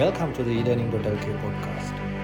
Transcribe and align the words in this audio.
Welcome 0.00 0.32
to 0.32 0.42
the 0.42 0.56
eLearning.lk 0.56 1.26
podcast. 1.42 2.19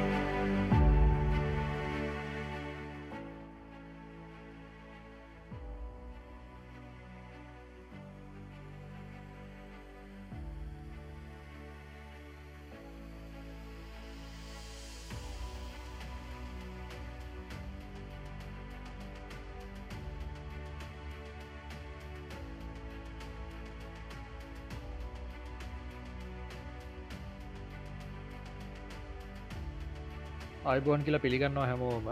අයිබෝන් 30.76 31.04
කියලා 31.04 31.24
පිළිගන්නවා 31.24 31.66
හැමෝම. 31.66 32.08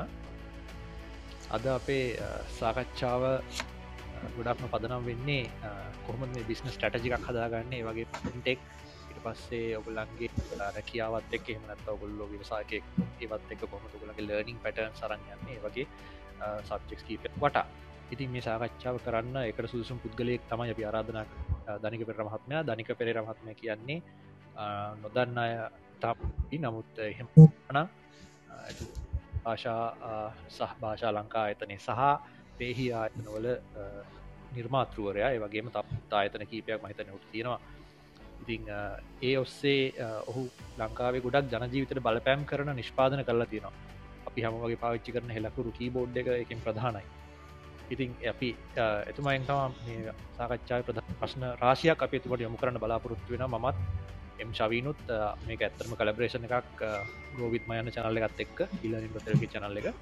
අද 1.55 1.65
අපේ 1.71 2.17
සාකච්ඡාව 2.59 3.23
ගොඩක්ම 4.37 4.69
පදනම් 4.73 5.03
වෙන්නේ 5.09 5.43
කොහොම 6.05 6.23
මේ 6.27 6.45
බිස්න 6.49 6.69
ස්ටටජිකක් 6.69 7.27
හදාගන්නේ? 7.29 7.81
වගේ 7.85 8.07
ටෙක් 8.09 8.61
ඉට 9.11 9.19
පස්සේ 9.25 9.77
ඔගුලන්ගේ 9.79 10.31
රැකියාවත් 10.61 11.35
එක් 11.37 11.51
එහමනත් 11.53 11.89
ඔගුල්ලෝ 11.95 12.29
විවසායකෙක් 12.33 12.85
ඒවත් 13.21 13.53
එක 13.55 13.65
කොහොම 13.65 13.85
තුගලගේ 13.93 14.25
ලර්නිින් 14.29 14.63
පැටර්න් 14.65 14.97
සරන්නේ 15.01 15.59
වගේ 15.65 15.87
සබ්ජෙක්ස් 16.69 17.05
කීප 17.09 17.27
වටා. 17.37 17.67
ඉතින් 18.13 18.31
මේ 18.33 18.45
සාකච්ඡාව 18.47 18.97
කරන්න 19.07 19.37
එකට 19.43 19.69
සුදුසුම් 19.73 20.01
පුද්ගලයෙක් 20.05 20.47
තමයි 20.51 20.73
අපි 20.75 20.87
ආරාධනක් 20.87 21.29
ධනික 21.83 22.07
පෙර 22.09 22.25
මහත්මයා. 22.29 22.63
ධනික 22.63 22.89
පෙරේ 22.99 23.21
මහත්මය 23.21 23.53
කියන්නේ 23.61 24.01
නොදන්න 25.03 25.39
අය 25.45 25.53
තාපි 26.01 26.57
නමුත් 26.59 27.05
එහෙම 27.09 27.29
නා 27.79 27.87
භාෂා 29.45 29.85
සහ 30.49 30.75
භාෂා 30.83 31.13
ලංකා 31.17 31.45
අයතනය 31.49 31.79
සහ 31.79 32.03
පේහි 32.59 32.87
ආයතනවල 33.01 33.47
නිර්මාතෘවරයා. 34.57 35.31
ඒ 35.35 35.41
වගේම 35.45 35.71
තත් 35.77 36.13
ආයතන 36.21 36.47
කීපයක් 36.53 36.85
මහිතන 36.85 37.17
උට 37.17 37.27
තියෙනවා. 37.33 37.61
ඉතිං 38.43 38.63
ඒ 39.23 39.35
ඔස්සේ 39.39 39.83
ඔහු 40.31 40.43
ලංකාවේ 40.81 41.25
ගොඩක් 41.27 41.53
ජනජීවිතට 41.55 42.05
බලපෑම් 42.07 42.47
කරන 42.51 42.73
නිෂ්පාදන 42.81 43.25
කරලා 43.29 43.51
තියෙනවා. 43.53 43.75
අපි 44.29 44.47
හමගේ 44.47 44.81
පාවිච්චි 44.85 45.15
කරන 45.17 45.37
හෙලකුරු 45.37 45.77
කීබෝඩ් 45.79 46.17
එක 46.23 46.29
එකින් 46.37 46.65
ප්‍රධානයි. 46.67 47.05
ඉතින් 47.95 48.11
අපි 48.33 48.49
එතුමයින් 49.11 49.45
තම 49.49 49.73
සාකච්ඡා 50.39 50.83
ප්‍රධ 50.89 51.15
ප්‍රශ්න 51.21 51.43
රාශයක් 51.63 52.05
අප 52.05 52.13
තුකට 52.23 52.45
යොමු 52.47 52.61
කරන්න 52.61 52.81
බලාපොරොත්තු 52.85 53.33
වෙන 53.35 53.45
මත් 53.51 53.77
එම් 54.43 54.51
ශවීනුත් 54.59 55.03
මේ 55.47 55.59
ඇත්තරම 55.59 55.95
කලබ්‍රේෂණ 56.01 56.47
එකක් 56.49 56.83
ගෝවිත් 57.39 57.69
මයන 57.69 57.91
චනල්ල 57.95 58.19
එකත් 58.21 58.43
එක්ක 58.45 58.59
ඉල්ලින් 58.83 59.13
පතරක 59.15 59.45
චනල්ල 59.53 59.79
එක. 59.81 59.95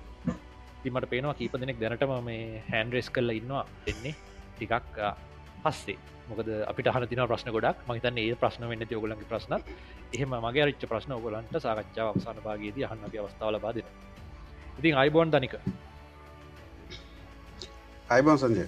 තිමට 0.83 1.09
පේනවා 1.11 1.35
කීප 1.35 1.59
දෙනෙක් 1.61 1.81
දැනටම 1.81 2.15
මේ 2.25 2.63
හැන්ඩරෙස් 2.71 3.11
කරල 3.11 3.31
ඉන්නවා 3.31 3.67
දෙන්නේ. 3.87 4.15
ටිකක් 4.57 4.99
පස්සේ. 5.65 5.99
මොකද 6.29 6.49
අපිට 6.71 6.93
හන 6.95 7.09
තින 7.09 7.25
ප්‍රශ්න 7.27 7.53
ගොඩක්. 7.53 7.85
මහිතන්න 7.89 8.19
ඒ 8.19 8.35
ප්‍රශ්න 8.37 8.69
වෙන්න 8.69 8.87
යෝගලන්ගේ 8.91 9.29
ප්‍රශ්න 9.29 9.59
එහෙම 10.15 10.35
මගේ 10.47 10.67
රිච්ච 10.67 10.89
ප්‍රශ්න 10.89 11.13
ඔගලන්ට 11.13 11.55
සාකච්ඡාව 11.59 12.13
අවසාන 12.13 12.43
භාගේදී 12.45 12.89
හන්න 12.91 13.07
අප 13.07 13.15
අවස්ථාවල 13.23 13.61
බාදන 13.61 13.87
ඉතින් 14.79 14.97
අයිබෝන් 14.97 15.31
දනික. 15.31 15.55
අයිබෝන් 18.11 18.39
සංජය. 18.39 18.67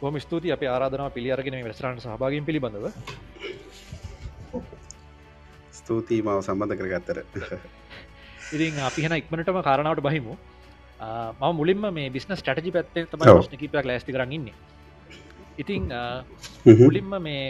බොම 0.00 0.20
ස්තුති 0.20 0.52
අප 0.52 0.62
ආරාධන 0.64 1.10
පිළියරගෙන 1.12 1.64
වෙස්රන්ට 1.64 2.02
සහභාගින් 2.02 2.44
පිළිබඳව 2.44 2.86
ස්තුතියි 5.88 6.22
මාව 6.28 6.44
සම්බන්ධ 6.46 6.78
කරගත්තර 6.80 7.18
ඉතින් 8.54 8.78
අපි 8.90 9.00
හෙන 9.06 9.18
ඉක්මනටම 9.22 9.58
කාරණාවට 9.68 10.06
බහිමු. 10.08 10.36
ම 11.40 11.42
මුලින්ම 11.58 11.84
මේ 11.96 12.10
බිස්න 12.14 12.32
ස්ටටජි 12.40 12.70
පැත්තේ 12.76 13.08
තම 13.10 13.24
ෂ්නකිපයක් 13.26 13.84
ලෑස්ති 13.90 14.14
කරගන්නේ 14.16 14.54
ඉතිං 15.62 15.84
මුලින්ම 16.82 17.12
මේ 17.26 17.42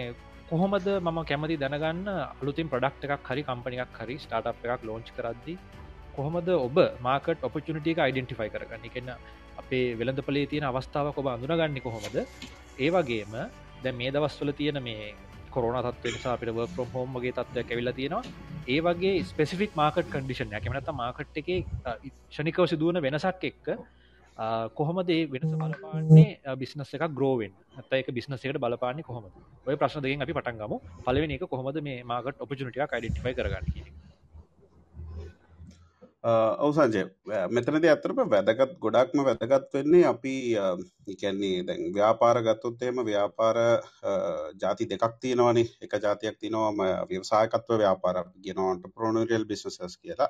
කොහොමද 0.51 0.89
මම 0.97 1.19
කැමති 1.31 1.57
දැනගන්න 1.63 2.09
අලුතින් 2.43 2.69
ප්‍රඩක්් 2.73 3.07
එකක් 3.17 3.31
හරි 3.31 3.43
කම්පනියක් 3.49 3.99
හරි 4.01 4.17
ස්ටාට් 4.25 4.67
එකක් 4.75 4.85
ලෝංච් 4.89 5.09
කරද්දි 5.17 5.55
කොහොමද 6.17 6.49
ඔබ 6.67 6.79
මාකට 7.07 7.47
ඔපචනිටික 7.49 7.99
අයිඩෙන්ටිෆයි 8.05 8.51
කරගන්න? 8.55 8.85
එකන්න 8.89 9.11
අපේ 9.63 9.87
වෙළඳ 10.01 10.21
පලේ 10.29 10.47
තියෙන 10.53 10.69
අවස්ථාවක් 10.71 11.23
ඔබ 11.23 11.29
අඳුනගන්න 11.35 11.81
කොහොමද? 11.87 12.17
ඒවගේම 12.85 13.35
දැ 13.85 13.93
මේ 14.01 14.11
දවස්වල 14.17 14.53
තියෙන 14.61 14.79
මේ 14.89 15.15
කොරන 15.59 15.79
තත්ව 15.87 16.15
නිසා 16.17 16.33
අපිට 16.37 16.55
ව 16.55 16.67
්‍රම් 16.79 16.91
හෝම්ගේ 16.95 17.33
තත්වයක් 17.35 17.71
ඇවිල 17.73 17.93
තියෙනවා. 17.99 18.23
ඒ 18.67 18.81
වගේ 18.81 19.15
ස්පෙසිෆික් 19.25 19.77
මාකට් 19.77 20.11
කඩිෂන් 20.15 20.57
ඇකමනත 20.57 20.91
මාකට් 21.03 21.39
එක 21.43 21.49
ෂනිකව 22.33 22.67
සිදුවන 22.73 23.01
වෙනසක් 23.07 23.47
එක්ක 23.51 23.69
කොහොමද 24.75 25.11
ඒ 25.11 25.23
වෙනස 25.27 25.55
බලපාන්නේ? 25.55 26.29
බිස්නස් 26.57 26.95
එක 26.95 27.07
ග්‍රෝවෙන් 27.19 27.55
ඇත 27.77 27.97
එක 28.01 28.11
බිස්නසේට 28.19 28.61
බලපාන්නේ 28.65 29.09
කොහොමද? 29.09 29.33
ඔය 29.67 29.77
ප්‍රශ්න 29.77 30.05
දෙකින් 30.05 30.23
අපි 30.23 30.37
පටන්ගම 30.39 30.75
පලවෙනි 31.07 31.39
එක 31.39 31.49
කොහොමද 31.55 31.81
මේ 31.83 32.05
මාකට් 32.05 32.45
ඔපචනටිය 32.45 32.85
යිඩටිෆයි 32.85 33.35
කරගන්න 33.35 33.73
කියෙන 33.73 33.98
ඔවසන්ජය 36.25 37.03
මෙතනද 37.49 37.85
ඇතරම 37.87 38.21
වැදගත් 38.31 38.73
ගොඩක්ම 38.81 39.21
වැදගත් 39.23 39.75
වෙන්නේ 39.75 40.05
අපි 40.05 40.33
ඉකැන්නේ 41.07 41.63
දැන් 41.63 41.93
ව්‍යාපාර 41.95 42.43
ගත්තොත්තේම 42.43 42.97
ව්‍යාපාර 43.07 43.57
ජාති 44.61 44.89
දෙකක් 44.91 45.15
තියෙනවනේ. 45.21 45.67
එක 45.81 45.93
ජාතියක් 46.03 46.39
තිනවම 46.41 46.83
ව්‍යවසායකත්ව 47.09 47.79
ව්‍යාපාර 47.79 48.25
ගෙනවන්ට 48.43 48.91
ප්‍රෝනරියල් 48.95 49.45
බිස්නසස් 49.47 49.97
කියලා. 49.97 50.29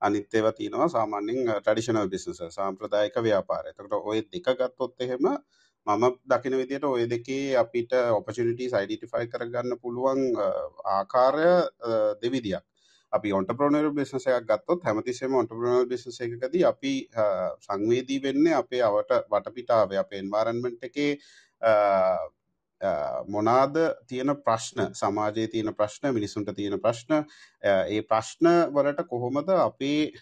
අනිත්තේව 0.00 0.52
තියෙනවා 0.52 0.88
සාමාන්‍යෙන් 0.88 1.50
ටඩිෂනල් 1.58 2.08
බිස්නස 2.08 2.40
සාම්ප්‍රදායක 2.50 3.16
ව්‍යාපාර 3.20 3.66
එතකට 3.66 3.92
ඔය 3.92 4.22
දෙක 4.22 4.46
ගත්තොත් 4.54 4.94
එහෙම 5.00 5.26
මම 5.86 6.04
දකින 6.26 6.56
විදියට 6.56 6.84
ඔය 6.84 7.08
දෙකේ 7.10 7.56
අපිට 7.56 7.90
ඔපචනිටි 8.12 8.70
සයිඩටිෆයි 8.70 9.26
කරගන්න 9.28 9.80
පුළුවන් 9.82 10.22
ආකාරය 10.94 11.50
දෙවිදියක්. 12.22 12.64
අපි 13.14 13.32
ඔන්ටප්‍රෝනර් 13.32 13.90
බිස්නස 13.92 14.26
එකක් 14.28 14.46
ගත්තොත් 14.48 14.86
හැමතිස්සෙම 14.86 15.34
ඔන්ටප්‍රෝනර් 15.34 15.88
බිස්නස 15.88 16.20
එකකද 16.20 16.56
අපි 16.64 16.94
සංවේදී 17.62 18.22
වෙන්න 18.22 18.48
අපේ 18.54 18.82
අවට 18.82 19.12
වටපිටාව 19.30 19.94
අප 19.96 20.16
එන්වාරන්මෙන්ට් 20.20 20.88
එකේ 20.88 21.12
මොනාද 23.26 23.76
තියෙන 24.06 24.30
ප්‍රශ්න 24.38 24.94
සමාජයේ 24.94 25.48
තියෙන 25.48 25.74
ප්‍රශ්න 25.74 26.12
මිනිසුන්ට 26.12 26.50
තියෙන 26.54 26.80
ප්‍රශ්න 26.80 27.14
ඒ 27.64 28.02
ප්‍රශ්න 28.04 28.48
වලට 28.70 29.06
කොහොමද 29.06 29.48
අපේ 29.50 30.12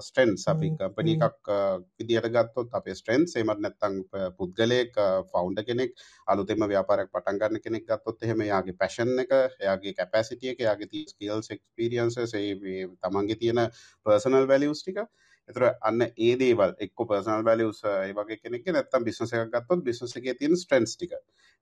ස්ටන්ස් 0.00 0.48
අපි 0.48 0.70
කම්පනි 0.72 1.14
එකක් 1.20 1.52
විදියට 1.94 2.30
ගත්තොත් 2.30 2.74
අපේ 2.74 2.94
ස්ට්‍රන්ස් 2.94 3.36
එමත් 3.36 3.60
නැත්තං 3.60 4.00
පුද්ගලයෙක් 4.36 4.98
ෆෞන්ඩ 5.30 5.62
කෙනෙක් 5.64 5.94
අලුතෙම 6.26 6.66
ව්‍යාපාරයක් 6.66 7.12
පටන්ගන්න 7.12 7.60
කෙනෙක් 7.60 7.86
ගත්තොත් 7.86 8.22
එහෙම 8.22 8.42
යාගේ 8.42 8.76
පැෂන් 8.76 9.14
එක 9.18 9.32
එයාගේ 9.36 9.94
කැපසිටිය 9.94 10.54
එක 10.54 10.60
යාගේ 10.60 10.88
ති 10.88 11.06
ස්කල්ස් 11.06 11.50
එක්ස්පිරියන්ස 11.50 12.18
තමන්ගේ 12.18 13.36
තියෙන 13.36 13.64
පර්සනල් 14.06 14.46
වැලියස් 14.46 14.82
ටික 14.82 15.04
එතුර 15.48 15.64
අන්න 15.82 16.04
ඒ 16.04 16.32
දේවල් 16.40 16.74
එක් 16.78 16.92
පර්සනල් 17.02 17.44
වැලියස් 17.44 17.80
ඒ 17.88 18.12
වගේ 18.12 18.40
කෙනෙක් 18.42 18.68
නැත්තම් 18.68 19.06
බිස්නස 19.06 19.32
එකක් 19.32 19.52
ගත්තොත් 19.54 19.84
බිස්නස 19.84 20.16
එක 20.16 20.28
තියෙන 20.40 20.56
ස්ට්‍රන්ස් 20.56 20.96
ටික. 20.96 21.14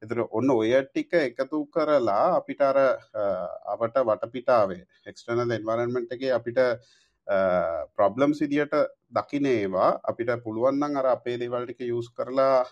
එතර 0.03 0.23
ඔන්න 0.29 0.51
ඔය 0.51 0.73
ටික 0.85 1.15
එකතු 1.21 1.63
කරලා 1.75 2.37
අපිට 2.39 2.63
අර 2.63 2.79
අපට 3.75 4.01
වටපිටාවේ 4.03 4.83
එක්ස්ටර්නල් 5.07 5.57
එන්වරන්මෙන්ට් 5.59 6.17
එක 6.19 6.27
අපිට 6.39 6.63
ප්‍රබ්ලම් 7.27 8.35
සිදියට 8.35 8.75
දකිනේවා 9.11 10.01
අපිට 10.05 10.31
පුළුවන්න්න 10.45 10.97
අර 10.97 11.07
අපේ 11.07 11.37
දේවල්ටික 11.39 11.81
යස් 11.83 12.11
කරලා 12.11 12.65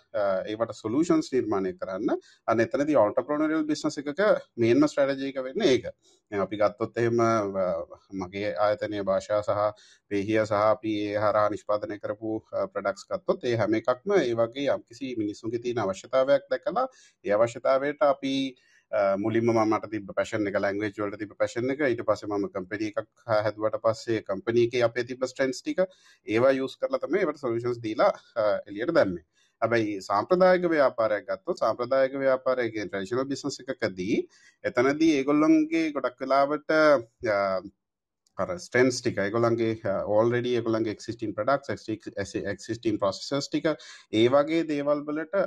ඒවට 0.47 0.75
සොලූෂන්ස් 0.75 1.33
නිර්මාණය 1.33 1.73
කරන්න. 1.75 2.19
අන 2.47 2.61
එතනති 2.61 2.97
ඔන්ටප්‍රෝනරල් 2.97 3.65
බිස්නස 3.67 3.99
එකක 3.99 4.21
මේන්ම 4.56 4.87
ස්ට්‍රටජීක 4.87 5.41
වෙන්න 5.43 5.62
ඒක. 5.62 5.91
අපි 6.33 6.56
ගත්තොත් 6.56 6.99
එහෙම 6.99 7.19
මගේ 8.12 8.55
ආයතනය 8.59 9.03
භාෂා 9.03 9.43
සහ 9.43 9.89
පේහිය 10.11 10.41
සහ 10.45 10.53
අපි 10.53 10.95
ඒ 11.09 11.19
හරා 11.19 11.49
නිෂ්පාදනය 11.50 11.99
කරපු 11.99 12.39
ප්‍රඩක්ස් 12.73 13.07
ගත්තොත් 13.07 13.45
ඒ 13.45 13.57
හැම 13.57 13.75
එකක්ම 13.75 14.17
ඒ 14.19 14.35
වගේ 14.35 14.71
යම්කිසි 14.71 15.15
මිනිස්සුන්ගේ 15.17 15.62
තියෙන 15.62 15.79
අවශ්‍යතාවයක් 15.79 16.47
දැකලා 16.50 16.87
ඒ 17.25 17.33
අවශ්‍යතාවයට 17.33 18.03
අපි 18.05 18.35
මුලින්ම 19.19 19.52
මට 19.55 19.91
තිබ 19.91 20.11
පැශන 20.17 20.50
එක 20.50 20.58
ලංගවේජ් 20.61 20.96
වලට 20.96 21.20
තිබ 21.23 21.37
පැශන 21.38 21.70
එක. 21.75 21.85
ඊට 21.88 22.02
පස 22.08 22.25
ම 22.29 22.49
කම්පනී 22.49 22.91
එකක් 22.93 23.08
හැදුවට 23.29 23.79
පස්සේ 23.85 24.25
කම්පනීක 24.29 24.81
අපේ 24.88 25.05
තිබ 25.05 25.25
ස්ටන්ස් 25.26 25.62
ටික 25.62 25.85
ඒවා 26.26 26.52
යස් 26.58 26.76
කරලා 26.81 27.02
තම 27.02 27.17
ඒවට 27.20 27.43
සොලුෂන්ස් 27.43 27.81
දීලා 27.87 28.12
එලියට 28.67 28.94
දැම්මේ. 28.99 29.25
හැබැයි 29.62 29.94
සාම්ප්‍රදායක 30.08 30.67
ව්‍යාපාරයක් 30.73 31.25
ගත්තු 31.29 31.56
සාම්ප්‍රදායක 31.62 32.19
ව්‍යාපාරයගේ 32.23 32.87
ට්‍රේශනල් 32.87 33.25
බිසස 33.31 33.62
එකකදී 33.64 34.19
එතනදී 34.64 35.12
ඒගොල්ලොන්ගේ 35.19 35.87
ගොඩක් 35.97 36.20
වෙලාවට 36.23 36.70
අර 38.39 38.49
ස්ටන්ස් 38.59 38.97
ටික. 39.01 39.19
ගොලන්ගේ 39.35 39.93
ඕල්ඩ 40.15 40.49
ගොලන්ගේ 40.67 40.95
එක්සිස්ටම් 40.97 41.35
ප්‍රඩක් 41.37 41.69
එක්සිස්ටම් 42.53 42.99
ප්‍රසෙස් 43.03 43.49
ටික. 43.49 43.69
ඒ 44.13 44.25
වගේ 44.35 44.65
දේවල් 44.71 45.03
වලට 45.09 45.45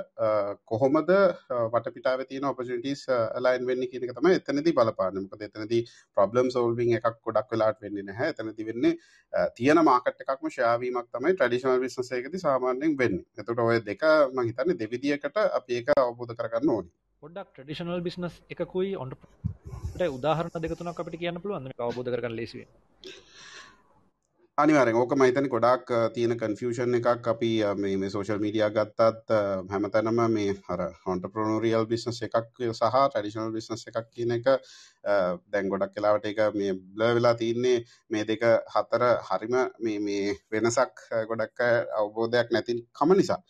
කොහොමද 0.72 1.12
වටපිටාව 1.74 2.24
තියන 2.30 2.48
ඔපිටිස් 2.50 3.04
ලයින් 3.46 3.66
වෙන්න 3.70 3.84
කියනක 3.92 4.14
තම 4.18 4.30
එතනති 4.32 4.74
බලපානමක 4.78 5.46
එතනති 5.48 5.82
ප්‍රබ්ලම් 6.16 6.52
සෝල්විං 6.56 6.94
එකක් 7.00 7.20
ගොඩක් 7.28 7.52
වෙලාට 7.52 7.82
වෙන්න 7.84 8.00
නැහැ. 8.10 8.32
එතනති 8.34 8.68
වෙන්නේ 8.70 8.94
තියෙන 9.58 9.82
මාකට 9.90 10.24
එකක්ම 10.26 10.48
ශාවීමක් 10.56 11.10
තමයි 11.12 11.34
ට්‍රඩිෂනල් 11.34 11.82
විශ්සයකති 11.84 12.44
සාමාන්‍යෙන් 12.46 12.96
වෙන්න. 13.02 13.20
එතට 13.38 13.66
ඔය 13.66 13.82
දෙක 13.90 14.08
මහිතන්න 14.40 14.80
දෙවිදිියකට 14.84 15.44
අප 15.44 15.76
ඒක 15.76 15.92
අවබෝධ 15.98 16.34
කරගන්න 16.40 16.74
ඕනි. 16.76 16.90
පොඩක් 17.22 17.48
ට්‍රඩිෂනල් 17.48 18.02
බිස්නස් 18.06 18.34
එකකුයි 18.54 18.90
ඔොන්ට 18.96 19.14
උදාහරන 20.08 20.62
දෙකතුනක් 20.64 21.00
අපිට 21.02 21.20
කියන්න 21.22 21.42
පුළුවන් 21.42 21.72
අවබෝධ 21.78 22.10
කරගන්න 22.12 22.36
ලෙසිවේ 22.36 22.68
අනිවාරෙන් 24.58 24.96
ඕක 24.98 25.12
මහිතන 25.14 25.48
ගොඩක් 25.50 25.90
තියෙන 26.14 26.34
කන්ෆියෂන් 26.38 26.96
එකක්. 26.98 27.26
අපි 27.32 27.50
මේ 27.76 28.10
සෝශල් 28.10 28.40
මීඩිය 28.44 28.64
ගත්තත් 28.76 29.36
හැමතැනම 29.72 30.18
මේ 30.36 30.54
හර 30.60 30.82
හොන්ට 31.04 31.28
ප්‍රනෝරියල් 31.34 31.86
බිස්නස් 31.92 32.18
එකක් 32.26 32.38
සහ 32.70 32.96
ටඩිෂනල් 33.04 33.52
බිස්නස් 33.56 33.86
එකක් 33.90 34.10
කියන 34.14 34.34
එක 34.38 34.50
දැන් 35.52 35.70
ගොඩක් 35.70 35.94
කලාවට 35.94 36.26
එක 36.32 36.42
මේ 36.56 36.74
බ්ල 36.74 37.06
වෙලා 37.18 37.34
තියන්නේ 37.42 37.84
මේ 38.10 38.26
දෙක 38.32 38.42
හතර 38.74 39.06
හරිම 39.28 39.56
මේ 39.80 40.34
වෙනසක් 40.50 41.06
ගොඩක් 41.30 41.64
අවබෝධයක් 42.00 42.50
නැති 42.50 42.82
කම 42.92 43.14
නිසා. 43.14 43.42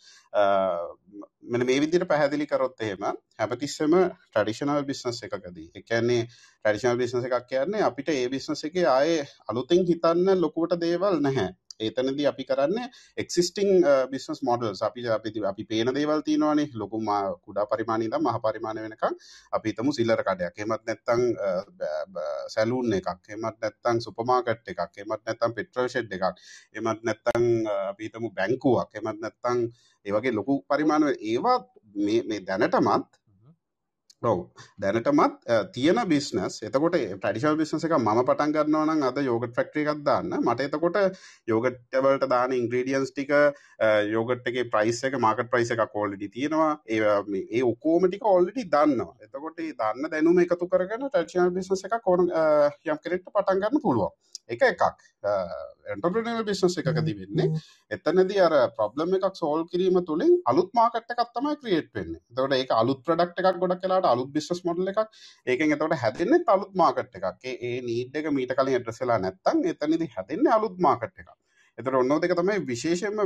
මෙන 1.49 1.65
මේ 1.65 1.79
විදිට 1.81 2.05
පැහැදිලි 2.09 2.45
කරොත් 2.45 2.83
එහෙම 2.85 3.03
හැපතිස්සම 3.39 3.93
ටඩිෂනල් 4.33 4.81
බිස්නස් 4.89 5.21
එකකදී. 5.27 5.67
එකන්නේ 5.79 6.21
ටඩිෂනල් 6.27 6.99
බිස්නස 6.99 7.25
එකක් 7.29 7.47
කියන්නේ 7.49 7.81
අපිට 7.87 8.11
ඒ 8.13 8.27
බිස්නස 8.33 8.61
එක 8.67 8.77
ආයේ 8.91 9.23
අලුතින් 9.49 9.81
හිතන්න 9.89 10.35
ලොකුවට 10.43 10.77
දේවල් 10.83 11.17
නැහැ. 11.25 11.49
ඒතනදී 11.79 12.27
අපි 12.31 12.43
කරන්න 12.49 12.77
එක්සිස්ටිං 13.23 13.69
බිස්නස් 14.11 14.41
මොඩල් 14.43 14.73
අපි 14.87 15.07
අපි 15.17 15.33
අපි 15.51 15.63
පේන 15.65 15.93
දේවල් 15.95 16.21
තියනවානේ. 16.27 16.69
ලොකුම 16.73 17.07
කුඩා 17.45 17.65
පරිමාණීද 17.65 18.15
මහ 18.19 18.37
පරිමාණය 18.45 18.85
වෙනකම් 18.85 19.15
අපි 19.51 19.73
තමු 19.73 19.91
සිල්ලර 19.93 20.23
කඩයක්. 20.23 20.55
එමත් 20.57 20.83
නැත්තං 20.87 21.21
සැලූන් 22.55 22.93
uh, 22.93 22.97
එකක්. 22.99 23.29
එමත් 23.29 23.57
නැත්තං 23.61 24.01
සුපමාකට් 24.07 24.73
එකක්. 24.73 24.97
එමත් 24.97 25.21
නැත්තම් 25.25 25.55
පෙට්‍රල් 25.59 25.89
ෂෙඩ් 25.89 26.17
එකක්. 26.17 26.43
එමත් 26.75 27.03
නැත්තං 27.03 27.47
uh, 27.65 27.91
අපිතමු 27.91 28.33
බැංකුවක්. 28.39 28.99
එමත් 29.01 29.21
නැත්තං 29.25 29.67
ඒවගේ 30.05 30.35
ලොකු 30.35 30.61
පරිමාණුව 30.69 31.15
ඒවා 31.31 31.57
මේ 31.95 32.43
දැනටමත් 32.47 33.18
ඔව්. 34.21 34.39
දැනටමත් 34.83 35.45
තියෙන 35.73 35.99
බිස්නස් 36.07 36.57
එතකොට 36.67 36.95
ටඩිශල් 36.95 37.55
බිස්නස 37.59 37.85
එක 37.87 37.93
ම 37.97 38.09
පටන් 38.27 38.53
ගන්නවන 38.55 39.05
අද 39.09 39.19
යෝගට 39.23 39.55
ෆක්ට්‍රි 39.55 39.85
එකක් 39.85 40.01
දාන්න. 40.09 40.33
මට 40.41 40.65
එතකොට 40.67 40.99
යෝගට්ටවලට 41.47 42.27
දාන 42.33 42.55
ඉංග්‍රීඩියන්ස් 42.57 43.13
ටික 43.13 43.31
යෝගට් 44.11 44.51
එක 44.51 44.59
ප්‍රයිස් 44.75 45.01
එක 45.07 45.15
මාකට 45.25 45.51
ප්‍රයිස 45.53 45.71
එක 45.71 45.85
කෝල්ලඩි 45.95 46.31
තියෙනවා. 46.35 46.71
ඒ 46.85 46.99
ඒ 47.39 47.63
ඔකෝමටික 47.63 48.27
ඔල්ලටි 48.33 48.67
දන්නවා. 48.75 49.15
එතකොට 49.23 49.63
දන්න 49.79 50.11
දැනුම 50.11 50.43
එකතු 50.43 50.67
කරගන්න 50.67 51.07
ටඩිශල් 51.07 51.55
බිස්නස 51.55 51.87
එක 51.87 51.99
කොන 52.03 52.27
යම් 52.27 53.03
කරෙට්ට 53.05 53.31
පටන් 53.31 53.63
ගන්න 53.63 53.85
පුළුවන්. 53.87 54.17
එක 54.49 54.61
එකක්. 54.65 54.83
එන්ටපනල් 55.93 56.43
බිස්නස් 56.47 56.75
එකකති 56.81 57.13
වෙන්නේ 57.19 57.47
එතනද 57.95 58.33
අර 58.45 58.55
ප්‍රබ්ලම 58.77 59.15
එකක් 59.17 59.37
සෝල් 59.39 59.63
කිරීම 59.71 59.99
තුළින් 60.09 60.33
අලුත් 60.51 60.69
මාකට 60.79 61.13
එකත්තමයි 61.15 61.55
ක්‍රියට් 61.63 61.89
වෙන්න. 61.97 62.15
තොට 62.37 62.55
ඒ 62.57 62.67
අලුත් 62.81 63.03
ප්‍රඩක්් 63.07 63.41
එකක් 63.43 63.59
ගොඩක් 63.63 63.83
කලාට 63.85 64.08
අලුත් 64.13 64.31
බිස්නස් 64.37 64.63
මොඩල 64.69 64.93
එකක්. 64.93 65.03
ඒකෙන් 65.47 65.75
එතවට 65.75 65.99
හැදන්න 66.05 66.49
අලුත් 66.55 66.73
මාකට 66.75 67.21
එකක්. 67.21 67.29
ඒ 67.45 67.75
නීට 67.81 68.17
එක 68.21 68.31
මීට 68.31 68.55
කලින් 68.55 68.79
ඇට්‍රසලා 68.79 69.19
නැත්තන් 69.19 69.67
එතනිදි 69.73 70.09
හැදන්න 70.15 70.51
අලුත් 70.57 70.81
මාකට 70.87 71.23
එකක්. 71.23 71.37
එතර 71.77 71.95
ඔන්න 71.95 72.11
දෙක 72.23 72.33
තමයි 72.35 72.59
විශේෂයෙන්ම 72.67 73.19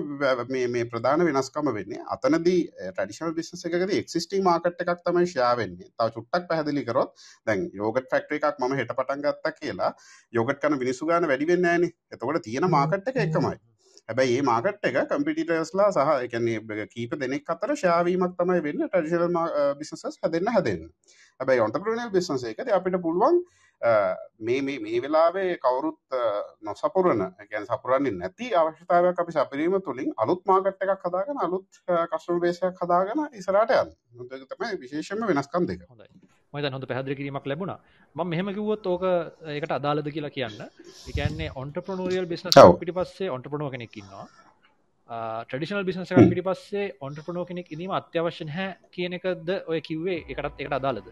මේ 0.75 0.85
ප්‍රධාන 0.85 1.25
වෙනස්කම 1.27 1.69
වෙන්නේ. 1.77 2.01
අතනදී 2.15 2.59
ටඩිශල් 2.89 3.33
බිස්ස 3.37 3.65
එකද 3.69 3.93
එක්සිස්ටි 3.97 4.41
මාකට 4.47 4.83
එකක් 4.85 5.01
තමයි 5.07 5.31
ශාවෙන්නේ 5.33 5.89
තාව 5.97 6.13
චුට්ටක් 6.17 6.47
පැහදිලි 6.51 6.85
කරොත් 6.85 7.27
දැන් 7.47 7.67
යෝගට 7.73 8.09
ෆක්ට්‍ර 8.11 8.39
එකක් 8.39 8.61
ම 8.61 8.77
හට 8.77 8.97
පටන් 8.99 9.25
ගත්ත 9.25 9.55
කියලා 9.59 9.91
යෝගට 10.33 10.61
කන 10.61 10.79
මිනිසු 10.79 11.09
ගාන 11.11 11.29
වැඩිවෙන්න 11.31 11.69
ෑන 11.71 11.87
එතකොට 11.87 12.43
තියෙන 12.43 12.69
මාකට් 12.69 13.13
එක 13.13 13.23
එකමයි. 13.25 13.57
හැබැයි 14.09 14.37
ඒ 14.37 14.43
මාකට් 14.43 14.87
එක 14.89 15.01
කම්පිටිටර්ස්ලා 15.09 15.89
සහ 15.91 16.13
එකන්නේ 16.25 16.87
කීප 16.87 17.17
දෙනෙක් 17.19 17.49
අතර 17.49 17.75
ශාවීමක් 17.77 18.37
තමයි 18.39 18.63
වෙන්න 18.65 18.85
ටඩිශල් 18.85 19.27
බිසස් 19.79 20.23
හැදන්න 20.23 20.53
හැදන්න. 20.55 20.87
හැබැයි 21.39 21.65
ඔන්ටප්‍රනල් 21.65 22.09
බිස්නස 22.11 22.43
එකද 22.45 22.71
අපිට 22.71 22.97
පුළුවන් 23.01 23.39
මේ 24.39 24.61
මේ 24.61 25.01
වෙලාවේ 25.01 25.57
කවුරුත් 25.57 26.17
නොසපුරන 26.61 27.23
ගැන් 27.49 27.65
සපුරන්නේ 27.65 28.13
නැති 28.13 28.51
අවශ්‍යතාවයක් 28.55 29.19
අපි 29.19 29.31
සපරීම 29.33 29.79
තුළින් 29.81 30.13
අලුත් 30.17 30.45
මාගට් 30.45 30.85
එකක් 30.85 31.07
හදාගෙන 31.07 31.43
අලුත් 31.47 31.81
කස්ටම 32.11 32.39
බේසයක් 32.39 32.79
හදාගෙන 32.81 33.25
ඉසරට 33.33 33.75
යන් 33.75 33.91
තමයි 34.47 34.79
විශේෂම 34.79 35.27
වෙනස්කම් 35.27 35.67
දෙක. 35.67 35.85
හොඳයි. 35.89 36.09
මත 36.53 36.73
හොඳ 36.75 36.85
පැහදිරි 36.91 37.19
කිරීමක් 37.19 37.49
ලැබුණා. 37.51 37.79
ම 38.15 38.21
මෙහම 38.33 38.53
කිව්වොත් 38.57 38.87
ඕක 38.93 39.03
ඒකට 39.55 39.75
අදාලද 39.79 40.07
කියලා 40.15 40.35
කියන්න. 40.37 40.63
එකන්නේ 41.11 41.51
ඔන්ටපනෝරියල් 41.61 42.27
බිස්නස් 42.33 42.57
පිටි 42.81 42.97
පස්සේ 42.99 43.29
ඔන්ටපනෝ 43.35 43.69
කෙනෙක්කින්නවා 43.75 44.25
ටඩිෂනල් 45.49 45.83
බිනස 45.83 46.13
පිටි 46.31 46.43
පස්සේ 46.47 46.85
ඔන්ටපනෝ 47.07 47.45
කෙනෙක් 47.49 47.67
ඉදීම 47.75 47.91
අත්‍යවශ්‍ය 47.99 48.45
හැ 48.55 48.67
කියන 48.95 49.13
එකද 49.19 49.49
ඔය 49.71 49.79
කිව්වේ 49.87 50.19
එකටත් 50.31 50.61
එකට 50.63 50.75
අදාලද 50.79 51.07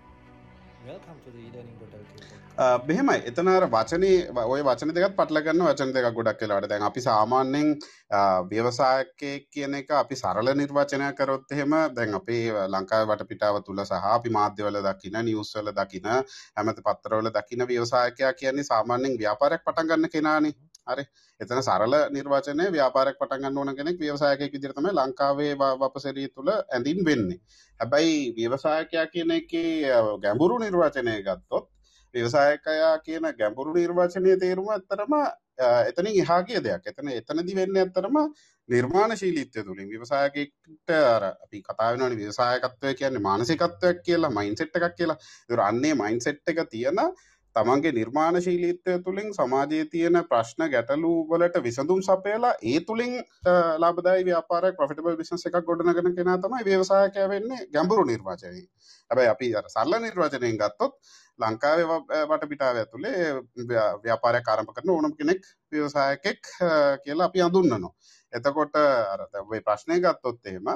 බෙහෙමයි 2.85 3.17
uh, 3.17 3.27
එතනර 3.29 3.65
වචනේ 3.67 4.45
ඔය 4.45 4.63
වචන 4.67 4.93
දෙකත් 4.95 5.15
පටලගන්න 5.17 5.63
වචන 5.67 5.93
දෙක 5.95 6.07
ගොඩක් 6.15 6.39
කියලාට 6.39 6.67
දැන් 6.71 6.85
අපි 6.87 7.03
සාමාන්‍යෙන් 7.05 7.69
uh, 7.73 8.41
ව්‍යවසායකය 8.49 9.31
කියන 9.49 9.77
එක 9.81 9.93
අපි 9.93 10.15
සරල 10.15 10.51
නිර්වචනය 10.53 11.11
කරොත් 11.19 11.53
එහෙම 11.53 11.77
දැන් 11.95 12.17
අපේ 12.19 12.43
uh, 12.49 12.65
ලංකාව 12.67 13.05
වට 13.07 13.29
පිටාව 13.31 13.61
තුළ 13.63 13.83
සහ 13.85 14.09
අපි 14.11 14.33
මාධ්‍යවල 14.37 14.81
දකින 14.81 15.19
නිවස්වල 15.21 15.71
දකින 15.73 16.09
හැමති 16.09 16.81
පත්තරවල 16.81 17.31
දකින 17.31 17.67
ව්‍යවසායකයා 17.67 18.33
කියන්නේ 18.33 18.69
සාමාන්‍යෙන් 18.71 19.17
ව්‍යාපාරයක් 19.17 19.65
පටන්ගන්න 19.65 20.13
කෙනානේ. 20.15 20.55
හරි 20.91 21.05
එතන 21.39 21.61
සරල 21.61 21.95
නිර්වාචනය 22.11 22.69
ව්‍යාපාරක් 22.69 23.19
පටන්ගන්න 23.19 23.57
ඕන 23.57 23.75
කෙනෙක් 23.75 23.99
ව්‍යවසායකයෙක් 23.99 24.53
විදිහට 24.53 24.77
තමයි 24.77 24.93
ලංකාවේ 24.93 25.53
වපසරිය 25.75 26.29
තුළ 26.29 26.51
ඇඳින් 26.51 27.05
වෙන්නේ. 27.05 27.39
හැබැයි 27.79 28.17
ව්‍යවසායකයා 28.35 29.05
කියන 29.07 29.31
එකේ 29.31 30.01
ගැඹුරු 30.19 30.59
නිර්වාචනය 30.59 31.15
ගත්තොත් 31.21 31.69
ව්‍යවසායකයා 32.13 32.95
කියන 32.99 33.27
ගැඹුරු 33.37 33.73
නිර්වාචනය 33.73 34.37
තේරුම 34.37 34.69
ඇත්තරම 34.69 35.13
එතනින් 35.59 36.15
එහා 36.15 36.43
කිය 36.43 36.59
දෙයක්. 36.59 36.87
එතන 36.87 37.11
එතනදි 37.11 37.55
වෙන්නේ 37.55 37.83
ඇත්තරම 37.83 38.17
නිර්මාණශීලීත්වය 38.69 39.63
තුළින් 39.63 39.89
ව්‍යවසායකෙක්ට 39.89 40.93
අර 41.07 41.23
අපි 41.25 41.61
කතා 41.61 41.89
වෙනවනේ 41.91 42.19
ව්‍යවසායකත්වය 42.19 42.93
කියන්නේ 42.95 43.21
මානසිකත්වයක් 43.21 44.01
කියලා 44.03 44.31
මයින්ඩ්සෙට් 44.31 44.75
එකක් 44.77 44.95
කියලා. 44.95 45.17
ඒතර 45.43 45.61
අන්නේ 45.61 45.93
මයින්ඩ්සෙට් 45.95 46.47
එක 46.47 46.63
තියෙන 46.69 47.01
තමන්ගේ 47.55 47.91
නිර්මාණශීලීත්වය 47.91 48.93
තුළින් 48.99 49.33
සමාජයේ 49.33 49.85
තියෙන 49.85 50.17
ප්‍රශ්න 50.29 50.63
ගැටලු 50.73 51.11
වලට 51.29 51.63
විසඳුම් 51.63 52.01
සපයලා 52.01 52.53
ඒ 52.63 52.79
තුළින් 52.81 53.15
ලාබදායි 53.77 54.25
ව්‍යාපාරයක් 54.25 54.77
ප්‍රොෆිටබල් 54.77 55.17
බිස්නස් 55.17 55.43
එකක් 55.49 55.57
ගොඩනගන 55.63 56.15
කෙනා 56.15 56.37
තමයි 56.37 56.65
ව්‍යවසායකයා 56.65 57.27
වෙන්නේ 57.29 57.67
ගැඹුරු 57.73 58.05
නිර්වාචනයේ. 58.05 58.63
හැබැයි 59.11 59.33
අපි 59.33 59.49
අර 59.55 59.67
සරල 59.67 59.97
නිර්වාචනයෙන් 59.99 60.57
ගත්තොත් 60.57 60.95
ලංකාවේ 61.39 61.89
වට 62.29 62.49
පිටාව 62.49 62.79
ඇතුලේ 62.83 63.19
ව්‍යාපාරයක් 64.03 64.47
ආරම්භ 64.47 64.73
කරන 64.77 64.95
ඕනම 64.95 65.17
කෙනෙක් 65.17 65.43
ව්‍යවසායකෙක් 65.71 66.41
කියලා 67.03 67.27
අපි 67.27 67.43
හඳුන්වනවා. 67.43 67.93
එතකොට 68.33 68.75
අර 68.77 69.27
ඔය 69.43 69.61
ප්‍රශ්නය 69.61 69.99
ගත්තොත් 69.99 70.39
එහෙම 70.45 70.71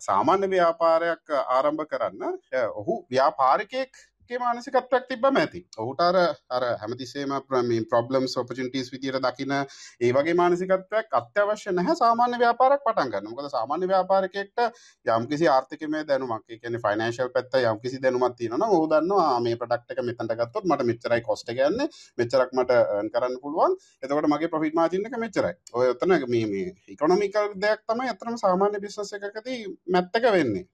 සාමාන්‍ය 0.00 0.46
ව්‍යාපාරයක් 0.48 1.34
ආරම්භ 1.48 1.84
කරන්න 1.86 2.38
ඔහු 2.74 2.94
ව්‍යාපාරිකයෙක් 3.10 3.92
ගේ 4.30 4.38
මානසිකත්වයක් 4.38 5.06
තිබ්බම 5.08 5.36
ඇති. 5.36 5.60
ඔහුටර 5.76 6.16
අර 6.56 6.64
හැමතිසේම 6.80 7.32
ප්‍රමීන් 7.48 7.86
ප්‍රබ්ලම්ස් 7.90 8.36
ඔපචිටිස් 8.42 8.90
විදිර 8.94 9.16
දකින 9.24 9.54
ඒ 9.54 10.10
වගේ 10.16 10.34
මානසිකත්වයක් 10.40 11.16
අත්‍යවශ්‍ය 11.20 11.72
නැහැ 11.72 11.96
සාමාන්‍ය 12.00 12.38
ව්‍යාපාරක් 12.42 12.84
පටන් 12.86 13.10
ගන්න. 13.12 13.30
මොකද 13.32 13.48
සාමාන්‍ය 13.54 13.88
ව්‍යාපාරකෙක්ට 13.92 14.62
යම්කිසි 15.06 15.50
ආර්ථිකම 15.54 15.96
දැනුමක් 16.10 16.46
කියන 16.52 16.78
ෆයිනන්ශල් 16.84 17.32
පැත්ත 17.34 17.58
යම්කිසි 17.62 18.02
දැනුමත් 18.04 18.38
තියන 18.38 18.66
හෝදන්නවා 18.66 19.40
මේ 19.40 19.58
ප්‍රඩක්්ක 19.64 20.06
මෙතට 20.06 20.36
ගත්තොත් 20.42 20.70
මට 20.70 20.88
මෙච්චරයි 20.92 21.26
කොස්ට 21.28 21.52
ගන්න 21.52 21.90
මෙච්චරක් 22.18 22.56
මට 22.58 22.80
කරන්න 23.12 23.36
පුළුවන්. 23.42 23.76
එතකට 24.02 24.32
මගේ 24.34 24.52
ප්‍රෆිට 24.54 24.80
මාජිනක 24.80 25.20
මෙච්චරයි. 25.26 25.54
ඔය 25.74 25.92
ඔතන 25.96 26.16
මේ 26.30 26.64
ඉකොනොමිකල් 26.94 27.52
දෙයක් 27.66 27.86
තම 27.86 28.06
ඇතරම 28.06 28.40
සාමාන්‍ය 28.46 28.82
බිශ්ස 28.86 29.14
එකකති 29.20 29.60
මැත්තක 29.94 30.32
වෙන්නේ. 30.38 30.66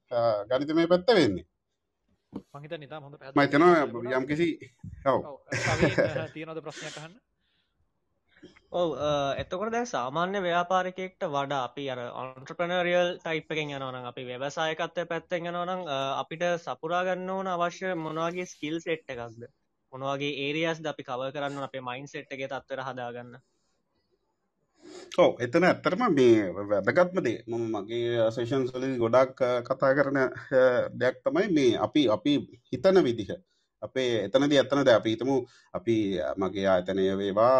ගනිත 0.48 0.75
මේ 0.76 0.90
පැත්ත 0.94 1.14
වෙන්නේ. 1.16 1.46
මහිත 2.54 2.76
නිතා 2.78 3.00
හොඳ 3.00 3.16
මතනවා 3.36 4.18
යම් 4.18 4.26
කිසි 4.26 4.48
තියනද 6.34 6.60
ප්‍රශ්නයක් 6.60 6.94
කහන්න 6.94 7.16
ඔව 8.72 8.94
එතකොට 9.38 9.72
දැ 9.72 9.84
සාමාන්‍ය 9.86 10.40
ව්‍යාපාරිකෙක්ට 10.42 11.26
වඩා 11.28 11.60
අපි 11.64 11.84
අර 11.90 12.00
ඔන්ට්‍රපනරියල් 12.14 13.12
ටයිප් 13.18 13.52
එකෙන් 13.54 13.74
යනවන 13.76 14.08
අපි 14.10 14.24
ව්‍යවසායකත්වය 14.24 15.04
පැත්තෙන් 15.06 15.50
යනවනම් 15.50 15.84
අපිට 15.92 16.44
සපුරා 16.60 17.04
ගන්න 17.04 17.30
ඕන 17.30 17.48
අවශ්‍ය 17.48 17.94
මොනවාගේ 17.98 18.46
ස්කිල් 18.46 18.80
සෙට් 18.80 19.08
එකක්ද? 19.08 19.46
මොනවගේ 19.92 20.32
ඒරියස් 20.38 20.80
ද 20.80 20.86
අපි 20.86 21.02
කව 21.04 21.30
කරන්න 21.32 21.62
අපේ 21.62 21.82
මයින් 21.82 22.08
සෙට් 22.08 22.32
එක 22.32 22.42
තත්වර 22.46 22.82
හදාගන්න 22.82 23.36
ඔව 25.18 25.42
එතන 25.44 25.64
ඇත්තරම 25.64 26.02
මේ 26.14 26.52
වැදගත්මදේ 26.70 27.36
මම 27.48 27.66
මගේ 27.75 28.30
සේෂන් 28.36 28.64
සලි 28.70 28.88
ගොඩක් 29.02 29.42
කතා 29.68 29.92
කරන 29.98 30.18
දෙයක් 31.00 31.20
තමයි 31.25 31.52
මේ 31.56 31.76
අපි 31.86 32.02
අපි 32.16 32.32
හිතන 32.70 32.98
විදිහ. 33.06 33.30
අපේ 33.82 34.10
එතනද 34.26 34.52
ඇත්තනද 34.52 34.88
අපි 34.90 35.10
හිතමු 35.14 35.36
අපි 35.78 35.96
මගේ 36.42 36.66
ආතනය 36.75 37.06
වේවා 37.20 37.56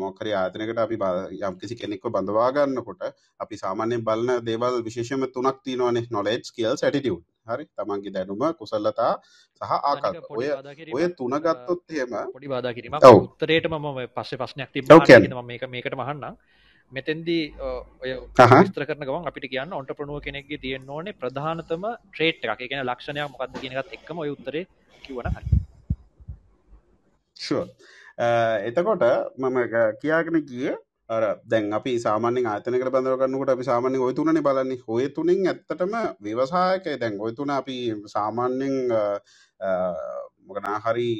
මොකරි 0.00 0.32
ආතනකට 0.34 0.80
අපි 0.84 0.96
යම් 1.40 1.58
කිසි 1.60 1.74
කෙනෙක්ව 1.80 2.10
බඳවාගන්නකොට 2.14 3.02
අපි 3.40 3.60
සාමාන්‍යයෙන් 3.64 4.04
බලන 4.08 4.44
දේවල් 4.48 4.80
විශේෂම 4.86 5.26
තුනක් 5.34 5.58
තියෙනවානේ. 5.64 6.06
නොලෙජ් 6.10 6.40
ස්කිල්ස් 6.50 6.84
ඇටිටියුඩ් 6.84 7.24
හරි? 7.50 7.64
තමන්ගේ 7.76 8.14
දැනුම 8.16 8.42
කුසලතා 8.60 9.12
සහ 9.60 9.72
ආකල්ප. 9.90 10.30
ඔය 10.30 10.48
ඔය 10.96 11.04
තුන 11.18 11.34
ගත්තොත් 11.44 11.82
එහෙම 11.90 12.14
පොඩි 12.34 12.52
බාධා 12.54 12.74
කිරීම 12.78 12.98
ඔව්. 13.02 13.18
උත්තරයට 13.26 13.70
මම 13.72 13.88
පස්සේ 14.16 14.40
ප්‍රශ්නයක් 14.42 14.70
තිබ 14.72 14.90
ඔව් 14.90 15.06
කියන්න. 15.06 15.38
මේක 15.52 15.68
මේකට 15.68 16.00
මහන්නම් 16.02 16.34
මෙතැන්දී 16.92 17.44
ඔය. 18.02 18.10
විස්තර 18.36 18.84
කරන 18.88 19.06
ගමන් 19.06 19.30
අපිට 19.30 19.48
කියන්න 19.52 19.78
ඔන්ටප්‍රනුව 19.78 20.20
කෙනෙක්ගේ 20.26 20.62
තියෙන්න 20.64 20.92
ඕනේ 20.96 21.18
ප්‍රධානතම 21.22 21.88
ට්‍රේට් 22.10 22.44
එකක්. 22.44 22.62
කියන 22.68 22.84
ලක්ෂණයක් 22.84 23.32
මොකක්ද 23.32 23.58
කියනකත් 23.62 23.96
එක්කම 23.98 24.22
ඔය 24.24 24.30
උත්තරේ 24.36 24.64
කිවන 25.04 25.26
එතකොට 28.68 29.04
මම 29.38 29.58
කියාගෙන 30.02 30.40
ගිය 30.50 30.70
අර 31.10 31.24
දැන් 31.52 31.72
අපි 31.78 31.92
සාමාන්‍යෙන් 31.98 32.46
ආතනකට 32.46 32.90
බඳව 32.94 33.16
ගන්නකොට 33.20 33.52
අපි 33.54 33.64
සාමාන්‍යෙන් 33.70 34.04
ඔය 34.06 34.14
තුනනේ 34.14 34.44
බලන්නේ. 34.46 34.82
ඔය 34.86 35.08
තුනින් 35.16 35.48
ඇත්තටම 35.52 35.94
ව්‍යවසායකය. 36.26 36.92
දැන් 37.02 37.20
ඔය 37.20 37.32
තුන 37.38 37.50
අපි 37.50 37.78
සාමාන්‍යෙන් 38.14 38.74
මොකනා 40.46 40.78
හරි 40.84 41.10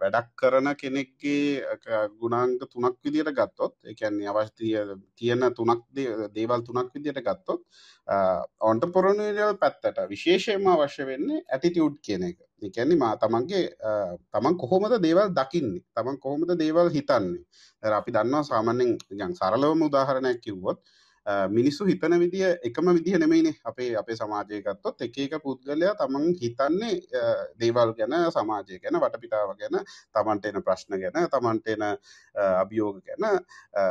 වැඩක් 0.00 0.28
කරන 0.36 0.68
කෙනෙක්ගේ 0.76 1.78
ක- 1.82 2.08
ගුණාංග 2.20 2.56
තුනක් 2.66 2.96
විදියට 3.04 3.32
ගත්තොත් 3.32 3.74
එකන්නේ 3.84 4.28
අවශ්‍යතිය 4.28 4.76
තියෙන 5.16 5.42
තුනක් 5.54 5.82
දේ- 5.96 6.28
දේවල් 6.34 6.62
තුනක් 6.62 6.92
විදියට 6.94 7.20
ගත්තොත් 7.22 7.60
ඔන්ටපොරනල් 8.60 9.20
පැත්තට 9.60 9.98
විශේෂයම 10.10 10.66
අවශ්‍ය 10.68 11.04
වෙන්නේ 11.06 11.42
ඇටිටියුඩ් 11.48 11.98
කියන 12.02 12.24
එක. 12.24 12.38
එකන්නේ 12.62 12.96
මා 12.96 13.16
තමන්ගේ 13.16 13.62
අ, 13.80 13.90
තමන් 14.32 14.56
කොහොමද 14.58 14.94
දේවල් 15.02 15.30
දකින්නේ? 15.32 15.82
තමන් 15.96 16.18
කොහොමද 16.18 16.50
දේවල් 16.58 16.90
හිතන්නේ? 16.90 17.44
දැන් 17.82 17.94
අපි 17.94 18.12
දන්නවා 18.12 18.42
සාමාන්‍යයෙන් 18.44 18.96
නිකන් 19.10 19.34
සරලවම 19.40 19.82
උදාහරණයක් 19.88 20.40
කිව්වොත් 20.42 20.78
අ, 20.80 21.09
මිනිස්සු 21.50 21.84
හිතන 21.86 22.14
විදිය 22.20 22.44
එකම 22.68 22.88
විදිහ 22.94 23.18
නෙමෙයිනේ. 23.18 23.54
අපේ 23.64 23.90
අපේ 23.96 24.16
සමාජය 24.16 24.62
ගත්තොත් 24.62 25.02
එක 25.02 25.18
එක 25.18 25.34
පුද්ගලයා 25.42 25.94
තමන් 25.96 26.26
හිතන්නේ 26.40 26.94
අ, 27.14 27.24
දේවල් 27.60 27.92
ගැන 27.98 28.16
සමාජය 28.30 28.78
ගැන 28.78 29.00
වටපිටාව 29.02 29.54
ගැන 29.60 29.78
තමන්ට 30.14 30.46
එන 30.46 30.62
ප්‍රශ්න 30.62 30.98
ගැන 31.02 31.28
තමන්ට 31.28 31.68
එන 31.76 31.82
අ, 31.82 31.92
අභියෝග 32.62 33.00
ගැන 33.06 33.24
අ, 33.74 33.84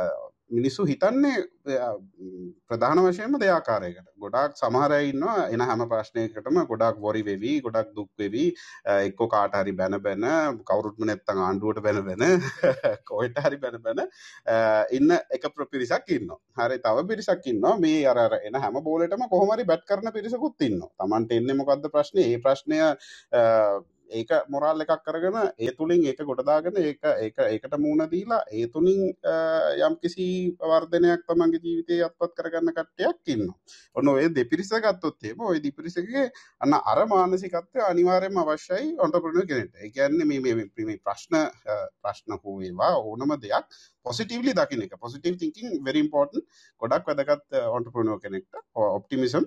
මිනිස්සු 0.50 0.84
හිතන්නේ 0.84 1.36
අ, 1.78 1.88
ම්, 2.20 2.46
ප්‍රධාන 2.68 2.98
වශයෙන්ම 3.04 3.34
දෙයාකාරයකට. 3.42 4.06
ගොඩාක් 4.18 4.56
සමහරය 4.56 4.98
ඉන්නවා 5.10 5.36
එන 5.48 5.60
හැම 5.62 5.82
ප්‍රශ්නයකටම 5.88 6.58
ගොඩක් 6.70 6.98
වොරි 7.00 7.22
වෙවී 7.22 7.60
ගොඩක් 7.62 7.90
දුක් 7.94 8.08
වෙවී. 8.18 8.48
අ, 8.84 8.98
එක්කෝ 9.08 9.28
කාට 9.28 9.54
හරි 9.54 9.72
බැන 9.74 9.96
බැන 10.00 10.24
කවුරුත්ම 10.64 11.06
නැත්තං 11.06 11.40
ආණ්ඩුවට 11.40 11.82
බැන 11.82 12.00
බැන 12.04 12.24
කොයිට 13.10 13.38
හරි 13.40 13.58
බැන 13.58 13.78
බැන 13.80 14.00
අ, 14.00 14.56
ඉන්න 14.92 15.10
එක 15.30 15.46
ප්‍රපිරිසක් 15.54 16.10
ඉන්න 16.10 16.34
හරි 16.56 16.78
තව 16.80 17.06
පිරිසක් 17.08 17.46
ඉන්නවා. 17.46 17.76
මේ 17.78 18.02
අර 18.06 18.18
අර 18.18 18.38
එන 18.42 18.54
හැම 18.56 18.82
බෝලටම 18.82 19.26
කොහොමරි 19.28 19.64
බැට් 19.64 19.86
කරන 19.86 20.12
පිරිසකුත් 20.12 20.60
ඉන්න 20.62 20.80
තමන්ට 20.98 21.32
එන්න 21.32 21.56
මොකක්ද 21.56 21.90
ප්‍රශ්නය 21.90 22.26
ඒ 22.26 22.38
ප්‍රශ්නය 22.40 22.80
අ, 22.80 22.92
ඒක 24.10 24.30
මොරල් 24.48 24.80
එකක් 24.84 24.92
කරගෙන 25.04 25.36
ඒ 25.58 25.70
තුළින් 25.72 26.04
ඒක 26.04 26.20
ගොඩදාගෙන 26.24 26.76
ඒක 26.78 27.02
ඒක 27.16 27.38
ඒකට 27.44 27.74
මූුණ 27.78 28.06
දීලා 28.10 28.40
ඒ 28.52 28.66
තුළින් 28.68 29.00
අ, 29.24 29.34
යම් 29.86 29.94
කිසි 29.96 30.26
වර්ධනයක් 30.62 31.22
තමන්ගේ 31.28 31.60
ජීවිතය 31.64 32.00
අත්පත් 32.06 32.34
කරගන්න 32.36 32.72
කට්ටයක් 32.72 33.32
ඉන්න 33.34 33.46
ඔන්න 33.96 34.08
ඔය 34.08 34.28
දෙපිරිස 34.30 34.72
ගත්තොත්තේම 34.84 35.40
ඔය 35.42 35.60
දිපිරිසගේ 35.60 36.26
අන්න 36.60 36.74
අර 36.84 37.04
මානසිකත්වය 37.06 37.80
අනිවාර්යයෙන්ම 37.82 38.38
අවශ්‍යයි 38.38 38.96
ඔන්ටර්ප්‍රනර් 38.98 39.46
කෙනෙක්ට. 39.46 39.74
ඒ 39.76 39.90
කියන්නේ 39.90 40.24
මේ 40.24 40.40
මේ 40.40 40.54
මේ 40.56 40.86
මේ 40.86 40.98
ප්‍රශ්න 41.00 41.34
අ, 41.36 41.48
ප්‍රශ්න 42.02 42.38
හෝ 42.42 42.58
ඒවා 42.62 42.92
ඕනම 42.98 43.36
දෙයක් 43.40 43.66
පොසිටිව්ලි 44.06 44.52
දකින්න 44.56 44.82
එක. 44.86 44.94
Positive 45.00 45.36
thinking 45.40 45.76
very 45.84 46.00
important. 46.00 46.44
ගොඩක් 46.82 47.06
වැදගත් 47.08 47.44
uh, 47.52 47.68
ඔන්ටර්ප්‍රනර් 47.76 48.18
කෙනෙක්ට. 48.22 48.54
ඔප්ටිමිසම් 48.74 49.44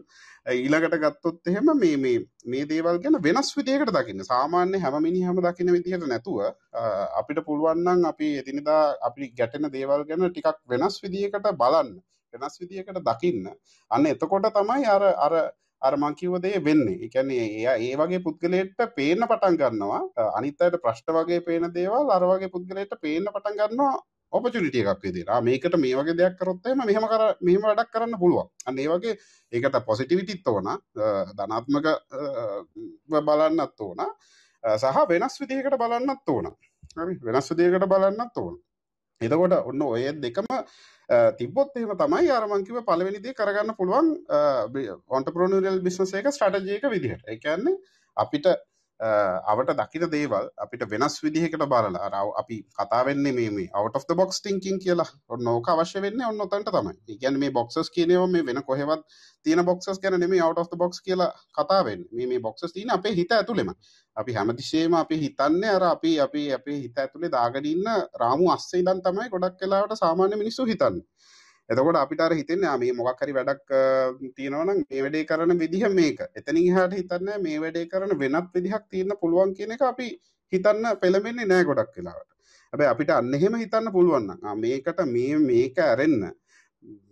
ඊළඟට 0.53 0.97
ගත්තොත් 1.03 1.47
එහෙම 1.47 1.71
මේ 1.79 1.97
මේ 1.97 2.19
මේ 2.45 2.65
දේවල් 2.65 2.99
ගැන 3.03 3.17
වෙනස් 3.23 3.49
විදිහකට 3.57 3.93
දකින්න. 3.97 4.23
සාමාන්‍ය 4.23 4.79
හැම 4.79 4.97
මිනිහම 5.01 5.41
දකින්න 5.47 5.73
විදිහට 5.73 6.07
නැතුව 6.07 6.39
අ, 6.43 6.83
අපිට 7.21 7.41
පුළුවන් 7.47 7.83
නම් 7.85 8.05
අපි 8.11 8.29
එදිනදා 8.43 8.81
අපි 9.09 9.31
ගැටෙන 9.39 9.69
දේවල් 9.71 10.05
ගැන 10.05 10.29
ටිකක් 10.29 10.61
වෙනස් 10.69 11.01
විදිහකට 11.03 11.49
බලන්න. 11.63 11.91
වෙනස් 12.33 12.55
විදිහකට 12.61 13.01
දකින්න. 13.09 13.51
අන්න 13.91 14.05
එතකොට 14.05 14.47
තමයි 14.53 14.85
අර 14.95 15.03
අර 15.25 15.33
අර 15.81 15.95
මං 15.97 16.15
කිව්ව 16.15 16.39
දේ 16.41 16.59
වෙන්නේ. 16.65 16.97
ඒ 17.03 17.09
කියන්නේ 17.09 17.47
එයා 17.59 17.75
ඒ 17.79 17.95
වගේ 17.97 18.21
පුද්ගලයෙක්ට 18.25 18.81
පේන්න 18.97 19.25
පටන් 19.27 19.57
ගන්නවා. 19.61 20.01
අ, 20.15 20.23
අනිත් 20.37 20.61
අයට 20.61 20.77
ප්‍රශ්න 20.85 21.13
වගේ 21.17 21.41
පේන 21.47 21.67
දේවල් 21.73 22.11
අර 22.15 22.23
වගේ 22.31 22.51
පුද්ගලයෙක්ට 22.55 22.99
පේන්න 23.01 23.27
පටන් 23.33 23.57
ගන්නවා 23.61 23.93
ඔපචුනිටිය 24.33 24.83
එකක් 24.83 25.03
විදිහට. 25.05 25.29
ආ 25.29 25.41
මේකට 25.47 25.75
මේ 25.77 25.95
වගේ 25.99 26.15
දෙයක් 26.19 26.37
කරොත් 26.39 26.65
එහෙම 26.67 26.81
මෙහෙම 26.89 27.05
කර 27.11 27.23
මෙහෙම 27.41 27.61
වැඩක් 27.67 27.91
කරන්න 27.93 28.17
පුළුවන්. 28.19 28.49
අන්න 28.67 28.79
ඒ 28.79 28.87
වගේ 28.91 29.15
ඒකට 29.53 29.79
පොසිටිවිටිත් 29.89 30.47
ඕන. 30.47 30.67
අ, 30.67 30.77
ධනාත්මක 31.37 31.85
අ, 31.87 31.97
බලන්නත් 33.29 33.81
ඕන. 33.87 33.99
අ, 34.63 34.77
සහ 34.77 35.05
වෙනස් 35.11 35.39
විදිහකට 35.41 35.77
බලන්නත් 35.83 36.29
ඕන. 36.35 36.51
හරි 36.97 37.17
වෙනස් 37.29 37.51
විදිහකට 37.53 37.87
බලන්නත් 37.93 38.37
ඕන. 38.37 38.57
එතකොට 39.21 39.53
ඔන්න 39.69 39.81
ඔය 39.87 40.09
දෙකම 40.25 40.47
අ, 40.49 40.63
තිබ්බොත් 41.39 41.77
එහෙම 41.77 41.93
තමයි 41.97 42.31
අර 42.33 42.47
මං 42.49 42.65
කිව්ව 42.67 42.83
පළවෙනි 42.89 43.21
දේ 43.23 43.33
කරගන්න 43.37 43.75
පුළුවන් 43.79 44.13
ඔන්ටර්ප්‍රෙනියරල් 45.07 45.81
බිස්නස් 45.85 46.13
එක 46.19 46.31
ස්ට්‍රැටජි 46.33 46.79
එක 46.79 46.89
විදිහට. 46.89 47.23
ඒ 47.29 47.37
කියන්නේ 47.37 47.77
අපිට 48.17 48.45
අ, 48.49 48.55
අවට 49.47 49.71
දකින 49.71 50.11
දේවල් 50.11 50.49
අපිට 50.57 50.83
වෙනස් 50.89 51.19
විදිහකට 51.23 51.63
බලලා 51.63 51.99
අර 51.99 52.15
අව- 52.15 52.33
අපි 52.37 52.61
කතා 52.61 53.05
වෙන්නේ 53.05 53.31
මේ 53.31 53.49
මේ 53.49 53.67
out 53.77 53.95
of 53.95 54.01
the 54.01 54.15
box 54.15 54.41
thinking 54.47 54.77
කියලා. 54.83 55.05
ඔන්න 55.29 55.47
ඕක 55.47 55.69
අවශ්‍ය 55.69 56.01
වෙන්නේ 56.01 56.25
ඔන්න 56.27 56.41
ඔතනට 56.41 56.69
තමයි. 56.69 57.13
ඒ 57.13 57.17
කියන්නේ 57.17 57.39
මේ 57.39 57.49
boxes 57.49 57.89
කියන 57.89 58.11
ඒවා 58.11 58.27
මේ 58.27 58.45
වෙන 58.45 58.63
කොහෙවත් 58.63 58.99
තියෙන 59.43 59.59
boxes 59.59 59.99
ගැන 59.99 60.19
නෙමෙයි 60.19 60.41
out 60.41 60.57
of 60.57 60.67
the 60.67 60.77
box 60.77 61.01
කියලා 61.01 61.33
කතා 61.59 61.85
වෙන්නේ. 61.85 62.09
මේ 62.13 62.25
මේ 62.25 62.37
boxes 62.37 62.73
තියෙන 62.73 62.89
අපේ 62.89 63.09
හිත 63.09 63.31
ඇතුළෙම. 63.31 63.69
අපි 64.15 64.33
හැමතිස්සෙම 64.33 64.95
අපි 64.95 65.15
හිතන්නේ 65.15 65.69
අර 65.69 65.83
අපි 65.83 66.19
අපි 66.19 66.51
අපේ 66.51 66.79
හිත 66.79 66.99
ඇතුලේ 66.99 67.31
දාගෙන 67.31 67.65
ඉන්න 67.65 67.85
රාමු 68.19 68.49
අස්සේ 68.49 68.79
ඉඳන් 68.79 69.01
තමයි 69.01 69.29
ගොඩක් 69.29 69.61
වෙලාවට 69.61 69.93
සාමාන්‍ය 69.93 70.35
මිනිස්සු 70.35 70.65
හිතන්නේ. 70.65 71.05
එතකොට 71.69 71.95
අපිට 71.95 72.21
අර 72.21 72.33
හිතෙන්නේ 72.33 72.69
ආ 72.69 72.77
මේ 72.77 72.91
මොකක් 72.93 73.21
හරි 73.21 73.33
වැඩක් 73.33 73.71
අ, 73.71 73.81
තියෙනවා 74.35 74.65
නම් 74.65 74.79
මේ 74.89 75.01
වැඩේ 75.01 75.25
කරන 75.25 75.57
විදිහ 75.59 75.87
මේක. 75.91 76.19
එතනින් 76.35 76.67
එහාට 76.69 76.93
හිතන්නේ 76.93 77.37
මේ 77.39 77.57
වැඩේ 77.59 77.87
කරන 77.87 78.13
වෙනත් 78.19 78.53
විදිහක් 78.53 78.85
තියෙන්න 78.89 79.15
පුළුවන් 79.21 79.53
කියන 79.55 79.71
එක 79.71 79.81
අපි 79.83 80.07
හිතන්න 80.51 80.85
පෙළඹෙන්නේ 81.01 81.45
නැහැ 81.45 81.65
ගොඩක් 81.65 81.95
වෙලාවට. 81.97 82.29
හැබැයි 82.73 82.91
අපිට 82.91 83.11
අන්න 83.11 83.33
එහෙම 83.33 83.55
හිතන්න 83.55 83.91
පුළුවන් 83.91 84.27
නම් 84.27 84.45
ආ 84.45 84.55
මේකට 84.57 84.99
මේ 85.07 85.37
මේක 85.41 85.77
ඇරෙන්න 85.81 86.23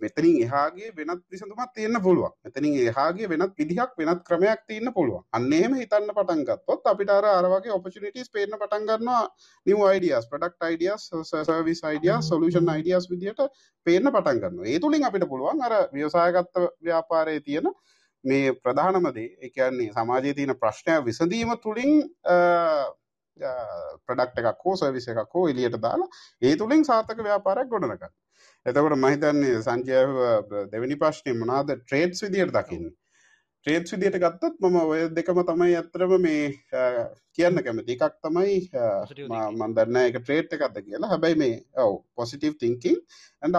මෙතනින් 0.02 0.38
එහාගේ 0.44 0.90
වෙනත් 0.98 1.22
විසඳුමක් 1.32 1.72
තියෙන්න 1.76 1.98
පුළුවන්. 2.02 2.34
මෙතනින් 2.46 2.74
එහාගේ 2.84 3.30
වෙනත් 3.30 3.54
විදිහක් 3.58 3.92
වෙනත් 3.98 4.24
ක්‍රමයක් 4.24 4.64
තියෙන්න 4.68 4.94
පුළුවන්. 4.94 5.24
අන්න 5.32 5.54
එහෙම 5.54 5.76
හිතන්න 5.76 6.12
පටන් 6.12 6.44
ගත්තොත් 6.46 6.90
අපිට 6.94 7.10
අර 7.10 7.26
අර 7.28 7.46
වගේ 7.46 7.74
opportunities 7.78 8.30
පේන්න 8.30 8.58
පටන් 8.58 8.88
ගන්නවා 8.90 9.22
new 9.66 9.80
ideas, 9.90 10.28
product 10.28 10.60
ideas, 10.66 11.10
s- 11.22 11.46
service 11.46 11.84
ideas, 11.90 12.28
solution 12.28 12.68
ideas 12.76 13.10
විදිහට 13.10 13.42
පේන්න 13.86 14.12
පටන් 14.12 14.42
ගන්නවා. 14.44 14.68
ඒ 14.68 14.80
තුලින් 14.80 15.04
අපිට 15.04 15.28
පුළුවන් 15.28 15.62
අර 15.62 15.78
ව්‍යවසායගත 15.94 16.64
ව්‍යාපාරයේ 16.82 17.42
තියෙන 17.42 17.72
මේ 18.24 18.54
ප්‍රධානම 18.64 19.12
දේ 19.14 19.30
ඒ 19.42 19.50
කියන්නේ 19.50 19.92
සමාජයේ 19.94 20.34
තියෙන 20.34 20.58
ප්‍රශ්නය 20.58 20.98
විසඳීම 21.06 21.54
තුලින් 21.64 21.94
ප්‍රඩක්් 24.08 24.42
එකක් 24.42 24.66
හෝ 24.66 24.76
සර්විස 24.76 25.08
එකක් 25.08 25.34
හෝ 25.34 25.48
එලියට 25.48 25.80
දාලා 25.82 26.10
ඒ 26.42 26.56
තුළින් 26.58 26.86
සාර්ථක 26.86 27.24
ව්‍යාපාරයක් 27.24 27.70
ගොඩනගන්න. 27.70 28.14
එතකොට 28.66 28.96
මම 28.98 29.06
හිතන්නේ 29.14 29.62
සංජය 29.68 30.02
දෙවෙනි 30.74 30.98
ප්‍රශ්නේ 31.04 31.38
මොනවාද 31.44 31.72
ට්‍රේඩ්ස් 31.78 32.22
විදියට 32.26 32.54
දකින්නේ. 32.58 32.92
ට්‍රේඩ්ස් 33.66 33.94
විදියට 33.96 34.20
ගත්තොත් 34.24 34.56
මම 34.62 34.78
ඔය 34.82 35.02
දෙකම 35.18 35.40
තමයි 35.48 35.76
ඇත්තටම 35.80 36.14
මේ 36.26 36.44
කියන්න 37.38 37.62
කැමති. 37.66 37.96
එකක් 37.98 38.16
තමයි 38.26 38.58
අ, 38.74 38.86
Positive 39.06 39.28
මම 39.28 39.34
thinking. 39.34 39.58
මම 39.58 39.74
දන්නේ 39.78 39.94
නැහැ 39.96 40.12
ඒක 40.12 40.20
ට්‍රේඩ් 40.22 40.54
එකක්ද 40.58 40.78
කියලා. 40.86 41.10
හැබැයි 41.14 41.40
මේ 41.44 41.56
ඔව් 41.86 41.98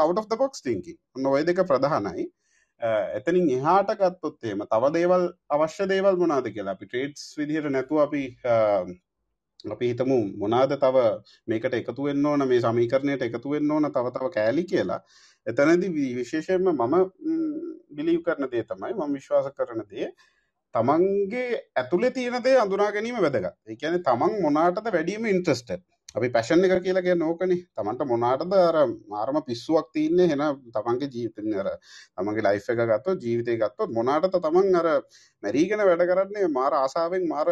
out 0.04 0.18
of 0.18 0.28
the 0.28 0.36
box 0.36 0.62
thinking. 0.62 0.98
ඔන්න 1.16 1.26
ඔය 1.34 1.42
දෙක 1.44 1.62
ප්‍රධානයි. 1.66 2.26
එතනින් 3.18 3.46
එහාට 3.56 3.90
ගත්තොත් 3.98 4.42
එහෙම 4.44 4.62
තව 4.70 4.92
දේවල් 4.98 5.24
අවශ්‍ය 5.56 5.86
දේවල් 5.90 6.16
මොනවාද 6.22 6.48
කියලා 6.54 6.74
අපි 6.78 6.86
ට්‍රේඩ්ස් 6.90 7.26
විදිහට 7.38 7.70
නැතුව 7.70 8.00
අපි 8.06 8.22
අපි 9.64 9.88
හිතමු 9.92 10.18
මොනාද 10.38 10.72
තව 10.84 10.96
මේකට 11.48 11.74
එකතු 11.74 12.02
වෙන්න 12.04 12.26
ඕන 12.26 12.48
මේ 12.48 12.60
සමීකරණයට 12.60 13.22
එකතු 13.22 13.50
වෙන්න 13.50 13.70
ඕන 13.70 13.88
තව 13.92 14.06
තව 14.10 14.30
කෑලි 14.36 14.64
කියලා 14.64 15.00
එතනදි 15.46 15.88
වි- 15.96 16.14
විශේෂයෙන්ම 16.16 16.68
මම 16.72 16.94
බිලිව් 17.96 18.20
කරන 18.22 18.48
දේ 18.52 18.64
තමයි 18.64 18.94
මම 18.94 19.12
විශ්වාස 19.14 19.48
කරන 19.56 19.82
දේ 19.90 20.08
තමන්ගේ 20.74 21.48
ඇතුලේ 21.76 22.10
තියෙන 22.10 22.42
දේ 22.44 22.56
අඳුනා 22.58 22.90
ගැනීම 22.92 23.18
වැදගත්. 23.20 23.54
ඒ 23.68 23.76
කියන්නේ 23.76 24.02
තමන් 24.02 24.38
මොනාටද 24.42 24.86
වැඩිම 24.92 25.26
ඉන්ට්‍රෙස්ටඩ්. 25.26 25.82
අපි 26.14 26.28
පැෂන් 26.28 26.64
එක 26.66 26.72
කියලා 26.78 27.02
කිය 27.02 27.14
නෝකනේ 27.16 27.58
තමන්ට 27.72 28.04
මොනාටද 28.06 28.52
අර 28.54 28.76
මාරම 29.08 29.36
පිස්සුවක් 29.42 29.86
තියන්නේ 29.92 30.26
හෙන 30.28 30.42
තමන්ගේ 30.70 31.08
ජීවිතන 31.08 31.54
අර 31.56 31.70
තමන්ගේ 32.16 32.44
ලයිෆ් 32.46 32.66
එක 32.68 32.82
ගත්තොත් 32.82 33.22
ජීවිතය 33.22 33.56
ගත්තොත් 33.56 33.94
මොනාටත 33.98 34.36
තමන් 34.36 34.76
අර 34.80 34.88
මැරීගෙන 35.42 35.82
වැඩ 35.82 36.04
කරන්නේ? 36.10 36.50
මාර 36.50 36.72
ආසාාවෙන් 36.74 37.24
මාර 37.28 37.48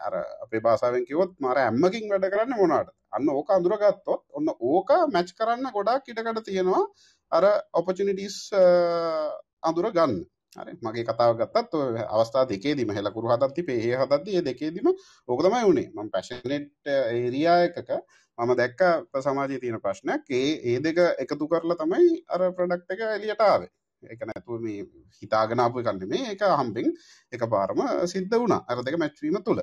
අර 0.00 0.14
අපේ 0.44 0.60
බාසාාවෙන් 0.60 1.06
කිවොත් 1.06 1.32
මාර 1.40 1.56
ඇම්මකින් 1.58 2.12
වැඩ 2.12 2.28
කරන්න 2.28 2.54
මොනාට 2.56 2.92
අන්න 3.10 3.28
ඕක 3.30 3.50
අඳුරගත්තොත් 3.50 4.22
ඔන්න 4.32 4.52
ඕක 4.52 4.94
මැච් 5.10 5.32
කරන්න 5.32 5.72
ගොඩක් 5.72 6.12
ඉටකට 6.12 6.44
තියෙනවා. 6.44 6.84
අර 7.32 7.44
ඔපචනිටස් 7.74 8.38
අඳුර 9.62 9.90
ගන්න 9.90 10.14
හරි 10.18 10.33
මගේ 10.56 11.04
කතාව 11.04 11.36
ගත්තත් 11.38 11.72
අවස්ථා 12.08 12.44
දෙකේදීම 12.48 12.90
හෙලකුරු 12.90 13.30
හදත්ති 13.32 13.62
පේ 13.62 13.94
හදත්ති 13.94 14.36
ඒ 14.36 14.42
දෙකේදීම 14.42 14.90
ඕක 15.28 15.40
තමයි 15.42 15.62
වුණේ 15.64 15.88
මම 15.88 16.10
පැෂනෙට් 16.10 16.90
ඒරියා 16.90 17.58
එකක 17.68 17.90
මම 18.38 18.52
දැක්ක 18.56 18.80
සමාජයේ 19.20 19.60
තියෙන 19.60 19.80
ප්‍රශ්නයක්. 19.80 20.24
ඒ 20.30 20.50
ඒ 20.64 20.78
දෙක 20.80 20.98
එකතු 21.18 21.48
කරලා 21.48 21.76
තමයි 21.76 22.10
අර 22.28 22.40
ප්‍රොඩක්ට් 22.52 22.90
එක 22.90 23.00
එළියට 23.08 23.42
ආවේ. 23.42 23.70
ඒක 24.02 24.20
නැතුව 24.24 24.60
මේ 24.60 24.82
හිතාගෙන 25.20 25.60
ආපු 25.60 25.80
එකක් 25.80 25.94
නෙමෙයි. 25.94 26.26
ඒක 26.30 26.42
හම්බෙන් 26.60 26.92
එකපාරම 27.32 27.80
සිද්ධ 28.06 28.36
වුණා. 28.36 28.62
අර 28.68 28.78
දෙක 28.82 28.98
මැච් 28.98 29.18
වීම 29.22 29.40
තුල 29.42 29.62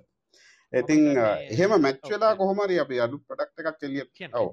ඉතින් 0.74 1.18
එහෙම 1.52 1.72
මැච් 1.82 2.00
වෙලා 2.06 2.36
කොහොම 2.36 2.60
හරි 2.64 2.80
අපි 2.80 3.00
අඩු 3.06 3.18
ප්‍රොඩක්ට් 3.22 3.64
එකක් 3.64 3.84
එළියට 3.84 4.36
ඔව් 4.42 4.50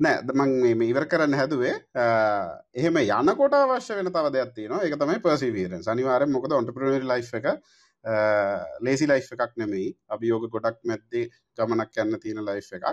නෑ 0.00 0.34
මං 0.34 0.50
මේ 0.76 0.88
ඉවර 0.90 1.06
කරන්න 1.08 1.34
හැදුවේ 1.38 1.74
එහෙම 2.74 2.98
යනකොට 3.00 3.54
අවශ්‍ය 3.56 3.96
වෙන 3.98 4.10
තව 4.12 4.32
දෙයක් 4.34 4.52
තියෙනවා. 4.54 4.82
ඒක 4.84 4.96
තමයි 4.96 5.22
පර්සිවියරන්ස් 5.24 5.88
අනිවාර්යෙන් 5.88 6.32
මොකද 6.32 6.52
ඔන්ටර්ප්‍රිනර් 6.52 7.06
ලයිෆ් 7.06 7.30
එක 7.38 7.48
ලේසි 8.80 9.08
ලයිෆ් 9.08 9.30
එකක් 9.32 9.56
නෙමෙයි. 9.56 9.88
අභියෝග 10.08 10.48
ගොඩක් 10.50 10.78
මැද්දේ 10.84 11.24
ගමනක් 11.58 12.00
යන්න 12.04 12.20
තියෙන 12.20 12.44
ලයිෆ් 12.44 12.70
එකක්. 12.72 12.86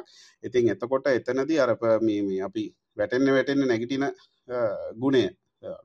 ඉතින් 0.44 0.72
එතකොට 0.72 1.12
එතනදී 1.12 1.60
අර 1.60 1.76
මේ 2.02 2.42
අපි 2.42 2.66
වැටෙන්න 2.98 3.28
වැටෙන්න 3.30 3.68
නැගිටින 3.68 4.08
ගුණය 4.98 5.26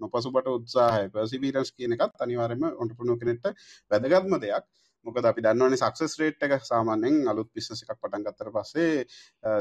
නොපසුබට 0.01 0.49
උත්සාහය 0.49 1.11
පර්සිවිරන්ස් 1.11 1.73
කියන 1.73 1.99
එකත් 1.99 2.27
අනිවාර්යයෙන්ම 2.27 2.71
ඔන්ටර්ප්‍රිනර් 2.77 3.19
කෙනෙක්ට 3.19 3.51
වැදගත්ම 3.91 4.39
දෙයක්. 4.39 4.65
මොකද 5.07 5.27
අපි 5.31 5.43
දන්නවනේ 5.45 5.79
සක්සස් 5.81 6.15
රේට් 6.21 6.43
එක 6.47 6.55
සාමාන්‍යයෙන් 6.69 7.29
අලුත් 7.33 7.49
බිස්නස් 7.57 7.83
එකක් 7.85 7.93
පටන් 8.03 8.25
ගත්තට 8.27 8.51
පස්සේ 8.57 9.05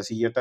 100ට 0.07 0.39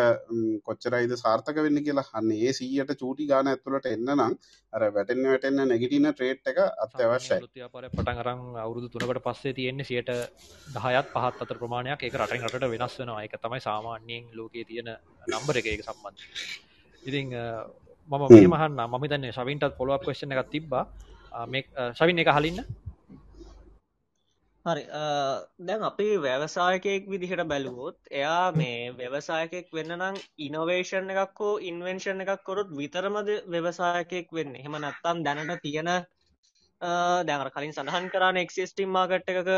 කොච්චරයිද 0.66 1.12
සාර්ථක 1.22 1.60
වෙන්නේ 1.66 1.84
කියලා. 1.86 2.06
අන්න 2.18 2.30
ඒ 2.32 2.52
100ට 2.52 2.98
චූටි 3.02 3.28
ගාන 3.30 3.50
ඇතුළට 3.52 3.88
එන්න 3.92 4.08
නම් 4.16 4.34
අර 4.72 4.86
වැටෙන්න 4.96 5.28
වැටෙන්න 5.32 5.62
නැගිටින 5.70 6.08
ට්‍රේඩ් 6.12 6.50
එක 6.52 6.60
අත්‍යවශ්‍යයි. 6.84 7.38
අලුත් 7.40 7.60
ව්‍යාපාරයක් 7.60 7.96
පටන් 7.96 8.22
අරන් 8.22 8.42
අවුරුදු 8.64 8.90
3කට 8.94 9.24
පස්සේ 9.26 9.56
තියෙන්නේ 9.58 9.86
10ත් 9.90 10.10
5ත් 10.86 11.44
අතර 11.46 11.60
ප්‍රමාණයක් 11.62 12.06
ඒක 12.08 12.18
රටෙන් 12.22 12.46
රටට 12.48 12.72
වෙනස් 12.74 12.98
වෙනවා. 13.00 13.20
ඒක 13.24 13.36
තමයි 13.44 13.60
සාමාන්‍යයෙන් 13.68 14.32
ලෝකයේ 14.38 14.64
තියෙන 14.70 14.90
නම්බර 15.32 15.60
එක 15.62 15.70
ඒක 15.74 15.84
සම්බන්ධ. 15.88 16.24
ඉතින් 17.02 17.28
මම 18.10 18.24
මෙහෙම 18.34 18.52
අහන්න 18.58 18.82
මම 18.88 19.04
හිතන්නේ 19.04 19.36
ශවින්ටත් 19.38 19.76
ෆොලෝ 19.78 19.94
අප් 19.98 20.04
ක්වෙස්චන් 20.08 20.34
එකක් 20.34 20.50
තිබ්බා. 20.56 20.84
මේ 21.52 21.64
ශවින් 22.00 22.24
එක 22.24 22.32
අහලින්න. 22.34 22.60
හරි. 24.66 24.82
දැන් 25.66 25.82
අපි 25.88 26.06
ව්‍යවසායකයෙක් 26.24 27.04
විදිහට 27.12 27.42
බැලුවොත් 27.52 27.98
එයා 28.10 28.52
මේ 28.52 28.78
ව්‍යවසායකෙක් 29.00 29.68
වෙන්න 29.78 29.94
නම් 29.96 30.16
ඉනොවේෂන් 30.46 31.12
එකක් 31.14 31.40
හෝ 31.40 31.54
ඉන්වෙන්ෂන් 31.70 32.22
එකක් 32.24 32.42
කොරුත් 32.48 32.70
විතරමද 32.80 33.30
ව්‍යවසායකයෙක් 33.54 34.28
වෙන්න. 34.38 34.56
එහෙම 34.60 34.76
නැත්තම් 34.84 35.22
දැනට 35.26 35.62
තියෙන 35.66 35.90
දැනර 37.28 37.50
කලින් 37.54 37.76
සඳහන් 37.76 38.10
කරන්න 38.14 38.42
එක්සිස්ටිම් 38.44 38.90
මාකට් 38.98 39.32
එකක 39.34 39.52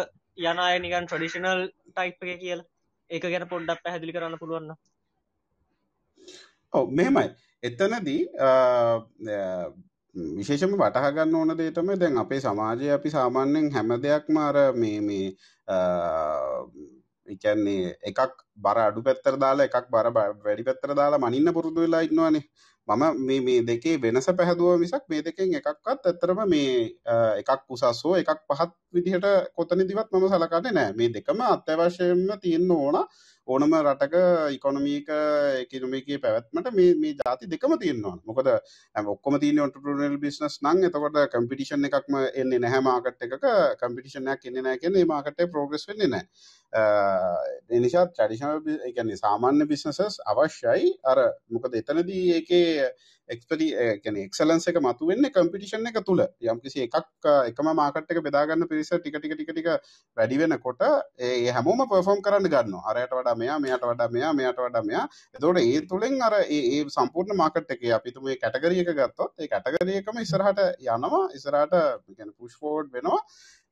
යන 0.44 0.58
අය 0.66 0.76
නිකන් 0.78 1.06
ට්‍රඩිෂනල් 1.06 1.64
ටයිප් 1.94 2.22
එක 2.24 2.40
කියලා. 2.44 2.68
ඒක 3.10 3.24
ගැන 3.24 3.50
පොඩ්ඩක් 3.52 3.84
පැහැදිලි 3.84 4.16
කරන්න 4.16 4.40
පුළුවන්න 4.40 4.76
ඔව 6.72 6.90
මෙහෙමයි. 6.92 7.28
එතනදී 7.62 8.20
විශේෂම 10.38 10.74
වටහගන්න 10.74 11.34
ඕන 11.34 11.56
දේ 11.58 11.70
තමයි 11.72 11.96
දැන් 12.00 12.18
අපේ 12.18 12.40
සමාජයේ 12.40 12.92
අපි 12.92 13.10
සාමාන්‍යයෙන් 13.10 13.72
හැම 13.72 13.90
දෙයක්ම 14.02 14.36
අර 14.38 14.56
මේ 14.74 15.00
මේ 15.00 15.26
ඒ 17.28 17.36
කියන්නේ 17.42 17.92
එකක් 18.10 18.32
බර 18.58 18.78
අඩු 18.86 19.02
පැත්තට 19.02 19.38
දාලා 19.40 19.68
එකක් 19.68 19.86
බර 19.90 20.08
වැඩි 20.14 20.66
පැත්තට 20.68 20.96
දාලා 21.00 21.22
මනින්න 21.24 21.54
පුරුදු 21.54 21.84
වෙලා 21.84 22.02
ඉන්නවනේ. 22.02 22.42
මම 22.88 23.02
මේ 23.26 23.40
මේ 23.40 23.60
දෙකේ 23.62 23.96
වෙනස 24.02 24.28
පැහැදුව 24.38 24.80
මිසක් 24.80 25.04
මේ 25.10 25.22
දෙකෙන් 25.22 25.54
එකක්වත් 25.58 26.06
ඇත්තරම 26.06 26.38
මේ 26.48 26.70
එකක් 27.40 27.50
උසස් 27.68 28.04
හෝ 28.04 28.14
එකක් 28.16 28.40
පහත් 28.48 28.70
විදිහට 28.94 29.26
කොතනදිවත් 29.56 30.08
මම 30.12 30.28
සලකන්නේ 30.28 30.72
නැහැ. 30.72 30.96
මේ 30.98 31.12
දෙකම 31.14 31.40
අත්‍යවශ්‍යයෙන්ම 31.46 32.40
තියෙන්න 32.42 32.70
ඕන. 32.72 32.96
ඕනම 33.48 33.74
රටක 33.78 34.14
ඉකොනොමීක 34.56 35.06
එකනොමිකේ 35.62 36.18
පැවැත්මට 36.24 36.68
මේ 36.78 36.94
මේ 37.02 37.14
ජාති 37.20 37.48
දෙකම 37.52 37.74
තියෙනවා. 37.82 38.16
මොකද 38.28 38.50
ඔක්කොම 39.14 39.38
තියෙන 39.40 39.60
ඔන්ටර්ප්‍රිනියර් 39.66 40.18
බිස්නස් 40.24 40.58
නම්. 40.64 40.82
එතකොට 40.88 41.16
කම්පිටිෂන් 41.34 41.88
එකක්ම 41.88 42.18
එන්නේ 42.42 42.60
නැහැ 42.64 42.82
මාකට් 42.88 43.24
එකක. 43.26 43.46
කම්පිටිෂන් 43.80 44.28
එකක් 44.34 44.44
එන්නේ 44.50 44.64
නැහැ 44.66 44.82
කියන්නේ 44.82 45.04
මේ 45.04 45.12
මාකට් 45.12 45.32
එකේ 45.32 45.52
ප්‍රෝග්‍රස් 45.54 45.88
වෙන්නේ 45.88 46.10
නැහැ. 46.14 46.28
ඒ 46.72 47.80
නිසා 47.80 48.06
ට්‍රැඩිෂනල් 48.06 48.72
ඒ 48.78 48.92
කියන්නේ 48.92 49.16
සාමාන්‍ය 49.16 49.66
බිස්නසස් 49.66 50.18
අවශ්‍යයි. 50.26 50.90
අර 51.04 51.18
මොකද 51.50 51.74
එතනදී 51.74 52.24
ඒකේ 52.34 52.90
එක්ස්පරි 53.28 53.68
ගැන 54.04 54.18
එක්සලන්ස 54.22 54.66
එක 54.70 54.78
මතු 54.80 55.08
වෙන්න 55.10 55.28
කම්පිටිෂන් 55.28 55.88
එක 55.90 55.98
තුළ 56.04 56.22
යම්කිසි 56.42 56.84
එකක් 56.86 57.28
එකම 57.28 57.70
මාකට් 57.72 58.12
එක 58.12 58.20
බෙදාගන්න 58.26 58.68
පිරිස 58.68 58.90
ටික 58.90 59.16
ටික 59.16 59.34
ටික 59.34 59.50
ටික 59.50 59.68
වැඩි 60.16 60.40
වෙනකොට 60.42 60.84
ඒ 61.18 61.50
හැමෝම 61.50 61.84
පර්ෆෝම් 61.86 62.22
කරන්න 62.22 62.48
ගන්නවා. 62.48 62.84
අරයට 62.90 63.12
වඩා 63.12 63.36
මෙයා 63.36 63.58
මෙයාට 63.58 63.84
වඩා 63.84 64.08
මෙයා 64.08 64.32
මෙයාට 64.32 64.60
වඩා 64.60 64.84
මෙයා. 64.84 65.04
එතකොට 65.34 65.60
ඒ 65.62 65.84
තුලින් 65.86 66.16
අර 66.22 66.38
ඒ 66.40 66.62
ඒ 66.70 66.82
සම්පූර්ණ 66.88 67.36
මාකට් 67.36 67.76
එකේ 67.76 67.92
අපි 67.92 68.12
තුමේ 68.12 68.36
කැටගරි 68.36 68.84
එක 68.84 68.92
ගත්තොත් 68.94 69.32
ඒ 69.38 69.48
කැටගරි 69.48 70.00
එකම 70.02 70.20
ඉස්සරහට 70.24 70.64
යනවා. 70.88 71.24
ඉස්සරහට 71.32 71.76
කියන්නේ 72.08 72.36
පුෂ් 72.36 72.56
ෆෝවර්ඩ් 72.56 72.92
වෙනවා. 72.92 73.20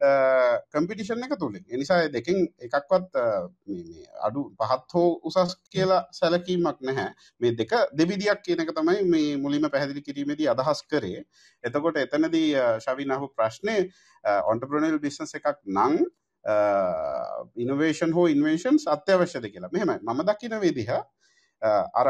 කම්පිටිෂන් 0.01 1.25
එක 1.25 1.39
තුළින් 1.41 1.65
එනිසා 1.73 2.09
දෙකින් 2.13 2.43
එකක්වත් 2.61 3.17
අඩු 4.29 4.43
පහත් 4.61 4.93
හෝ 4.95 5.21
උසස් 5.25 5.57
කියලා 5.73 6.03
සැලකීමක් 6.13 6.81
නැහැ. 6.81 7.15
මේ 7.41 7.57
දෙක 7.57 7.73
දෙවිදියක් 7.97 8.43
කියන 8.45 8.61
එක 8.61 8.75
තමයි 8.77 9.05
මේ 9.09 9.37
මුලින්ම 9.41 9.71
පැහැදිලි 9.71 10.03
කිරීමේදී 10.03 10.49
අදහස් 10.53 10.85
කරේ. 10.91 11.25
එතකොට 11.65 11.97
එතනදී 11.97 12.53
ශවිනහු 12.85 13.33
ප්‍රශ්නය 13.37 13.77
ඔන්ටප්‍රනල් 14.53 14.99
බිස්නස් 15.01 15.35
එකක් 15.41 15.57
නං 15.65 15.99
ඉනවේෂන් 17.65 18.13
හෝ 18.13 18.27
ඉන්වේෂන්ස් 18.29 18.87
අත්‍යවශ්‍යද 18.97 19.49
කියලා. 19.53 19.73
මෙහෙම 19.73 19.97
මම 19.97 20.25
දකින 20.29 20.61
විදිහ 20.61 20.91
අර 20.93 22.09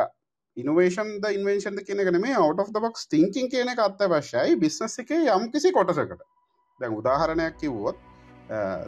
ඉනවේෂන් 0.56 1.20
ද 1.22 1.34
ඉන්වේෂන්ද 1.38 1.84
කියන 1.86 2.02
එක 2.02 2.10
නෙමේ 2.16 2.34
out 2.34 2.58
of 2.60 2.72
the 2.74 2.80
box 2.80 3.06
thinking 3.06 3.48
කියන 3.52 3.68
එක 3.68 3.78
අත්‍යවශ්‍යයි. 3.78 4.58
බිස්නස් 4.58 4.98
එකේ 5.04 5.22
යම්කිසි 5.36 5.72
කොටසකට. 5.78 6.26
දැන් 6.80 6.96
උදාහරණයක් 7.00 7.56
කිව්වොත් 7.60 7.98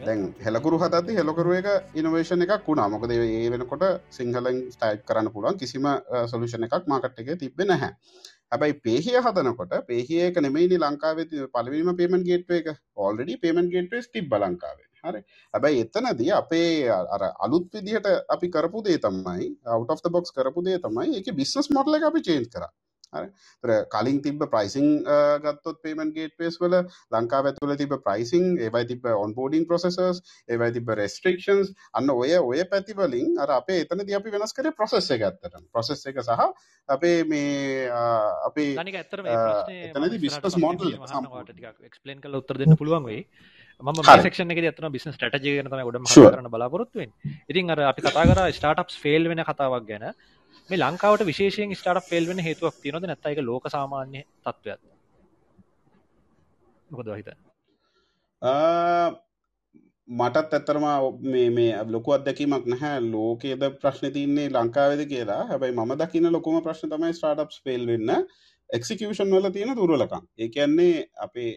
දැන් 0.06 0.24
හෙලකුරු 0.46 0.78
හතති 0.78 1.18
හෙලකරු 1.18 1.54
එක 1.58 1.68
ඉනවේෂණ 1.94 2.44
එකක් 2.46 2.66
වුණා. 2.68 2.88
මොකද 2.88 3.10
ඒ 3.10 3.50
වෙනකොට 3.50 3.84
සිංහලෙන් 4.10 4.58
ස්ටයිප් 4.74 5.04
කරන්න 5.08 5.32
පුළුවන්. 5.34 5.58
කිසිම 5.62 5.86
සොලුෂණ 6.32 6.66
එකක් 6.68 6.84
මාකට් 6.86 7.22
එක 7.22 7.30
තිබෙ 7.38 7.64
නැහැ. 7.64 7.92
හැබයි 8.52 8.74
පේහිය 8.84 9.18
හදනකොට 9.26 9.72
පේහියක 9.88 10.42
නෙමයිනි 10.46 10.78
ලංකාවේ 10.84 11.48
පලවීම 11.54 11.90
පේමන් 12.02 12.28
ගේට්ව 12.28 12.60
එක. 12.60 12.68
ඔල්ඩඩි 13.06 13.40
පේමන් 13.44 13.72
ගේට්ව 13.74 14.12
තිබ 14.12 14.36
ලංකාවේ. 14.42 14.86
හරි. 15.04 15.20
හැබැයි 15.54 15.82
එතනදී 15.84 16.30
අපේ 16.40 16.90
අර 17.14 17.22
අලුත් 17.46 17.66
විදිහට 17.74 18.06
අපි 18.34 18.48
කරපු 18.56 18.84
දේ 18.86 18.98
තමයි 19.06 19.48
out 19.76 19.90
of 19.94 20.04
the 20.04 20.10
box 20.10 20.34
කරපු 20.36 20.64
දේ 20.68 20.78
තමයි 20.86 21.18
ඒක 21.18 21.32
බිස්නස් 21.40 21.70
මොඩල් 21.76 21.98
එක 21.98 22.06
අපි 22.10 22.22
චේන්ජ් 22.28 22.48
කරා 22.54 22.70
තර 23.12 23.76
කලින් 23.88 24.20
තිබ 24.22 24.42
ප්‍රයිසිං 24.46 24.88
ගත්තොත් 25.40 25.80
පේමන් 25.82 26.12
ගේට්වේස් 26.12 26.58
වල 26.60 26.76
ලංකා 27.12 27.42
ඇතුල 27.44 27.74
තිබ 27.76 27.94
ප්‍රයිසිං 28.00 28.48
ඒවයි 28.58 28.88
තිබ 28.90 29.08
ඔන්බෝඩිං 29.16 29.66
ප්‍රසෙසස් 29.66 30.22
ඒවයි 30.48 30.70
තිබ 30.72 30.92
රෙස්ට්‍රක්ෂන්ස් 30.94 31.72
අන්න 31.94 32.10
ඔය 32.12 32.34
ඔය 32.40 32.64
පැතිවලින් 32.66 33.38
අර 33.38 33.54
අපේ 33.58 33.84
එතන 33.84 34.02
ද 34.02 34.14
අපි 34.14 34.34
වෙනස් 34.36 34.52
කර 34.52 34.72
ප්‍රසෙස් 34.72 35.10
එක 35.10 35.24
ඇත්තට 35.24 35.60
ප්‍රසෙස් 35.70 36.04
එක 36.06 36.20
සහ 36.20 36.48
අපේ 36.88 37.24
මේ 37.24 37.88
අපේ 38.46 38.72
එතනද 38.76 40.18
බිස්නස් 40.20 40.58
මොඩල් 40.58 40.98
එක්ස්පලන් 41.84 42.20
කල 42.20 42.38
උත්තර 42.38 42.60
දෙන්න 42.60 42.76
පුළුවන් 42.76 43.04
වෙයි. 43.04 43.22
ම 43.82 43.90
ක්ෂන 43.94 44.50
ඇතන 44.52 44.86
බිස් 44.90 45.04
ටජ 45.08 45.52
ගන 45.56 45.68
ගොඩ 45.70 45.98
කරන 46.28 46.48
බලාපොරොත්තුවෙන් 46.50 47.12
ඉතින් 47.46 47.70
අර 47.70 47.82
අපි 47.84 48.02
කතා 48.02 48.24
කර 48.26 48.40
ස්ටාටප් 48.52 48.94
ෆෙල් 48.96 49.28
වෙන 49.28 49.42
කතාවක් 49.44 49.86
ගැන 49.86 50.06
මේ 50.70 50.78
ලංකාවට 50.78 51.28
විශේෂයෙන් 51.30 51.74
ස්ටාර්ට් 51.76 52.08
ෆේල් 52.10 52.26
වෙන 52.28 52.46
හේතුවක් 52.48 52.76
තියෙනවද? 52.82 53.06
නැත්නම් 53.08 53.30
ඒක 53.30 53.44
ලෝක 53.50 53.64
සාමාන්‍ය 53.76 54.20
තත්ත්වයක්ද 54.44 54.82
මොකද 56.90 57.08
හිතන්නේ? 57.14 57.36
මටත් 60.08 60.54
ඇත්තරම 60.56 60.84
මේ 61.32 61.48
මේ 61.50 61.72
ලොකු 61.94 62.14
අත්දැකීමක් 62.16 62.68
නැහැ. 62.72 63.00
ලෝකයේද 63.14 63.64
ප්‍රශ්න 63.80 64.12
තියන්නේ 64.16 64.48
ලංකාවේද 64.50 65.02
කියලා. 65.12 65.42
හැබැයි 65.50 65.76
මම 65.76 65.92
දකින 66.02 66.32
ලොකුම 66.32 66.60
ප්‍රශ්න 66.66 66.92
තමයි 66.92 67.16
ස්ටාර්ට්අප්ස් 67.18 67.58
ෆේල් 67.64 67.86
වෙන්න. 67.86 68.12
එක්සිකියුෂන් 68.70 69.34
වල 69.34 69.50
තියෙන 69.52 69.76
දුර්වලකම්. 69.76 70.24
ඒ 70.38 70.48
කියන්නේ 70.48 70.94
අපේ 71.26 71.50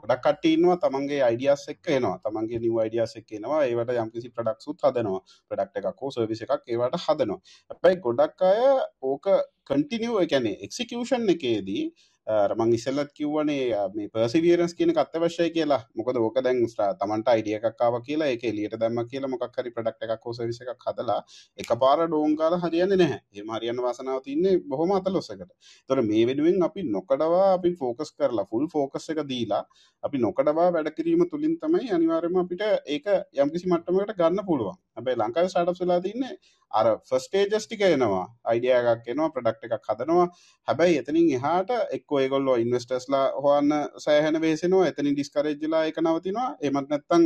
ගොඩක් 0.00 0.22
කට්ටඉන්නවා 0.24 0.76
තමන්ගේ 0.76 1.20
අයිඩියස් 1.22 1.64
එක් 1.68 1.88
එනවා. 1.88 2.16
තමන්ගේ 2.24 2.60
නිව 2.60 2.78
අයිඩියස් 2.78 3.16
එක් 3.16 3.32
එනවා 3.32 3.60
ඒවට 3.64 3.92
යම්කිසි 3.96 4.30
ප්‍රඩක්සුත් 4.30 4.84
හදනවා. 4.84 5.20
ප්‍රඩක්් 5.50 5.76
එකක් 5.82 6.00
හෝ 6.00 6.10
සර්විස 6.10 6.42
එකක් 6.46 6.64
ඒවට 6.68 6.98
හදනවා. 7.04 7.40
හැබැයි 7.70 8.00
ගොඩක් 8.00 8.42
අය 8.42 8.62
ඕක 9.02 9.26
කටිනිියෝ 9.64 10.20
එකැනේ 10.20 10.56
එක්සිකෂන් 10.66 11.28
එකේදී 11.28 11.84
රමං 12.26 12.70
ඉසල්ලත් 12.72 13.10
කිව්වනේ 13.12 13.64
මේ 13.94 14.08
පර්සිවියරන්ස් 14.08 14.74
කියන 14.74 14.92
අත්‍යවශ්‍යය 14.96 15.50
කියලා. 15.50 15.80
මොකද 15.96 16.16
ඕක 16.16 16.38
දැන් 16.44 16.62
තමන්ට 17.00 17.28
අයිඩිය 17.28 17.56
එකක්කාව 17.58 17.98
කියලා 18.06 18.28
එක 18.34 18.44
එලියට 18.44 18.76
දැම්ම 18.80 19.00
කියලා 19.10 19.28
මොකක්හරි 19.28 19.72
ප්‍රඩක්් 19.76 20.06
එකක් 20.06 20.24
හෝසවිස 20.24 20.60
එකක් 20.62 20.86
හදලා 20.86 21.18
එක 21.58 21.74
පාර 21.82 22.06
ඩෝංකාල 22.06 22.56
හරියන්න 22.62 22.96
නැහැ. 22.96 23.20
ඒ 23.32 23.44
මරියන්න 23.44 23.82
වාසනාව 23.86 24.22
තින්නේ 24.24 24.62
බොහොම 24.64 24.96
අතලොස්සකට. 24.98 25.50
තොර 25.88 26.02
මේ 26.02 26.24
වෙනුවෙන් 26.26 26.62
අපි 26.62 26.86
නොකඩවා 26.88 27.52
අපි 27.52 27.74
ෆෝකස් 27.74 28.14
කරලා 28.14 28.46
ෆුල් 28.46 28.66
ෆෝකස් 28.68 29.10
එක 29.10 29.20
දීලා 29.28 29.62
අපි 30.02 30.24
නොකඩවා 30.26 30.72
වැඩකිරීම 30.72 31.28
තුළින් 31.28 31.60
තමයි 31.60 31.92
අනිවාර්යම 31.92 32.36
අපිට 32.38 32.64
ඒක 32.86 33.06
යම්කිසි 33.36 33.68
මට්ටමකට 33.68 34.16
ගන්න 34.18 34.46
පුළුවන්. 34.46 34.83
හැබැයි 34.96 35.18
ලංකාවේ 35.20 35.50
ස්ටාර්ට්අප්ස් 35.52 35.82
වෙලා 35.82 36.00
තින්නේ 36.00 36.34
අර 36.72 36.86
ෆස්ට් 37.08 37.24
ස්ටේජස් 37.24 37.66
ටික 37.66 37.82
එනවා. 37.86 38.24
අයිඩියා 38.50 38.94
එකක් 38.94 39.08
එනවා 39.12 39.28
ප්‍රොඩක්ට් 39.34 39.64
එකක් 39.68 39.88
හදනවා. 39.90 40.26
හැබැයි 40.68 40.98
එතනින් 41.00 41.30
එහාට 41.38 41.70
එක්කෝ 41.96 42.20
ඒගොල්ලෝ 42.20 42.56
ඉන්වෙස්ටර්ස්ලා 42.64 43.24
හොයන්න 43.46 43.72
සෑහෙන 44.04 44.40
වෙහෙසෙනවා. 44.44 44.88
එතනින් 44.90 45.16
ඩිස්කරේජ් 45.16 45.56
වෙලා 45.62 45.84
ඒක 45.88 46.02
නවතිනවා. 46.04 46.48
එහෙමත් 46.60 46.92
නැත්නම් 46.92 47.24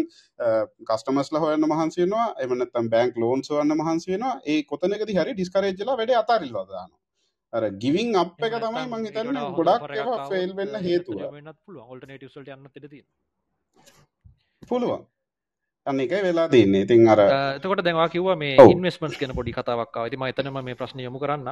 කස්ටමර්ස්ලා 0.91 1.45
හොයන්න 1.47 1.69
මහන්සි 1.73 2.05
වෙනවා. 2.05 2.29
එහෙම 2.39 2.57
නැත්නම් 2.61 2.93
බැංක් 2.95 3.21
ලෝන්ස් 3.25 3.51
හොයන්න 3.51 3.77
මහන්සි 3.83 4.15
වෙනවා. 4.15 4.35
ඒ 4.47 4.63
කොතනකදී 4.65 5.21
හරි 5.21 5.35
ඩිස්කරේජ් 5.35 5.77
වෙලා 5.83 5.99
වැඩේ 6.01 6.23
අතාරිනවා 6.23 6.67
දානවා. 6.67 6.99
අර 7.53 7.71
ගිවිං 7.83 8.17
අප් 8.17 8.43
එක 8.43 8.59
තමයි 8.61 8.87
මං 8.87 9.07
හිතන්නේ 9.07 9.47
ගොඩක් 9.59 9.87
ෆේල් 10.33 10.57
වෙන්න 10.57 10.83
හේතුව. 10.89 11.23
පුළුවන් 14.69 15.07
අන්න 15.89 16.01
එකයි 16.01 16.21
වෙලා 16.23 16.49
තින්නේ 16.49 16.83
ඉතින් 16.85 17.03
අර 17.09 17.21
එතකොට 17.57 17.81
දැවා 17.83 18.09
කිව 18.09 18.27
මේ 18.37 18.57
ඔව්. 18.57 18.71
ඉන්වස්මන්ස් 18.73 19.17
කියන 19.17 19.33
පොඩි 19.33 19.53
කතාවක් 19.53 19.97
ඇති 19.99 20.17
එතනම 20.31 20.59
මේ 20.63 20.77
ප්‍රශ්න 20.77 21.01
යොමු 21.01 21.19
කරන්න 21.19 21.49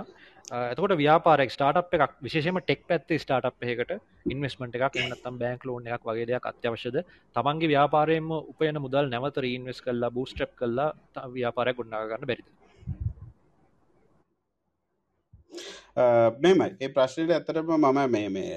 එතකොට 0.64 0.94
ව්‍යාපාරක් 0.96 1.51
ස්ටාට් 1.51 1.94
එකක් 1.99 2.12
විශේෂම 2.20 2.59
ටෙක් 2.61 2.83
පැත්තේ 2.87 3.18
ස්ටාට් 3.18 3.46
එකට 3.66 3.92
ඉන්වස්මට 4.27 4.77
එකක් 4.81 5.01
එනත්තම් 5.03 5.38
බෑන්ක් 5.38 5.64
ලෝන් 5.64 5.88
එකක් 5.88 6.05
වගේ 6.07 6.27
දෙයක් 6.27 6.46
අත්‍යවශ්‍යද 6.46 6.96
තමන්ගේ 7.37 7.68
ව්‍යාපාරයෙන්ම 7.68 8.31
උපයන 8.44 8.81
මුදල් 8.81 9.09
නැවත 9.09 9.42
ඉන්වස් 9.49 9.81
කල්ලා 9.83 10.11
බූස්ටප් 10.12 10.53
කල්ලා 10.57 10.90
ත- 11.14 11.27
ව්‍යාපාරයක් 11.35 11.77
ගොඩාගන්න 11.77 12.27
බැරිද 12.27 12.49
මෙමයි 15.96 16.76
ඒ 16.80 16.88
ප්‍රශ්නයට 16.90 17.30
ඇතරම 17.32 17.70
මම 17.74 18.11
මේ 18.11 18.28
මේ 18.28 18.56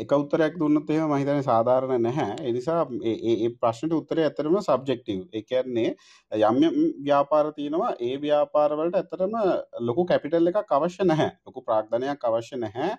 එක 0.00 0.12
උත්තරයක් 0.12 0.56
දුන්නත් 0.58 0.88
එහෙම 0.90 1.10
මහිතන 1.10 1.42
සාධාරණ 1.42 2.02
නැහැ. 2.02 2.34
එනිසා 2.42 2.80
ඒ- 3.02 3.20
ඒ 3.22 3.34
ඒ 3.46 3.50
ප්‍රශ්නට 3.56 3.92
උත්තරය 3.92 4.24
ඇතරම 4.24 4.56
සබ්ජෙක්ටව් 4.60 5.20
එකන්නේ 5.32 5.94
යම් 6.32 6.58
යම් 6.60 6.74
ව්‍යාපාර 7.06 7.52
තියෙනවා 7.54 7.92
ඒ 8.00 8.16
ව්‍යාපාරවලට 8.18 8.96
ඇතරම 9.00 9.36
ලොකු 9.80 10.04
කැපිටල් 10.04 10.50
එකක් 10.52 10.72
අවශ්‍ය 10.78 11.04
නැහැ. 11.04 11.30
ලොකු 11.46 11.62
ප්‍රාග්ධනයක් 11.62 12.24
අවශ්‍ය 12.24 12.58
නැහැ. 12.58 12.90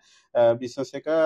බිස්නස් 0.55 0.93
එක 0.95 1.07
අ, 1.07 1.19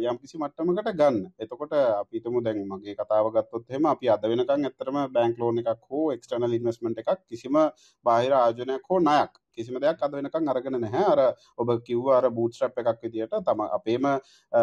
යම්කිසි 0.00 0.38
මට්ටමකට 0.38 0.94
ගන්න. 0.94 1.18
එතකොට 1.38 1.74
අපිතම 1.74 2.38
දැන් 2.44 2.62
මගේ 2.68 2.94
කතාව 2.94 3.32
ගත්තොත් 3.34 3.66
එහෙම 3.70 3.86
අපි 3.86 4.08
අද 4.08 4.22
වෙනකන් 4.24 4.70
ඇත්තරම 4.70 5.02
බැංක් 5.12 5.38
ලෝන් 5.38 5.58
එකක් 5.58 5.82
හෝ 5.90 6.12
එක්ස්ටර්නල් 6.14 6.54
ඉන්වස්ට්මන්ට් 6.54 7.02
එකක් 7.04 7.26
කිසිම 7.28 7.58
බාහිර 8.06 8.32
ආයෝජනයක් 8.34 8.86
හෝ 8.90 9.00
ණයක් 9.00 9.36
කිසිම 9.58 9.76
දෙයක් 9.82 10.02
අද 10.06 10.12
වෙනකන් 10.14 10.48
අරගෙන 10.48 10.80
නැහැ. 10.80 11.04
අර 11.12 11.20
ඔබ 11.58 11.68
කිව්ව 11.88 12.08
අර 12.12 12.28
බූට්ස්ට්‍රැප් 12.30 12.78
එකක් 12.82 13.02
විදියට 13.04 13.34
තම 13.46 13.60
අපේම 13.68 14.06
අ, 14.06 14.62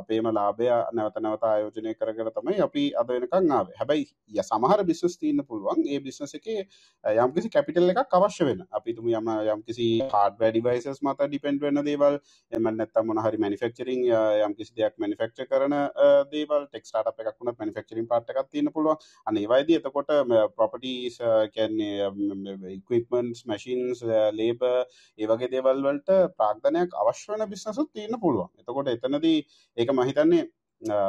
අපේම 0.00 0.26
ලාභය 0.32 0.68
නැවත 0.92 1.16
නැවත 1.20 1.44
ආයෝජනය 1.44 1.94
කරගෙන 1.96 2.30
තමයි 2.32 2.58
අපි 2.62 2.84
අද 2.96 3.08
වෙනකන් 3.08 3.50
ආවේ. 3.52 3.76
හැබැයි 3.80 4.06
ය 4.30 4.42
සමහර 4.42 4.84
බිස්නස් 4.84 5.16
තියන්න 5.18 5.44
පුළුවන්. 5.44 5.82
ඒ 5.86 6.00
බිස්නස 6.00 6.34
එකේ 6.34 6.66
යම්කිසි 7.04 7.50
කැපිටල් 7.50 7.90
එකක් 7.94 8.16
අවශ්‍ය 8.18 8.44
වෙන. 8.44 8.62
අපිතුම 8.72 9.08
යම 9.10 9.28
යම්කිසි 9.48 9.88
හාඩ 10.12 10.38
ඩිවයිසස් 10.42 11.02
මත 11.02 11.26
ඩිපෙන්ඩ් 11.26 11.60
වෙන 11.62 11.82
දේවල් 11.84 12.18
එම 12.52 12.68
නැත්තම් 12.72 13.06
මොන 13.06 13.22
හරි 13.24 13.38
මැනිෆෙක්චරින් 13.38 14.02
යම්කිසි 14.46 14.72
දෙයක් 14.76 14.94
මැනිෆෙක්චර් 14.98 15.46
කරන 15.46 15.72
අ, 15.74 15.82
දේවල් 16.32 16.66
ටෙක් 16.66 16.86
ස්ටාර්ට් 16.86 17.20
එකක් 17.22 17.36
වුණත් 17.40 17.58
මැනිෆෙක්චරින් 17.58 18.08
පාර්ට් 18.08 18.30
එකක් 18.30 18.48
තියෙන්න 18.50 18.72
පුළුවන්. 18.72 18.96
අන්න 19.26 19.36
ඒ 19.36 19.46
වයිදී 19.48 19.78
එතකොට 19.80 20.10
ප්‍රොපර්ටිස් 20.56 21.18
කියන්නේ 21.54 22.10
ඉක්විප්මන්ට්ස් 22.72 23.44
මැෂින්ස් 23.46 24.02
ලේබර් 24.32 24.84
ඒ 25.18 25.26
වගේ 25.26 25.50
දේවල් 25.52 25.82
වලට 25.84 26.10
ප්‍රාග්ධනයක් 26.42 27.00
අවශ්‍ය 27.00 27.32
වෙන 27.32 27.48
බිස්නසුත් 27.48 27.90
තියෙන්න 27.92 28.20
පුළුවන් 28.20 28.50
එතකොට 28.60 28.92
එතනදී 28.94 29.38
ඒක 29.76 29.90
මම 29.92 30.06
හිතන්නේ 30.08 30.44
අ, 30.82 31.00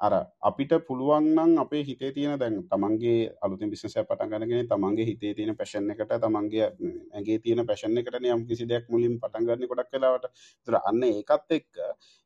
අර 0.00 0.14
අපිට 0.40 0.72
පුළුවන් 0.86 1.26
නම් 1.32 1.52
අපේ 1.58 1.82
හිතේ 1.82 2.10
තියෙන 2.12 2.38
දැන් 2.38 2.56
තමන්ගේ 2.68 3.18
අලුතින් 3.40 3.70
බිස්නස් 3.70 3.94
එකක් 3.94 4.08
පටන් 4.08 4.32
ගන්නගෙන 4.32 4.68
තමන්ගේ 4.68 5.06
හිතේ 5.06 5.32
තියෙන 5.34 5.56
පැෂන් 5.56 5.90
එකට 5.92 6.14
තමන්ගේ 6.18 6.66
ඇඟේ 7.12 7.38
තියෙන 7.38 7.62
පැෂන් 7.68 8.00
එකටනේ 8.00 8.34
යම් 8.34 8.42
කිසි 8.48 8.66
දෙයක් 8.66 8.88
මුලින් 8.88 9.14
පටන් 9.22 9.46
ගන්න 9.46 9.70
ගොඩක් 9.70 9.94
වෙලාවට. 9.94 10.26
ඒතර 10.58 10.76
අන්න 10.82 11.02
ඒකත් 11.04 11.50
එක්ක 11.50 11.70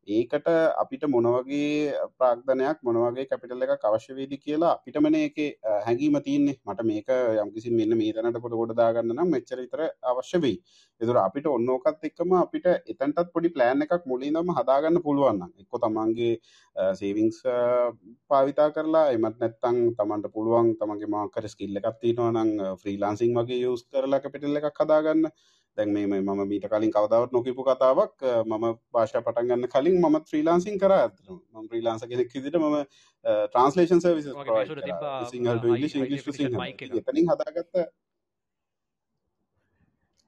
ඒකට 0.08 0.46
අපිට 0.82 1.04
මොන 1.08 1.26
වගේ 1.28 1.92
ප්‍රාග්ධනයක් 2.18 2.78
මොන 2.82 2.98
වගේ 3.04 3.26
කැපිටල් 3.26 3.64
එකක් 3.66 3.84
අවශ්‍ය 3.84 4.14
වේද 4.14 4.32
කියලා 4.38 4.72
අපිටමනේ 4.74 5.22
ඒකේ 5.26 5.48
අ, 5.62 5.80
හැඟීම 5.86 6.16
තියෙන්නේ. 6.22 6.56
මට 6.66 6.84
මේක 6.84 7.08
යම්කිසි 7.44 7.70
මෙන්න 7.72 7.96
මේ 7.98 8.12
තැනට 8.14 8.40
කොට 8.40 8.54
කොට 8.54 8.74
දාගන්න 8.76 9.12
නම් 9.14 9.30
මෙච්චර 9.30 9.58
විතර 9.58 9.82
අවශ්‍ය 10.04 10.40
වෙයි. 10.40 10.56
ඒතර 11.00 11.18
අපිට 11.18 11.46
ඔන්න 11.48 11.68
ඕකත් 11.70 12.04
එක්කම 12.04 12.32
අපිට 12.38 12.66
එතනටත් 12.86 13.32
පොඩි 13.34 13.50
ප්ලෑන් 13.50 13.84
එකක් 13.86 14.06
මුලින් 14.06 14.28
ඉඳන්ම 14.30 14.54
හදාගන්න 14.58 15.02
පුළුවන් 15.02 15.38
නම් 15.38 15.52
එක්ක 15.58 15.80
තමන්ගේ 15.82 16.32
සේවිංස් 16.94 17.38
පාවිතා 18.28 18.68
කරලා 18.70 19.04
එමත් 19.12 19.38
නැත්තං 19.38 19.78
තමන්ට 19.98 20.32
පුළුවන් 20.34 20.72
තමන්ගේ 20.80 21.12
මාකර 21.14 21.48
ස්කිල්ල 21.48 21.78
එකක් 21.80 22.00
තියෙනවා 22.00 22.32
නම් 22.34 22.50
ෆ්‍රීලාන්සිං 22.80 23.36
වගේ 23.36 23.60
යස් 23.68 23.84
කරලා 23.88 24.20
කැපිටල් 24.20 24.60
එකක් 24.60 24.82
හදාගන්න 24.82 25.30
දැන් 25.78 25.92
මේ 25.92 26.06
මම 26.20 26.40
මීට 26.48 26.66
කලින් 26.68 26.92
කවදාවත් 26.92 27.32
නොකිපු 27.32 27.62
කතාවක් 27.64 28.14
මම 28.46 28.64
භාෂා 28.92 29.22
පටන් 29.22 29.48
ගන්න 29.50 29.68
කලින් 29.68 29.96
මම 30.00 30.16
ෆ්‍රීලාන්සිං 30.24 30.78
කරා 30.78 31.00
ඇත්තටම. 31.02 31.38
මම 31.54 31.68
ෆ්‍රීලාන්ස 31.70 32.02
කෙනෙක් 32.04 32.34
විදිහට 32.34 32.58
මම 32.58 32.76
ට්‍රන්ස්ලේෂන් 33.24 34.02
තිබ්බා, 34.84 35.14
සිංහල 35.26 35.58
ටු 35.58 35.68
අ, 35.68 35.76
ඉංග්‍රීසි 35.76 35.98
high 35.98 36.02
ඉංග්‍රීසි 36.02 36.24
ටු 36.24 36.32
definition 36.32 36.52
සිංහල 36.52 36.60
mic 36.60 36.82
එක. 36.82 36.82
ඉතින් 36.82 37.02
එතනින් 37.02 37.30
හදාගත්ත 37.30 37.82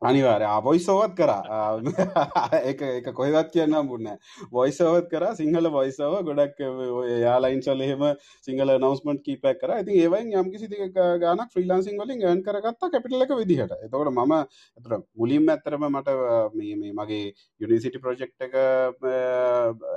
අනිවාර්ය 0.02 0.46
වොයිසෝවත් 0.64 1.14
කරා. 1.14 1.80
එක 2.62 2.80
එක 2.82 3.08
කොහෙවත් 3.14 3.50
කියන්න 3.52 3.74
හම්බුන්න 3.74 4.08
වොයිසෝවත් 4.52 5.10
කර 5.12 5.24
සිංහල 5.36 5.68
වොයිසව 5.70 6.14
ගොඩක් 6.28 6.62
යාලයින්සල් 7.24 7.84
එහෙම 7.86 8.04
සිංහල 8.40 8.74
නවස්මට 8.76 9.22
කීපක් 9.22 9.60
කර. 9.60 9.74
ඉතින් 9.82 9.94
ඒවයින් 9.96 10.32
යම්කිසි 10.40 10.66
ගානක් 11.24 11.52
ෆ්‍රීලාන්සිං 11.52 12.00
වලින් 12.00 12.22
ගන් 12.24 12.42
කරගත්ත 12.42 12.88
කැපිටල 12.88 13.26
එක 13.26 13.36
විදිහට. 13.36 13.76
එතකොට 13.78 14.12
මම 14.12 14.34
එතර 14.78 14.92
මුලින්ම 15.14 15.48
ඇත්තරම 15.48 15.88
මට 15.90 16.16
මේ 16.54 16.76
මේ 16.76 16.92
මගේ 16.94 17.32
යුනිසිටි 17.60 18.00
ප්‍රජෙක්් 18.00 18.32
එක 18.40 18.56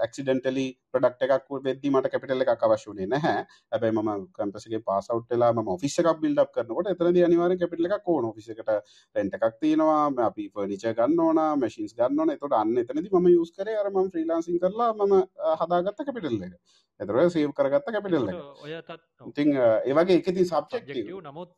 ඇක්සිඩෙන්ටලි 0.02 0.68
ප්‍රඩක්් 0.94 1.24
එකක් 1.38 1.50
වෙද්දි 1.68 1.92
මට 1.94 2.12
කැපිටල 2.14 2.46
එකක් 2.46 2.66
අවශ්‍යනේ 2.68 3.08
නැහැ. 3.14 3.46
හැබැයි 3.74 3.96
ම 3.96 4.12
කම්පසගේ 4.38 4.82
පාසවට්ලා 4.90 5.52
ම 5.54 5.72
ෆිස් 5.84 5.98
එකක් 6.04 6.22
බිල්ඩ් 6.24 6.44
කරනකොට 6.56 6.92
එතරද 6.94 7.20
අනිවාර 7.30 7.58
කැපිටල 7.64 7.90
එකක් 7.90 8.14
ඕන. 8.16 8.30
ෆිසකට 8.38 8.70
රෙන්ට 9.16 9.40
එකක් 9.40 9.58
තියෙනවා 9.64 10.28
අපි 10.30 10.50
ෆර්නිච 10.54 10.86
ගන්න 11.00 11.20
ඕන 11.28 11.42
මැසින්ස් 11.64 11.98
ගන්න 11.98 12.24
ඕන. 12.26 12.36
එතොට 12.38 12.60
අන්න 12.62 12.78
එතනති 12.84 13.10
ම 13.10 13.28
යස් 13.34 13.52
කරේ 13.58 13.80
අරම 13.82 14.00
ෆ්‍රීලාන්සින් 14.14 14.62
කරලා 14.64 14.94
මම 14.94 15.14
හදාගත්ත 15.62 16.06
කැපිටල් 16.08 16.48
එක. 16.48 16.56
එතර 17.00 17.16
සේව් 17.34 17.52
කරගත්ත 17.58 17.88
කැපිටල් 17.94 18.30
එක. 18.32 18.40
ඔය 18.64 18.74
තත් 18.88 19.02
ඉතින් 19.30 19.54
ඒවගේ 19.58 20.18
එකති 20.22 20.46
සබ්ජෙක්ටව් 20.46 21.22
නමුත්. 21.28 21.54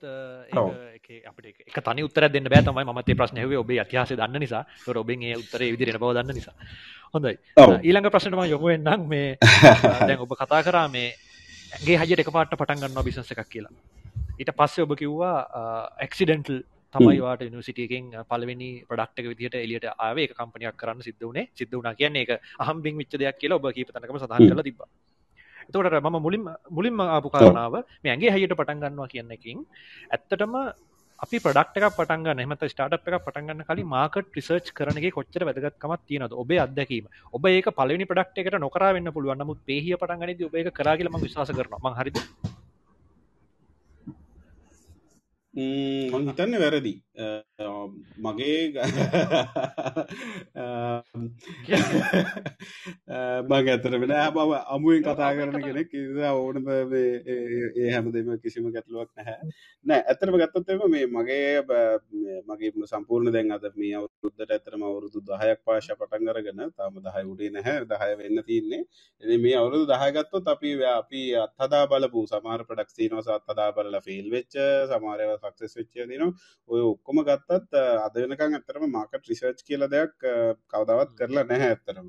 අපට 1.31 1.45
එක 1.51 1.79
තනි 1.87 2.05
උත්තර 2.07 2.29
දෙන්න 2.35 2.51
බෑ 2.53 2.63
තමයි 2.67 2.85
මත 2.93 3.17
ප්‍රශ්නයවේ 3.21 3.59
ඔබේ 3.63 3.79
අතිහාස 3.83 4.15
දන්න 4.15 4.39
නිසා. 4.45 4.63
ඔබෙන් 5.03 5.25
ඒ 5.29 5.35
උත්තරේ 5.41 5.71
විදිරෙන 5.75 5.99
බව 5.99 6.13
දන්න 6.17 6.39
නිසා. 6.39 6.55
හොඳයි. 7.13 7.35
ඊළඟ 7.83 8.09
ප්‍රශ්නටම 8.13 8.43
යොමුුවෙන්නම් 8.53 9.07
මේ 9.11 9.24
දැන් 10.07 10.19
ඔබ 10.19 10.35
කතා 10.35 10.61
කරා 10.63 10.87
මේ 10.89 11.09
ඇගේ 11.73 11.97
හජ 11.99 12.19
එක 12.19 12.31
පාට 12.31 12.53
පටන් 12.53 12.81
ගන්නවා 12.81 13.03
බිසස 13.03 13.33
එකක් 13.33 13.43
කියලා. 13.47 13.73
ඊට 14.39 14.51
පස්සේ 14.53 14.85
ඔබ 14.85 14.95
කිව්වා 14.95 15.35
ඇක්සිඩෙන්ටල් 15.97 16.61
තමයි 16.95 17.19
වාට 17.19 17.43
නිසිටියකින් 17.49 18.13
පලවෙනි 18.25 18.69
ප්‍රඩක්්ක 18.85 19.25
විදිට 19.31 19.57
එලියට 19.57 19.89
ආවේ. 19.97 20.27
කම්පනයක් 20.29 20.77
කරන්න 20.77 21.01
සිද්ධ 21.01 21.25
වනේ 21.25 21.49
සිද්ධ 21.53 21.75
වනා 21.75 21.95
කියන්නේ 21.95 22.25
එක 22.25 22.31
අහම්බින් 22.59 22.95
විච්ච 22.97 23.17
දෙයක් 23.17 23.37
කියලා 23.37 23.59
ඔබ 23.59 23.67
කීපතනකම 23.71 24.17
සඳහන් 24.17 24.49
කළ 24.49 24.63
තිබ 24.63 24.81
එතකොට 25.65 25.99
මම 25.99 26.17
මුලින් 26.19 26.43
මුලින්ම 26.69 26.99
ආපු 27.01 27.29
කාරණාව 27.29 27.75
මේ 28.03 28.11
ඇගේ 28.11 28.33
හයට 28.33 28.53
පටන් 28.53 28.81
ගන්නවා 28.81 29.07
කියන්න 29.07 29.31
එකින් 29.31 29.63
ඇත්තටම 30.09 30.53
අපි 31.19 31.39
ප්‍රඩක්් 31.39 31.77
එකක් 31.79 31.95
පටන්ගන්න 31.97 32.41
එමත 32.43 32.63
ස්ටාට් 32.71 32.95
එක 32.95 33.23
පටන්ගන්න 33.25 33.63
කලින් 33.63 33.87
මාකට 33.87 34.35
රිසර්ච් 34.35 34.71
කරනගේ 34.73 35.11
කොච්චර 35.11 35.45
වැදගත්කමත් 35.47 36.03
තියෙනද 36.07 36.33
ඔබේ 36.33 36.59
අත්දැකීම. 36.59 37.07
ඔබ 37.33 37.45
ඒක 37.47 37.69
පලනි 37.71 38.05
ප්‍රඩක්් 38.05 38.41
එකට 38.43 38.59
නොකර 38.59 38.83
වෙන්න 38.93 39.11
පුළුවන්. 39.11 39.39
නමුත් 39.39 39.63
පේහිය 39.65 39.95
පටන්ගනද 39.95 40.45
ඔබ 40.49 40.55
එක 40.55 40.73
කරගලම 40.73 41.15
විශවාස 41.23 41.51
කරනවා. 41.51 41.79
මං 41.83 41.97
හරිද? 41.99 42.17
ම්ම්, 45.53 46.11
මං 46.11 46.27
හිතන්නේ 46.29 46.59
වැරදි. 46.59 46.93
අ, 46.93 47.01
අ, 47.01 47.04
Uh, 47.15 47.87
මගේ 48.19 48.71
ග- 48.71 48.83
අ, 50.55 50.65
මං 53.41 53.69
ඇතර 53.69 53.93
වෙන 53.95 54.11
බව 54.33 54.51
අමුවෙන් 54.67 55.03
කතා 55.03 55.29
කරන 55.31 55.55
කෙනෙක්. 55.57 55.93
ඉතින් 55.93 56.19
ඕන 56.29 56.57
ඒ 56.67 57.87
හැමදම 57.91 58.31
කිසිම 58.43 58.67
ගැටලුවක් 58.69 59.09
නැහැ. 59.15 59.47
නෑ 59.85 60.01
ඇතරම 60.05 60.35
ගත්තොත්තම 60.35 60.83
මේ 60.89 61.07
මගේ 61.07 61.61
බ- 61.61 62.01
මේ 62.15 62.41
මගේ 62.49 62.73
සම්පූර්ණ 62.85 63.31
දැන් 63.31 63.51
අද 63.51 63.65
මේ 63.75 63.93
අවුරුද්දට 63.95 64.51
ඇතරම 64.51 64.83
අවුරුදු 64.83 65.23
දහයක් 65.23 65.63
පාශ 65.63 65.89
පටන් 65.93 66.29
අරගෙන 66.29 66.61
තාම 66.77 66.99
දහය 66.99 67.23
උඩේ 67.25 67.51
නැහැ. 67.51 67.85
දහය 67.85 68.11
වෙන්න 68.17 68.43
තියන්නේ. 68.43 68.83
එ 69.23 69.37
මේ 69.37 69.55
අවුරුදු 69.55 69.87
දහයගත්තොත් 69.87 70.47
අපි 70.47 70.75
අපි 70.91 71.23
අත්හදා 71.37 71.85
බලපු 71.87 72.25
සමාර 72.27 72.67
ප්‍රඩක්ස් 72.67 72.93
තියනවස 72.93 73.27
අත්හදා 73.29 73.71
බලලා 73.71 73.99
ෆිල් 74.01 74.27
වෙච්ච 74.31 74.59
සමාරව 74.91 75.35
සක්සස් 75.37 75.77
වෙච්චය 75.77 76.07
දින 76.07 76.23
ඔය 76.69 76.81
ඔක්කොම 77.05 77.19
ගත්තත් 77.23 77.73
අද 78.01 78.15
වෙනකං 78.17 78.55
ඇතරම 78.57 78.83
මාකට 78.89 79.27
රිසර්ච් 79.29 79.59
කියල 79.63 79.83
දෙයක් 79.87 80.15
කවදාවත් 80.67 81.11
කරලා 81.15 81.43
නැහැ 81.45 81.69
ඇත්තරම 81.71 82.07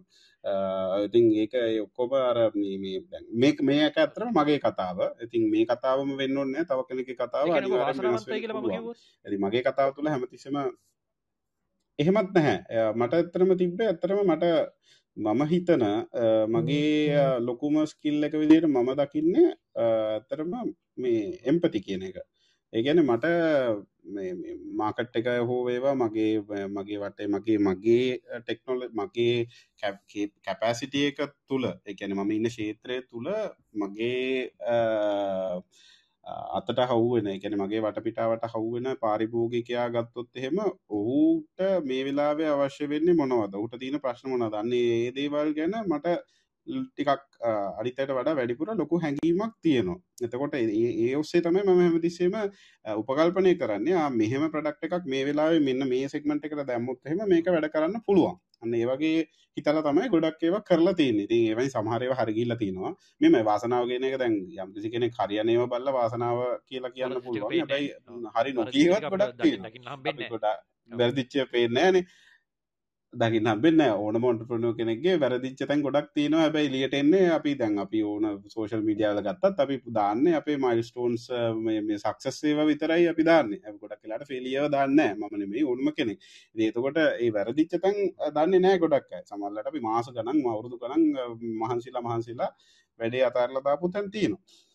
ඉතින් 1.05 1.27
ඒක 1.37 1.55
ඔක්කොම 1.83 2.13
අර 2.21 2.39
මේ 2.55 2.79
මේ 2.79 3.03
මේක 3.35 3.61
මේක 3.63 3.97
ඇත්තටම 3.97 4.31
මගේ 4.33 4.59
කතාව. 4.59 4.99
ඉතින් 5.21 5.51
මේ 5.51 5.67
කතාවම 5.67 6.17
වෙන්න 6.17 6.39
ඕනේ 6.39 6.53
නැහැ. 6.55 6.69
තව 6.71 6.81
කෙනෙක්ගේ 6.89 7.17
කතාව 7.17 7.47
ඉතින් 9.27 9.41
මගේ 9.45 9.63
කතාව 9.63 9.91
තුළ 9.95 10.09
හැමතිස්සෙම 10.09 10.57
එහෙමත් 11.99 12.31
නැහැ. 12.33 12.57
මට 12.95 13.13
ඇත්තටම 13.15 13.53
තිබ්බේ 13.55 13.89
ඇත්තටම 13.89 14.23
මට 14.27 14.45
මම 15.17 15.43
හිතන 15.47 15.85
මගේ 16.49 17.21
ලොකුම 17.41 17.77
ස්කිල් 17.87 18.25
එක 18.25 18.35
විදිහට 18.35 18.69
මම 18.69 18.91
දකින්නේ 18.95 19.49
අ, 19.75 19.85
ඇත්තටම 20.15 20.53
මේ 20.97 21.21
එම්පති 21.45 21.81
කියන 21.81 22.03
එක. 22.05 22.17
ඒ 22.73 22.83
කියන්නේ 22.83 23.05
මට 23.07 23.27
මාකට් 24.75 25.17
එක 25.17 25.27
හෝ 25.43 25.61
වේවා 25.65 25.95
මගේ 25.95 26.33
මගේ 26.69 26.99
වටේ 26.99 27.29
මගේ 27.29 27.59
මගේ 27.61 28.07
ටෙක්නොල 28.41 28.81
මගේ 28.93 29.47
කැපෑසිටිය 30.45 31.07
එක 31.09 31.19
තුළ 31.49 31.67
එකන 31.87 32.15
මම 32.15 32.31
ඉන්න 32.33 32.49
ක්ෂේත්‍රය 32.49 33.01
තුළ 33.05 33.29
මගේ 33.75 34.51
අ, 34.67 34.77
අතට 36.59 36.81
හවුවෙන 36.91 37.27
එකන 37.29 37.55
මගේ 37.57 37.83
වටපිටාවට 37.83 38.47
හවුවෙන 38.53 38.89
පාරිභෝගිකයා 39.01 39.89
ගත්තොත් 39.91 40.31
එහෙම 40.37 40.59
ඔහුට 40.91 41.59
මේ 41.85 42.05
වෙලාවේ 42.05 42.49
අවශ්‍ය 42.49 42.89
වෙන්නේ 42.89 43.15
මොනවද? 43.15 43.55
ඌට 43.57 43.77
තියෙන 43.79 44.01
ප්‍රශ්න 44.01 44.31
මොනවද? 44.31 44.55
අන්නේ 44.55 44.87
ඒ 44.99 45.13
දේවල් 45.13 45.53
ගැන 45.55 45.77
මට 45.87 46.07
ටිකක් 46.67 47.11
අනිතට 47.79 48.01
වඩා 48.19 48.35
වැඩිපුර 48.39 48.71
ලොකු 48.81 49.01
හැඟීමක් 49.05 49.55
තියෙනවා. 49.63 49.99
එතකොට 50.27 50.55
ඒ 50.59 51.15
ඔස්සේ 51.21 51.43
තමයි 51.47 51.63
මම 51.63 51.81
හැමතිස්සේම 51.85 52.37
උපකල්පනය 53.01 53.55
කරන්නේ. 53.63 54.05
මෙහෙම 54.21 54.51
ප්‍රඩක්් 54.55 54.87
එකක් 54.89 55.07
මේ 55.15 55.25
වෙලාවේ 55.29 55.65
මෙන්න 55.69 55.89
මේ 55.89 56.13
සෙක්මට 56.15 56.47
එකට 56.47 56.67
දැම්මුත් 56.71 57.01
එහෙම 57.07 57.25
මේක 57.33 57.51
වැඩ 57.57 57.73
කරන්න 57.75 58.05
පුළුවන්. 58.07 58.39
අන්න 58.63 58.75
ඒ 58.75 58.87
වගේ 58.91 59.27
හිතල 59.57 59.81
තමයි 59.87 60.09
ගොඩක් 60.15 60.47
ඒව 60.47 60.59
කරලා 60.69 60.95
තියන්නේ. 61.01 61.27
ඉතින් 61.29 61.43
ඒවයි 61.51 61.73
සමහරව 61.75 62.15
හරගිල්ල 62.21 62.57
තියෙනවා. 62.63 62.93
මෙම 63.21 63.37
වාසනාවගෙන 63.51 64.07
එක 64.11 64.19
දැන් 64.23 64.37
යම්කිසි 64.65 64.93
කෙනෙ 64.95 65.11
හරියනයව 65.19 65.67
බල්ල 65.73 65.93
වාසනාව 65.99 66.39
කියලා 66.69 66.95
කියන්න 66.97 67.19
පුළුවන්. 67.25 67.53
හැබැයි. 67.55 67.91
හරි 68.37 68.57
නොකීවත් 68.61 69.11
ගොඩක් 69.13 70.31
ගොඩා. 70.31 70.57
වැරදිච්චය 70.91 71.47
පේනෑනේ 71.53 72.07
දකින්න 73.21 73.49
හම්බෙන්න 73.51 73.81
ඕන 73.97 74.17
මොන්ටපනෝ 74.21 74.73
කෙනෙක්ගේ 74.79 75.15
වැරදිච්ච 75.21 75.61
තැන් 75.69 75.83
ගොඩක් 75.83 76.09
තියෙනවා. 76.15 76.43
හැබැයි 76.43 76.71
ලියට 76.75 76.95
එන්නේ 76.95 77.31
අපි 77.31 77.55
දැන් 77.61 77.79
අපි 77.79 78.03
ඕන 78.03 78.25
සෝශල් 78.49 78.83
මීඩියාවල 78.83 79.21
ගත්තත් 79.23 79.61
අපි 79.65 79.81
දාන්න 79.99 80.23
අපේ 80.41 80.57
මයිල්ස්ටෝන්ස් 80.57 81.25
මේ 81.61 81.99
සක්සස් 81.99 82.41
සේව 82.41 82.61
විතරයි 82.67 83.09
අපි 83.09 83.25
දාන්න. 83.25 83.51
ගොඩක් 83.83 84.01
කියලාට 84.03 84.27
ෆෙලියව 84.29 84.69
දාන්න 84.71 84.97
මන 85.17 85.49
මේ 85.49 85.65
ඕනම 85.65 85.93
කෙනෙක්. 85.97 86.19
ඒතකොට 86.57 86.99
ඒ 86.99 87.31
වැරදිච්ච 87.31 87.77
තැන් 87.83 87.97
දන්න 88.37 88.63
නෑ 88.63 88.79
ගොඩක් 88.79 89.13
අය. 89.13 89.23
සමහරවිට 89.25 89.67
අපි 89.73 89.81
මාස 89.81 90.11
ගණන් 90.11 90.45
අවුරුදු 90.47 90.79
ගණන් 90.79 91.17
අ, 91.17 91.27
මහන්සිලා 91.63 92.03
මහන්සිලා 92.03 92.51
වැඩේ 93.01 93.25
අතාරලා 93.25 93.63
දාපු 93.63 93.89
තැන් 93.89 94.11
තියෙනවා. 94.11 94.41
අර 94.41 94.66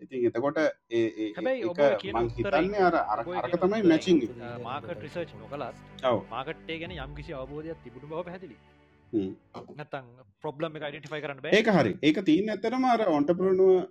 ඉතින් 0.00 0.26
එතකොට 0.28 0.58
ඒ 0.58 0.70
ඒ- 0.92 1.12
ඒ- 1.16 1.32
හැබැයි 1.36 1.64
ඔබ 1.66 1.78
ඒක 1.80 1.98
කියන 2.00 2.16
මං 2.16 2.26
උත්තරයි 2.26 2.62
හිතන්නේ 2.62 2.82
අර 2.82 2.96
අරක 2.96 3.26
තමයි 3.26 3.68
උත්තරයි 3.70 3.88
මැචිං 3.88 4.18
මාකට 4.64 5.02
රිසර්ච් 5.02 5.32
නොකලත් 5.36 5.76
මාකට්ටේ 6.30 6.78
ගැන 6.80 6.96
යම් 6.98 7.14
කිසි 7.16 7.32
අවබෝධයක් 7.34 7.78
තිබුණු 7.84 8.08
බව 8.08 8.24
පැහැදිලි. 8.26 8.56
හ්ම්. 9.12 9.30
නැතන් 9.76 10.04
ප්‍රබ්ලම් 10.42 10.76
එක 10.76 10.82
යිඩෙන්ටිෆයි 10.84 11.22
කරන්න 11.22 11.52
ඒක 11.52 11.70
හරි. 11.74 11.92
ඒක 12.02 12.18
තියන්න 12.24 12.50
ඇතරම 12.50 12.84
අර 12.86 13.00
ඔන්ටපරනුව 13.08 13.86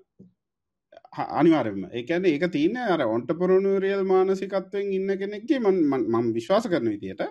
අනිවාරම 1.34 1.82
ඒකන 1.91 2.25
ඒක 2.28 2.45
තියන්න 2.52 2.78
අර 2.86 3.02
ඔන්ටපරනුවරියල් 3.08 4.04
මානසිකත්වයෙන් 4.06 4.93
ඉන්න 4.93 5.12
කෙනෙක්ගේ 5.17 5.60
මම 5.62 6.34
විශ්වාස 6.34 6.67
කරන 6.67 6.89
විදියට 6.93 7.23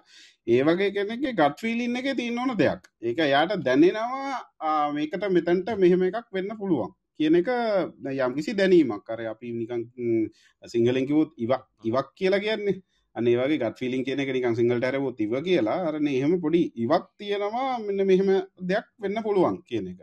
ඒ 0.48 0.62
වගේ 0.64 0.90
කෙනෙක්ගේ 0.92 1.34
ගත්ෆිලින්න 1.34 1.96
එක 1.96 2.08
තියන්න 2.16 2.38
ඕන 2.38 2.56
දෙයක්. 2.58 2.82
ඒක 3.02 3.18
යාට 3.26 3.54
දැනෙනවා 3.62 4.92
මේකට 4.92 5.28
මෙතැන්ට 5.30 5.70
මෙහෙම 5.78 6.02
එකක් 6.04 6.26
වෙන්න 6.32 6.56
පුළුවන් 6.58 6.92
කියන 7.18 7.40
එක 7.40 7.48
යම්කිසි 8.26 8.54
දැනීමක්. 8.60 9.02
කර 9.08 9.20
අපි 9.32 9.52
නිකන් 9.52 9.82
සිංහලෙන්කිවොත් 10.74 11.34
ඉවක් 11.38 11.64
ඉවක් 11.90 12.14
කියලා 12.18 12.44
කියන්නේ. 12.46 12.82
අනේ 13.16 13.36
වගේ 13.36 13.58
ගත් 13.62 13.78
ෆිලින් 13.78 14.04
කියන 14.06 14.20
එක 14.20 14.30
නිකන් 14.36 14.54
සිංහලට 14.56 14.84
ඇරවොත් 14.84 15.20
ඉව 15.20 15.34
කියලා. 15.48 15.80
අරන 15.88 16.06
එහෙම 16.08 16.40
පොඩි 16.40 16.62
ඉවක් 16.84 17.10
තියෙනවා. 17.18 17.78
මෙන්න 17.86 18.06
මෙහෙම 18.06 18.30
දෙයක් 18.70 18.86
වෙන්න 19.02 19.22
පුළුවන් 19.26 19.58
කියන 19.70 19.90
එක. 19.92 20.00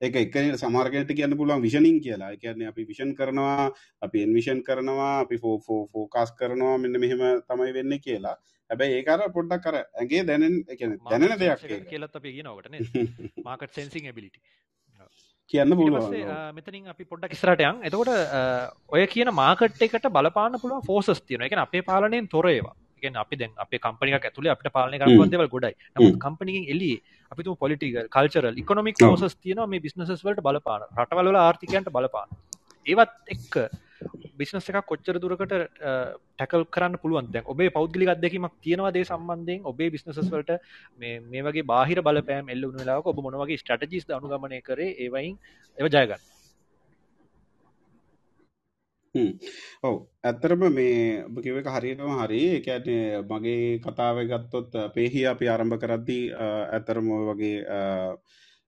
ඒක 0.00 0.16
එක 0.16 0.36
සමාර්ගයට 0.62 1.14
කියන්න 1.18 1.38
පුළුවන් 1.38 1.62
විෂනින් 1.62 1.98
කියලා. 2.02 2.30
ඒ 2.34 2.42
කියන්නේ 2.42 2.68
අපි 2.72 2.86
විෂන් 2.90 3.14
කරනවා 3.18 3.70
අපි 4.06 4.22
එන්විෂන් 4.26 4.60
කරනවා 4.68 5.14
අපි 5.24 5.38
ෆෝ 5.38 5.56
ෆෝකාස් 5.66 6.32
කරනවා 6.38 6.78
මෙන්න 6.78 7.00
මෙහෙම 7.04 7.24
තමයි 7.48 7.72
වෙන්නේ 7.78 8.04
කියලා. 8.06 8.36
හැබැයි 8.70 8.98
ඒක 8.98 9.08
අර 9.08 9.20
පොඩ්ඩක් 9.36 9.66
අර 9.70 9.76
ඇගේ 10.02 10.22
දැනෙන 10.28 10.54
ඒ 10.68 10.76
කියන්නේ 10.76 10.98
දැනෙන 11.10 11.38
දෙයක්. 11.42 11.88
කියලත් 11.90 12.16
අපි 12.20 12.32
කියනවට 12.36 13.44
මාකට 13.44 13.78
සෙන්සිං 13.80 14.10
ඇබිලිටි 14.10 14.42
කියන්න 15.50 15.72
මෙතනින් 16.56 16.90
අපි 16.92 17.04
පොඩ්ඩක් 17.10 17.34
ඉස්සරහට 17.36 17.62
යන්. 17.68 17.78
එතකොට 17.88 18.10
ඔය 18.94 19.06
කියන 19.14 19.30
මාකට් 19.38 19.80
එකට 19.86 20.08
බලපාන්න 20.16 20.60
පුළුවන් 20.62 20.84
ෆෝසස් 20.88 21.08
ඒ 21.10 21.24
කියන්නේ 21.24 21.64
අපේ 21.64 21.82
පාලනයෙන් 21.88 22.28
තොර 22.34 22.46
ඒවා. 22.50 22.74
ඒ 22.96 23.00
කියන්නේ 23.02 23.22
අපි 23.24 23.40
දැන් 23.42 23.52
අපේ 23.64 23.80
කම්පැනි 23.86 24.16
එකක් 24.18 24.28
ඇතුලේ 24.30 24.52
අපිට 24.54 24.72
පාලනය 24.76 24.98
කරන්න 25.00 25.14
පුළුවන් 25.14 25.32
දේවල් 25.34 25.50
ගොඩයි. 25.54 25.74
නමුත් 25.96 26.12
හ්ම්. 26.12 26.20
කම්පැනි 26.24 26.54
එකෙන් 26.54 26.70
එළියේ 26.74 27.00
අපි 27.32 27.46
තුමු 27.46 27.56
පොලිටිකල් 27.64 28.08
කල්චරල් 28.16 28.60
ඉකොනොමික් 28.62 29.00
ඔව්. 29.00 29.16
ෆෝසස් 29.16 29.36
තියෙනවා 29.36 29.68
මේ 29.74 29.84
බිස්නසස් 29.86 30.24
වලට 30.26 30.44
බලපාන 30.48 30.86
රටවල් 30.98 31.30
වල 31.32 31.40
ආර්ථිකයන්ට 31.42 31.92
බලපාන. 31.96 32.28
ඒවත් 32.86 33.14
එක්ක 33.36 33.54
බිස්නස් 34.38 34.68
එකක් 34.70 34.86
කොච්චර 34.86 35.18
දුරකට 35.18 35.52
ටැකල් 36.36 36.64
කරන්න 36.74 36.96
පුළුවන් 37.02 37.30
දැන් 37.32 37.44
ඔබේ 37.46 37.70
පෞද්ගලික 37.70 38.12
අත්දැකීමක් 38.14 38.54
තියෙනවා 38.62 38.92
දේ 38.92 39.04
සම්බන්ධයෙන්. 39.04 39.60
ඔබේ 39.64 39.90
බිස්නසස් 39.90 40.18
වලට 40.32 40.58
මේ 40.98 41.20
මේ 41.20 41.42
වගේ 41.42 41.66
බාහිර 41.72 42.02
බලපෑම් 42.02 42.48
එල්ල 42.48 42.66
වුණු 42.66 42.78
වෙලාවක 42.78 43.06
ඔබ 43.06 43.22
මොන 43.22 43.38
වගේ 43.42 43.58
ස්ට්‍රැටජිස් 43.58 44.06
ද 44.06 44.18
අනුගමනය 44.18 44.60
කරේ? 44.62 44.90
ඒවයින් 44.98 45.34
ඒව 45.78 45.88
ජය 45.88 46.04
ගන්න. 46.06 46.22
හ්ම්. 49.14 49.30
ඔව්. 49.82 49.94
ඇත්තරම 50.22 50.62
මේ 50.70 51.24
ඔබ 51.24 51.38
කිව්ව 51.42 51.58
එක 51.62 51.68
හරියටම 51.74 52.10
හරි. 52.22 52.40
ඒ 52.54 52.60
කියන්නේ 52.60 53.22
මගේ 53.24 53.78
කතාව 53.80 54.22
ගත්තොත් 54.30 54.72
පේහි 54.94 55.26
අපි 55.26 55.48
ආරම්භ 55.48 55.78
කරද්දී 55.82 56.24
අ, 56.34 56.48
ඇත්තරම 56.76 57.10
ඔය 57.10 57.24
වගේ 57.30 57.56
අ, 57.66 57.80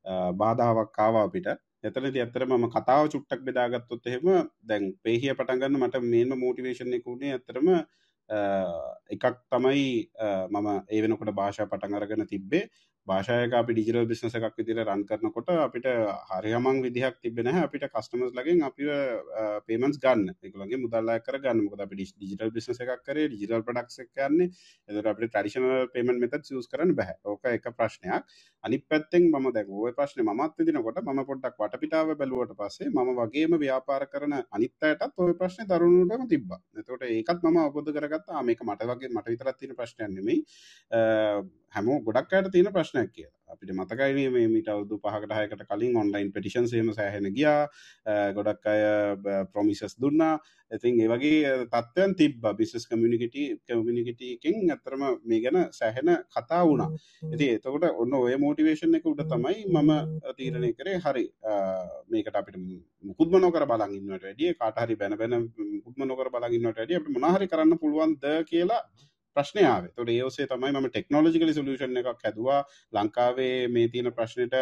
අ, 0.04 0.32
බාධාවක් 0.32 0.98
ආවා 0.98 1.26
අපිට. 1.28 1.48
එතනදී 1.84 2.20
ඇත්තටම 2.20 2.52
මම 2.54 2.66
කතාව 2.70 3.08
චුට්ටක් 3.08 3.42
බෙදාගත්තොත් 3.42 4.06
එහෙම 4.06 4.26
දැන් 4.62 4.84
පේහිය 5.02 5.34
පටන් 5.34 5.60
ගන්න 5.60 5.80
මට 5.80 5.96
මේන්ම 6.04 6.36
මොටිවේෂන් 6.38 6.92
එක 6.92 7.06
උනේ 7.08 7.32
ඇත්තටම 7.34 7.68
අ, 7.72 8.38
එකක් 9.10 9.24
තමයි 9.50 9.84
අ, 10.18 10.26
මම 10.50 10.68
ඒ 10.88 11.00
වෙනකොට 11.02 11.32
භාෂා 11.34 11.66
පටන් 11.66 11.96
අරගෙන 11.96 12.26
තිබ්බේ 12.26 12.64
භාෂයක 13.10 13.54
අපි 13.60 13.74
ඩිජිටල් 13.76 14.06
බිස්නස 14.10 14.34
එකක් 14.38 14.58
විදිර 14.60 14.80
රන් 14.84 15.02
කරනකොට 15.08 15.48
අපිට 15.64 15.86
හරිහමං 16.30 16.76
විදිහක් 16.84 17.16
තිබෙන 17.22 17.48
අපිට 17.62 17.86
කස්ටමස් 17.94 18.34
ලගින් 18.38 18.62
අපි 18.68 18.84
පේමන්ස් 19.66 19.98
ගන්න. 20.04 20.34
එකලගේ 20.48 20.80
මුදල්ලා 20.84 21.18
කර 21.26 21.38
ගන්නමක 21.44 21.82
අපි 21.86 21.98
ඩිජිටල් 22.00 22.52
බිස්නස 22.56 22.80
එකක් 22.84 23.02
කරේ 23.08 23.26
ඩිජිටල් 23.28 23.64
පඩක්ක් 23.68 24.08
කරන්නේ 24.16 24.48
එදර 24.88 25.10
අපි 25.12 25.28
ටරිශනල් 25.28 25.88
පේමන් 25.94 26.20
මෙත 26.24 26.36
සියස් 26.50 26.70
කරන 26.72 26.94
බැහ 27.00 27.16
ඕක 27.24 27.50
එක 27.54 27.66
ප්‍රශ්නයක්. 27.78 28.24
අනි 28.64 28.78
පැත්තෙන් 28.90 29.28
ම 29.32 29.50
දැකෝ 29.56 29.92
ප්‍රශ්න 29.98 30.24
මත් 30.26 30.68
දිනකොට 30.68 31.02
ම 31.04 31.22
පොඩ්ඩක් 31.30 31.58
වටපිටාව 31.64 32.14
බැලුවට 32.20 32.54
පස්සේ 32.60 32.92
ම 32.94 33.14
වගේම 33.20 33.58
ව්‍යාපාර 33.64 34.06
කරන 34.12 34.36
අනිත්තයටත් 34.58 35.24
ඔය 35.26 35.34
ප්‍රශ්න 35.40 35.70
දරුණුටම 35.72 36.28
තිබ 36.34 36.54
එතකොට 36.78 37.06
ඒකත් 37.08 37.42
මම 37.44 37.58
අබොධ 37.64 37.92
කරගත්තා. 37.96 38.42
මේක 38.42 38.62
මට 38.68 38.90
වගේ 38.92 39.14
මට 39.16 39.26
විතරත් 39.34 39.58
තියෙන 39.58 39.76
ප්‍රශ්නයන්නෙමයි 39.80 40.38
හැමෝ 41.74 42.00
ගොඩක් 42.06 42.32
අයට 42.32 42.50
තියෙන 42.52 42.72
ප්‍රශ්නයක් 42.76 43.12
කියලා. 43.14 43.36
අපිට 43.52 43.70
මතකයි 43.74 44.30
මේ 44.34 44.46
මීට 44.48 44.68
අවුදු 44.72 44.98
පහකට 45.02 45.34
හයකට 45.38 45.62
කලින් 45.70 45.96
ඔන්ලයින් 45.96 46.32
පටිෂන් 46.34 46.66
සේම 46.72 46.92
සෑහෙන 46.98 47.28
ගියා. 47.36 47.68
ගොඩක් 48.36 48.66
අය 48.72 48.82
ප්‍රොමිසස් 49.52 49.96
දුන්නා. 50.02 50.34
ඉතින් 50.70 51.00
ඒ 51.00 51.08
වගේ 51.12 51.52
තත්ත්වයන් 51.74 52.14
තිබ්බ. 52.20 52.42
බිස්නස් 52.58 52.86
කමියුනිකට 52.90 53.36
කමියුනිකටකින් 53.66 54.70
ඇතරම 54.70 55.02
මේ 55.24 55.40
ගැන 55.44 55.58
සැහෙන 55.78 56.10
කතා 56.34 56.62
වුණා. 56.66 56.90
ඉති 57.34 57.50
එතකොට 57.56 57.86
ඔන්න 58.02 58.14
ඔය 58.14 58.36
මෝටිවේෂන් 58.44 58.98
එක 58.98 59.06
උඩ 59.12 59.22
තමයි 59.26 59.66
මම 59.66 59.90
තීරණය 60.38 60.72
කරේ. 60.78 60.98
හරි. 61.06 61.26
මේකට 62.10 62.36
අපිට 62.36 62.58
මුකුත්ම 63.02 63.38
නොකර 63.40 63.66
බලගන්නට 63.66 64.24
වැඩිය 64.24 64.54
කාටහරි 64.54 64.96
බැන 64.96 65.18
බැන 65.18 65.36
මුකුත්ම 65.76 66.06
නොකර 66.06 66.30
බලගන්නට 66.34 66.78
වැඩිය 66.78 67.00
අපිට 67.00 67.16
මොනහරි 67.18 67.50
කරන්න 67.52 67.80
පුළුවන්ද 67.82 68.26
කියලා 68.50 68.82
ප්‍රශ්නයාව 69.36 69.90
තොට 69.96 70.10
ඒෝසේ 70.10 70.46
තමයි 70.46 70.72
ම 70.74 70.88
ටෙක්නෝජිකලි 70.88 71.54
සලූෂන් 71.54 72.00
එකක් 72.02 72.24
හැදවා. 72.24 72.60
ලංකාවේ 72.92 73.68
මේ 73.68 73.88
තියෙන 73.88 74.12
ප්‍රශ්නයට 74.12 74.56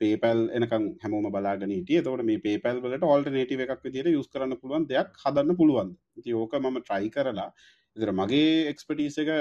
පේපල් 0.00 0.40
එනකම් 0.58 0.84
හැමෝම 1.02 1.28
බලාගනීටිය 1.32 2.00
තවට 2.00 2.26
මේ 2.30 2.42
පේපල් 2.46 2.82
වලට 2.84 3.08
ඔල්ටනේටව 3.08 3.62
එකක් 3.66 3.86
විදිට 3.86 4.12
යුස් 4.12 4.28
කරන්න 4.32 4.58
පුළුවන් 4.60 4.88
දෙයක් 4.90 5.14
හදන්න 5.22 5.58
පුළුවන් 5.60 5.94
ති 6.24 6.34
ඕක 6.34 6.58
මම 6.60 6.82
ට්‍රයි 6.82 7.08
කරලා 7.10 7.48
ඉදර 7.96 8.12
මගේ 8.12 8.68
එක්ස්පටීස 8.72 9.16
එක 9.24 9.32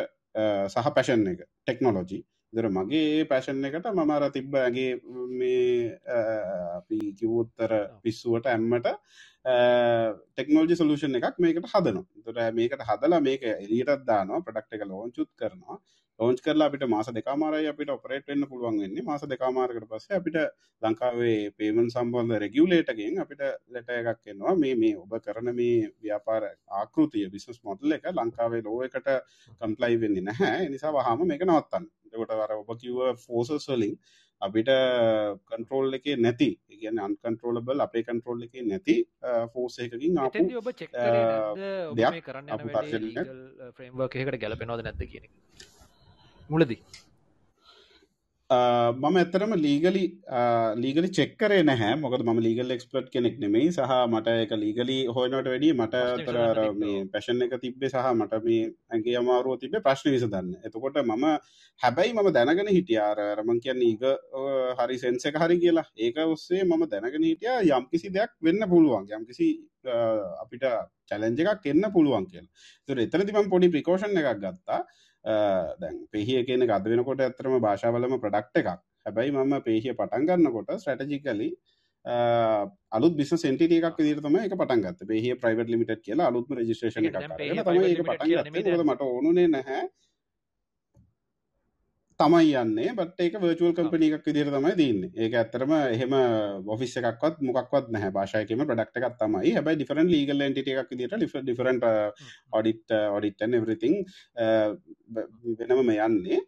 සහ 0.74 0.94
පැෂන් 0.96 1.28
එක 1.34 1.44
ටෙක්නෝලෝජී 1.44 2.24
දර 2.54 2.70
මගේ 2.72 3.28
පැෂන් 3.32 3.68
එකට 3.70 3.92
මමර 3.92 4.28
තිබ්බ 4.32 4.56
ඇගේ 4.56 4.92
මේ 5.40 6.00
අපි 6.78 7.00
කිවූත්තර 7.20 7.74
පිස්සුවට 8.04 8.48
ඇම්මට 8.48 8.88
ටෙක්නෝජි 9.46 10.76
සලූෂන් 10.80 11.18
එකක් 11.20 11.38
මේකට 11.40 11.68
හදනවා. 11.74 12.06
තොට 12.26 12.40
මේකට 12.60 12.88
හදලා 12.90 13.22
මේක 13.22 13.44
එලියටත් 13.52 14.08
දානවා 14.08 14.42
ප්‍රඩක්් 14.42 14.74
එක 14.78 14.88
ලෝංචුත් 14.90 15.30
කරනවා. 15.38 15.78
ලෝංච් 16.20 16.40
කරලා 16.42 16.68
අපිට 16.70 16.86
මාස 16.88 17.08
දෙකාමාරයි 17.18 17.68
අපිට 17.72 17.90
ඔපරේට් 17.90 18.28
වෙන්න 18.28 18.48
පුළුවන් 18.50 18.80
වෙන්නේ. 18.82 19.04
මාස 19.04 19.24
දෙකාමාරකට 19.32 19.86
පස්සේ 19.92 20.18
අපිට 20.20 20.38
ලංකාවේ 20.82 21.52
පේමන් 21.58 21.92
සම්බන්ධ 21.94 22.40
රෙගියුලේටගෙන් 22.46 23.20
අපිට 23.24 23.44
ලෙට 23.70 23.90
එකක් 23.92 24.34
එනවා. 24.34 24.56
මේ 24.56 24.76
මේ 24.76 24.96
ඔබ 24.98 25.14
කරන 25.26 25.52
මේ 25.60 25.92
ව්‍යාපාර 26.02 26.44
ආකෘතිය 26.82 27.30
බිස්නස් 27.30 27.62
මොඩල් 27.64 27.98
එක 27.98 28.10
ලංකාවේ 28.14 28.64
ලෝ 28.64 28.80
එකට 28.88 29.12
කම්පලයි 29.60 30.02
වෙන්නේ 30.02 30.28
නැහැ. 30.30 30.70
නිසා 30.70 30.96
වහම 30.98 31.28
මේක 31.28 31.46
නවත්තන්න. 31.46 31.86
එකොට 32.14 32.38
වර 32.42 32.54
ඔබ 32.58 32.70
කිව්ව 32.82 33.00
ෆෝසස් 33.26 33.68
වලින් 33.70 33.96
අපිට 34.42 34.70
කන්ට්‍රෝල් 35.48 35.98
එක 35.98 36.08
නැති 36.18 36.50
ඉගන්න 36.70 37.00
අන්කන්ට්‍රෝලබල් 37.00 37.80
අපේ 37.82 38.04
කන්ට්‍රෝල් 38.04 38.44
එක 38.44 38.56
නැති 38.64 38.96
ෆෝස 39.54 39.80
එකකින් 39.80 40.18
ආපු 40.18 40.44
ඔබ 40.58 40.70
චෙක් 40.74 40.92
දෙයක් 41.96 42.22
කරන්න 42.22 42.50
අප 42.50 42.66
එකට 44.06 44.40
ගැලපෙනවද 44.40 44.84
නැද 44.84 45.04
කියන 45.06 45.28
මුලදී 46.50 46.82
මම 48.50 49.16
ඇත්තරම 49.18 49.54
ලීගලි 49.58 50.22
ලීගලි 50.78 51.10
චෙක්කරේ 51.10 51.64
නැහැ. 51.64 51.96
මොකද 51.98 52.22
ම 52.24 52.40
ලීගල් 52.40 52.70
එක්ස්පර්ට් 52.76 53.10
කෙනෙක් 53.10 53.40
නෙමෙයි. 53.40 53.72
සහ 53.72 53.94
මට 54.08 54.28
එක 54.46 54.52
ලීගලි 54.54 54.98
හොයනට 55.08 55.34
වැඩි 55.34 55.74
මට 55.74 55.96
තර 56.28 56.38
මේ 56.78 57.06
පැෂන් 57.12 57.42
එක 57.42 57.56
තිබ්බේ 57.60 57.90
සහ 57.90 58.12
මට 58.14 58.44
මේ 58.46 58.70
ඇගේ 58.94 59.18
අමාරුව 59.18 59.58
තිබේ 59.60 59.82
ප්‍රශ්න 59.82 60.14
විස 60.14 60.28
දන්න 60.30 60.54
එතකොට 60.64 61.00
මම 61.02 61.26
හැබැයි 61.82 62.14
මම 62.14 62.30
දැනගෙන 62.32 62.70
හිටියාර 62.70 63.18
රමන් 63.38 63.62
කියන්න 63.64 63.82
ඒක 63.82 64.06
හරි 64.78 64.98
සෙන්ස 65.00 65.26
එක 65.26 65.40
හරි 65.42 65.58
කියලා. 65.64 65.88
ඒක 65.98 66.18
ඔස්සේ 66.26 66.62
මම 66.64 66.86
දැනගෙන 66.92 67.26
හිටිය 67.26 67.74
යම්කිසි 67.74 68.14
දෙයක් 68.14 68.38
වෙන්න 68.42 68.70
පුළුවන්. 68.70 69.10
යම්කිසි 69.10 69.48
අපිට 70.44 70.68
චැලෙන්ජ 71.10 71.42
එකක් 71.42 71.66
එන්න 71.74 71.90
පුළුවන් 71.98 72.30
කියල. 72.30 72.46
තුර 72.86 73.02
එතනතිම 73.02 73.50
පොඩි 73.50 73.74
ප්‍රිකෝෂන් 73.74 74.22
එකක් 74.22 74.38
ගත්තා 74.46 74.80
දැන් 75.26 76.02
පෙහිය 76.12 76.44
කියන 76.48 76.66
ගද 76.66 76.92
වෙනකොට 76.94 77.22
ඇතරම 77.22 77.58
භාෂාවලම 77.60 78.20
ප්‍රඩක්් 78.20 78.60
එකක්. 78.62 78.70
හැබැයි 79.06 79.32
මම 79.34 79.56
පේහිය 79.62 79.94
පටන් 79.94 80.28
ගන්නකොට 80.28 80.72
ස්ට්‍රටජිකලි 80.78 81.50
අලුත් 82.92 83.14
බිස 83.18 83.34
සෙන්ටිය 83.36 83.82
එකක් 83.82 83.98
දිරතම 84.00 84.38
එක 84.38 84.54
පටන් 84.54 84.82
ගත්ත. 84.86 85.08
පෙහිය 85.08 85.36
ප්‍රයිවට් 85.36 85.70
ලිමිට 85.70 86.02
කියලා 86.02 86.28
අලුත්ම 86.28 86.58
රජිස්ට්‍රේෂන 86.60 87.10
එක 87.10 87.18
තමයි 87.64 87.96
පටන් 88.04 88.86
මට 88.86 89.02
ඕනුනේ 89.04 89.48
නැහැ 89.50 89.86
තමයි 92.20 92.52
යන්නේ 92.56 92.92
බට 92.98 93.26
ඒක 93.26 93.34
වර්චුවල් 93.44 93.74
කම්පනි 93.78 94.08
එකක් 94.16 94.28
විදිර 94.30 94.50
තමයි 94.54 94.74
දන්න 94.80 95.20
ඒක 95.26 95.34
ඇත්තරම 95.42 95.74
එහෙම 95.76 96.14
ඔෆිස් 96.76 96.96
එකක්වත් 97.02 97.42
මොක්වත් 97.48 97.92
නැහ. 97.92 98.08
භාෂයකම 98.18 98.64
ප්‍රඩක්ට 98.70 99.00
එකක් 99.02 99.18
තමයි. 99.20 99.52
හැබයි 99.58 99.76
ඩිෆරන් 99.82 100.12
ලීගල් 100.14 100.46
න්ට 100.48 100.64
එකක් 100.64 100.96
දිට 101.02 101.16
ලිෆ 101.24 101.36
ඩිෆරන්ට 101.44 101.84
ඔඩිට 102.60 102.96
ඔඩිටන් 103.18 103.58
එවරිතිං 103.60 103.96
වෙනම 105.60 105.92
යන්නේ. 105.98 106.40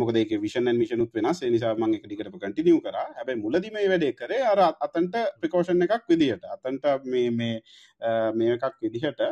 මොකදේ 0.00 0.38
විෂන් 0.44 0.68
මිෂනුත් 0.76 1.16
වෙනස්. 1.16 1.40
නිසා 1.56 1.74
මං 1.80 1.96
එක 1.96 2.04
ටිකට 2.04 2.38
කටිනියව 2.44 2.84
කර. 2.84 3.00
හැබයි 3.16 3.40
මුලදි 3.40 3.72
මේ 3.72 3.88
වැඩේ 3.88 4.16
කරේ 4.20 4.44
අර 4.52 4.60
අතන්ට 4.68 5.16
ප්‍රකෝෂණ 5.40 5.88
එකක් 5.88 6.04
විදිහට. 6.12 6.44
අතන්ට 6.44 6.84
මේ 7.04 7.30
මේ 7.32 8.54
එකක් 8.60 8.76
විදිහට 8.84 9.24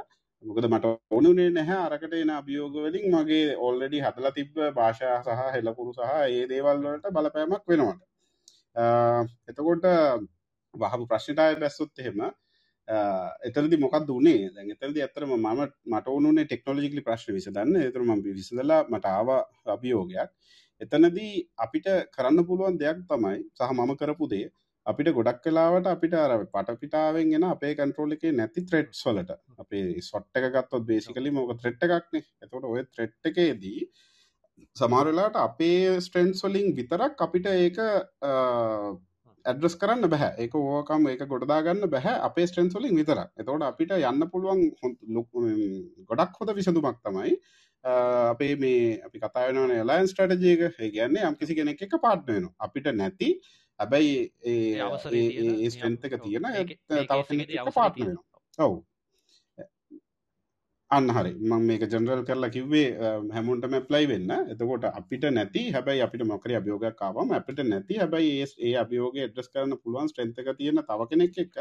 මොකද 0.44 0.66
මට 0.66 0.86
ඕනුනේ 1.10 1.50
නැහැ 1.50 1.82
අරකට 1.86 2.12
එන 2.14 2.30
අභියෝගවලින් 2.32 3.06
මගේ 3.10 3.56
ඔල්ලඩි 3.60 4.02
හදලා 4.02 4.32
තිබ්බ 4.32 4.58
භාෂා 4.74 5.18
සහ 5.20 5.42
හෙලකුරු 5.54 5.92
සහ 5.92 6.12
ඒ 6.24 6.42
දේවල් 6.48 6.82
වලට 6.82 7.12
බලපෑමක් 7.12 7.64
වෙනවට 7.66 8.02
එතකොට 9.48 9.86
වහපු 10.74 11.06
ප්‍රශ්නටය 11.06 11.60
බැස්සොත් 11.60 11.98
එහෙම 11.98 12.20
එතරදි 13.42 13.76
මොකක් 13.76 13.96
දුන්නේ 14.04 14.50
දැන් 14.50 14.70
එතරදි 14.70 15.02
ඇතරම 15.02 15.32
මම 15.36 15.62
මට 15.86 16.06
ඕනුනේ 16.08 16.44
ටෙක්නෝලජිකලි 16.44 17.02
ප්‍රශ්න 17.02 17.34
විසඳන්න. 17.34 17.76
එතරම 17.78 18.10
විසඳලා 18.22 18.84
මට 18.86 19.06
ආව 19.08 19.28
අභියෝගයක්. 19.66 20.30
එතනදී 20.80 21.32
අපිට 21.58 21.86
කරන්න 22.14 22.46
පුළුවන් 22.46 22.78
දෙයක් 22.78 23.02
තමයි 23.08 23.36
සහ 23.52 23.72
මම 23.72 23.92
කරපු 23.96 24.28
දේ 24.28 24.46
අපිට 24.86 25.08
ගොඩක් 25.16 25.40
කලාවට 25.44 25.88
අපිට 25.92 26.14
අර 26.14 26.32
පටපිටාවෙන් 26.46 27.30
ගෙන 27.32 27.46
අපේ 27.46 27.72
කන්ට්‍රෝල් 27.78 28.14
එකේ 28.16 28.32
නැති 28.32 28.62
ත්‍රෙට්ස් 28.64 29.00
වලට. 29.06 29.38
අපේ 29.58 30.02
සොට් 30.08 30.40
එක 30.40 30.46
ගත්තොත් 30.54 30.86
බේසිකලි 30.90 31.32
මොක 31.32 31.54
ත්‍රෙට් 31.62 31.82
එකක්නේ. 31.86 32.26
එතකොට 32.42 32.68
ඔය 32.70 32.84
ත්‍රෙට් 32.94 33.30
එකේදී 33.32 33.80
සමාරලාට 34.76 35.36
අපේ 35.38 35.98
ස්ට්‍රෙන්ස් 36.00 36.44
වලින් 36.46 36.72
විතරක් 36.78 37.26
අපිට 37.26 37.50
ඒක 37.54 37.82
ඇඩ්‍රස් 39.44 39.76
කරන්න 39.80 40.10
බැහැ 40.14 40.32
ඒක 40.44 40.56
ඕකම් 40.60 41.10
ඒක 41.10 41.26
ගොඩදාගන්න 41.34 41.90
බැහැ 41.90 42.16
අපේ 42.28 42.46
ස්ට්‍රෙන්ස් 42.46 42.78
වලින් 42.78 42.96
විතරක්. 43.00 43.30
එතකොට 43.36 43.68
අපිට 43.68 43.94
යන්න 43.98 44.30
පුළුවන් 44.32 44.64
ගොඩක් 46.10 46.40
හොද 46.40 46.56
විසඳුමක් 46.60 47.02
තමයි 47.04 47.36
අපේ 47.84 48.54
මේ 48.56 48.80
අපි 49.06 49.18
කතාවන 49.20 49.76
ලයින් 49.84 50.10
ස්ට්‍රටජයක 50.10 50.66
ඒ 50.68 50.90
කියන්නේ 50.90 51.28
යම් 51.28 51.36
කිසි 51.36 51.54
කෙනෙක් 51.54 51.82
එක 51.82 52.02
පාට්නයන 52.02 52.50
අපිට 52.58 52.90
නැති 52.94 53.30
හැබැයි 53.80 54.18
ඒ 54.44 55.70
ස්ට්‍රෙන්තක 55.70 56.20
තියෙන 56.24 56.46
තව 56.90 57.72
පාට්න 57.78 58.12
ඔවු. 58.58 58.76
අන්න 60.90 61.10
හරි. 61.10 61.32
මං 61.34 61.64
මේක 61.68 61.84
ජනරල් 61.92 62.22
කරලා 62.26 62.50
කිව්වේ 62.56 62.90
හැමුන්ටම 63.34 63.74
ප්ලයි 63.88 64.06
වෙන්න. 64.10 64.30
එතකොට 64.52 64.84
අපිට 64.90 65.24
නැති 65.36 65.62
හැබයි 65.76 66.02
අපිට 66.04 66.22
මොකර 66.30 66.54
අභියෝගයක් 66.58 66.96
කාවම 67.00 67.32
අපිට 67.38 67.62
නැති 67.70 67.98
හැබයි 68.02 68.30
ඒ 68.68 68.74
අභියෝග 68.82 69.18
ඩ්‍රස් 69.22 69.50
කරන්න 69.52 69.80
පුළුවන් 69.82 70.10
ස්ට්‍රෙන්තක 70.12 70.50
තියෙන 70.60 70.82
තව 70.90 71.08
කෙනෙක් 71.10 71.38
එක්ක 71.44 71.56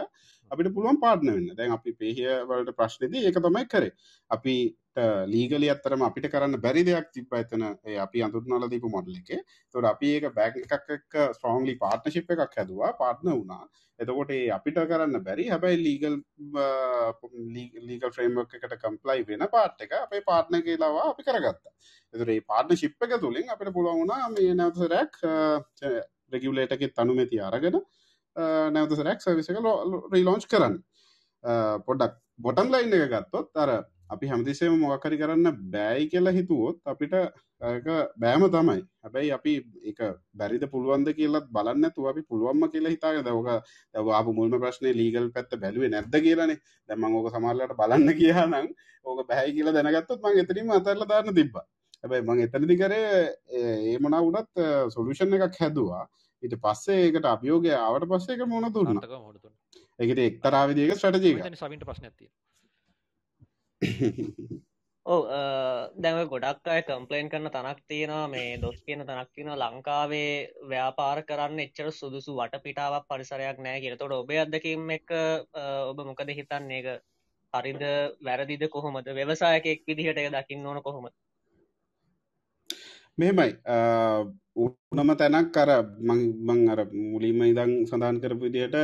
අපිට 0.51 0.69
පුළුවන් 0.75 1.01
පාට්න 1.03 1.33
වෙන්න. 1.33 1.49
දැන් 1.57 1.73
අපි 1.77 1.95
පේහිය 2.01 2.31
වලට 2.51 2.75
ප්‍රශ්නදී 2.79 3.25
ඒක 3.27 3.41
තමයි 3.47 3.65
කරේ. 3.73 3.93
අපි 4.31 4.55
ලීගලි 4.95 5.69
අත්තරම 5.69 6.03
අපිට 6.03 6.29
කරන්න 6.31 6.59
බැරි 6.61 6.83
දෙයක් 6.83 7.11
තිබ 7.11 7.33
ඇතන 7.33 7.63
අපි 7.99 8.21
අඳුරනල 8.21 8.67
දීපු 8.69 8.89
මොඩල 8.89 9.17
එක. 9.17 9.43
තොට 9.71 9.85
අපි 9.85 10.11
ඒක 10.15 10.33
බැක් 10.33 10.55
එකක් 10.57 11.17
ස්ට්‍රෝන්ලි 11.33 11.75
පාර්ට්නශිප් 11.77 12.29
එකක් 12.29 12.55
හැදවා 12.55 12.93
පාට්න 12.97 13.29
වුණා. 13.29 13.67
එතකොට 13.99 14.31
අපිට 14.51 14.79
කරන්න 14.83 15.23
බැරි 15.23 15.49
හැබැයි 15.49 15.79
ලීගල් 15.79 16.15
ලීගල් 17.83 18.11
ෆ්‍රේම්ක් 18.11 18.55
එකට 18.55 18.77
කම්පලයි 18.77 19.27
වෙන 19.27 19.47
පාට් 19.51 19.81
එක 19.81 19.95
අපේ 19.99 20.23
පාට්න 20.23 20.63
කියලාවා 20.63 21.09
අපි 21.09 21.23
කරගත්තා. 21.23 21.73
එතුරේ 22.13 22.41
පාට්න 22.43 22.77
ශිප් 22.77 22.95
එක 23.01 23.19
තුළින් 23.19 23.49
අපිට 23.49 23.73
පුළුවන්ුණා 23.73 24.29
මේ 24.31 24.53
නැවතරැක් 24.53 25.19
රෙගියලේටකෙත් 26.31 26.95
තනුමැති 26.95 27.41
අරගෙන 27.41 27.81
නැවතසරැක් 28.71 29.19
සවිසක 29.21 29.59
රීලෝච් 30.13 30.47
කරන්න. 30.47 30.79
පොඩක් 31.85 32.15
බොටම් 32.39 32.71
ලයින් 32.71 32.95
එක 32.95 33.11
ගත්තොත් 33.11 33.51
අර 33.57 33.71
අපි 34.09 34.27
හැමතිසේම 34.27 34.73
මොකකරි 34.79 35.17
කරන්න 35.17 35.47
බෑයි 35.73 36.09
කියලා 36.11 36.33
හිතුවොත් 36.37 36.77
අපිට 36.85 37.13
බෑම 38.21 38.43
තමයි. 38.55 38.81
හැබැයි 39.03 39.31
අපි 39.37 39.53
එක 39.91 39.99
බැරිද 40.39 40.65
පුළුවන්ද 40.73 41.09
කියලත් 41.19 41.47
බලන්න 41.57 41.91
තු 41.95 42.07
අපි 42.11 42.21
පුළුවන්ම 42.29 42.65
කියලා 42.73 42.93
හිතාග 42.95 43.21
දවක 43.27 43.49
දව 43.95 44.07
අප 44.19 44.27
මුල්ම 44.39 44.57
ප්‍රශ්නය 44.63 44.93
ලීගල් 45.01 45.29
පැත්ත 45.35 45.55
බැලුවේ 45.63 45.89
නැද්ද 45.89 46.17
කියලනේ. 46.27 46.59
දැමං 46.89 47.17
ඕක 47.19 47.31
සමල්ලට 47.33 47.77
බලන්න 47.81 48.13
කියනම් 48.19 48.67
ඕක 49.05 49.27
බැහි 49.29 49.55
කියලා 49.57 49.75
දැනගත්තත් 49.77 50.19
මං 50.21 50.43
එතරීම 50.43 50.71
අතරල 50.77 51.07
දාන්න 51.13 51.33
තිබ්බ. 51.39 51.55
හැබැයි 52.03 52.27
මං 52.27 52.45
එතනදි 52.45 52.79
කරේ 52.81 53.09
ඒ 53.59 53.97
මනා 53.99 54.23
වනත් 54.27 54.69
සොලූෂන් 54.95 55.37
එකක් 55.39 55.61
හැදවා. 55.61 56.05
ඊට 56.43 56.57
පස්සේ 56.63 57.03
ඒකට 57.03 57.31
අභියෝගය 57.33 57.73
ආවට 57.75 58.09
පස්සේ 58.11 58.37
එක 58.37 58.49
මොන 58.53 58.73
දුන්න? 58.73 59.05
එකට 59.99 60.19
එක්තරාවිදික 60.29 60.99
ස්ටටජීක 60.99 61.39
සවිට 61.55 61.87
ඇතිය 61.89 62.29
ඔව 65.05 65.25
දැව 65.97 66.19
ගොඩක් 66.29 66.67
අය 66.67 66.81
කම්පලේන් 66.83 67.27
කරන 67.29 67.49
තනක් 67.49 67.79
තියෙනවා 67.87 68.27
මේ 68.27 68.57
දොස් 68.57 68.77
කියන 68.81 69.03
තනක් 69.03 69.29
තියෙන 69.33 69.51
ලංකාවේ 69.55 70.31
ව්‍යාපාර 70.65 71.19
කරන්න 71.23 71.63
එච්චර 71.65 71.89
සුදුසු 71.93 72.37
වට 72.37 72.63
පිටාවක් 72.63 73.05
පරිසරයක් 73.07 73.59
නෑ 73.59 73.81
කියල. 73.81 73.97
තොට 73.97 74.13
ඔබේ 74.13 74.39
අදකින් 74.39 74.89
එක 74.91 75.13
ඔබ 75.89 75.97
මොකද 76.03 76.31
හිතන්නේ? 76.31 76.79
එක 76.81 76.87
හරිද 77.53 77.83
වැරදිද 78.21 78.63
කොහොමද? 78.69 79.07
ව්‍යවසායකෙක් 79.13 79.85
විදිහට 79.87 80.21
දකින්න 80.33 80.67
ඕන 80.67 80.81
කොහොමද? 80.81 81.15
මෙහෙමයි. 83.17 83.51
උනම 84.55 85.09
තැනක් 85.19 85.57
අර 85.57 85.69
මං 86.07 86.59
අර 86.73 86.79
මුලින්ම 87.11 87.41
ඉදං 87.47 87.71
සඳහන් 87.87 88.17
කරපු 88.23 88.47
විදියට 88.47 88.75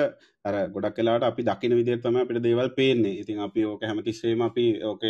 අර 0.45 0.55
ගොඩක් 0.73 0.95
කලාට 0.97 1.23
අපි 1.23 1.43
දකින 1.49 1.75
විදිතම 1.79 2.15
අපිට 2.21 2.39
දේවල් 2.45 2.69
පේන්නේ. 2.77 3.19
ඉතින් 3.21 3.39
අපි 3.47 3.65
ඕක 3.65 3.84
හැමතිස්සේම 3.84 4.41
අපි 4.47 4.65
ඕක 4.89 5.03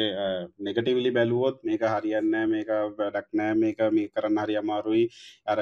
නෙගටිවිලි 0.59 1.11
බැලුවොත් 1.17 1.61
මේක 1.63 1.85
හරියන්න 1.93 2.33
මේක 2.53 2.69
වැඩක් 2.99 3.27
නෑ 3.33 3.57
මේක 3.63 3.79
මේ 3.97 4.11
කරන්න 4.13 4.41
හරි 4.43 4.57
අමාරුයි. 4.61 5.05
අර 5.51 5.59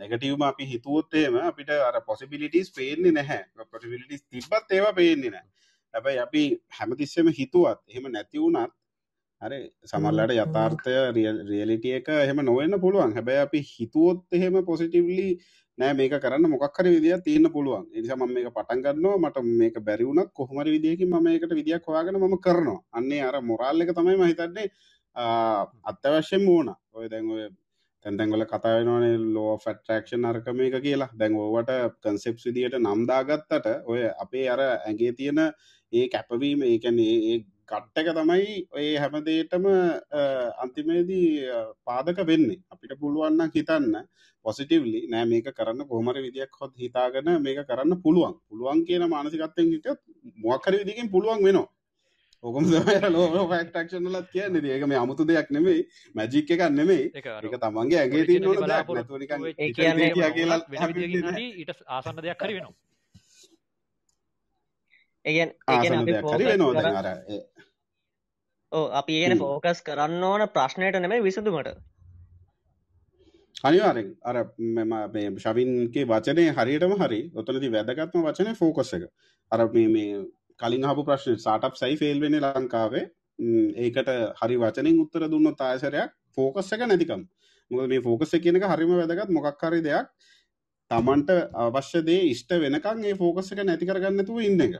නෙගටවම 0.00 0.42
අපි 0.50 0.70
හිතුවොත්තේම 0.72 1.40
අපිට 1.42 1.70
අර 1.88 1.96
පොසිබිලිටස් 2.06 2.70
පේන්නේ 2.78 3.16
නැහැ. 3.18 3.42
පොසිබිලිටස් 3.72 4.26
තිබත් 4.30 4.78
ඒවා 4.78 4.94
පේන්නේ 5.00 5.34
නෑ 5.36 5.46
හැබැයි 5.94 6.22
අපි 6.26 6.42
හැමතිස්සෙම 6.78 7.28
හිතුවත් 7.38 7.80
එහෙම 7.88 8.06
නැතිවුණත් 8.12 8.72
හරි 9.42 9.58
සමල්ලට 9.90 10.32
යථාර්ථය 10.36 10.92
රියලිටිය 11.50 11.96
එක 11.98 12.08
එහෙම 12.14 12.40
නොවෙන්න 12.48 12.78
පුළුවන්. 12.84 13.14
හැබැයි 13.16 13.42
අපි 13.46 13.60
හිතුවොත් 13.70 14.36
එහෙම 14.38 14.58
පොසිටිව්ලි 14.68 15.24
නෑ 15.78 15.96
මේක 16.00 16.14
කරන්න 16.24 16.52
මොක්හර 16.52 16.86
විදිිය 16.86 17.16
තියන්න 17.24 17.48
පුළුවන්. 17.54 17.88
එනිසා 17.96 18.16
ම 18.16 18.34
මේක 18.36 18.52
පටන්ගන්නවා 18.58 19.18
මට 19.18 19.42
මේක 19.62 19.80
බැරිවුණත් 19.88 20.30
කොහමරි 20.32 20.74
විදිහකි 20.76 21.06
ම 21.06 21.16
මේකට 21.26 21.54
විදියක් 21.58 21.88
හොයාගෙන 21.88 22.20
ම 22.20 22.36
කරනවා. 22.38 22.78
අන්නේ 22.92 23.22
අර 23.22 23.40
මොරාල්ල 23.42 23.82
එක 23.82 23.90
තමයි 23.98 24.16
මහිතන්නේ 24.16 24.68
අත්‍යවශ්‍යයෙන් 25.84 26.48
ඕන. 26.48 26.74
ඔය 26.92 27.10
දැන් 27.10 27.30
ඔය 27.30 27.48
තැන්තැන්ගල 28.04 28.46
කතාවෙනවානේ 28.46 29.16
ලෝ 29.34 29.56
ෆට්‍රක්ෂන් 29.58 30.24
අර්කම 30.24 30.60
එක 30.60 30.78
කියලා. 30.86 31.10
දැන් 31.18 31.34
ඕවට 31.36 31.72
කන්සෙප් 32.02 32.38
විදියට 32.46 32.78
නම්දාගත්තට 32.78 33.66
ඔය 33.86 34.06
අපේ 34.24 34.46
අර 34.54 34.62
ඇගේ 34.68 35.12
තියෙන 35.12 35.42
ඒ 35.92 36.06
කැපවීම 36.08 36.62
ඒකැන්නේ 36.62 37.16
ඒ 37.32 37.38
කට්ටක 37.68 38.08
තමයි 38.18 38.54
ඔය 38.76 38.86
හැමදේටම 39.02 39.64
අන්තිමේදී 40.62 41.28
පාදක 41.86 42.18
වෙන්නේ. 42.30 42.58
අපිට 42.72 42.92
පුළුවන්න 43.02 43.52
හිතන්න 43.54 43.94
පොසිටිවලි 44.44 45.00
නෑ 45.12 45.26
මේක 45.32 45.46
කරන්න 45.58 45.86
කොහමර 45.90 46.16
විදියක් 46.24 46.52
හොත් 46.60 46.72
හිතාගන 46.82 47.28
මේක 47.46 47.60
කරන්න 47.68 47.92
පුළුවන්. 48.04 48.34
පුළුවන් 48.48 48.80
කියන 48.86 49.04
මානසිකත්තෙන් 49.14 49.70
හිට 49.74 49.86
මොක්කර 50.44 50.72
විදිකින් 50.80 51.08
පුළුවන් 51.14 51.40
වෙනවා. 51.46 51.68
ඕකම 52.44 52.64
ලෝ 53.14 53.46
ෆක්ටක්ෂනලත් 53.50 54.28
කියන්න. 54.34 54.54
ඒක 54.66 54.84
මේ 54.90 55.00
අමුතු 55.02 55.22
දෙයක් 55.24 55.48
නෙමෙයි. 55.50 55.80
මැජික් 56.14 56.50
එකක් 56.50 56.62
නෙමෙයි. 56.70 57.04
එක 57.14 57.26
තමන්ගේ 57.64 58.00
ඇගේ 58.02 58.24
තින්න 58.28 58.44
ඊට 61.60 61.70
ආසන්න 61.88 62.18
දෙයක් 62.24 62.42
හරි 62.44 62.54
වෙනවා. 62.58 62.74
ඒගැන් 65.24 65.50
ආසන්න 65.68 66.06
දෙයක් 66.06 66.26
හරි 66.28 66.44
වෙනවා 66.46 66.74
දැන් 66.76 66.96
අර 67.00 67.08
ඕ 68.72 68.84
අපි 68.92 69.16
ඒන 69.20 69.38
ෆෝකස් 69.38 69.82
කරන්න 69.82 70.22
ඕන 70.24 70.44
ප්‍රශ්නයට 70.50 70.98
නෙමයි 70.98 71.22
විසඳුමට. 71.22 71.72
අනිවාරෙන් 73.64 74.08
අර 74.24 74.36
මේ 74.58 75.26
ශවින්ගේ 75.38 76.06
වචනය 76.06 76.46
හරියටම 76.52 76.94
හරි 76.98 77.20
ඔතනති 77.34 77.70
වැදගත්ම 77.70 78.24
වචනය 78.28 78.54
ෆෝකස් 78.56 78.94
එක. 78.94 79.04
අර 79.52 79.60
මේ 79.68 80.08
කලින් 80.60 80.88
හපු 80.88 81.04
ප්‍රශ්න 81.04 81.38
සාටප් 81.38 81.76
සයි 81.76 81.96
ෆෙල් 81.96 82.20
වෙන 82.20 82.38
ලංකාවේ. 82.40 83.04
ඒකට 83.78 84.10
හරි 84.40 84.58
වචනින් 84.58 85.00
උත්තර 85.04 85.28
දුන්න 85.28 85.54
තායසරයක් 85.56 86.18
ෆෝකස් 86.36 86.72
එක 86.72 86.86
නැතිකම්. 86.86 87.24
මොක 87.70 87.88
මේ 87.88 88.02
ෆෝකස 88.02 88.34
කියන 88.38 88.56
එක 88.56 88.68
හරිම 88.68 88.94
වැදගත් 88.94 89.30
මොකක්හරි 89.30 89.80
දෙයක් 89.82 90.08
තමන්ට 90.90 91.30
අවශ්‍ය 91.58 92.02
දේ 92.04 92.24
ඉෂ්ට 92.30 92.58
වෙනකන් 92.58 93.04
ඒ 93.04 93.14
ෆෝකස් 93.16 93.52
එක 93.52 93.64
නැති 93.64 93.88
කරගන්නතුව 93.88 94.42
ඉන්න 94.42 94.60
එක 94.60 94.74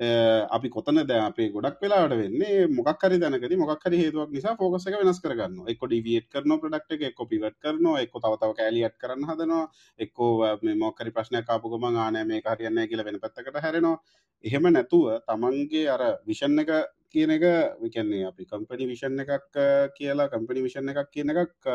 අපි 0.00 0.68
කොතන 0.70 1.06
ද 1.06 1.10
අපේ 1.12 1.50
ගොඩක් 1.50 1.78
වෙලාට 1.80 2.10
වෙන්නේ 2.12 2.66
මොක්හරි 2.68 3.16
දැනකද 3.16 3.54
මොක්හරි 3.56 3.96
හේතුවක් 3.96 4.30
නිසා 4.30 4.56
ෆෝකස 4.56 4.86
එක 4.86 4.96
වෙනස් 4.96 5.20
කරගන්න 5.20 5.68
එක්ක 5.68 5.82
ඩිවියට් 5.84 6.26
කරන 6.28 6.58
ප්‍රඩක්් 6.58 6.90
එක 6.90 7.02
එක්ක 7.10 7.20
පිවට 7.28 7.60
කරනවා 7.60 8.02
එක්ක 8.02 8.14
තවතාව 8.16 8.56
කෑලියට් 8.56 8.98
කරන්න 8.98 9.22
හදනවා 9.24 9.70
එක්කෝ 9.98 10.32
මොක්කරි 10.76 11.10
ප්‍රශ්නය 11.12 11.44
කාපුගම 11.44 11.86
ආනෑ 11.86 12.24
මේ 12.24 12.42
හරියන්න 12.44 12.88
කියල 12.88 13.04
වෙන 13.04 13.20
පැත්තකට 13.20 13.60
හැරෙනවා. 13.60 14.02
එහෙම 14.44 14.66
නැතුව 14.68 15.04
තමන්ගේ 15.22 15.88
අර 15.88 16.02
විෂන් 16.26 16.58
එක 16.58 16.70
කියන 17.08 17.30
එක 17.30 17.44
විකන්නේ 17.80 18.26
අපි 18.26 18.44
කම්පනි 18.44 18.90
විෂන් 18.90 19.20
එකක් 19.20 19.58
කියලා 19.94 20.28
කම්පනි 20.28 20.66
විෂන් 20.66 20.90
එකක් 20.90 21.10
කියන 21.12 21.30
එකක් 21.32 21.70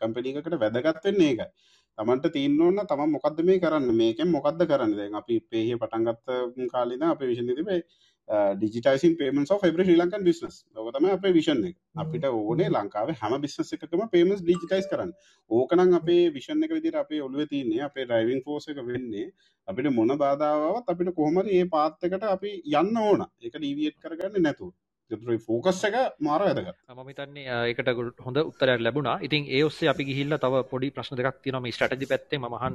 කම්පනීකට 0.00 0.56
වැදගත්වෙන්නේ 0.56 1.30
එකයි 1.34 1.46
තමන්ට 1.98 2.32
තිීන්න 2.34 2.60
ඕන්න 2.60 2.86
තම 2.88 3.04
මොකක්ද 3.10 3.44
මේ 3.48 3.60
කරන්න? 3.60 3.92
මේකෙන් 3.96 4.30
මොකක්ද 4.30 4.66
කරන්න? 4.70 4.96
දැන් 4.96 5.14
අපි 5.20 5.38
පේහ 5.50 5.68
පටන්ගත්ත 5.76 6.68
කාලින 6.72 7.06
අප 7.10 7.20
විෂණ 7.22 7.54
තිබේ 7.60 7.80
ඩිජිටයිසින් 8.28 9.16
පේමන් 9.20 9.46
ෆෙබ්‍ර 9.62 9.80
ලංකන් 9.84 10.24
බිස්නස් 10.24 10.56
ලොකතම 10.76 11.06
අප 11.12 11.26
විෂණ 11.36 11.64
අපිට 11.96 12.24
ඕනේ 12.28 12.68
ලංකාව 12.70 13.12
හැම 13.20 13.34
බිස්නස් 13.42 13.72
එකම 13.76 14.04
පේමස් 14.14 14.40
ඩිජිටයිස් 14.42 14.88
කරන්න. 14.92 15.12
ඕකනම් 15.50 15.94
අපේ 16.00 16.30
විෂණ 16.36 16.64
එක 16.64 16.72
විදිර 16.76 16.96
අපේ 16.96 17.20
ඔලුව 17.20 17.48
තින්නේ 17.50 17.82
අපේ 17.88 18.06
ඩයිවින් 18.06 18.40
ෆෝස 18.46 18.68
එක 18.68 18.80
වෙන්නේ 18.88 19.26
අපිට 19.68 19.90
මොන 19.92 20.16
බාධාවත් 20.24 20.88
අපිට 20.94 21.14
කොහොමර 21.18 21.46
ඒ 21.48 21.64
පාත්තකට 21.76 22.26
අපි 22.36 22.54
යන්න 22.72 22.96
ඕන. 23.04 23.26
එක 23.42 23.54
ඩීවියට් 23.54 24.00
කරගන්න 24.00 24.42
නැතුව. 24.42 24.72
ෆෝකස් 25.10 25.84
එක 25.84 25.94
මාර 26.20 26.40
වැදක 26.40 26.68
මම 26.88 27.10
තන්නේ 27.14 27.56
එකට 27.70 27.88
හොඳ 28.24 28.36
උත්තරයක් 28.38 28.80
ලැබුණා. 28.80 29.18
ඉතින් 29.20 29.46
ඒ 29.46 29.62
ඔස්සේ 29.64 29.88
අපි 29.88 30.04
ගිහිල්ල 30.04 30.38
තව 30.38 30.64
පොඩි 30.70 30.90
ප්‍රශ්න 30.90 31.16
දෙකක් 31.16 31.42
තියනම 31.42 31.66
ස්ටටජි 31.70 32.06
පැත්තේ 32.08 32.38
මහන්න 32.38 32.74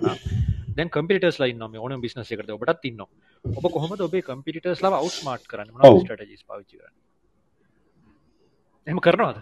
දැන් 0.78 0.90
කම්පිටස් 0.90 1.40
ලයින්න 1.42 1.64
ම 1.68 1.76
ඕන 1.76 2.02
බිස්නස 2.02 2.32
එකට 2.32 2.52
ඔබටත් 2.52 2.82
තින්න 2.82 3.02
ඔබ 3.02 3.66
කොහොම 3.74 3.98
ඔබේ 4.00 4.22
කම්පිටස් 4.22 4.84
ලව 4.84 4.94
අවස්මාට් 4.94 5.48
කරන්න? 5.48 5.74
ටජිස් 6.06 6.44
පාවිචි 6.46 6.78
කරන්න? 6.78 6.96
එම 8.88 9.00
කරනවාද? 9.00 9.38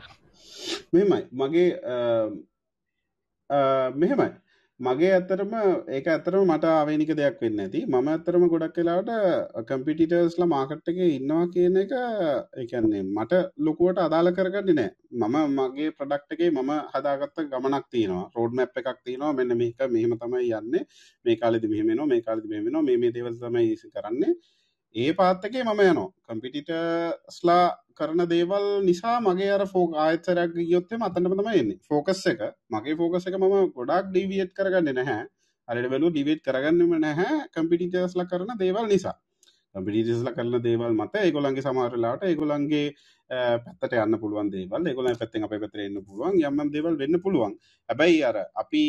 මෙමයි 0.94 1.22
මගේ 1.32 1.70
මෙහෙමයි 3.96 4.30
මගේ 4.80 5.12
ඇත්තරම 5.12 5.54
ඒක 5.90 6.08
ඇතරම 6.08 6.44
මට 6.46 6.66
ආවේනික 6.72 7.12
දෙයක් 7.14 7.40
වෙන්න 7.42 7.62
ඇති 7.62 7.80
මම 7.86 8.10
ඇත්තරම 8.10 8.44
ගොඩක් 8.52 8.76
කලාට 8.76 9.10
කම්පිටිටර්ස්ල 9.70 10.44
මාකට්ක 10.48 11.00
ඉන්නවා 11.08 11.48
කියන 11.54 11.80
එක 11.84 11.94
එකන්නේ 12.64 13.02
මට 13.08 13.40
ලොකුවට 13.60 14.04
අදාළ 14.04 14.30
කරගන්න 14.38 14.78
නෑ 14.78 14.92
මම 15.24 15.58
මගේ 15.58 15.90
ප්‍රඩක්ටගේ 15.94 16.52
මම 16.52 16.72
හදාගත්ත 16.94 17.42
ගමනක් 17.48 17.86
තියනවා. 17.90 18.30
රෝඩ් 18.36 18.54
මැප් 18.54 18.78
එකක් 18.78 19.02
තියනවා. 19.04 19.34
මෙන්න 19.34 19.58
මේක 19.58 19.82
මෙහම 19.90 20.14
තමයි 20.16 20.54
යන්න. 20.54 20.86
මේ 21.26 21.36
කාලෙදි 21.38 21.68
මෙහෙමෙන 21.68 22.04
මේ 22.06 22.22
කාලෙදි 22.22 22.48
මෙහෙමෙන 22.48 22.86
මේ 22.86 23.12
දේවල් 23.12 23.36
තමයි 23.38 23.76
කරන්නේ. 23.90 24.34
ඒ 24.98 25.12
පාත්තකේ 25.14 25.64
මම 25.64 25.82
යනවා. 25.84 26.10
කම්පිටිටස්ලා 26.28 27.66
කරන 27.96 28.22
දේවල් 28.32 28.66
නිසා 28.82 29.18
මගේ 29.22 29.50
අර 29.52 29.64
ෆෝක 29.68 29.92
ආයතරයක් 29.96 30.52
ගියොත්තේ 30.60 31.00
අතන්නම 31.08 31.36
තම 31.36 31.50
එන්නේ. 31.54 31.80
ෆෝකස් 31.88 32.22
එක. 32.32 32.42
මගේ 32.72 32.96
ෆෝකස 32.96 33.28
එක 33.28 33.36
මම 33.36 33.56
ගොඩක් 33.76 34.08
ඩීවියට් 34.08 34.52
කරගන්න 34.54 34.98
නැහැ. 35.00 35.26
අරට 35.68 35.88
බලු 35.92 36.10
ඩිවේට් 36.10 36.42
කරගන්නම 36.44 36.94
නැහැ 37.00 37.38
කම්පිටිටස්ල 37.54 38.24
කරන 38.32 38.52
දේවල් 38.60 38.86
නිසා. 38.88 39.16
කම්පිටිටස්ල 39.76 40.34
කරන 40.36 40.64
දේවල් 40.64 40.94
මත 40.94 41.24
ඒගොලන්ගේ 41.26 41.66
සමාරලාට 41.66 42.24
ඒගොලන්ගේ 42.24 42.88
පැත්තට 43.30 43.96
යන්න 44.00 44.18
පුළුවන් 44.22 44.50
දේවල්. 44.52 44.88
ඒගොල 44.88 45.10
පැත්තෙන් 45.20 45.44
අප 45.44 45.54
පැතරෙන්න්න 45.54 46.04
පුළුවන් 46.08 46.40
යම්ම 46.40 46.72
දේවල් 46.72 46.96
වෙන්න 47.02 47.20
පුළුවන්. 47.26 47.54
හැබැයි 47.90 48.24
අර 48.24 48.38
අපි 48.56 48.84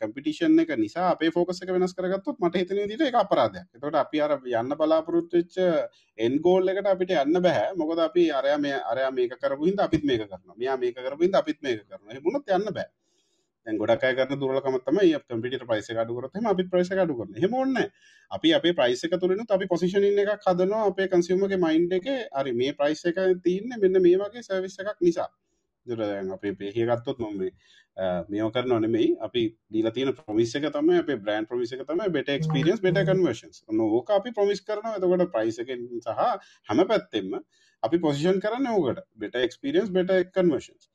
කම්පිටිෂන් 0.00 0.58
එක 0.64 0.72
නිසා 0.80 1.10
අපේ 1.12 1.30
ෆෝකසක 1.30 1.68
වෙනස් 1.68 1.94
කරගත්තුත් 1.94 2.40
මට 2.40 2.62
හිතන 2.62 2.88
දිට 2.88 3.04
එක 3.08 3.20
අපරාධයක්. 3.20 3.68
තොට 3.80 4.00
අපි 4.02 4.20
අර 4.20 4.36
යන්න 4.40 4.76
බලාපොරොත්තුවෙච්ච 4.80 5.56
එන්ගෝල් 6.18 6.72
එකට 6.72 6.90
අපිට 6.94 7.16
යන්න 7.20 7.42
බැහැ 7.46 7.76
මොකද 7.76 8.04
අපි 8.08 8.28
අරයා 8.40 8.58
මේ 8.58 8.80
අරයා 8.92 9.10
මේක 9.12 9.36
කරපුහින්ද 9.38 9.86
අපිත් 9.86 10.04
මේක 10.04 10.28
කරන 10.28 10.56
මෙයා 10.56 10.76
මේක 10.76 10.96
කරපුහින්ද 10.96 11.40
අපිත් 11.42 11.60
මේක 11.62 11.84
කරන 11.88 12.22
මුණත් 12.24 12.48
යන්න 12.48 12.72
බෑ. 12.72 12.88
දැන් 12.88 13.03
ගොඩක් 13.66 14.04
අය 14.04 14.14
කරන 14.16 14.40
දුර්ලකම 14.40 14.74
තමයි 14.86 15.20
කම්පියුටර් 15.28 15.66
ප්‍රයිස් 15.68 15.86
එක 15.90 16.00
අඩු 16.02 16.16
කරොත් 16.16 16.34
එහෙනම් 16.36 16.50
අපිත් 16.52 16.68
ප්‍රයිස් 16.72 16.90
එක 16.92 16.98
අඩු 17.04 17.14
කරනවා. 17.18 17.38
එහෙම 17.38 17.54
ඕනේ 17.60 17.86
අපි 18.30 18.52
අපේ 18.58 18.74
ප්‍රයිස් 18.80 19.04
එක 19.04 19.16
තුලිනුත් 19.22 19.54
අපි 19.56 19.66
පොසිෂනින් 19.70 20.20
එකක් 20.24 20.44
හදනවා 20.48 20.82
අපේ 20.90 21.08
කන්සියුමර්ගේ 21.12 21.60
මයින්ඩ් 21.64 21.96
එකේ 22.00 22.18
හරි 22.40 22.52
මේ 22.60 22.76
ප්‍රයිස් 22.82 23.04
එක 23.12 23.22
තියෙන්නේ 23.46 23.80
මෙන්න 23.80 24.02
මේ 24.02 24.20
වගේ 24.20 24.44
සර්විස් 24.48 24.76
එකක් 24.84 25.00
නිසා. 25.00 25.30
ඒතර 25.86 26.04
දැන් 26.04 26.30
අපේ 26.36 26.52
පේහිය 26.60 26.86
ගත්තොත් 26.90 27.18
මම 27.24 27.40
මේ 27.40 27.52
මේව 28.28 28.52
කරනව 28.54 28.80
නෙමෙයි 28.84 29.10
අපි 29.26 29.42
දීලා 29.72 29.94
තියෙන 29.96 30.14
ප්‍රොමිස් 30.20 30.54
එක 30.60 30.68
තමයි 30.76 31.00
අපේ 31.02 31.16
බ්‍රෑන්ඩ් 31.24 31.48
ප්‍රොමිස් 31.48 31.72
එක 31.72 31.84
තමයි 31.90 32.12
better 32.16 32.34
experience 32.40 32.80
better 32.86 33.04
conversions. 33.10 33.62
ඔන්න 33.68 33.80
ඕක 33.80 34.10
අපි 34.20 34.32
ප්‍රොමිස් 34.38 34.60
කරනවා. 34.60 34.96
එතකොට 34.98 35.32
ප්‍රයිස් 35.36 35.60
එකෙන් 35.64 35.86
සහ 36.00 36.24
හැම 36.68 36.88
පැත්තෙම 36.92 37.38
අපි 37.82 38.02
පොසිෂන් 38.06 38.42
කරන්නේ 38.44 38.76
ඕකට. 38.80 39.06
better 39.16 39.40
experience 39.48 39.90
better 39.98 40.18
conversions. 40.38 40.90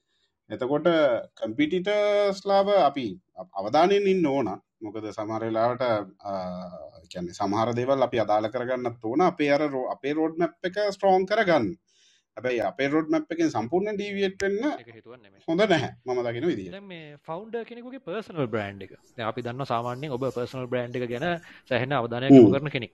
එතකොට 0.49 0.87
කම්පිටිටස්ලාව 1.35 2.67
අපි 2.79 3.05
අවධානයෙන් 3.55 4.07
ඉන්න 4.07 4.25
ඕන. 4.27 4.49
මොකද 4.81 5.05
සමහරලාට 5.11 5.83
කැන්නේ 7.11 7.35
සමහර 7.35 7.73
දේවල් 7.75 8.07
අපි 8.07 8.23
අදාළ 8.23 8.47
කරගන්න 8.49 8.95
ඕන 9.03 9.21
අපේ 9.23 9.51
අර 9.51 9.63
අපේ 9.93 10.13
රෝඩ් 10.13 10.37
මැප් 10.37 10.55
එක 10.63 10.79
ස්ට්‍රෝන් 10.95 11.25
කරගන්න. 11.25 11.67
හැබැයි 12.37 12.61
අපේ 12.63 12.87
රෝඩ් 12.87 13.11
මැප් 13.13 13.33
එකෙන් 13.35 13.51
සම්පූර්ණ 13.51 13.97
ඩීවියට් 13.97 14.43
වෙන්න 14.43 14.57
හොඳ 15.47 15.61
නැහැ 15.63 15.91
මම 16.05 16.21
දකින 16.27 16.47
විදිහ 16.51 16.71
දැන් 16.71 16.87
මේ 16.87 17.05
ෆවුන්ඩර් 17.27 17.63
කෙනෙකුගේ 17.69 18.01
පර්සනල් 18.01 18.47
බ්‍රෑන්ඩ් 18.47 18.85
එක. 18.85 18.93
දැන් 19.15 19.27
අපි 19.29 19.45
දන්නවා 19.45 19.69
සාමාන්‍යයෙන් 19.73 20.15
ඔබ 20.17 20.25
පර්සනල් 20.29 20.69
බ්‍රෑන්ඩ් 20.73 20.99
එක 20.99 21.07
ගැන 21.13 21.27
සෑහෙන 21.69 21.95
අවධානයක් 21.99 22.37
යොමු 22.37 22.53
කරන 22.55 22.71
කෙනෙක් 22.71 22.93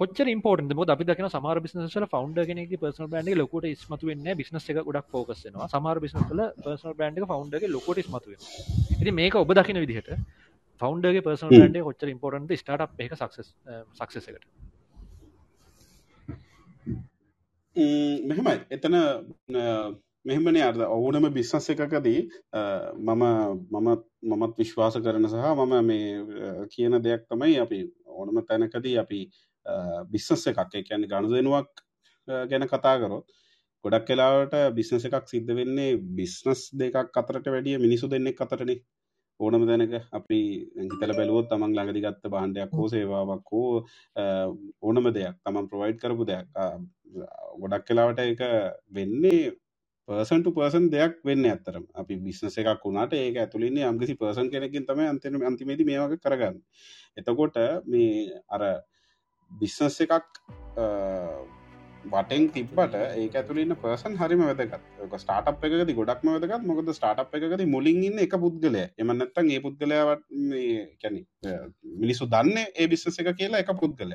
කොච්චර 0.00 0.28
ඉම්පෝර්ටන්ට්ද 0.32 0.76
මොකද 0.78 0.90
අපි 0.92 1.04
දකින 1.04 1.26
සමහර 1.28 1.58
බිස්නස් 1.60 1.94
වල 1.94 2.06
ෆවුන්ඩර් 2.08 2.46
කෙනෙක්ගේ 2.48 2.80
පර්සනල් 2.82 3.08
බ්‍රෑන්ඩ් 3.08 3.32
එක 3.32 3.36
ලොකුවට 3.36 3.66
ඉස්මතු 3.70 4.08
වෙන්නේ 4.08 4.24
නැහැ. 4.26 4.38
බිස්නස් 4.38 4.68
එක 4.70 4.78
ගොඩක් 4.80 5.08
ෆෝකස් 5.12 5.42
වෙනවා. 5.46 5.66
සමහර 5.68 6.00
බිස්නස් 6.04 6.30
වල 6.30 6.44
පර්සනල් 6.58 6.94
බ්‍රෑන්ඩ් 6.96 7.20
එක 7.20 7.26
ෆවුන්ඩර් 7.32 7.60
ගේ 7.60 7.70
ලොකුවට 7.70 8.02
ඉස්මතු 8.04 8.32
වෙනවා. 8.32 8.52
ඉතින් 8.96 9.14
මේක 9.14 9.36
ඔබ 9.36 9.52
දකින 9.52 9.80
විදිහට 9.84 10.08
ෆවුන්ඩර්ගේ 10.82 11.24
පර්සනල් 11.26 11.52
බ්‍රෑන්ඩ් 11.52 11.80
එක 11.80 11.88
කොච්චර 11.88 12.12
ඉම්පෝර්ටන්ට්ද 12.14 12.62
ස්ටාර්ට්අප් 12.62 13.02
එකක 13.04 13.16
සක්සස් 13.16 13.50
සක්සස් 13.98 14.24
eh, 14.24 14.32
එකට. 14.32 14.46
මෙහෙමයි. 18.24 18.56
එතන 18.70 18.96
eh, 18.96 19.90
මෙහෙමනේ 20.24 20.64
අර්ද 20.64 20.80
ඕනම 20.86 21.28
බිස්නස් 21.32 21.68
එකකදී 21.76 22.24
eh, 22.54 22.88
මම 22.96 23.26
මම 23.68 23.92
මමත් 24.30 24.56
විශ්වාස 24.56 24.98
කරන 24.98 25.28
සහ 25.28 25.54
මම 25.58 25.76
මේ 25.84 26.66
කියන 26.72 26.98
දෙයක් 27.02 27.28
තමයි 27.28 27.60
අපි 27.60 27.84
ඕනම 28.16 28.42
තැනකදී 28.44 28.96
අපි 28.98 29.22
බිස්නස් 30.12 30.46
එකක්. 30.52 30.74
එකන්න 30.80 31.06
ගණු 31.10 31.34
දෙනුවක් 31.34 31.84
ගැන 32.50 32.66
කතා 32.72 32.96
කරොත් 33.02 33.26
ගොඩක් 33.84 34.06
කලාවට 34.08 34.56
බිස්නස 34.78 35.04
එකක් 35.08 35.28
සිද්ධ 35.32 35.52
වෙන්නේ 35.58 35.98
බිස්නස් 36.18 36.70
දෙකක් 36.80 37.20
අතරට 37.22 37.52
වැඩිය 37.54 37.78
මිනිසු 37.78 38.08
දෙන්නෙක් 38.08 38.42
අතරනේ. 38.46 38.80
ඕනම 39.40 39.62
දැනක 39.68 39.94
අපි 40.18 40.38
හිතල 40.90 41.12
බැලුවොත් 41.18 41.46
තමන් 41.50 41.74
ළඟදි 41.76 42.04
ගත්ත 42.04 42.32
බාණ්ඩයක් 42.34 42.74
හෝ 42.78 42.88
සේවාවක් 42.94 43.52
හෝ 43.52 43.86
ඕනම 44.82 45.08
දෙයක්. 45.16 45.36
තමන් 45.44 45.70
ප්‍රොවයිඩ් 45.70 46.00
කරපු 46.02 46.28
දෙයක්. 46.30 46.46
ගොඩක් 47.62 47.86
කලාවට 47.88 48.20
එක 48.26 48.42
වෙන්නේ 48.98 49.52
පර්සන්ට 50.08 50.52
පර්සන් 50.54 50.86
දෙයක් 50.92 51.16
වෙන්න 51.28 51.48
ඇත්තරම් 51.48 51.84
අපි 52.02 52.20
බිස්නස 52.26 52.56
එකක් 52.60 52.84
වුණට 52.84 53.16
ඒක 53.18 53.36
ඇතුලින්නේ 53.42 53.88
අම්ගසි 53.88 54.16
පර්සන් 54.20 54.52
කෙනකින් 54.52 54.86
තම 54.88 55.02
අන්තන 55.06 55.42
අන්තිමේති 55.50 55.88
මේවක 55.90 56.16
කරගන්න. 56.24 56.56
එතකොට 57.18 57.60
මේ 57.86 58.40
අර 58.56 58.64
බිස්නස් 59.50 60.00
එකක් 60.00 60.36
වටෙන් 62.04 62.46
තිබ්බට 62.52 62.94
ඒක 62.96 63.34
ඇතුලන්න 63.36 63.74
පර්සන් 63.76 64.14
හරිම 64.16 64.42
වැදගත්. 64.42 64.76
ස්ටාට් 65.16 65.64
එකද 65.68 65.92
ගොඩක්ම 65.98 66.30
වැදගත්. 66.34 66.64
මොකද 66.64 66.92
ස්ටාට් 66.96 67.34
එකද 67.34 67.64
මුලින් 67.66 68.02
ඉන්න 68.04 68.18
එක 68.18 68.36
පුද්ගලය. 68.44 68.84
එමනත්තන් 68.96 69.50
ඒ 69.50 69.60
පුද්ගලයාවට 69.60 70.24
කැන 71.02 71.18
මිනිසු 72.04 72.26
දන්න 72.26 72.62
ඒ 72.74 72.86
බිස්සස 72.86 73.20
එක 73.20 73.32
කියලා 73.36 73.60
එක 73.64 73.72
පුද්ගල 73.82 74.14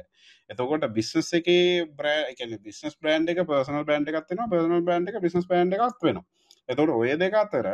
එතකොට 0.49 0.87
බිස්සස් 0.93 1.33
එක 1.33 1.51
බ්‍රෑ 1.97 2.57
බිස්නස් 2.63 2.97
බ්‍රන්් 3.01 3.29
එක 3.29 3.43
පර්සනල් 3.45 3.85
බ්‍රන්් 3.85 4.09
එකත්වෙන 4.13 4.49
පර්සනල් 4.49 4.87
බ්‍රන්් 4.87 5.11
එක 5.11 5.21
බිස්නස් 5.21 5.45
බ්‍රන්් 5.45 5.73
එකක් 5.73 6.01
වෙන 6.03 6.23
එතකොට 6.69 6.95
ඔය 6.95 7.13
දෙක 7.17 7.37
අතර 7.37 7.69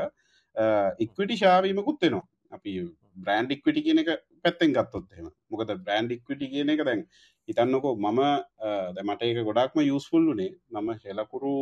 ඉක්විටි 0.99 1.38
ශාවීමකුත් 1.38 2.01
වෙනවා. 2.01 2.28
අපි 2.51 2.72
බ්‍රන්ඩ් 3.16 3.55
ඉක්විටි 3.55 3.84
කියන 3.86 4.03
එක 4.03 4.09
පැත්තෙන් 4.45 4.73
ගත්තොත්හෙම 4.73 5.27
මොකද 5.49 5.73
බ්‍රන්ඩ් 5.79 6.11
ඉක්විටි 6.11 6.51
කියන 6.53 6.69
එක 6.69 6.83
දැන් 6.83 7.03
හිතන්නකෝ 7.49 7.93
මම 7.97 8.21
දැමට 8.95 9.23
ඒක 9.23 9.39
ගොඩක්ම 9.43 9.83
යුස්ෆුල්ලුනේ 9.83 10.51
මම 10.71 10.89
හෙලකුරු 11.03 11.55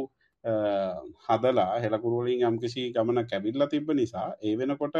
හදලා 1.25 1.71
හෙලකුරුවලින් 1.80 2.43
යම්කිසි 2.43 2.89
ගමන 2.91 3.25
කැබිල්ල 3.25 3.67
තිබ්බ 3.67 3.93
නිසා 3.93 4.27
ඒ 4.41 4.55
වෙනකොට 4.55 4.97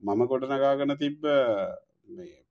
මම 0.00 0.20
ගොඩනගාගන 0.26 0.96
තිබ්බ 0.96 1.22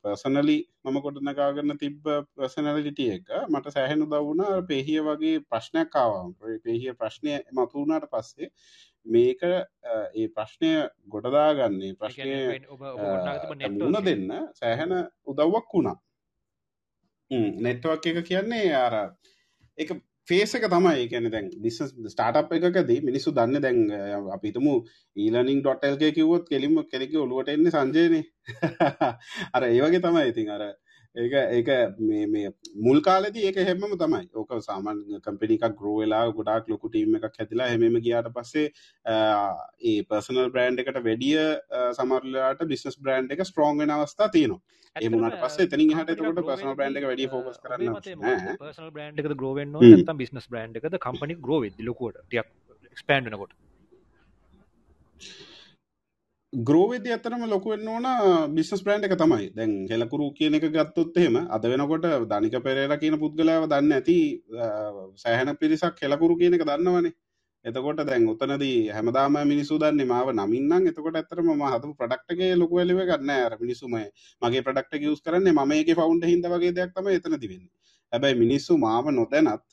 පර්සනලි 0.08 0.58
මම 0.86 0.98
ගොඩනගාගන්න 1.02 1.78
තිබ්බ 1.78 2.06
පර්සනලිටිය 2.34 3.10
එක 3.14 3.32
මට 3.46 3.74
සෑහෙනු 3.74 4.06
දවුණ 4.08 4.44
පෙහිය 4.68 5.00
වගේ 5.04 5.42
ප්‍රශ්නයක් 5.46 5.90
කාවාම් 5.92 6.30
පෙහිය 6.64 6.94
ප්‍රශ්නය 6.96 7.34
මතුුණට 7.54 8.08
පස්සේ 8.12 8.52
මේක 9.06 9.44
ඒ 9.44 10.28
ප්‍රශ්නය 10.30 10.72
ගොඩදාගන්නේ 11.08 11.96
ප්‍රශ්නය 11.96 12.36
මුණ 13.76 14.00
දෙන්න 14.04 14.28
සෑහෙන 14.54 14.94
උදව්වක් 15.26 15.74
වුණා. 15.74 15.98
නෙට්වක් 17.62 18.06
එක 18.06 18.22
කියන්නේ 18.26 18.76
අර 18.78 18.96
එක 19.78 19.90
ෆේසක 20.28 20.66
තමයි. 20.66 21.04
ගැන 21.08 21.30
දැන් 21.32 21.48
බිස් 21.58 21.78
ස්ටාට් 22.08 22.52
එකකදී 22.58 23.00
මිනිස්සු 23.02 23.34
දන්න 23.34 23.62
දැන් 23.62 23.80
අපිතුමු 24.34 24.74
ඊලනිින් 25.16 25.62
ඩොටල්ගේ 25.62 26.12
කිවොත් 26.12 26.50
කෙලිම 26.50 26.76
කෙනෙක 26.86 27.16
ඔලුවට 27.18 27.50
එන්නේ 27.50 27.72
සංජයනය 27.72 28.22
අර 29.56 29.64
ඒවගේ 29.66 30.02
තමයි 30.02 30.26
ඉතින් 30.28 30.50
අර 30.50 30.64
ඒක 31.18 31.34
ඒක 31.58 31.70
මේ 32.00 32.50
මුල් 32.86 33.00
කාලෙදී 33.02 33.46
ඒක 33.50 33.60
හැමම 33.60 33.94
තමයි. 34.02 34.24
ඕක 34.36 34.52
සාමාන් 34.62 34.98
කම්පිනි 35.26 35.58
එකක් 35.58 35.78
ග්‍රෝ 35.80 35.96
වෙලා 36.00 36.24
ගොඩාක් 36.32 36.70
ලොකු 36.72 36.90
ටීම් 36.90 37.18
එකක් 37.20 37.38
හැදිලා 37.42 37.70
හැමම 37.72 37.98
ගියාට 38.06 38.30
පස්සේ 38.36 38.68
ඒ 39.84 39.98
පර්සනල් 40.10 40.52
බ්‍රෑන්ඩ් 40.56 40.84
එකට 40.84 41.00
වැඩිය 41.08 41.46
සමහරලාට 42.00 42.66
බිස්නස් 42.74 43.00
බ්‍රෑන්ඩ් 43.02 43.36
එක 43.36 43.46
ස්ට්‍රෝං 43.50 43.82
වෙන 43.84 43.96
අවස්ථා 43.98 44.30
තියෙනවා. 44.30 44.62
ඒ 44.96 45.10
මුණට 45.14 45.40
පස්සේ 45.42 45.68
එතනින් 45.68 45.96
එහාට 45.96 46.14
එතකොට 46.14 46.44
පර්සනල් 46.44 46.78
බ්‍රෑන්ඩ් 46.80 47.02
එක 47.02 47.10
වැඩිය 47.10 47.32
ෆෝකස් 47.34 47.60
කරන්න 47.64 48.00
පර්සනල් 48.62 48.94
බ්‍රෑන්ඩ් 48.96 49.24
එකද 49.24 49.38
ග්‍රෝ 49.42 49.54
වෙන්න 49.60 49.76
ඕනේ 49.76 49.96
නැත්නම් 49.96 50.22
බිස්නස් 50.24 50.50
බ්‍රෑන්ඩ් 50.54 50.82
එකද 50.82 51.02
කම්පැනි 51.08 51.42
ග්‍රෝ 51.48 51.62
වෙද්දි 51.66 51.90
ලොකුවට? 51.90 52.24
ටිකක් 52.26 52.48
එක්ස්පෑන්ඩ් 52.94 53.30
වෙනකොට 53.30 53.54
ග්‍රෝවෙද 56.54 57.06
අතරම 57.08 57.42
ලොකුවෙන්න 57.46 57.88
ඕන 57.88 58.56
බිස්නස් 58.56 58.82
බ්‍රන්් 58.82 59.04
එක 59.04 59.14
තමයි. 59.14 59.48
දැන් 59.52 59.72
හෙලකුරු 59.86 60.32
කියන 60.34 60.54
එක 60.54 60.66
ගත්තොත් 60.66 61.18
එහෙම 61.18 61.36
අද 61.48 61.64
වෙනකොට 61.64 62.06
ධනික 62.26 62.56
පෙරේර 62.64 62.94
කියන 62.98 63.18
පුද්ගලාව 63.18 63.68
දන්න 63.68 63.92
ඇති 63.94 64.18
සෑහන 65.18 65.58
පිරිසක් 65.58 66.00
හෙලකුරු 66.02 66.38
කියන 66.38 66.54
එක 66.54 66.64
දන්නවනේ. 66.64 67.12
එතකොට 67.66 68.00
දැන් 68.02 68.26
උතනදී 68.26 68.90
හැමදාම 68.90 69.36
මිනිසු 69.46 69.78
දන්නේ 69.78 70.06
මාව 70.06 70.32
නමින්නම් 70.34 70.88
එතකොට 70.88 71.16
ඇතරම 71.16 71.52
ම 71.52 71.64
හතු 71.66 71.94
ප්‍රඩක්ටගේ 71.96 72.56
ලොකු 72.56 72.76
වෙලිව 72.76 73.04
ගන්න 73.04 73.30
අර 73.38 73.58
මිනිසුම 73.60 73.98
මගේ 74.42 74.64
ප්‍රඩක්ට 74.64 75.04
යස් 75.04 75.22
කරන්නේ 75.22 75.54
ම 75.54 75.72
ඒක 75.74 75.92
ෆවන්් 75.94 76.24
හිද 76.26 76.48
වගේ 76.48 76.72
දෙයක් 76.74 76.94
තම 76.94 77.08
එතන 77.10 77.38
තිවෙන්නේ 77.38 77.72
හැබැයි 78.14 78.40
මිනිස්සු 78.40 78.78
මාව 78.78 79.06
නොදැනත් 79.12 79.64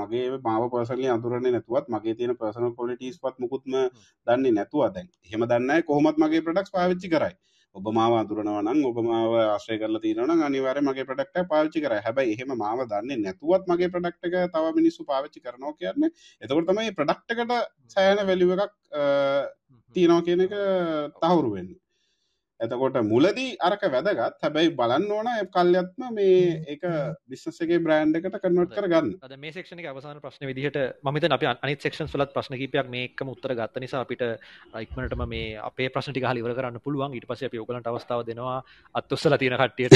මගේ 0.00 0.24
මාව 0.48 0.64
පර්සනලි 0.72 1.08
අඳුරන්නේ 1.14 1.54
නැතුවත් 1.56 1.86
මගේ 1.94 2.14
තියෙන 2.18 2.36
පර්සනල් 2.40 2.74
කොලිටස් 2.80 3.20
පත් 3.22 3.36
මුකුත්ම 3.44 3.76
දන්නේ 4.26 4.56
නැතුව 4.58 4.82
දැන්. 4.94 5.08
හෙම 5.30 5.46
දන්න 5.52 5.86
කොහොමත් 5.88 6.20
මගේ 6.22 6.44
ප්‍රඩක්ස් 6.46 6.74
පාවිච්චි 6.76 7.10
කරයි. 7.14 7.34
ඔබ 7.76 7.90
මාව 7.98 8.14
අඳුරනවනම් 8.20 8.80
ඔබ 8.86 8.96
මාව 9.08 9.34
ආශ්‍රය 9.40 9.78
කරලා 9.82 10.02
තියෙනවා 10.04 10.46
අනිවාර්ය 10.48 10.80
මගේ 10.82 11.08
ප්‍රඩක්ට 11.10 11.50
පාවිච්චි 11.52 11.84
කරයි. 11.84 12.00
හැබැයි 12.06 12.36
එහෙම 12.36 12.56
මාව 12.64 12.86
දන්නේ 12.92 13.20
නැතුවත් 13.24 13.68
මගේ 13.72 13.92
ප්‍රඩක්ට 13.94 14.30
එක 14.30 14.38
තව 14.54 14.74
මිනිස්සු 14.78 15.08
පාවිච්චි 15.12 15.44
කරනවා 15.44 15.76
කියන්නේ. 15.80 16.10
එතකොට 16.42 16.70
තමයි 16.70 16.96
ප්‍රඩක්ටකට 16.98 17.52
සෑන 17.94 18.26
වැලිුව 18.30 18.56
එකක් 18.56 18.74
තියෙනවා 19.96 20.26
කියන 20.26 20.46
එක 20.46 20.56
තහවුරු 21.20 21.54
වෙන්නේ 21.56 21.79
එතකොට 22.60 22.96
මුලදී 23.10 23.56
අරක 23.66 23.82
වැදගත්. 23.94 24.36
හැබැයි 24.44 24.74
බලන්න 24.78 25.12
ඕන 25.16 25.28
කල්යත්ම 25.54 26.02
මේ 26.16 26.60
ඒක 26.72 26.82
බිස්සගේ 27.30 27.78
බ්‍රන්් 27.84 28.12
එකට 28.18 28.36
කන්නට 28.42 28.74
කරගන්න. 28.76 29.08
මේ 29.44 29.52
ක්ෂණ 29.56 29.80
අවසාන 29.92 30.20
ප්‍රශ්න 30.24 30.46
විදිහට 30.50 30.78
මත 31.02 31.30
අප 31.36 31.44
අනි 31.64 31.76
ක්ෂන් 31.76 32.10
ලත් 32.20 32.34
ප්‍රශ්න 32.36 32.58
කිපයක් 32.62 32.90
මේකම 32.94 33.32
උත්තර 33.34 33.54
ගත්ත 33.58 33.84
නිසා 33.84 34.02
අපිට 34.04 34.24
ඉක්මනටම 34.84 35.24
මේ 35.34 35.56
අපේ 35.68 35.88
ප්‍රශ්නටි 35.94 36.24
හලිවර 36.24 36.54
කරන්න 36.58 36.80
පුළුවන්. 36.84 37.16
ඉට 37.16 37.28
පස 37.30 37.46
යෝගලට 37.48 37.90
අවස්ථාව 37.92 38.26
දෙනවා 38.28 38.58
අත්තුස්සල 38.94 39.36
තියෙන 39.40 39.56
කට්ටියට 39.60 39.94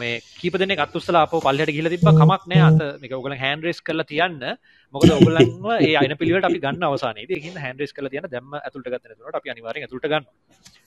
මේ 0.00 0.14
කීප 0.40 0.56
දෙනෙ 0.62 0.80
අත්තුස්සල 0.86 1.20
අප 1.20 1.36
පල්ලට 1.46 1.74
ගිල 1.76 1.92
තිබ 1.92 2.08
කමක් 2.08 2.42
නෑ. 2.52 2.62
අත 2.68 3.00
මේක 3.02 3.12
ඔගල 3.20 3.36
හැන්ඩරෙස් 3.44 3.84
කරලා 3.84 4.08
තියන්න 4.08 4.56
මොකද 4.94 5.10
ඔගලන්ව 5.10 5.66
ඒ 5.78 5.94
අන 5.98 6.14
පිළිවට 6.20 6.48
අපි 6.48 6.60
ගන්න 6.64 6.86
අවසානයේ 6.88 7.40
හින්න 7.44 7.58
හැන්ඩරෙස් 7.58 7.92
කල 7.92 8.08
තියන 8.12 8.28
දැම 8.30 8.56
ඇතුළට 8.58 8.90
ගත්තනට 8.92 9.38
අපි 9.40 9.52
අනිවාරෙන් 9.54 9.86
ඇතුළට 9.86 10.06
ගන්න 10.06 10.26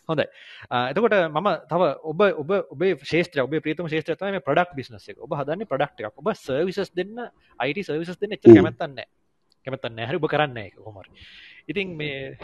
හොඳයි. 0.09 0.25
එතකොට 0.91 1.15
මම 1.29 1.49
තව 1.71 1.81
ඔබ 2.03 2.21
ඔබ 2.41 2.51
ඔබේ 2.75 2.95
ශේෂත්‍ර 3.03 3.43
ඔබ 3.43 3.55
ප්‍රීතම 3.59 3.91
ශේෂත්‍රතම 3.93 4.31
මේ 4.31 4.45
ප්‍රඩක්් 4.47 4.71
බිස්නස 4.79 5.09
එක. 5.09 5.17
ඔබ 5.19 5.35
හදන්න 5.39 5.67
ප්‍රඩක්් 5.67 6.01
එකක්. 6.01 6.15
ඔබ 6.15 6.31
සර්විසස් 6.37 6.91
දෙන්න 6.93 7.27
අයිට 7.59 7.83
සර්විසස් 7.83 8.19
දෙන්න 8.21 8.37
එච්ච 8.37 8.47
කැමැත්තන්න 8.47 8.97
කැමැත්තන්න 9.65 10.01
හැරි 10.03 10.21
ඔබ 10.21 10.29
කරන්න 10.31 10.63
එක 10.63 10.79
කොමර 10.79 11.11
ඉතින් 11.67 11.87
මේ 11.99 12.37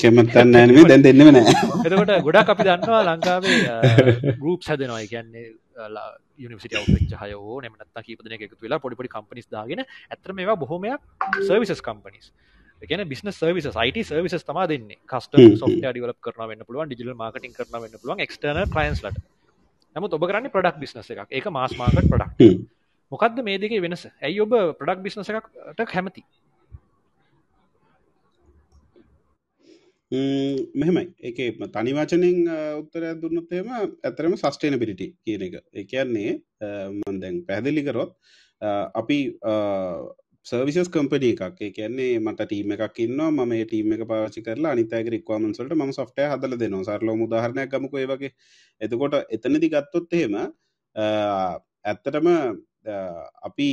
කෙමත්තන්න 0.00 0.56
දැන් 0.88 1.02
දෙන්නම 1.04 1.28
නෑ 1.28 1.54
එතකොට 1.84 2.12
ගොඩක් 2.24 2.52
අපි 2.54 2.64
දන්නවා 2.64 3.02
ලංකාවේ 3.06 3.58
ගරුප් 4.40 4.64
හැදනවා. 4.64 5.04
කියන්නේ 5.04 5.46
යනිසිට 5.76 6.76
අවච්ච 6.80 7.14
හයෝ 7.22 7.60
නමනත් 7.62 8.04
කීපදන 8.06 8.34
එකතු 8.36 8.60
වෙලා 8.62 8.80
පොඩිපොඩි 8.80 9.12
කම්පනිස් 9.14 9.48
දාගෙන 9.50 9.82
ඇතර 9.84 10.32
මේවා 10.32 10.56
බොහොමයක් 10.56 11.00
සර්විසස් 11.48 11.82
කම්පනිස් 11.82 12.30
ගැන 12.82 13.04
බිස්න 13.08 13.32
සර්විස 13.32 13.66
යිට 13.66 13.98
සර්විස 14.04 14.44
තම 14.44 14.60
දෙන්න. 14.68 14.88
කස්ට 15.08 15.34
සො 15.60 15.66
ඩිවලප 15.66 16.18
කරන 16.20 16.48
වන්න 16.50 16.64
පුළුවන් 16.68 16.88
ඩිජිල් 16.88 17.14
මාර්කටින් 17.14 17.52
කරන 17.52 17.72
වන්න 17.74 18.00
පුළුවන් 18.00 18.20
එක්ටර්න 18.20 18.64
ක්ලයින්ස් 18.68 19.04
ලට 19.04 19.20
නමුත් 19.96 20.16
ඔබ 20.16 20.26
කරන්නේ 20.30 20.52
ප්‍රඩක් 20.52 20.80
බිස්නස 20.80 21.10
එකක්. 21.10 21.28
ඒක 21.30 21.46
මාස් 21.50 21.76
මාර්කට් 21.76 22.10
ප්‍රඩක්් 22.12 22.64
මොකක්ද 23.12 23.44
මේ 23.44 23.58
දෙක 23.58 23.76
වෙනස? 23.80 24.08
ඇයි 24.20 24.40
ඔබ 24.44 24.52
ප්‍රඩක් 24.80 25.04
බිස්නස 25.06 25.30
එකක්ට 25.30 25.86
කැමති 25.92 26.24
මෙහෙමයි. 30.10 31.04
එක 31.28 31.38
තනිවචනින් 31.74 32.38
උත්තර 32.80 33.02
දුන්නත්තේම 33.22 33.70
ඇතරම 33.74 34.36
සස්ටේන 34.36 34.78
පිරිටි 34.78 35.08
කියන 35.24 35.42
එක. 35.48 35.54
එකන්නේ 35.74 36.30
මන්දැන් 37.00 37.42
පැහැදිලි 37.48 37.82
කරොත් 37.88 38.12
අපි 38.94 39.18
සර්විසස් 40.46 40.88
කම්පනී 40.94 41.32
එකක්. 41.34 41.58
ඒ 41.60 41.70
කියන්නේ 41.78 42.20
මට 42.22 42.46
ටීම 42.46 42.70
එකක් 42.76 42.98
ඉන්නවා 43.06 43.30
මම 43.30 43.48
මේ 43.50 43.64
ටීම 43.66 43.92
එක 43.96 44.06
පාවිච්චි 44.06 44.44
කරලා 44.46 44.72
අනිත් 44.76 44.92
අයගේ 44.94 45.14
රික්වයර්මන්ට්ස් 45.16 45.60
වලට 45.60 45.78
මම 45.78 45.92
සොෆ්ට්වෙයාර් 45.98 46.38
හදලා 46.38 46.60
දෙනවා. 46.62 46.86
සරලවම 46.88 47.26
උදාහරණයක් 47.26 47.72
ගමුකෝ 47.72 48.00
ඒ 48.02 48.08
වගේ. 48.12 48.32
එතකොට 48.80 49.14
එතනදි 49.34 49.72
ගත්තොත් 49.74 50.14
එහෙම 50.18 50.34
ඇත්තටම 51.90 52.28
අපි 53.48 53.70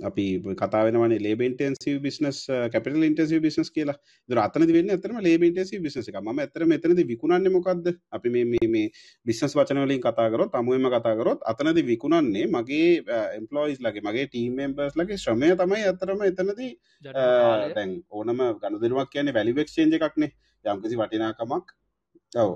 අපි 0.00 0.24
කතාවෙනවන 0.54 1.14
labour intensive 1.18 1.94
business 1.98 2.38
capital 2.72 3.04
intensive 3.04 3.40
business 3.40 3.70
කියලා. 3.70 3.96
දර 4.28 4.40
අතන 4.44 4.66
වෙන්න 4.68 4.90
ඇතරම 4.90 5.18
ලේබෙන්ටසි 5.20 5.80
බිස්නස 5.80 6.08
එක 6.08 6.18
ම 6.22 6.38
ඇතර 6.38 6.66
මෙතනද 6.66 7.02
විකුණන්නේ 7.06 7.54
මොකක්ද 7.56 7.90
අපි 8.10 8.34
මේ 8.34 8.84
බිස්නස් 9.26 9.56
වචනවලින් 9.56 10.00
කතාකරොත් 10.00 10.54
අමුවම 10.54 10.88
කතාකරොත් 10.90 11.42
අතනද 11.44 11.82
විකුණන්නේ 11.84 12.46
මගේ 12.48 12.92
එම්පලෝයිස් 13.38 13.80
ලගේ 13.80 14.02
මගේ 14.02 14.26
ටීම්මම්බර්ස් 14.26 14.96
ලගේ 14.96 15.18
ශ්‍රමය 15.18 15.52
තමයි 15.56 15.82
ඇතරම 15.86 16.24
එතනදී 16.24 16.72
දැන් 17.04 17.98
ඕනම 18.10 18.46
ගණදරුවක් 18.62 19.10
කියන්නේ 19.10 19.34
වැලිවෙක්ෂේජ 19.34 20.00
එකක්නේ. 20.00 20.32
යම්කිසි 20.64 20.96
වටිනාකමක්. 20.96 21.76
ඔව 22.32 22.50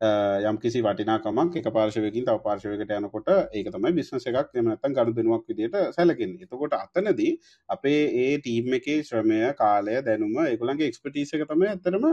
යම් 0.00 0.58
කිසි 0.58 0.80
වටිනාකමක් 0.80 1.56
එක 1.58 1.64
පාර්ශවකින් 1.68 2.24
තව 2.24 2.38
පාර්ශවකට 2.42 2.92
යනකොට 2.96 3.30
ඒක 3.52 3.66
තමයි 3.68 3.90
බිස්නස 3.92 4.26
එකක්. 4.30 4.52
එමනත්තන් 4.54 4.94
ගඩු 4.94 5.14
දෙනුවක් 5.16 5.48
විදිට 5.48 5.74
සැලකින් 5.92 6.36
එතකොට 6.38 6.74
අතනදී 6.74 7.32
අපේ 7.68 8.04
ඒ 8.16 8.38
ටීම් 8.38 8.76
එකේ 8.78 9.02
ශ්‍රමය 9.02 9.40
කාලය 9.54 9.98
දැනුම 10.00 10.38
එකුළන්ගේ 10.44 10.86
එක්ස්පටීස 10.86 11.34
එක 11.34 11.42
තමයි 11.44 11.66
ඇතරම 11.68 12.06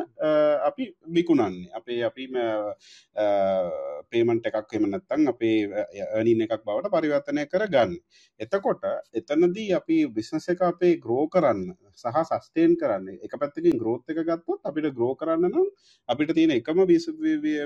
අපි 0.63 0.89
විකුණන්නේ. 1.09 1.69
අපේ 1.75 2.01
අපි 2.03 2.25
පේමන්ට 4.09 4.49
එකක් 4.49 4.73
එමනත්තන් 4.73 5.29
අපේ 5.29 5.85
ඇනින් 6.09 6.41
එකක් 6.41 6.65
බවට 6.65 6.91
පරිවර්තනය 6.91 7.45
කර 7.47 7.67
ගන්න 7.69 7.97
එතකොට 8.39 8.81
එතනදී 9.13 9.73
අපි 9.73 9.99
බිස්නස 10.09 10.49
එක 10.49 10.61
අපේ 10.63 10.97
ග්‍රෝ 10.97 11.27
කරන්න 11.29 11.75
සහ 11.95 12.17
සස්ටේන් 12.23 12.75
කරන්න 12.75 13.21
එක 13.21 13.37
පැත්තකින් 13.37 13.77
ග්‍රෝත් 13.77 14.09
එක 14.09 14.19
ගත්තොත් 14.23 14.65
අපිට 14.65 14.89
ග්‍රෝ 14.91 15.13
කරන්න 15.15 15.47
නම් 15.47 15.69
අපිට 16.09 16.33
තියෙන 16.33 16.51
එකම 16.51 16.81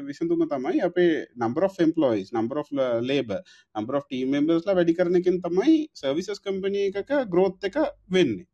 විසඳුම 0.10 0.46
තමයි 0.52 0.84
අපේ 0.88 1.12
number 1.38 1.68
of 1.70 1.80
employees 1.80 2.32
number 2.36 2.62
of 2.64 2.70
labour 3.04 3.34
number 3.76 4.00
of 4.00 4.08
team 4.08 4.32
මෙම්බර්ස්ලා 4.36 4.78
වැඩි 4.78 4.98
කරනකින් 5.00 5.42
තමයි 5.42 5.76
සර්විසස් 5.96 6.46
කම්පනී 6.46 6.88
එකක 6.92 7.12
ග්‍රෝත් 7.28 7.70
එක 7.70 7.78
වෙන්නේ. 8.12 8.48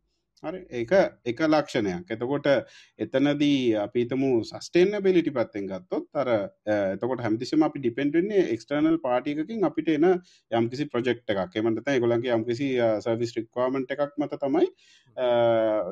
හරි. 0.45 0.59
ඒක 0.71 0.91
එක 1.25 1.39
ලක්ෂණයක්. 1.45 2.11
එතකොට 2.15 2.47
එතනදී 2.99 3.75
අපිතමු 3.83 4.29
සස්ටේන 4.43 4.93
බෙලිටි 5.01 5.33
පත්තෙන් 5.33 5.69
ගත්තොත් 5.71 6.05
අර 6.15 6.31
එතකොට 6.67 7.23
හැමතිසම 7.25 7.65
අපි 7.67 7.81
ඩිපෙන්ඩන්නේ 7.81 8.45
එක්ස්ටර්නල් 8.55 8.99
පාටියකින් 9.05 9.65
අපිට 9.69 9.89
එන 9.89 10.07
යම්කිසි 10.51 10.87
ප්‍රජෙක්් 10.87 11.23
එකක්. 11.27 11.55
එමට 11.55 11.89
ගොලන්ගේ 12.05 12.35
යම්කිසි 12.37 12.69
සර්විස් 13.01 13.35
රික්වාමන්ට් 13.37 13.95
එකක් 13.95 14.13
මත 14.17 14.39
තමයි 14.43 14.69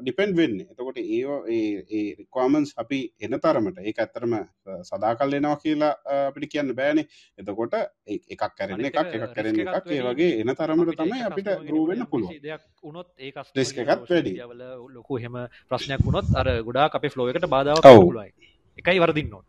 ඩිපෙන්ඩ් 0.02 0.38
වෙන්න. 0.38 0.60
එතකොට 0.70 1.00
ඒ 1.00 2.04
රික්වාමන්ස් 2.20 2.76
අපි 2.78 3.02
එන 3.20 3.40
තරමට 3.40 3.82
ඒ 3.82 3.96
ඇත්තරම 3.98 4.38
සදා 4.84 5.16
කල්ලෙනවා 5.16 5.58
කියලා 5.58 5.94
අපිට 6.28 6.50
කියන්න 6.52 6.76
බෑනේ. 6.76 7.08
එතකොට 7.38 7.74
එකක් 8.08 8.44
කරන්න 8.58 8.86
එකක් 8.86 9.02
එකක් 9.02 9.34
කරන්න 9.34 9.62
එකක් 9.66 9.90
ඒ 9.90 10.02
වගේ 10.04 10.32
එන 10.42 10.56
තරමට 10.56 10.98
තමයි 11.00 11.26
අපිට 11.30 11.52
ගරුවෙන්න 11.66 12.08
පුළුව 12.08 12.38
දෙයක් 12.44 12.62
උනොත් 12.84 13.10
ඒ 13.18 13.32
එකත් 13.32 14.10
වැඩි 14.10 14.34
වල 14.46 14.64
ලොකු 14.90 15.18
හෙම 15.18 15.40
ප්‍රශ්නයක් 15.70 16.06
වුණොත් 16.06 16.36
අර 16.36 16.48
ගොඩා 16.62 16.92
අපේ 16.92 17.14
ෆ්ලෝ 17.16 17.28
එකට 17.30 17.50
බාධාවක් 17.56 17.90
ලයි 18.20 18.32
එකයි 18.78 19.00
වරදින්න 19.00 19.34
ඕ 19.34 19.44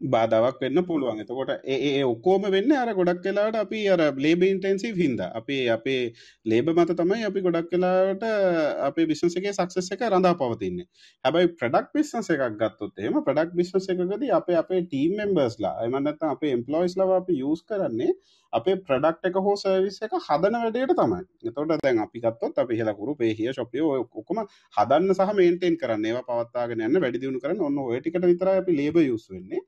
බාධාවක් 0.00 0.60
වෙන්න 0.60 0.84
පුළුවන්. 0.86 1.20
එතකොට 1.20 1.50
ඒ 1.66 2.02
ඔක්කෝම 2.04 2.44
වෙන්න 2.48 2.72
අර 2.72 2.92
ගොඩක් 2.94 3.22
කලාට 3.22 3.56
අපි 3.56 3.80
අර 3.88 4.00
ලේබ 4.16 4.42
ඉන්ටන්සිව 4.42 4.96
හින්ද. 4.96 5.20
අපේ 5.34 5.68
අපේ 5.68 6.14
ලේබ 6.44 6.70
මත 6.70 6.94
තමයි 6.94 7.24
අපි 7.24 7.40
ගොඩක් 7.40 7.70
කලාට 7.72 8.22
අපේ 8.80 9.06
බිස්නසගේ 9.06 9.52
සක්සස් 9.52 9.90
එක 9.92 10.06
රඳා 10.08 10.34
පවතින්නේ. 10.34 10.86
හැබයි 11.24 11.50
ප්‍රඩක් 11.54 11.90
බිස්නස 11.92 12.30
එකක් 12.30 12.46
ගත්තොත් 12.56 12.98
එම 13.00 13.18
ප්‍රඩක් 13.20 13.54
බිස්නස 13.54 13.88
එකකද 13.88 14.26
අපේ 14.32 14.56
අපේ 14.56 14.82
ටීම් 14.82 15.16
මෙම්බර්ස්ලා 15.16 15.74
එමන්නත් 15.84 16.22
අපේ 16.24 16.54
එම්පලොයිස් 16.54 16.96
ලව 16.96 17.18
අපි 17.18 17.40
යස් 17.42 17.64
කරන්නේ 17.64 18.14
අපේ 18.52 18.76
ප්‍රඩක්් 18.88 19.28
එක 19.28 19.38
හෝ 19.46 19.54
සර්විස් 19.62 19.98
එක 20.06 20.14
හදන 20.26 20.58
වැඩට 20.58 20.94
තමයි. 21.00 21.22
එතොට 21.48 21.74
දැන් 21.84 21.98
අපි 22.04 22.22
ගත්තොත් 22.24 22.60
අපි 22.62 22.78
හෙලකුරු 22.80 23.16
පේහිය 23.16 23.52
ශොපිය 23.54 23.82
ඔක්කොම 23.94 24.44
හදන්න 24.76 25.14
සහ 25.14 25.34
මේන්ටෙන් 25.40 25.76
කරන්න 25.82 26.06
ඒවා 26.10 26.26
පවත්තාගෙන 26.30 26.84
යන්න 26.86 27.02
වැඩි 27.02 27.22
දියුණු 27.24 27.42
කරන්න 27.42 27.66
ඔන්න 27.68 27.82
ඔයටිකට 27.84 28.28
විතර 28.30 28.52
අපි 28.54 28.76
ලේබ 28.80 29.00
යුස් 29.04 29.28
වෙන්නේ. 29.30 29.62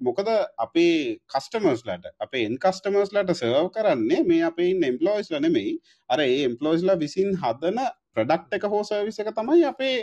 මොකද 0.00 0.28
අපේ 0.64 1.18
කස්ටමර්ස්ලට 1.26 2.04
අපේ 2.20 2.44
එන් 2.48 2.58
කස්ටමර්ස්ලට 2.64 3.34
සර්ව් 3.34 3.70
කරන්නේ 3.76 4.22
මේ 4.24 4.44
අපේ 4.50 4.70
එම්පලෝයිස් 4.90 5.32
ලනෙමෙයි 5.32 5.78
අර 6.10 6.20
ඒ 6.20 6.44
එම්පලෝයිස්ලා 6.50 7.00
විසින් 7.00 7.34
හදන 7.42 7.80
ප්‍රඩක්් 8.14 8.60
එක 8.60 8.68
හෝ 8.70 8.84
සර්විස 8.84 9.18
එක 9.18 9.34
තමයි 9.34 9.64
අපේ 9.72 9.96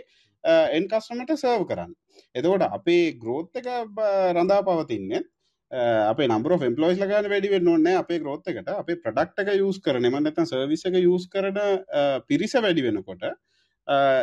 එන් 0.44 0.88
කස්ටමට 0.92 1.38
සර්ව් 1.38 1.64
කරන්න. 1.70 1.94
එතකොට 2.36 2.66
අපේ 2.68 3.14
ග්‍රෝත් 3.22 3.56
එක 3.56 3.68
රඳා 4.36 4.66
පවතින්නේ 4.68 5.22
අපේ 5.72 6.28
නම්බර 6.28 6.58
ෙම්පලෝයිස් 6.68 7.00
ලගන 7.00 7.30
වැඩිවෙ 7.32 7.60
නොන්න 7.64 7.88
අපේ 7.94 8.20
ග්‍රෝත් 8.20 8.48
එකට. 8.48 8.68
අපේ 8.68 9.00
ප්‍රඩක්් 9.00 9.40
එක 9.44 9.54
යස් 9.56 9.80
කරන 9.80 10.08
ම 10.10 10.18
නැත 10.24 10.40
සර්විස 10.44 10.86
එක 10.86 11.00
යස් 11.00 11.28
කරන 11.32 11.58
පිරිස 12.28 12.56
වැඩි 12.58 12.84
වෙනකොට 12.84 13.24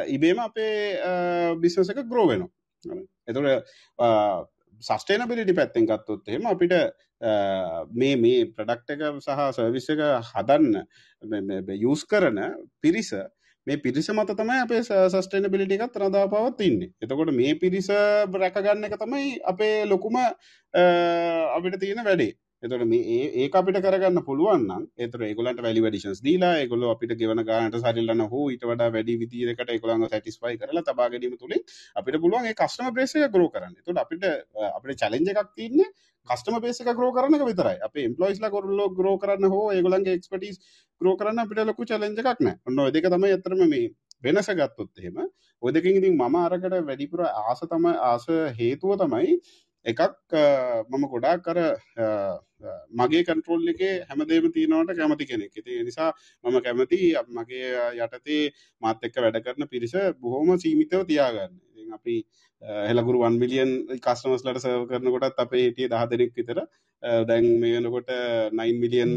ඉබේම 0.08 0.38
අපේ 0.38 1.56
බිස්නස 1.56 1.90
එක 1.90 2.04
ග්‍රෝ 2.04 2.28
වෙන 2.28 2.46
එතුට 3.26 3.48
සස්ටේනබිලිටි 4.82 5.56
පැත්තෙන් 5.56 5.88
ගත්තොත් 5.88 6.28
එහෙම 6.28 6.46
අපිට 6.46 6.74
මේ 7.92 8.16
මේ 8.16 8.44
ප්‍රඩක්් 8.52 8.92
එක 8.94 9.06
සහ 9.24 9.48
සර්විස 9.56 9.88
එක 9.96 10.04
හදන්න 10.28 10.84
යස් 11.80 12.04
කරන 12.04 12.44
පිරිස 12.80 13.14
මේ 13.68 13.78
පිරිස 13.78 14.08
මත 14.10 14.36
තමයි 14.36 14.58
අපේ 14.64 14.82
සස්ටේන 14.82 15.48
බිලිටි 15.52 15.78
එකත් 15.78 15.96
රඳා 16.00 16.26
පවත් 16.32 16.68
ඉන්නේ 16.68 16.90
එතකොට 17.02 17.32
මේ 17.38 17.54
පිරිස 17.62 17.88
රැකගන්න 18.42 18.88
එක 18.88 18.98
තමයි 19.00 19.24
අපේ 19.52 19.74
ලොකුම 19.86 20.20
අපිට 20.74 21.80
තියෙන 21.80 22.04
වැඩේ. 22.04 22.34
එතට 22.62 22.84
මේ 22.90 23.26
ඒ 23.38 23.48
අපිට 23.52 23.78
කරගන්න 23.80 24.22
පුළුවන් 24.28 24.64
එතර 24.98 25.20
ගලට 25.32 25.62
වැලි 25.66 25.82
ඩිෂන්ස් 25.84 26.22
දීලා 26.26 26.54
ගොල 26.66 26.86
අපිට 26.90 27.12
ගෙවන 27.20 27.42
ගානට 27.44 27.78
සරිල්ලන්න 27.78 28.24
හෝ 28.32 28.46
ඉට 28.54 28.64
වඩා 28.70 28.88
වැඩි 28.90 29.18
විදිරකට 29.20 29.70
එකළඟ 29.76 30.08
සැටිස්පයි 30.08 30.58
කරලා 30.58 30.82
තබාගැනීම 30.82 31.36
තුළින් 31.36 31.62
අපිට 31.96 32.20
පුළුවන් 32.24 32.50
කස්ටම 32.54 32.90
ප්‍රේසය 32.96 33.28
ගරෝ 33.28 33.50
කරන්න. 33.50 33.76
තුට 33.84 34.02
අපිට 34.04 34.24
අපිට 34.70 35.00
චලෙන්ජ 35.02 35.32
එකක් 35.34 35.52
තියන්නේ 35.54 35.90
කස්ටම 36.30 36.60
පේසක 36.64 36.90
ග්‍රෝ 36.98 37.12
කරන 37.16 37.38
විතරයි. 37.50 37.78
අප 37.86 37.96
ඉම්පලොයිස්ලා 38.06 38.50
කොරල්ල 38.56 38.82
ග්‍රෝ 38.98 39.16
කරන්න 39.22 39.54
හෝ 39.54 39.66
ඒගොලන්ගේ 39.76 40.16
එක්ස්පටිස් 40.18 40.58
ග්‍රෝ 41.00 41.14
කරන්න 41.20 41.44
අපිට 41.44 41.64
ලොකු 41.70 41.88
චලෙන්ජ 41.90 42.20
එකක්න 42.24 42.50
ඔන්න 42.66 42.82
දෙක 42.96 43.08
තමයි 43.14 43.32
ඇතරම 43.36 43.62
මේ 43.74 43.86
වෙනස 44.22 44.50
ගත්තොත් 44.58 44.90
එහෙම. 44.98 45.18
ඔදකින් 45.62 45.96
ඉතින් 46.00 46.14
මම 46.16 46.36
අරකට 46.42 46.76
වැඩිපුර 46.88 47.24
ආස 47.28 47.60
තම 47.70 47.86
ආස 48.10 48.26
හේතුව 48.58 48.98
තමයි 49.02 49.38
එකක් 49.86 50.00
මම 50.90 51.04
ගොඩා 51.12 51.36
කර 51.46 51.58
මගේ 53.00 53.22
කන්ට්‍රෝල් 53.28 53.68
එක 53.72 53.82
හැමදේම 54.08 54.50
තියනවට 54.56 54.98
කැමති 54.98 55.26
කෙනෙක්. 55.30 55.54
ති 55.54 55.82
නිසා 55.84 56.10
මම 56.44 56.58
කැමති 56.66 56.98
මගේ 57.38 57.70
යටතේ 58.04 58.42
මාත් 58.82 59.08
එක්ක 59.08 59.16
වැඩ 59.24 59.40
කරන 59.44 59.68
පිරිස 59.72 59.94
බොහෝම 60.20 60.58
සීමිතව 60.58 61.06
තියාගන්න. 61.10 61.54
අපි 61.96 62.16
හෙලකුරු 62.88 63.22
වන් 63.24 63.38
මිලියන් 63.42 63.72
කස්ටමස්ලට 64.04 64.60
සව 64.62 64.84
කරනකොටත් 64.90 65.42
අපේ 65.44 65.64
හිටිය 65.66 65.90
දහ 65.92 66.04
දෙනෙක් 66.12 66.32
විතර. 66.38 66.60
දැන් 67.28 67.46
මේ 67.60 67.74
වෙනකොට 67.76 68.10
නයින් 68.60 68.80
මිලියන් 68.84 69.12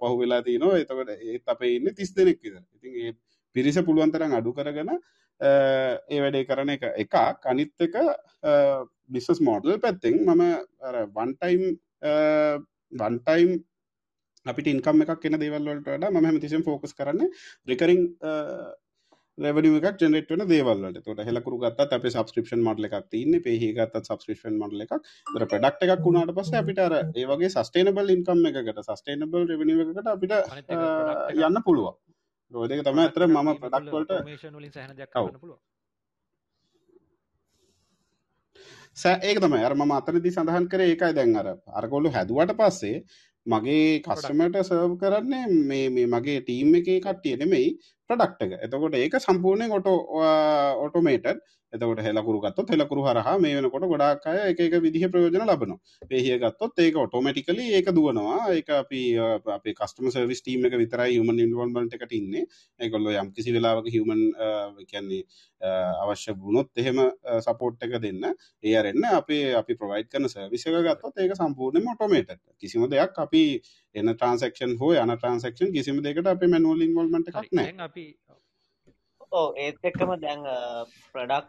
පහු 0.00 0.12
වෙලා 0.22 0.42
තියනවා 0.48 0.80
එතකට 0.82 1.12
ඒත් 1.16 1.54
අපේ 1.54 1.76
ඉන්න 1.76 1.94
තිස් 1.94 2.14
දෙනෙක් 2.16 2.40
විතර. 2.42 2.62
ඉතින් 2.76 2.92
ඒ 3.02 3.12
පිරිස 3.56 3.78
පුළුවන්තරම් 3.88 4.36
අඩු 4.38 4.56
කරගන 4.58 4.92
ඒ 5.40 6.20
වැඩේ 6.24 6.48
කරන 6.48 6.74
එක 6.76 6.84
එකක්. 7.04 7.14
අනිත් 7.46 7.86
එක 7.86 7.94
බිස්සස් 9.08 9.40
මෝඩල් 9.40 9.78
පැත්තෙන් 9.84 10.20
මම 10.24 10.42
වන්ටයිම් 11.16 11.64
වන්ටයිම් 12.92 13.50
අපිට 14.46 14.68
ඉන්කම් 14.72 15.04
එකක් 15.04 15.24
එන 15.28 15.38
දේවල්වලට 15.42 16.10
ම 16.10 16.26
හැමතිසම් 16.26 16.66
ෆෝකස් 16.66 16.94
කරන්න 16.98 17.30
රිකරින් 17.70 18.02
රෙවනිම 19.38 19.74
එකක් 19.78 19.98
ජනට 20.00 20.30
වන 20.32 20.44
දේවල්ලට 20.48 21.02
තොට 21.04 21.18
හෙලකරු 21.28 21.58
ගත් 21.60 21.84
අප 21.86 22.04
සබස්ක්‍රපෂන් 22.10 22.62
මඩල 22.62 22.86
එකක් 22.88 23.08
තින්න 23.12 23.36
පහහිගත් 23.44 23.96
සබස්ක්‍රපෂන් 24.00 24.56
මඩල 24.56 24.84
එකක්. 24.84 24.94
ර 25.36 25.44
පඩක්් 25.44 25.82
එකක් 25.86 26.04
වුණට 26.06 26.32
පස 26.38 26.52
අපිට 26.60 26.80
ඒවගේ 26.80 27.50
සස්ටේනබල් 27.52 28.12
ඉන්කම් 28.14 28.40
එකකට 28.50 28.80
සස්ටේනබල් 28.86 29.44
රෙවනි 29.50 29.76
එකට 29.84 30.08
අපිට 30.14 30.32
යන්න 31.36 31.62
පුළුවන්. 31.66 31.96
රෝදක 32.52 32.84
තම 32.86 33.00
ඇතර 33.04 33.26
මම 33.28 33.52
ප්‍රඩක්වලට 33.60 34.12
ඒක 39.22 39.40
තම 39.44 39.56
අරම 39.60 39.90
අතරදි 39.92 40.32
සඳහන් 40.32 40.68
කර 40.72 40.86
ඒකයි. 40.86 41.12
දැන් 41.12 41.36
අර 41.36 41.48
අරගොල්ලු 41.82 42.14
හැදුවට 42.14 42.56
පස්සේ 42.56 43.02
මගේ 43.46 44.00
කස්ටමට 44.00 44.56
සර්ව් 44.62 44.96
කරන්නේ 45.02 45.44
මේ 45.68 45.90
මේ 45.90 46.08
මගේ 46.08 46.40
ටීම් 46.40 46.72
එක 46.80 46.88
කට්ටිය 47.04 47.36
නෙමෙයි 47.36 47.68
ප්‍රඩක්් 48.10 48.42
එක. 48.46 48.52
එතකොට 48.62 48.94
ඒක 48.94 49.18
සම්පූර්ණයෙන් 49.18 49.76
ඔටෝ 49.78 50.24
ඔටෝමේටඩ් 50.86 51.40
එතකොට 51.72 52.00
හෙලකුරු 52.00 52.40
ගත්තොත් 52.40 52.70
හෙලකුරු 52.70 53.02
හරහා 53.02 53.36
මේ 53.38 53.54
වෙනකොට 53.56 53.84
ගොඩාක් 53.84 54.26
අය 54.26 54.38
එක 54.50 54.60
එක 54.60 54.74
විදිහ 54.80 55.08
ප්‍රයෝජන 55.08 55.36
ලබනවා. 55.36 55.78
පේහිය 56.10 56.38
ගත්තොත් 56.38 56.78
ඒක 56.78 56.96
ඔටෝමැටිකලි 56.96 57.64
ඒක 57.74 57.88
දුවනවා. 57.90 58.38
ඒක 58.52 58.68
අපි 58.72 59.00
අපේ 59.56 59.74
කස්ටම 59.74 60.10
සර්විස් 60.10 60.42
ටීම් 60.42 60.66
එක 60.66 60.76
විතරයි 60.76 61.18
හුමන් 61.18 61.38
ඉන්වල්මන්ට් 61.38 61.96
එකට 61.96 62.12
ඉන්නේ. 62.12 62.44
ඒගොල්ලෝ 62.80 63.14
යම් 63.14 63.32
කිසි 63.32 63.54
වෙලාවක 63.56 63.88
හියමන් 63.88 64.22
කියන්නේ 64.86 65.22
අවශ්‍ය 66.02 66.36
වුණොත් 66.36 66.70
එහෙම 66.76 67.02
සපෝට් 67.40 67.82
එක 67.82 67.98
දෙන්න. 68.00 68.22
ඒ 68.62 68.76
අරන්න 68.76 69.08
අපේ 69.12 69.54
අපි 69.54 69.74
ප්‍රවයි් 69.74 70.06
කරන 70.06 70.28
සර්විස 70.28 70.66
එක 70.66 70.78
ගත්තොත් 70.86 71.18
ඒක 71.18 71.34
සම්පූර්ණයම 71.34 71.90
ඔටෝමේට 71.94 72.38
කිසිම 72.56 72.86
දෙයක් 72.88 73.18
අපි 73.18 73.44
එන 73.94 74.12
ට්‍රන්සක්ෂන් 74.12 74.78
හෝ 74.78 74.92
යන 74.94 75.16
ට්‍රන්සක්ෂන් 75.16 75.74
කිසිම 75.74 76.00
දෙකට 76.02 76.28
අප 76.28 76.46
මැනුවල් 76.46 76.86
ඉන්වල්මට 76.86 77.32
එකක් 77.32 77.52
නෑ 77.52 77.74
අපි 77.88 78.06
ඕ 79.36 79.48
ඒත් 79.58 79.78
එක්කම 79.84 80.12
දැන් 80.18 80.42
ප්‍රඩක්් 81.12 81.48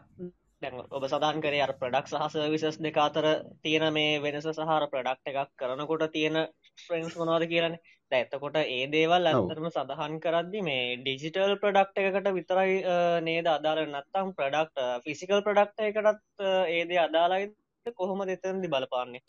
දැන් 0.62 0.80
ඔබ 0.90 1.04
සදාන් 1.06 1.38
කරේ 1.40 1.60
අර 1.62 1.72
ප්‍රඩක්් 1.74 2.08
සහ 2.08 2.24
සර්විසස් 2.32 2.80
දෙක 2.80 2.98
අතර 2.98 3.26
තියෙන 3.62 3.86
මේ 3.92 4.18
වෙනස 4.20 4.48
සහර 4.50 4.86
ප්‍රඩක්් 4.88 5.30
එකක් 5.32 5.52
කරනකොට 5.56 6.04
තියෙන 6.12 6.38
ෆ්‍රෙන්ස් 6.78 7.16
මොනවාද 7.16 7.46
කියලන. 7.46 7.78
ඇත්තකොට 8.12 8.58
ඒ 8.58 8.84
දේවල් 8.88 9.28
ඇතරම 9.28 9.68
සඳහන් 9.68 10.18
කරද්දි 10.20 10.60
මේ 10.62 10.84
ඩිජිටල් 10.98 11.54
ප්‍රඩක්් 11.62 12.02
එකකට 12.02 12.30
විතරයි 12.32 12.76
නේද 13.22 13.48
අදාල 13.48 13.82
නත්තම් 13.84 14.34
ප්‍රඩක්් 14.34 14.84
ෆිසිකල් 15.04 15.42
ප්‍රඩක්් 15.42 15.86
එකටත් 15.88 16.46
ඒදේ 16.70 17.00
අදාලායි 17.00 17.52
කොහොම 17.96 18.24
දෙතන්දි 18.26 18.68
බලපාන්නේ 18.68 19.24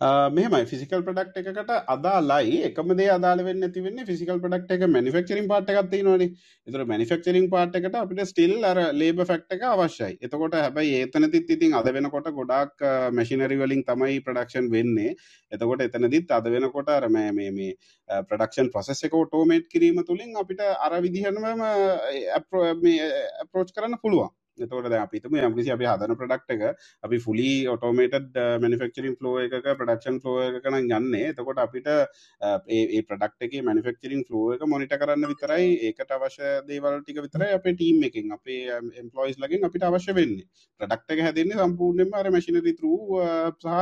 මෙහමයි. 0.00 0.64
ෆිසිකල් 0.64 1.02
ප්‍රඩක්් 1.02 1.38
එකකට 1.42 1.70
අදාලයි 1.88 2.58
එකම 2.66 2.92
දේ 2.96 3.08
අදාල 3.10 3.42
වෙන්න 3.44 3.72
තිවෙන්නේ 3.72 4.06
ෆිසිකල් 4.06 4.38
ප්‍රඩක්් 4.38 4.70
එක 4.70 4.84
මනිෆක්චරින් 4.88 5.48
පාට 5.48 5.70
එකත්ති 5.70 6.02
නොන 6.02 6.22
එතුර 6.22 6.84
මනිෆක්චරින් 6.86 7.48
පාට 7.50 7.74
එකට 7.74 7.94
අපිට 7.94 8.22
ස්ටිල් 8.24 8.64
අර 8.64 8.78
ලේබ 8.94 9.24
ෆක්් 9.24 9.56
එක 9.56 9.62
අවශ්‍යයි. 9.64 10.18
එතකොට 10.22 10.54
හැබයි 10.54 10.94
ඒතනතිත් 11.00 11.50
ඉතින් 11.50 11.74
අද 11.74 11.90
වෙනකොට 11.90 12.30
ගොඩක් 12.32 12.86
මැසිනරි 13.12 13.58
වලින් 13.58 13.82
තමයි 13.84 14.22
ප්‍රඩක්ෂන් 14.22 14.70
වෙන්නේ. 14.70 15.16
එතකොට 15.52 15.82
එතනදිත් 15.82 16.30
අද 16.30 16.46
වෙනකොට 16.46 16.88
අර 16.88 17.08
මේ 17.08 17.32
මේ 17.32 17.50
මේ 17.50 17.74
ප්‍රඩක්ෂන් 18.08 18.70
ප්‍රසෙස් 18.70 19.02
එක 19.02 19.18
ටෝමේට් 19.18 19.66
කිරීම 19.68 20.04
තුළින් 20.04 20.36
අපිට 20.36 20.62
අර 20.62 21.00
විදිහනම 21.02 21.42
අප්‍රෝච් 22.38 23.74
කරන්න 23.74 23.98
පුළුවන්. 23.98 24.30
එතකොට 24.60 24.92
අපිතුම 24.98 25.38
යම්කිසි 25.38 25.70
අපි 25.70 25.86
හදන 25.86 26.16
ප්‍රඩක්් 26.16 26.54
එක 26.56 26.62
අපි 27.02 27.18
ෆුලි 27.20 27.50
ඔටෝමේටඩ් 27.68 28.38
මනිෆක්චරින් 28.62 29.16
ෆලෝ 29.18 29.34
එක 29.44 29.54
ප්‍රඩක්ෂන් 29.72 30.20
ෆලෝ 30.22 30.38
එක 30.42 30.60
කන 30.62 30.88
ගන්නේ 30.88 31.30
එතකොට 31.30 31.58
අපිට 31.58 31.88
uh, 31.88 32.58
ඒ 32.68 33.02
ප්‍රඩක්් 33.02 33.46
එක 33.46 33.56
මනිෆක්චරින් 33.62 34.24
ෆලෝ 34.28 34.54
එක 34.54 34.64
මොනිට 34.66 34.94
කරන්න 34.94 35.28
විතරයි 35.30 35.68
ඒකට 35.88 36.10
අවශ්‍ය 36.10 36.52
දේවල් 36.68 37.00
ටික 37.00 37.20
විතරයි 37.24 37.54
අපේ 37.54 37.74
ටීම් 37.74 38.06
එකින් 38.08 38.32
අපේ 38.32 38.60
uh, 38.70 38.82
එම්පලොයිස් 38.94 39.38
ලගින් 39.38 39.66
අපිට 39.68 39.84
අවශ්‍ය 39.84 40.14
වෙන්නේ. 40.14 40.46
ප්‍රඩක්් 40.80 41.14
එක 41.14 41.24
හැදන්නේ 41.26 41.58
සම්පූර්ණයම 41.58 42.14
අර 42.14 42.30
මශිනරි 42.30 42.74
තරු 42.74 42.94
uh, 43.18 43.50
සහ 43.54 43.76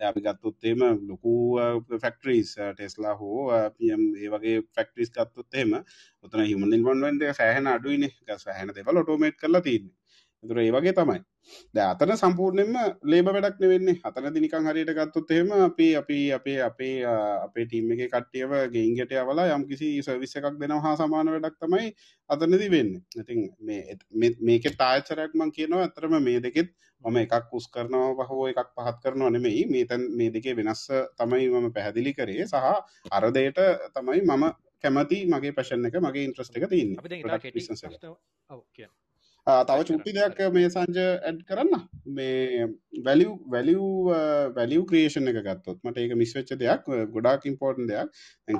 අපි 0.00 0.20
ගත්තොත්තේම 0.20 0.80
ලොකු 1.08 1.34
ෆෙක්ටරිස් 1.98 2.54
ටෙස්ලා 2.54 3.14
හෝ 3.16 3.48
පියම් 3.78 4.02
ඒ 4.16 4.30
වගේ 4.30 4.62
ෆෙක්ටරිස් 4.74 5.10
ගත්තොත් 5.10 5.60
එම 5.62 5.76
ඔතන 6.22 6.44
හිමන් 6.44 6.70
නිල්වන්ට 6.70 7.28
සෑහන 7.34 7.66
අඩුයින. 7.68 8.08
සෑහන 8.38 8.74
දෙවල් 8.74 9.02
ඔටෝමේට් 9.02 9.38
කරලා 9.38 9.62
තින්නේ 9.62 9.94
තුර 10.48 10.58
ඒ 10.62 10.70
වගේ 10.70 10.94
තමයි. 10.98 11.20
ද 11.74 11.78
අතන 11.84 12.12
සම්පූර්ණයෙන්ම 12.14 12.76
ලේබ 13.04 13.28
වැඩක් 13.28 13.60
නෙවෙන්නේ. 13.62 14.00
අතන 14.08 14.28
දිනිකං 14.36 14.68
හරියට 14.68 14.92
ගත්තොත් 14.98 15.30
එහෙම 15.30 15.52
අපි 15.58 15.88
අපි 16.00 16.18
අපේ 16.38 16.56
අපේ 16.68 16.94
අපේ 17.46 17.66
ටීම් 17.66 17.92
එකේ 17.94 18.08
කට්ටියව 18.14 18.54
ගෙයින්ගට 18.74 19.12
යවලා 19.12 19.52
යම් 19.56 19.66
කිසි 19.70 19.90
සර්විස් 20.06 20.36
එකක් 20.36 20.58
දෙනවා 20.62 20.80
හා 20.86 20.96
සමාන 20.96 21.32
වැඩක් 21.34 21.60
තමයි 21.60 21.92
අතනදි 22.30 22.70
වෙන්නේ. 22.76 23.02
ඉතින් 23.20 23.40
මේ 23.60 23.98
මේකේ 24.40 24.76
තායචරයක් 24.82 25.32
මං 25.34 25.54
කියනවා 25.58 25.86
අතරම 25.90 26.18
මේ 26.28 26.40
දෙකෙත් 26.40 26.72
මම 27.04 27.16
එකක් 27.24 27.52
උස් 27.52 27.66
කරනවා 27.68 28.28
හෝ 28.28 28.44
එකක් 28.52 28.74
පහත් 28.76 28.98
කරනවා 29.04 29.30
නෙමෙයි. 29.30 29.64
මේතන් 29.68 30.10
මේ 30.18 30.34
දෙකේ 30.36 30.56
වෙනස්ස 30.56 30.84
තමයි 31.18 31.48
මම 31.52 31.72
පැහැදිලි 31.72 32.12
කරේ. 32.14 32.46
සහ 32.46 32.56
අර 33.16 33.24
දෙයට 33.38 33.60
තමයි 33.96 34.20
මම 34.22 34.44
කැමති 34.84 35.18
මගේ 35.32 35.56
පැෂන් 35.56 35.88
එක 35.88 35.96
මගේ 36.00 36.28
ඉන්ට්‍රස්ට 36.28 36.60
එක 36.60 36.68
තියන්න 36.72 36.92
තව 39.46 39.84
චුට්ටි 39.84 40.12
දෙයක් 40.16 40.38
මේ 40.52 40.68
සංජ 40.68 41.00
ඇඩ් 41.00 41.40
කරන්න. 41.48 41.82
මේ 42.08 42.68
වැලිය 43.04 43.32
වැලිය 43.46 43.80
වැලිය 44.56 44.84
ක්‍රේෂණ 44.88 45.28
එක 45.28 45.40
ගත්තොත් 45.40 45.80
මට 45.84 45.98
ඒක 45.98 46.14
මිස්වෙච්ච 46.16 46.54
දෙයක් 46.56 46.88
ගොඩාක් 47.12 47.44
ඉම්පෝර්ටන් 47.46 47.90
දෙයක්. 47.90 48.08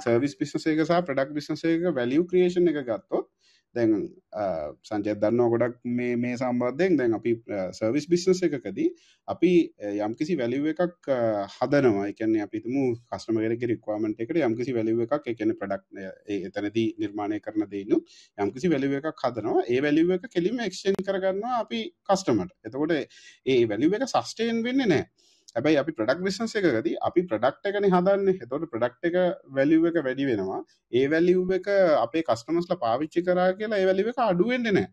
සර්විස් 0.01 0.37
පිස්සසේක 0.37 0.85
සහ 0.85 1.01
ප්‍රඩක් 1.07 1.33
බිස්නසේක 1.33 1.89
වැලිය 1.97 2.27
ක්‍රේෂණ 2.27 2.69
එක 2.69 2.83
ගත්තොත් 2.85 3.31
දැන් 3.77 3.93
සංජය 4.83 5.15
දන්නවා 5.17 5.51
ගොඩක් 5.53 5.77
මේ 5.99 6.15
මේ 6.17 6.37
සම්බන්ධයෙන් 6.37 6.99
දැන් 7.01 7.17
අපි 7.19 7.33
සර්විස් 7.79 8.07
බිස්නස් 8.13 8.43
එකකදී 8.49 8.87
අපි 9.29 9.51
යම්කිසි 9.99 10.39
වැලිුව 10.41 10.69
එකක් 10.73 11.11
හදනවා. 11.57 12.07
එකන්නේ 12.13 12.45
අපිතුමු 12.47 12.85
කස්ටමගෙනක 13.09 13.67
රික්වාමට 13.73 14.23
එකට 14.25 14.41
යම්කිසි 14.43 14.77
වැලිුව 14.79 15.05
එකක් 15.07 15.29
එකන 15.35 15.55
ප්‍රඩක්් 15.61 15.85
එතනදී 16.49 16.87
නිර්මාණය 16.99 17.41
කරන 17.41 17.67
දෙනු 17.75 18.01
යම්කිසි 18.39 18.73
වැලිුව 18.73 18.99
එකක් 19.01 19.25
හදනවා. 19.25 19.67
ඒ 19.67 19.81
වැලිුව 19.81 20.17
එක 20.17 20.31
කෙලිම 20.31 20.65
එක්ෂන් 20.69 20.99
කරගන්නවා 21.03 21.61
අපි 21.61 21.83
කස්ටමට 22.09 22.57
එතකොට 22.67 22.97
ඒ 23.47 23.61
වැලිුව 23.67 24.01
එක 24.01 24.09
සස්ටේන් 24.09 24.65
වෙන්න 24.65 24.85
නෑ 24.87 25.05
හැබැයි 25.57 25.79
අපි 25.83 25.93
ප්‍රඩක් 25.99 26.25
විශන්ස 26.27 26.57
එකකදී 26.61 26.97
අපි 27.09 27.23
ප්‍රඩක්් 27.31 27.71
එකන 27.71 27.87
හදන්න. 27.93 28.29
එතොට 28.45 28.67
ප්‍රඩක්් 28.73 29.09
එක 29.11 29.17
වැලිුව 29.59 29.89
එක 29.91 29.99
වැඩි 30.07 30.29
වෙනවා. 30.31 30.61
ඒ 30.93 31.07
වැලිුව 31.15 31.57
එක 31.59 31.71
අපේ 32.01 32.27
කස්ටමස්ල 32.29 32.77
පාවිච්චි 32.85 33.27
කරා 33.29 33.49
කියලා 33.61 33.81
ඒ 33.83 33.89
වැලිුව 33.91 34.13
එක 34.13 34.23
අඩුවෙන්ඩ 34.27 34.73
නෑ 34.77 34.87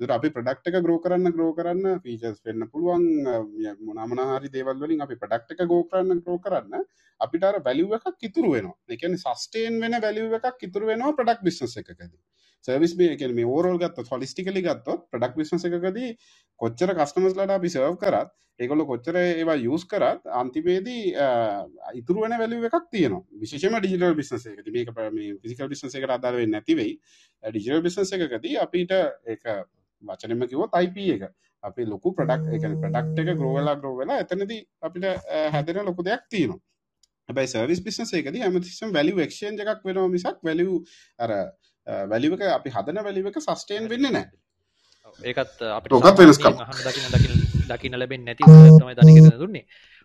දුර 0.00 0.10
අපි 0.14 0.28
ප්‍රඩක්් 0.34 0.68
එක 0.70 0.76
ග්‍රෝ 0.84 0.98
කරන්න 1.04 1.32
ග්‍රෝ 1.36 1.52
කරන්න 1.54 2.00
ෆීචස් 2.02 2.38
වෙන්න 2.46 2.66
පුළුවන් 2.72 3.06
මොනමනහරි 3.88 4.50
දේවල්වලින් 4.56 5.04
අපි 5.06 5.16
ප්‍රඩක්් 5.22 5.54
එක 5.54 5.62
ගෝ 5.72 5.82
කරන්න 5.92 6.20
ග්‍රෝ 6.26 6.38
කරන්න 6.44 6.84
අපිට 7.20 7.46
වැලිුව 7.66 7.94
එකක් 7.98 8.28
ඉතුරු 8.28 8.52
වෙනවා. 8.54 8.76
එකන 8.96 9.16
සස්ටේන් 9.22 9.80
වෙන 9.84 9.98
වැලිුව 10.06 10.36
එකක් 10.38 10.66
ඉතුරු 10.68 10.90
වෙනවා 10.92 11.16
ප්‍රඩක් 11.18 11.42
බිස්නස 11.48 11.74
එකකදී. 11.82 12.20
සර්විස් 12.64 12.96
මේ 12.98 13.30
මේ 13.32 13.46
ඕරෝල් 13.46 13.78
ගත්ත 13.78 14.10
හොලිස්ටිකලි 14.10 14.62
ගත්තොත් 14.62 15.06
ප්‍රඩක් 15.12 15.38
විශ්නස 15.38 15.64
එකකදී 15.64 16.10
කොච්චර 16.60 16.94
කස්ටමස්ලට 16.94 17.54
අපි 17.56 17.72
සර්ව් 17.74 17.96
කරත් 18.02 18.34
ඒකොල 18.58 18.84
කොච්චර 18.86 19.18
ඒවා 19.20 19.58
යස් 19.68 19.86
කරත් 19.86 20.28
අන්තිපේදී 20.40 21.14
ඉතුරුවන 21.94 22.36
වැලි 22.42 22.60
එකක් 22.70 22.92
තියන 22.92 23.18
විශෂම 23.40 23.78
ඩිජිටල් 23.78 24.14
බිස්නස 24.20 24.46
එක 24.52 24.70
මේක 24.72 24.94
පිසිකල් 25.42 25.72
බිස්නස 25.72 25.94
එකට 25.94 26.14
අදාරවෙන්න 26.18 26.54
නැතිවෙයි 26.56 26.94
ඩිජිටල් 27.42 27.84
බිස්නස 27.84 28.14
එකකදී 28.18 28.56
අපිට 28.66 28.94
ඒක 28.94 29.44
වචනම 30.02 30.46
කිවොත් 30.46 30.70
අයිප 30.72 30.96
එක. 30.96 31.30
අපි 31.64 31.84
ලොකු 31.84 32.14
ප්‍රඩක් 32.14 32.54
එක 32.54 32.64
ප්‍රඩක්් 32.80 33.18
එක 33.24 33.36
ග්‍රෝවෙලා 33.36 33.76
ග්‍රෝවෙලා 33.76 34.18
එතනද 34.22 34.52
අපිට 34.80 35.06
හැදෙන 35.52 35.84
ලොකු 35.84 36.02
දෙයක් 36.02 36.26
තියෙනවා. 36.30 36.60
හැබයි 37.28 37.48
සර්විස් 37.48 37.80
බිස්නස 37.82 38.12
එකද 38.14 38.36
ඇමතිසම් 38.38 38.92
වැලි 38.92 39.12
ක්ෂන් 39.22 39.58
එකක් 39.58 39.82
වෙනවා 39.84 40.08
මිසක් 40.08 40.38
වැලි 40.42 40.66
අර 41.18 41.32
වැලිවක 42.12 42.42
අපි 42.58 42.76
හදන 42.76 43.04
වැලිවක 43.06 43.40
සස්ටේන් 43.46 43.88
වෙන්න 43.94 44.12
නෑ 44.12 44.26
ඒකත් 45.24 45.62
අපිට 45.76 45.92
ඔකත් 45.98 46.18
වෙනස්කම්. 46.20 46.54
අහන්න 46.64 46.82
දකින්න 46.86 47.12
දකින්න 47.14 47.34
දකින්න 47.70 47.98
ලැබෙන්නේ 48.00 48.34
නැති 48.34 48.44
තමයි 48.44 48.94
දනික 48.98 49.38
දුන්නේ. 49.40 49.64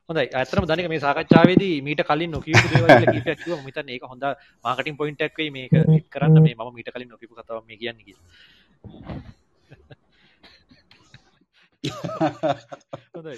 හොඳයි. 0.09 0.27
ඇත්තටම 0.39 0.65
දනික 0.71 0.87
මේ 0.89 1.03
සාකච්ඡාවේදී 1.05 1.75
මීට 1.87 2.01
කලින්. 2.09 2.33
මම 2.33 3.67
හිතන්නේ 3.67 3.95
ඒක 3.95 4.07
හොඳ 4.11 4.23
මාකටිං 4.65 4.97
පොයින්ට් 4.97 5.21
එකක් 5.27 5.37
වෙයි 5.37 5.51
මේක 5.51 5.71
කරන්න 6.13 6.41
මේ 6.41 6.55
මම 6.55 6.73
මීට 6.77 6.91
කලින් 6.95 7.09
නොකියපු 7.13 7.35
කතාවක් 7.35 7.65
මේ 7.67 7.77
කියන්නේ. 7.77 8.15
හොඳයි. 13.15 13.37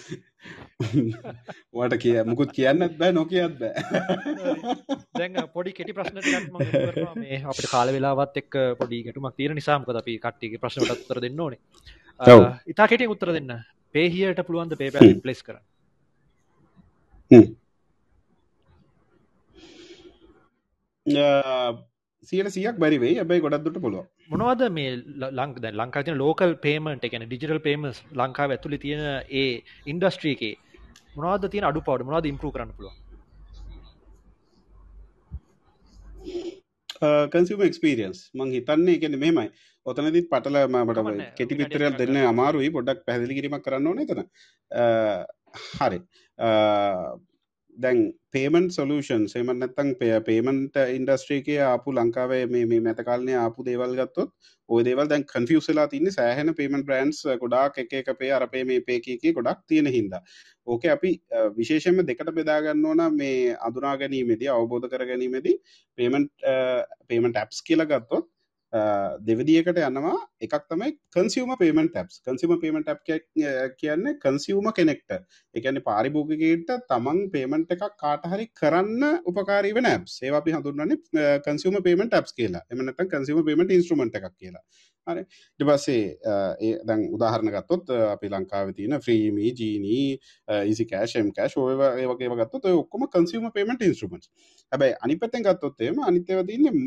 වට 1.74 1.98
කිය 2.04 2.18
මුකුත් 2.30 2.52
කියන්නත් 2.58 2.98
බෑ 3.00 3.12
නොකියත් 3.18 3.56
බෑ 3.62 3.74
දැන් 5.20 5.40
පොඩි 5.56 5.74
කෙටි 5.78 5.96
ප්‍රශ්න 5.98 6.20
ටිකක් 6.20 6.50
මම 6.52 6.60
කරනවා 6.72 7.16
මේ 7.22 7.42
අපිට 7.44 7.70
කාල 7.74 7.94
වෙලාවත් 7.96 8.42
එක්ක 8.44 8.54
පොඩි 8.82 9.04
ගැටුමක් 9.08 9.36
තියෙන 9.38 9.58
නිසා 9.60 9.78
මොකද 9.82 10.02
අපි 10.02 10.20
කට්ටියගේ 10.26 10.62
ප්‍රශ්න 10.64 10.86
වලට 10.86 11.02
උත්තර 11.06 11.22
දෙන්න 11.26 11.42
ඕනේ. 11.46 11.62
ඔව්. 12.22 12.42
ඉතා 12.74 12.88
කෙටියෙන් 12.92 13.14
උත්තර 13.16 13.34
දෙන්න. 13.38 13.52
pay 13.96 14.08
here 14.14 14.34
ට 14.36 14.48
පුළුවන් 14.48 14.70
ද 14.72 14.76
PayPal 14.80 15.02
replace 15.08 15.44
කරන්න? 15.48 15.64
සියට 22.30 22.50
සියක් 22.56 22.78
බැරිවෙයි 22.84 23.20
ඇබයි 23.22 23.44
ගොඩක්දුට 23.46 23.80
පුළුව 23.84 24.06
මොනවද 24.30 24.62
මේ 24.78 24.92
ලංක 25.40 25.58
දැන් 25.64 25.76
ලංකාවේ 25.80 26.06
තියෙන 26.06 26.22
ලෝකල් 26.24 26.54
පේමන්ට් 26.66 27.04
ඒ 27.06 27.12
කියන්නේ 27.14 27.30
ඩිජිටල් 27.32 27.62
පේමන්ට්ස් 27.68 28.00
ලංකාව 28.22 28.54
ඇතුලේ 28.56 28.82
තියෙන 28.86 29.04
ඒ 29.42 29.52
ඉන්ඩස්ට්‍රි 29.94 30.32
එකේ 30.36 30.54
මොනවද 31.18 31.50
තියෙන 31.54 31.68
අඩුපාඩු? 31.70 32.08
මොනවද 32.08 32.32
ඉම්ප්‍රූව් 32.32 32.54
කරන්න 32.56 32.74
පුළුවන්? 32.78 32.98
කන්සිම 37.34 37.62
එක්ස්පිරියන්ස් 37.68 38.20
මං 38.40 38.56
හිතන්නේ 38.58 38.98
එකන 38.98 39.20
මෙමයි 39.26 39.48
ඔතනදිත් 39.86 40.28
පටල 40.34 40.58
මට 40.72 40.98
කමන්නේ. 41.00 41.30
කෙටි 41.38 41.60
කටයුතු 41.60 41.94
දෙන්න 42.02 42.18
අමාරුයි. 42.34 42.74
පොඩ්ඩක් 42.78 43.06
පැදිලි 43.08 43.38
කිරීමක් 43.40 43.66
කරන්න 43.68 43.90
ඕනේ 43.92 44.08
තන 44.10 44.22
හරි 45.78 46.00
දැන් 47.78 48.00
පේමන් 48.32 48.68
සොලූෂන් 48.72 49.26
සේමන් 49.28 49.60
නැත්තං 49.60 49.90
පේමන්ට 50.28 50.78
ඉන්ඩස්ට්‍රීකේ 50.94 51.58
ආපු 51.62 51.94
ලංකාවේ 51.94 52.44
මේ 52.48 52.66
මේ 52.66 52.82
මැතකාලනය 52.82 53.34
ආපු 53.36 53.66
දේවල් 53.66 53.96
ගත්තොත් 54.00 54.32
ඔය 54.70 54.84
දේවල් 54.88 55.10
දැන් 55.10 55.26
කන්ෆියසලා 55.26 55.88
තින්න 55.88 56.12
සෑහන 56.12 56.54
පේමන් 56.56 56.86
බ්‍රන්ස් 56.86 57.22
ගොඩාක් 57.42 57.80
එක 57.84 57.96
එක 58.02 58.12
පේ 58.20 58.32
අරපේ 58.32 58.64
මේ 58.64 58.82
පේකේ 58.82 59.34
ගොඩක් 59.34 59.66
තියෙන 59.68 59.92
හින්දා. 59.98 60.22
ඕක 60.68 60.86
අපි 60.88 61.12
විශේෂම 61.58 62.00
දෙකට 62.04 62.32
බෙදාගන්න 62.38 62.86
ඕන 62.86 63.04
මේ 63.16 63.58
අඳුනා 63.62 63.98
ගැනීමේදී 63.98 64.50
අවබෝධ 64.50 64.88
කර 64.88 65.06
ගැනීමේදී 65.06 65.58
පේමන්ට් 65.98 66.32
පේමන්ට 67.08 67.38
ඇප්ස් 67.38 67.62
කියලා 67.62 67.92
ගත්තොත් 68.76 69.22
දෙවදියකට 69.26 69.78
යනවා. 69.80 70.18
එකක් 70.42 70.66
තමයි 70.70 70.92
කන්සිවම 71.16 71.52
පේමට 71.60 71.92
ටැප්ස් 71.92 72.22
කන්සිම 72.26 72.54
පේමට 72.62 72.90
ට් 72.90 73.20
කියන්න 73.80 74.06
කන්සිවම 74.24 74.68
කෙනෙක්ට 74.74 75.16
එකන 75.56 75.80
පාරිභෝගකයට 75.86 76.74
තමන් 76.90 77.22
පේමට 77.32 77.72
එකක් 77.72 77.86
කාටහරි 77.98 78.48
කරන්න 78.54 79.22
උපකාරීව 79.26 79.80
නැප් 79.82 80.10
සේවාපි 80.10 80.56
හඳුරන්නේ 80.56 81.40
කන්සිවම 81.48 81.80
පේමට 81.88 82.12
ට්ස් 82.12 82.36
කියලා. 82.40 82.66
එමනට 82.72 83.06
කන්සිම 83.06 83.44
පේමට 83.46 83.72
ඉන්ස්ට්‍රමට 83.72 84.20
එකක් 84.20 84.32
කියලා. 84.34 84.64
හරි. 85.08 85.24
ඩිපස්සේ 85.60 86.04
ඒ 86.60 86.72
දැන් 86.84 87.04
උදාහරණ 87.14 87.52
ගත්තොත් 87.52 87.92
අපි 88.08 88.30
ලංකාව 88.30 88.72
තියන 88.78 88.98
්‍රීමී 88.98 89.52
ජීනී 89.54 90.06
ඉසි 90.72 90.86
කෑශම් 90.86 91.30
කෑශ් 91.32 91.58
ඔය 91.60 91.76
වගේ 92.08 92.30
ගත්තොත් 92.36 92.68
ඔක්කොම 92.72 93.08
කන්සිවම 93.08 93.52
පේමට 93.52 93.86
ඉන්ස්ට්‍රමට 93.88 94.30
හැබයි 94.72 94.96
අනිපතෙන් 95.02 95.46
ගත්තොත්තේම 95.46 96.02
අනිත්‍යව 96.04 96.44
තින්න 96.48 96.82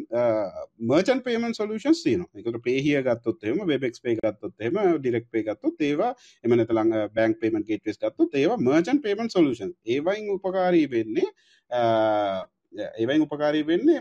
මර්චන් 0.84 1.22
පේමන් 1.22 1.54
සොලූෂන්ස් 1.54 2.02
තියන 2.02 2.26
එකට 2.34 2.60
පේහිය 2.64 3.02
ගත්තොත්තේම 3.02 3.64
වෙබෙක් 3.66 4.02
පේ 4.02 4.18
ගත්තොත්තේම 4.18 4.82
ඩිරෙක් 4.98 5.30
පේ 5.30 5.44
ගත්තොත් 5.44 5.88
ඒවා 5.88 6.12
එමනත 6.44 6.76
ලං 6.76 6.94
බැංක් 7.14 7.40
පේමන් 7.40 7.64
ගේටස් 7.64 7.98
ගත්තොත් 7.98 8.34
ඒවා 8.34 8.60
මර්චන් 8.60 9.02
පේමන් 9.02 9.30
සොලූෂන් 9.30 9.74
ඒවයින් 9.86 10.32
උපකාරී 10.34 10.86
වෙන්නේ 10.90 11.28
ඒවයින් 12.96 13.22
උපකාරී 13.22 13.66
වෙන්නේ 13.66 14.00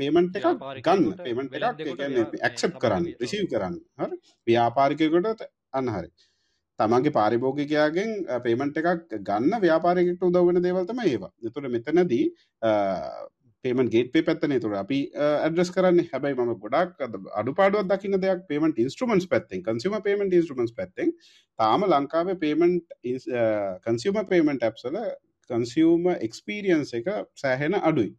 පේමන්ට් 0.00 0.40
එකක් 0.40 0.48
ගන්න 0.86 1.06
පේමන්ට් 1.26 1.54
එකක් 1.58 2.40
ඇක්සෙප්ට් 2.48 2.80
කරන්න 2.84 3.08
රිසීව් 3.22 3.46
කරන්න. 3.52 3.78
හරි? 4.00 4.20
ව්‍යාපාරිකයෙකුට 4.46 5.46
අන්න 5.72 5.92
හරි. 5.96 6.10
තමන්ගේ 6.78 7.16
පාරිභෝගිකයාගෙන් 7.16 8.14
පේමන්ට් 8.46 8.80
එකක් 8.82 9.18
ගන්න 9.28 9.60
ව්‍යාපාරිකයට 9.66 10.24
උදව් 10.28 10.48
වෙන 10.48 10.62
දේවල් 10.66 10.88
තමයි 10.90 11.12
ඒවා. 11.12 11.32
එතකොට 11.44 11.70
මෙතනදී 11.76 12.24
පේමන් 13.64 13.90
ගේට 13.94 14.12
පේ 14.12 14.24
පැත්තන. 14.28 14.56
තුර 14.60 14.76
අපි 14.82 15.00
ඇඩ්‍රස් 15.26 15.72
කරන්න. 15.76 16.04
හැබයි 16.12 16.36
ම 16.36 16.52
ගොඩක් 16.64 17.02
අඩුපාඩුවක් 17.40 17.90
දකින්න 17.90 18.20
දෙයක් 18.26 18.46
පේමට 18.52 18.84
ඉන්ස්ට්‍රමන්ස් 18.84 19.26
පැත්තෙන් 19.32 19.64
කන්සිම 19.66 19.96
පේමට 20.06 20.38
ඉන්ස්ට්‍රමන්ස් 20.38 20.76
පැත්තෙන්. 20.78 21.12
තාම 21.58 21.88
ලංකාවේ 21.88 22.38
පේමන්ට් 22.44 22.96
කන්සිම 23.88 24.22
පේමන්ට් 24.32 24.70
ඇප්සල 24.70 25.02
කන්සිවම 25.50 26.06
එක්ස්පීරියන්ස් 26.16 26.94
එක 26.98 27.10
සෑහෙන 27.42 27.76
අඩුයි 27.80 28.10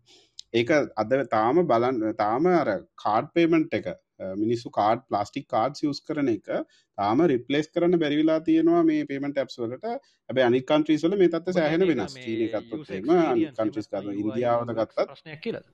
ඒක 0.54 0.72
අද 0.98 1.12
තාම 1.32 1.62
බලන් 1.68 2.00
තාම 2.16 2.48
අර 2.54 2.70
කාඩ් 2.98 3.30
පේමන්ට් 3.36 3.78
එක 3.80 3.92
මිනිස්සු 4.38 4.72
කාඩ් 4.72 5.04
ප්ලාස්ටික් 5.10 5.48
කාඩ් 5.48 5.80
යස් 5.84 6.02
කරන 6.08 6.32
එක 6.34 6.50
තාම 6.98 7.24
රිප්ලේස් 7.34 7.70
කරන්න 7.70 8.02
බැරිවිලා 8.02 8.40
තියෙනවා 8.42 8.84
මේ 8.84 9.06
පේමට 9.06 9.38
ඇප්ස් 9.38 9.60
වලට. 9.60 9.96
හැබැ 10.30 10.48
අනි 10.48 10.62
කන්ට්‍රීස්වල 10.64 11.18
මේ 11.18 11.30
තත්ත 11.30 11.56
සෑහෙන 11.58 11.88
වෙනස්. 11.92 12.18
චීනකත්ොත්තේම 12.18 13.14
කන්ට්‍රිස් 13.56 13.88
කර 13.88 14.12
ඉන්දියාවද 14.16 14.76
ගත්තත් 14.78 15.08
ප්‍රශ්නයක් 15.08 15.42
කියලද 15.48 15.66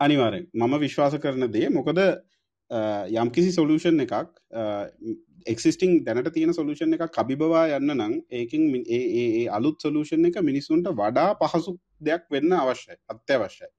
අනිවාරෙන් 0.00 0.46
මම 0.54 0.74
විශ්වාස 0.80 1.16
කරන 1.22 1.48
දේ 1.52 1.68
මොකද 1.70 2.00
යම්කිසි 3.14 3.52
සොලූෂන් 3.52 4.00
එකක් 4.00 4.14
එක්සිස්ටිං 5.46 6.04
දැනට 6.04 6.30
තියෙන 6.32 6.54
සොලූෂන් 6.54 6.94
එක 6.96 7.04
කබිබවා 7.10 7.64
යන්න 7.76 7.94
නම් 7.94 8.14
ඒකින් 8.32 8.64
ඒ 8.88 9.48
අලුත් 9.50 9.80
සොලූෂන් 9.80 10.28
එක 10.28 10.38
මිනිසුන්ට 10.42 10.88
වඩා 10.92 11.34
පහසු 11.36 11.76
දෙයක් 12.00 12.24
වෙන්න 12.30 12.52
අවශ්‍යයි 12.54 12.96
අත්‍යවශ්‍යයි. 13.08 13.70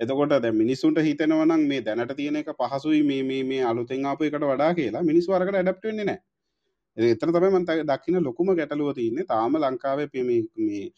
එතකොට 0.00 0.34
දැ 0.38 0.52
මිනිසුන්ට 0.52 1.00
හිතනවනම් 1.00 1.66
මේ 1.66 1.82
දැනට 1.82 2.16
තියෙන 2.16 2.36
එක 2.36 2.50
පහසුයි 2.54 3.02
මේ 3.04 3.42
මේ 3.44 3.62
අලුතෙන් 3.64 4.06
ආපු 4.06 4.24
එකට 4.24 4.44
වඩා 4.44 4.72
කියලා 4.74 5.02
මිනිස් 5.02 5.28
වරකට 5.28 5.54
ඇඩප්ට 5.54 5.84
වෙන්නේ 5.84 6.04
නෑ 6.04 6.20
එතන 6.98 7.30
තමයි 7.30 7.48
මම 7.50 7.64
දකින්න 7.86 8.24
ලොකුම 8.24 8.48
ගැටලුව 8.58 8.88
තියෙන්නේ. 8.94 9.26
තාම 9.26 9.56
ලංකාවේ 9.56 10.24
මේ 10.24 10.42
මේ 10.56 10.90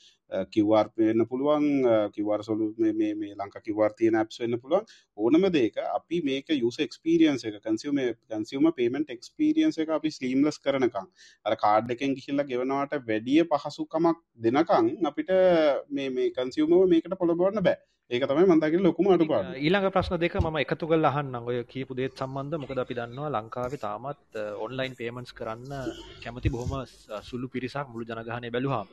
QR 0.52 0.86
වෙන්න 0.96 1.26
පුළුවන් 1.26 1.66
QR 2.14 2.42
සොලු 2.42 2.68
මේ 2.78 2.92
මේ 2.92 3.14
මේ 3.14 3.34
ලංකා 3.34 3.60
QR 3.66 3.92
තියෙන 3.98 4.16
apps 4.22 4.40
වෙන්න 4.40 4.56
පුළුවන්. 4.62 4.86
ඕනම 5.18 5.44
දෙයක 5.52 5.76
අපි 5.76 6.22
මේක 6.22 6.48
user 6.58 6.84
experience 6.84 7.44
එක 7.44 7.60
consumer 7.62 8.08
consumer 8.30 8.72
payment 8.72 9.10
experience 9.10 9.78
එක 9.78 9.92
අපි 9.98 10.10
seamless 10.10 10.58
කරනකම් 10.58 11.06
අර 11.46 11.56
කාඩ් 11.56 11.92
එකෙන් 11.96 12.16
ගිහිල්ලා 12.16 12.48
ගෙවනවට 12.52 13.06
වැඩිය 13.10 13.44
පහසුකමක් 13.52 14.24
දෙනකම් 14.38 14.90
අපිට 15.12 15.36
මේ 15.90 16.10
මේ 16.10 16.32
consumer 16.40 16.82
මේකට 16.86 17.20
පොළඹවන්න 17.22 17.66
බෑ. 17.68 17.78
ඒක 18.10 18.24
තමයි 18.26 18.42
මන්දකින 18.42 18.82
ලොකුම 18.82 19.06
අඩුපාඩු. 19.14 19.50
ඊළඟ 19.56 19.92
ප්‍රශ්න 19.94 20.16
දෙක 20.18 20.34
ම 20.36 20.56
එකතු 20.60 20.86
කල් 20.90 21.04
අහන්න 21.10 21.34
ඔය 21.48 21.58
කියපු 21.72 21.94
දේත් 21.94 22.18
සම්බන්ධ. 22.18 22.56
මොකද 22.62 22.78
අපි 22.82 22.94
දන්නවා 22.98 23.28
ලංකාවේ 23.30 23.78
තාමත් 23.78 24.38
ඔන්ලයින් 24.64 24.94
පේමන්ස් 25.00 25.30
කරන්න 25.38 25.72
කැමති 26.22 26.50
බොහොම 26.50 26.72
සුළු 27.28 27.46
පිරිසක් 27.52 27.86
මුළු 27.92 28.04
ජනගහනය 28.08 28.48
බැලුහම් 28.50 28.88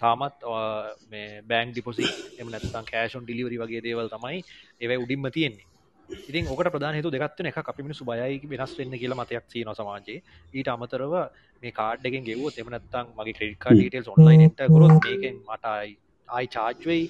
තාමත් 0.00 0.46
මේ 1.10 1.42
බෑන් 1.50 1.72
ඩිපොසි 1.72 2.06
එම 2.38 2.46
නැත්තම් 2.54 2.86
කෑෂන් 2.92 3.24
ඩිලිවරි 3.24 3.58
වගේ 3.62 3.80
දේවල් 3.86 4.10
තමයි 4.14 4.38
ඒවයි 4.80 4.98
උඩින්ම 5.04 5.26
තියෙන්නේ. 5.36 5.66
ඉතින් 6.28 6.46
ඔකට 6.54 6.70
ප්‍රධාන 6.74 6.94
හේතු 6.98 7.10
දෙකත්වන 7.10 7.50
එක 7.50 7.58
අපි 7.72 7.86
මිනිස්සු 7.86 8.06
බයයි 8.10 8.38
වෙනස් 8.52 8.76
වෙන්න 8.78 8.94
කියලා 9.02 9.18
මතයක් 9.20 9.50
තියෙනවා 9.52 9.78
සමාජයේ. 9.80 10.22
ඊට 10.54 10.70
අමතරව 10.74 11.16
මේ 11.62 11.74
කාඩ් 11.80 12.06
එකෙන් 12.06 12.22
ගෙවුවොත් 12.28 12.54
එහෙම 12.54 12.70
නැත්නම් 12.70 13.10
මගේ 13.18 13.34
credit 13.38 13.60
card 13.64 13.76
details 13.80 14.12
online 14.14 14.46
enter 14.46 14.70
කරොත් 14.74 14.96
මේකෙන් 15.08 15.42
මට 15.48 15.64
ආයි 15.72 15.92
චාර්ජ්වෙයි 16.54 17.04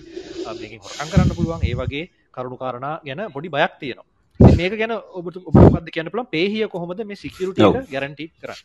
මේකින් 0.60 0.80
හොරකම් 0.84 1.08
කරන්න 1.12 1.36
පුළුවන්. 1.38 1.66
ඒ 1.68 1.74
වගේ 1.80 2.04
කරුණු 2.34 2.56
කාරණා 2.62 2.94
ගැන 3.06 3.22
පොඩි 3.34 3.54
බයක් 3.56 3.74
තියෙනවා. 3.80 4.08
මේක 4.60 4.76
ගැන 4.80 4.92
ඔබට 5.18 5.36
ඔබපද 5.48 5.88
කියන්න 5.94 6.12
පුළන් 6.12 6.32
පේහිය 6.36 6.68
කොහොමද 6.68 7.00
මේ 7.06 7.22
සිකරුට 7.22 7.58
ගැරන්ටි 7.94 8.26
කරන්න? 8.42 8.60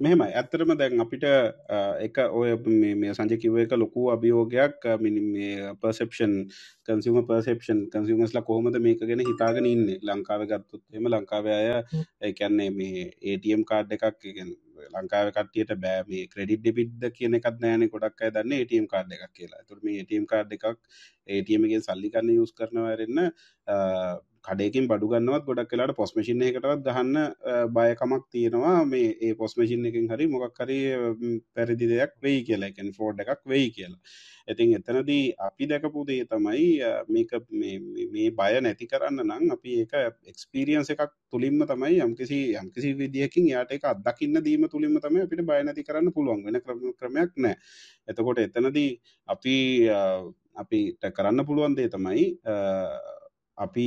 මෙහෙම 0.00 0.22
ඇත්තරම 0.24 0.70
දැන් 0.78 1.02
අපිට 1.04 1.24
එක 2.06 2.16
ඔය 2.38 2.50
මේ 3.00 3.14
සංජ 3.14 3.38
කිව 3.42 3.58
එක 3.62 3.72
ලොකු 3.82 4.10
අභියෝගයක්. 4.14 4.80
මිනි 5.04 5.20
මේ 5.26 5.72
පර්සෙප්ෂන් 5.82 6.34
කන්සිම 6.86 7.16
පර්සෙප්ෂන් 7.30 7.80
කන්සිමස්ලා 7.92 8.46
කොහොමද 8.48 8.76
මේක 8.86 9.00
ගැන 9.00 9.22
හිතාගෙන 9.30 9.66
ඉන්නේ? 9.66 9.98
ලංකාව 10.02 10.46
ගත්තුත් 10.50 10.82
එම 10.92 11.06
ලංකාව 11.12 11.46
අය 11.58 11.68
එකන්නේ 12.30 12.70
මේ 12.70 13.10
ඒටම් 13.22 13.62
කාඩ් 13.70 13.94
එකක් 13.96 14.22
ලංකාව 14.92 15.32
කටියට 15.36 15.72
බෑ 15.84 16.04
මේ 16.10 16.28
ක්‍රඩි් 16.34 16.58
ඩිපිඩ්ද 16.60 17.08
කියන 17.16 17.38
එකත් 17.40 17.58
නෑන 17.64 17.88
ගොඩක් 17.94 18.22
අය 18.24 18.34
දන්න 18.36 18.58
ඒටම් 18.58 18.86
කාඩ් 18.92 19.16
එකක් 19.16 19.32
කියලා. 19.32 19.64
තුර 19.68 19.80
මේ 19.82 20.02
ඒටම් 20.02 20.28
කාඩ් 20.32 20.54
එකක් 20.58 20.68
ඒටමගෙන් 21.28 21.88
සල්ලිකන්න 21.88 22.36
යුස් 22.36 22.52
කරනවරන්න 22.52 23.20
කඩයකින් 24.44 24.86
බඩු 24.88 25.06
ගන්නවත් 25.10 25.46
ගොඩක් 25.48 25.70
කලාට 25.70 25.94
පොස්මසින් 25.96 26.42
එකටවත් 26.46 26.82
ගහන්න 26.86 27.16
බයකමක් 27.76 28.24
තියෙනවා. 28.30 28.84
මේ 28.84 29.16
ඒ 29.20 29.32
පොස්මසින් 29.34 29.86
එකින් 29.90 30.10
හරි 30.10 30.26
මොකක් 30.28 30.60
හරි 30.60 30.78
පැරදි 31.54 31.88
දෙයක් 31.92 32.12
වෙයි 32.22 32.44
කියලා. 32.48 32.68
එකැන් 32.68 32.92
ෆෝඩ් 32.98 33.22
එකක් 33.24 33.40
වෙයි 33.46 33.70
කියලා. 33.76 34.00
ඉතින් 34.46 34.74
එතනදී 34.78 35.32
අපි 35.38 35.66
දැකපු 35.66 36.04
දේ 36.06 36.24
තමයි 36.26 36.66
මේක 37.08 37.32
මේ 37.52 38.28
බය 38.40 38.60
නැති 38.60 38.90
කරන්න 38.90 39.24
නම් 39.24 39.54
අපි 39.56 39.78
ඒක 39.82 39.94
එක්ස්පීරියන්ස 40.32 40.92
එකක් 40.94 41.14
තුළින්ම 41.32 41.64
තමයි 41.64 42.02
යම්කිසි 42.06 42.40
යම්කිසි 42.62 42.92
විදිහකින් 43.00 43.48
යාට 43.48 43.72
එක 43.72 43.88
අදකින්න 43.92 44.42
දීම 44.44 44.68
තුළින්ම 44.74 45.00
තමයි 45.00 45.24
අපිට 45.26 45.44
බය 45.50 45.60
නැති 45.62 45.86
කරන්න 45.88 46.14
පුළුවන් 46.16 46.44
වෙන 46.46 46.60
ක්‍රමයක් 46.98 47.32
නෑ. 47.38 47.56
එතකොට 48.08 48.42
එතනදී 48.46 48.90
අපි 49.28 49.56
අපිට 50.56 51.10
කරන්න 51.12 51.46
පුළුවන් 51.46 51.76
දේ 51.76 51.90
තමයි 51.90 52.26
අපි 53.58 53.86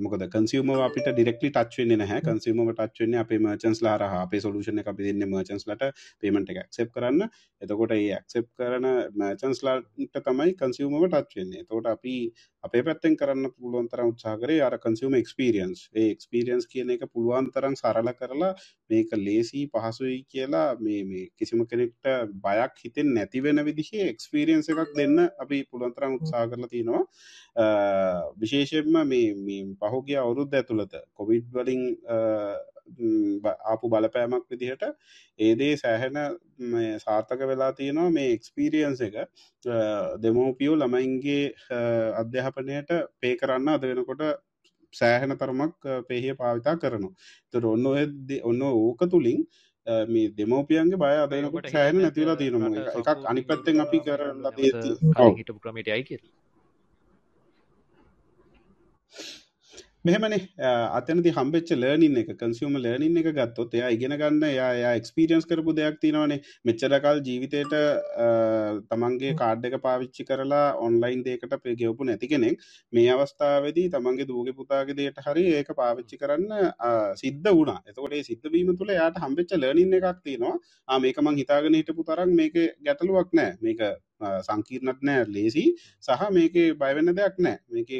මොකද 0.00 0.26
කන්සියම 0.28 0.70
අපිට 0.78 1.10
ඩිරෙක්ලි 1.10 1.50
ටච්වෙන්නේ 1.50 1.98
නැහැ. 1.98 2.20
කන්සියම 2.22 2.62
ටච්වෙන්නේ 2.64 3.20
අපේ 3.20 3.40
මර්චන්ස් 3.40 3.82
ලාර 3.82 4.02
අපේ 4.04 4.40
සොලූෂණ 4.40 4.78
එක 4.78 4.88
අපි 4.88 5.08
දෙන්න 5.08 5.26
මර්චන්ස්ලට 5.26 5.84
පේමට 6.20 6.50
එක 6.50 6.62
ක්සප් 6.64 6.90
කරන්න. 6.90 7.28
එතකොට 7.62 7.92
ඒ 7.92 8.10
ඇක්සප් 8.14 8.48
කරන 8.54 8.86
මර්චන්ස්ලාට 9.14 9.86
තමයි 10.20 10.54
කන්සියමම 10.54 10.96
ටච්වෙන්නේ 11.06 11.64
තෝට 11.64 11.88
අපි 11.88 12.14
අපේ 12.64 12.82
පැත්තෙන් 12.82 13.16
කරන්න 13.16 13.50
පුළුවන් 13.52 13.88
තරම් 13.88 14.10
උත්සාහකරේ 14.12 14.58
අර 14.62 14.76
කන්සියම 14.78 15.16
එක්ස්පිරියන්ස් 15.16 15.84
ඒ 15.92 16.06
එක්ස්පිරියන්ස් 16.10 16.66
කියන 16.66 16.92
එක 16.94 17.04
පුළුවන් 17.08 17.50
තරම් 17.50 17.76
සරල 17.76 18.10
කරලා 18.14 18.52
මේක 18.90 19.12
ලේසි 19.18 19.64
පහසුයි 19.68 20.18
කියලා 20.26 20.66
මේ 20.80 21.02
මේ 21.04 21.26
කිසිම 21.34 21.64
කෙනෙක්ට 21.66 22.10
බයක් 22.40 22.84
හිතෙන් 22.84 23.12
නැතිවෙන 23.14 23.64
විදිහේ 23.64 24.08
එක්ස්පිරියන්ස 24.08 24.70
එකක් 24.70 24.94
දෙන්න 24.94 25.24
අපි 25.38 25.62
පුළුවන් 25.64 25.96
තරම් 25.96 26.18
උත්සාහ 26.18 26.46
කරලා 26.46 26.72
තියෙනවා 26.72 27.04
විශේෂයෙන්ම 28.84 29.08
මේ 29.40 29.64
පහුගිය 29.82 30.16
අවුරුද්ධ 30.16 30.54
ඇතුළත 30.54 30.94
කොවිඩ් 31.14 31.46
වලින් 31.50 31.82
ආපු 33.64 33.88
බලපෑමක් 33.88 34.44
විදිහට 34.50 34.84
ඒදේ 35.38 35.76
සෑහෙන 35.76 36.16
සාර්ථක 37.00 37.40
වෙලා 37.42 37.72
තියෙනවා. 37.72 38.10
මේ 38.10 38.32
එක්ස්පීරියන්ස 38.32 39.00
එක 39.00 39.16
දෙමෝපියෝ 40.22 40.76
ළමයින්ගේ 40.76 41.54
අධ්‍යාපනයට 42.22 42.90
පේ 43.20 43.34
කරන්න 43.36 43.68
අද 43.68 43.82
වෙනකොට 43.82 44.24
සෑහෙන 44.94 45.36
තරමක් 45.36 45.74
පෙහිය 46.08 46.34
පාවිතා 46.34 46.76
කරනවා. 46.76 47.14
තොර 47.52 47.66
ඔන්න 47.66 47.86
ඔන්න 48.42 48.62
ඕක 48.62 49.00
තුළින් 49.10 49.46
මේ 50.08 50.28
දෙමෝපියන්ගේ 50.36 50.98
බය 50.98 51.14
අදනකොට 51.24 51.70
සෑන 51.70 51.98
නැතිවලා 51.98 52.36
තියෙනම 52.36 52.64
එකක් 52.72 53.28
අනි 53.32 53.42
පැත්තෙන් 53.42 53.80
අපි 53.80 53.98
කරලා 54.06 54.52
හිටපු 54.56 55.60
ක්‍රමට 55.60 55.88
අයි 55.88 56.04
කිය 56.10 56.20
මෙහමනේ. 60.06 60.38
අතනති 60.96 61.30
හම්බෙච් 61.36 61.70
ලර්නින් 61.74 62.16
එක 62.22 62.30
කන්සියම 62.40 62.74
ලර්නින් 62.76 63.14
එක 63.20 63.28
ගත්තොත් 63.36 63.74
එයා 63.76 63.88
ඉගෙන 63.94 64.14
ගන්න 64.20 64.42
යා 64.50 64.90
එක්ස්පිරියන්ස් 64.98 65.46
කරපු 65.50 65.72
දෙයක් 65.78 65.96
තිනවනේ 66.02 66.40
මෙච්චරකල් 66.68 67.20
ජීවිතයට 67.28 67.72
තමන්ගේ 68.90 69.32
කාඩ් 69.38 69.64
එක 69.68 69.76
පාවිච්චි 69.86 70.26
කරලා 70.30 70.66
ඔන්ලයින් 70.86 71.22
දේකට 71.28 71.68
ගෙවපු 71.82 72.08
නැති 72.08 72.28
කෙනෙක් 72.32 72.60
මේ 72.92 73.06
අවස්ථාවදී 73.14 73.86
තමන්ගේ 73.94 74.28
දූග 74.32 74.50
පුතාගේ 74.58 74.98
දේට 74.98 75.22
හරි 75.26 75.44
ඒක 75.60 75.70
පාවිච්චි 75.80 76.20
කරන්න 76.22 76.52
සිද්ධ 77.22 77.48
වුණා. 77.50 77.80
එතකොට 77.88 78.18
සිද්ධවීම 78.28 78.76
තුළ 78.76 78.92
යාට 78.98 79.16
හම්බෙච්ච 79.24 79.56
ලර්නින් 79.56 80.00
එකක් 80.00 80.20
තියෙනවා. 80.26 80.98
මේක 81.00 81.22
මං 81.24 81.40
හිතාගෙන 81.40 81.78
හිටපු 81.80 82.04
තරක් 82.10 82.28
මේක 82.42 82.60
ගැටලුවක් 82.86 83.32
නෑ. 83.40 83.56
මේක 83.64 83.80
සංකීර්ණත් 84.50 85.00
නෑ 85.02 85.24
ලේසි. 85.38 85.64
සහ 86.06 86.28
මේක 86.38 86.60
බයවෙන්න 86.82 87.16
දෙයක් 87.20 87.40
නෑ. 87.40 87.58
මේක 87.72 87.96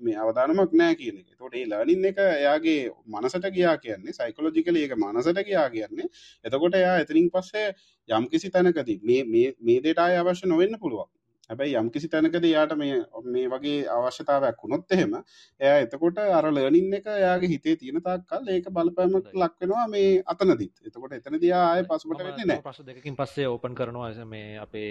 මේ 0.00 0.16
අවධානමක් 0.16 0.74
නෑ 0.74 0.94
කියන 0.94 1.20
එක. 1.20 1.28
තොට 1.36 1.54
ඒ 1.54 1.66
ලනින් 1.66 2.04
එක 2.04 2.18
එයාගේ 2.24 2.80
මනසට 3.06 3.46
ගියා 3.52 3.76
කියන්නේ 3.78 4.12
සයිකලෝජිකල 4.12 4.76
ඒක 4.76 4.96
මනසට 4.96 5.40
ගියා 5.44 5.68
කියන්නේ. 5.70 6.10
එතකොට 6.44 6.74
එයා 6.74 6.98
එතනින් 6.98 7.30
පස්සේ 7.30 7.68
යම් 8.08 8.28
කිසි 8.28 8.50
තැනකදී 8.50 9.00
මේ 9.04 9.48
මේ 9.60 9.80
දේට 9.80 10.00
අය 10.00 10.16
අවශ්‍ය 10.16 10.46
නොවෙන්න 10.46 10.78
පුළුවන්. 10.78 11.10
හැබැයි 11.50 11.76
යම් 11.76 11.88
කිසි 11.90 12.08
තැනකද 12.08 12.46
යාට 12.46 12.74
මේ 12.76 12.98
මේ 13.26 13.46
වගේ 13.48 13.78
අවශ්‍යතාවයක් 13.88 14.60
වුණොත් 14.60 14.92
එහෙම 14.92 15.16
එයා 15.16 15.76
එතකොට 15.80 16.20
අර 16.30 16.46
ලර්නින් 16.48 16.94
එක 16.94 17.08
එයාගේ 17.12 17.50
හිතේ 17.50 17.74
තියෙන 17.76 18.02
තාක්කල් 18.02 18.50
ඒක 18.50 18.70
බලපෑමක් 18.70 19.32
ලක් 19.34 19.54
වෙනවා 19.60 19.86
මේ 19.88 20.22
අතනදිත්. 20.24 20.74
එතකොට 20.82 21.12
එතනදී 21.12 21.52
ආයේ 21.54 21.86
පසුබට 21.86 22.20
වෙන්නේ 22.20 22.46
නැහැ. 22.46 22.62
ප්‍රශ්න 22.62 22.86
දෙකකින් 22.86 23.16
පස්සේ 23.16 23.48
ඕපන් 23.48 23.74
කරනවා 23.74 24.26
මේ 24.26 24.58
අපේ 24.58 24.90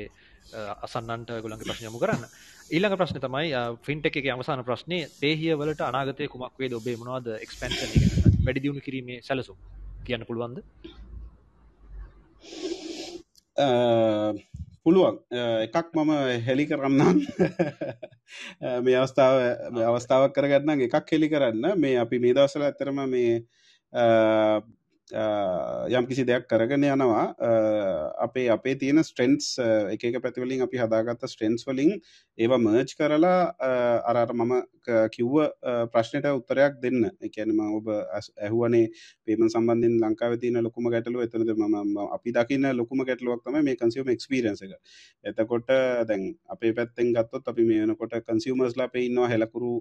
අසන්නන්ට 0.79 1.31
ගොලන්ගේ 1.39 1.65
ප්‍රශ්න 1.65 1.87
යමු 1.87 1.99
කරන්න. 1.99 2.27
ඊළඟ 2.69 2.95
ප්‍රශ්න 2.95 3.19
තමයි 3.19 3.47
ෆින්ට 3.81 4.05
එක 4.07 4.19
අවසාන 4.29 4.65
ප්‍රශ්නය 4.65 4.99
දේහිය 5.17 5.55
වලට 5.55 5.81
අනාගතය 5.83 6.27
කුමක් 6.27 6.59
වේ 6.59 6.75
ඔබේ 6.75 6.97
මොනවාද 6.97 7.31
එක්ස්පැන්ෂන් 7.37 8.43
වැඩි 8.43 8.61
දියුණු 8.61 8.81
කිරීමේ 8.81 9.23
සැලසු 9.23 9.57
කියන්න 10.03 10.27
පුළුවන්ද 10.27 10.63
පුළුවන්. 14.85 15.19
එකක් 15.65 15.93
මම 15.95 16.11
හෙලි 16.47 16.65
කරන්නම්. 16.69 17.17
මේ 18.85 18.97
අවස්ථාව 19.01 19.37
අවස්ථාවක් 19.91 20.35
කරගන්න 20.35 20.85
එකක් 20.87 21.13
හෙලි 21.15 21.29
කරන්න. 21.29 21.65
මේ 21.77 21.97
අපි 22.03 22.19
මේ 22.19 22.35
දවසල 22.37 22.67
ඇතරම 22.67 23.01
මේ 23.09 23.39
යම් 25.11 26.05
කිසි 26.05 26.23
දෙයක් 26.23 26.47
කරගෙන 26.47 26.83
යනවා. 26.83 27.33
අපේ 28.19 28.49
අපේ 28.49 28.75
තියෙන 28.75 29.01
ස්ට්‍රෙන්ස් 29.01 29.57
එක 29.91 30.21
පැතිවලින් 30.21 30.61
අපි 30.61 30.77
හදාගත්ත 30.77 31.25
ස්ට්‍රෙන්ස් 31.25 31.65
වලින් 31.65 31.97
ඒවා 32.37 32.59
මර්ච් 32.59 32.93
කරලා 32.95 33.53
අරට 34.05 34.33
මම 34.33 34.53
කිව්ව 35.09 35.49
ප්‍රශ්නයට 35.89 36.27
උත්තරයක් 36.29 36.77
දෙන්න. 36.81 37.09
එකනම 37.21 37.59
ඔබ 37.71 37.89
ඇහුවනේ 37.89 38.89
පේම 39.25 39.49
සම්බන්ධින් 39.49 39.97
ලංකාව 39.99 40.37
තියන 40.37 40.61
ලොකුම 40.61 40.89
ගැටලුව. 40.89 41.23
එතනද 41.23 41.49
ම 41.57 41.97
අපි 42.09 42.31
දකින්න 42.31 42.69
ලොකුම 42.73 43.03
ගැටලුවක්තම 43.03 43.59
මේ 43.61 43.75
කන්සියම 43.75 44.09
එක්ස්පිරන්ස 44.09 44.61
එක. 44.61 44.77
එතකොට 45.25 45.67
දැන් 46.05 46.35
අපේ 46.47 46.73
පැත්තෙන් 46.73 47.13
ගත්තොත් 47.13 47.47
අපි 47.47 47.65
මේ 47.65 47.81
වෙනකොට 47.81 48.13
කන්සියමස්ලා 48.23 48.89
පෙන්නවා 48.89 49.27
හෙලකුරු 49.27 49.73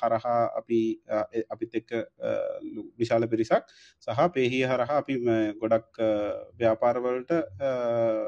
හරහා 0.00 0.40
අපි 0.56 0.80
අපිත් 1.50 1.74
එක්ක 1.74 1.90
විශාල 2.96 3.26
පිරිසක් 3.26 3.66
සහ 4.00 4.30
පෙහි 4.34 4.59
ඒ 4.60 4.66
හරහා 4.66 4.98
අපි 4.98 5.14
ගොඩක් 5.60 6.00
ව්‍යාපාරවලට 6.58 7.32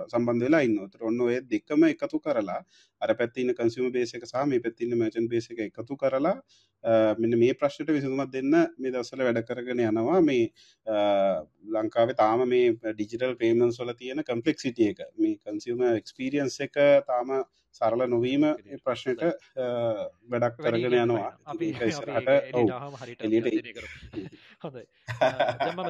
සම්බන්ධ 0.08 0.44
වෙලා 0.44 0.62
ඉන්න 0.62 0.78
තර 0.88 1.06
ඔන්න 1.10 1.20
ඔය 1.20 1.36
දෙක්කම 1.46 1.86
එකතු 1.88 2.20
කරලා 2.20 2.60
අර 3.02 3.14
පැත්තින 3.20 3.54
කන්සිම 3.58 3.88
බේසක 3.96 4.26
සහ 4.26 4.44
මේ 4.50 4.62
පැත්තින්න 4.66 4.98
මචන් 4.98 5.30
බේසක 5.32 5.62
එකතු 5.66 5.96
කරලා 6.02 6.36
මෙන්න 7.22 7.38
මේ 7.38 7.54
ප්‍රශ්නයට 7.54 7.94
විසඳුමත් 7.96 8.32
දෙන්න 8.34 8.52
මේ 8.78 8.92
දවසල 8.92 9.24
වැඩ 9.28 9.42
කරගෙන 9.48 9.82
යනවා. 9.86 10.20
මේ 10.20 10.44
ලංකාවේ 11.76 12.18
තාම 12.22 12.44
මේ 12.48 12.76
ඩිජිටල් 12.92 13.34
පේමන්ස් 13.42 13.80
වල 13.80 13.94
තියෙන 13.94 14.22
කම්පලෙක් 14.28 14.58
සිටිය 14.60 14.92
එක 14.92 15.02
මේ 15.16 15.36
කන්සිම 15.38 15.82
එක්ස්පිරියන්ස් 15.90 16.60
එක 16.68 16.78
තාම 17.10 17.36
සරල 17.72 18.02
නොවීම 18.04 18.44
ප්‍රශ්නයට 18.84 19.22
වැඩක් 20.32 20.56
කරගෙන 20.58 20.96
යනවා. 20.98 21.30
හොඳයි. 24.64 24.84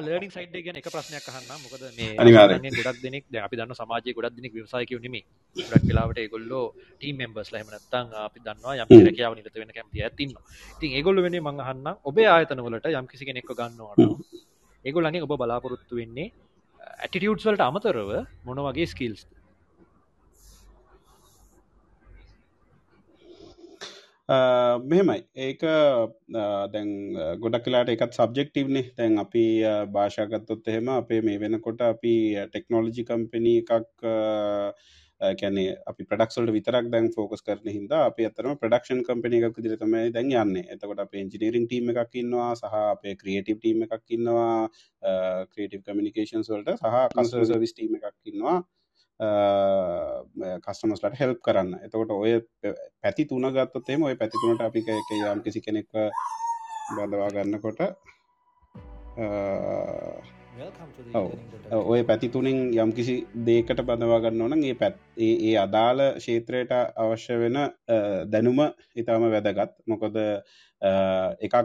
ලර්නිින් 0.03 0.31
සයිඩ් 0.35 0.55
ගැන 0.67 0.79
එක 0.81 0.87
ප්‍රශ්නයක් 0.93 1.27
අහන්න 1.31 1.49
මොකද 1.65 1.83
මේ 1.97 2.77
ගොඩක් 2.77 3.01
දෙනෙක් 3.03 3.25
දැන් 3.29 3.43
අපි 3.47 3.59
දන්න 3.59 3.79
සමාජයේ 3.81 4.15
ගොඩක් 4.19 4.37
දෙනෙක් 4.37 4.55
ව්‍යවසායකයෝ 4.59 5.01
නෙමෙයි. 5.07 5.25
ගොඩක් 5.55 5.89
වෙලාවට 5.89 6.23
ඒගොල්ලෝ 6.23 6.65
ටීම් 7.03 7.19
මෙම්බර්ස්ලා 7.21 7.59
එහෙම 7.59 7.71
නැත්නම් 7.73 8.15
අපි 8.21 8.43
දන්නවා 8.45 8.75
යම් 8.77 8.95
රැකියාව 9.01 9.35
නිරත 9.37 9.59
වෙන 9.61 9.75
කැමති 9.77 10.05
අයත් 10.07 10.23
ඉන්නවා 10.25 10.43
ඉතින් 10.75 10.97
ඒගොල්ලෝ 10.97 11.25
වෙන්නේ 11.27 11.43
මම 11.43 11.61
අහන්නම් 11.65 12.01
ඔබේ 12.03 12.27
ආයතන 12.29 12.65
වලට 12.67 12.95
යම් 12.95 13.11
කිසි 13.11 13.29
කෙනෙක්ව 13.29 13.53
ගන්නවා 13.53 13.93
නම් 13.97 14.17
ඒගොල්ලන්ගෙන් 14.85 15.27
ඔබ 15.27 15.37
බලාපොරොත්තු 15.37 16.01
වෙන්නේ 16.01 16.27
ඇටිටියුඩ්ස් 16.97 17.47
වලට 17.47 17.69
අමතරව 17.69 18.11
මොන 18.45 18.67
වගේ 18.67 18.87
ස්කිල්ස්ද 18.87 19.31
මෙහෙමයි. 24.29 25.23
ඒක 25.35 25.61
දැන් 26.71 26.89
ගොඩක් 27.39 27.65
කලාට 27.65 27.89
එකත් 27.89 28.15
සබ්ජෙක්ටිව්නේ 28.15 28.93
තැන් 28.95 29.17
අපි 29.19 29.45
භාෂාගත්තොත් 29.91 30.67
එහෙම 30.67 30.87
අපේ 30.89 31.21
මේ 31.21 31.39
වෙනකොට 31.39 31.81
අපි 31.81 32.15
ටෙක්නෝලජි 32.47 33.03
කම්පනී 33.03 33.57
එකක් 33.61 34.05
කැනේ 35.39 35.75
අපි 35.89 36.05
ප්‍රඩක්සල්ට 36.09 36.51
විතරක් 36.55 36.89
දැන් 36.93 37.07
ෆෝකස් 37.15 37.43
කරන 37.47 37.69
හිද 37.75 37.91
අප 37.97 38.19
අතරම 38.29 38.59
ප්‍රඩක්ෂන් 38.61 39.01
කම්පනි 39.07 39.41
එකක් 39.47 39.57
දිර 39.65 39.75
තමයි 39.81 40.11
දැන් 40.15 40.31
යන්න. 40.33 40.55
එතකොට 40.73 41.03
අප 41.03 41.15
ඉජිනීරින් 41.15 41.67
ටීම 41.67 41.91
එකක් 41.93 42.19
ඉන්නවා 42.21 42.51
සහ 42.53 42.77
අපේ 42.81 43.15
ක්‍රියටව් 43.21 43.57
ටීම 43.59 43.83
එකක් 43.87 44.15
ඉන්නවා 44.17 44.53
ක්‍රේටව 45.51 45.81
කමිනිකේන්ස් 45.87 46.53
වලට 46.53 46.77
සහ 46.77 46.95
කන්සර් 47.15 47.59
විස් 47.65 47.75
ටීම 47.77 47.99
එකක් 47.99 48.33
ඉන්නවා 48.33 48.57
කස්ටමස්ලට 50.65 51.19
හෙල්ප් 51.21 51.39
කරන්න. 51.45 51.73
එතකොට 51.85 52.11
ඔය 52.11 52.39
පැති 53.01 53.29
තුන 53.31 53.45
ගත්තොත්තේම 53.55 54.07
ඔය 54.09 54.15
පැතිතුනට 54.21 54.61
අපි 54.69 54.85
එක 54.91 55.11
යම් 55.17 55.43
කිසි 55.45 55.59
කෙනෙක්ව 55.61 55.93
බඳවා 56.95 57.29
ගන්නකොට 57.35 57.79
ඔය 60.53 62.01
පැති 62.05 62.27
තුනින් 62.29 62.57
යම් 62.75 62.91
කිසි 62.93 63.15
දේකට 63.47 63.79
බඳවා 63.87 64.19
ගන්න 64.23 64.43
ඕන 64.45 64.63
ඒ 64.63 64.75
පැත් 64.75 64.99
ඒ 65.19 65.53
අදාළ 65.57 66.03
ක්ෂේත්‍රයට 66.17 66.73
අවශ්‍ය 67.03 67.37
වෙන 67.43 67.57
දැනුම 68.29 68.61
ඉතාම 68.95 69.25
වැදගත්. 69.33 69.73
මොකොද 69.87 70.19
එකක් 71.41 71.57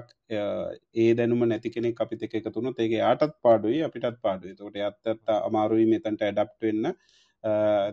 ඒ 0.96 1.10
දැනුම 1.14 1.44
නැති 1.44 1.74
කෙනෙක් 1.76 2.00
අපිත 2.00 2.24
එක 2.24 2.48
තුුණු 2.48 2.72
ඒගේ 2.78 3.04
ආටත් 3.10 3.36
පාඩුයි 3.42 3.84
අපිටත් 3.84 4.18
පාඩුයි. 4.22 4.56
තොට 4.56 4.80
අත්තත් 4.88 5.36
අමාරුයි 5.38 5.86
මෙතන්ට 5.86 6.22
ඇඩප් 6.22 6.56
වෙන්න. 6.62 6.92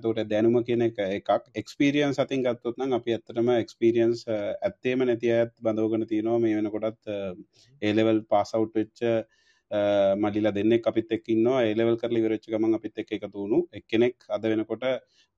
තෝට 0.01 0.25
දැනුම 0.31 0.59
කියන 0.63 0.89
එක 0.89 0.97
එකක්. 1.11 1.29
එක්ස්පිරියන් 1.55 2.15
සතින් 2.15 2.45
ගත්තොත්නම් 2.45 2.99
අපි 2.99 3.17
ඇත්තටම 3.17 3.55
එක්ස්පිරියන්ස් 3.59 4.27
ඇත්තේම 4.31 5.09
නැති 5.09 5.37
ඇත් 5.39 5.53
බඳෝගන 5.61 6.07
තියනවා. 6.07 6.39
මේ 6.39 6.55
වෙනකොටත් 6.57 7.15
ඒලෙවල් 7.81 8.29
පාසවුට් 8.31 8.79
වෙච්ච 8.79 9.09
මඩිලා 9.71 10.53
දෙන්න 10.53 10.73
අපිත් 10.83 11.11
එක්කින්නවා 11.11 11.63
ඒලෙවල් 11.63 11.97
කරලි 11.97 12.21
විරච්ච 12.21 12.47
ගමන් 12.47 12.77
අපිත් 12.77 12.99
එක් 12.99 13.11
එකතුුණු 13.11 13.59
එක්කෙනෙක් 13.73 14.15
අද 14.29 14.43
වෙනකොට 14.43 14.85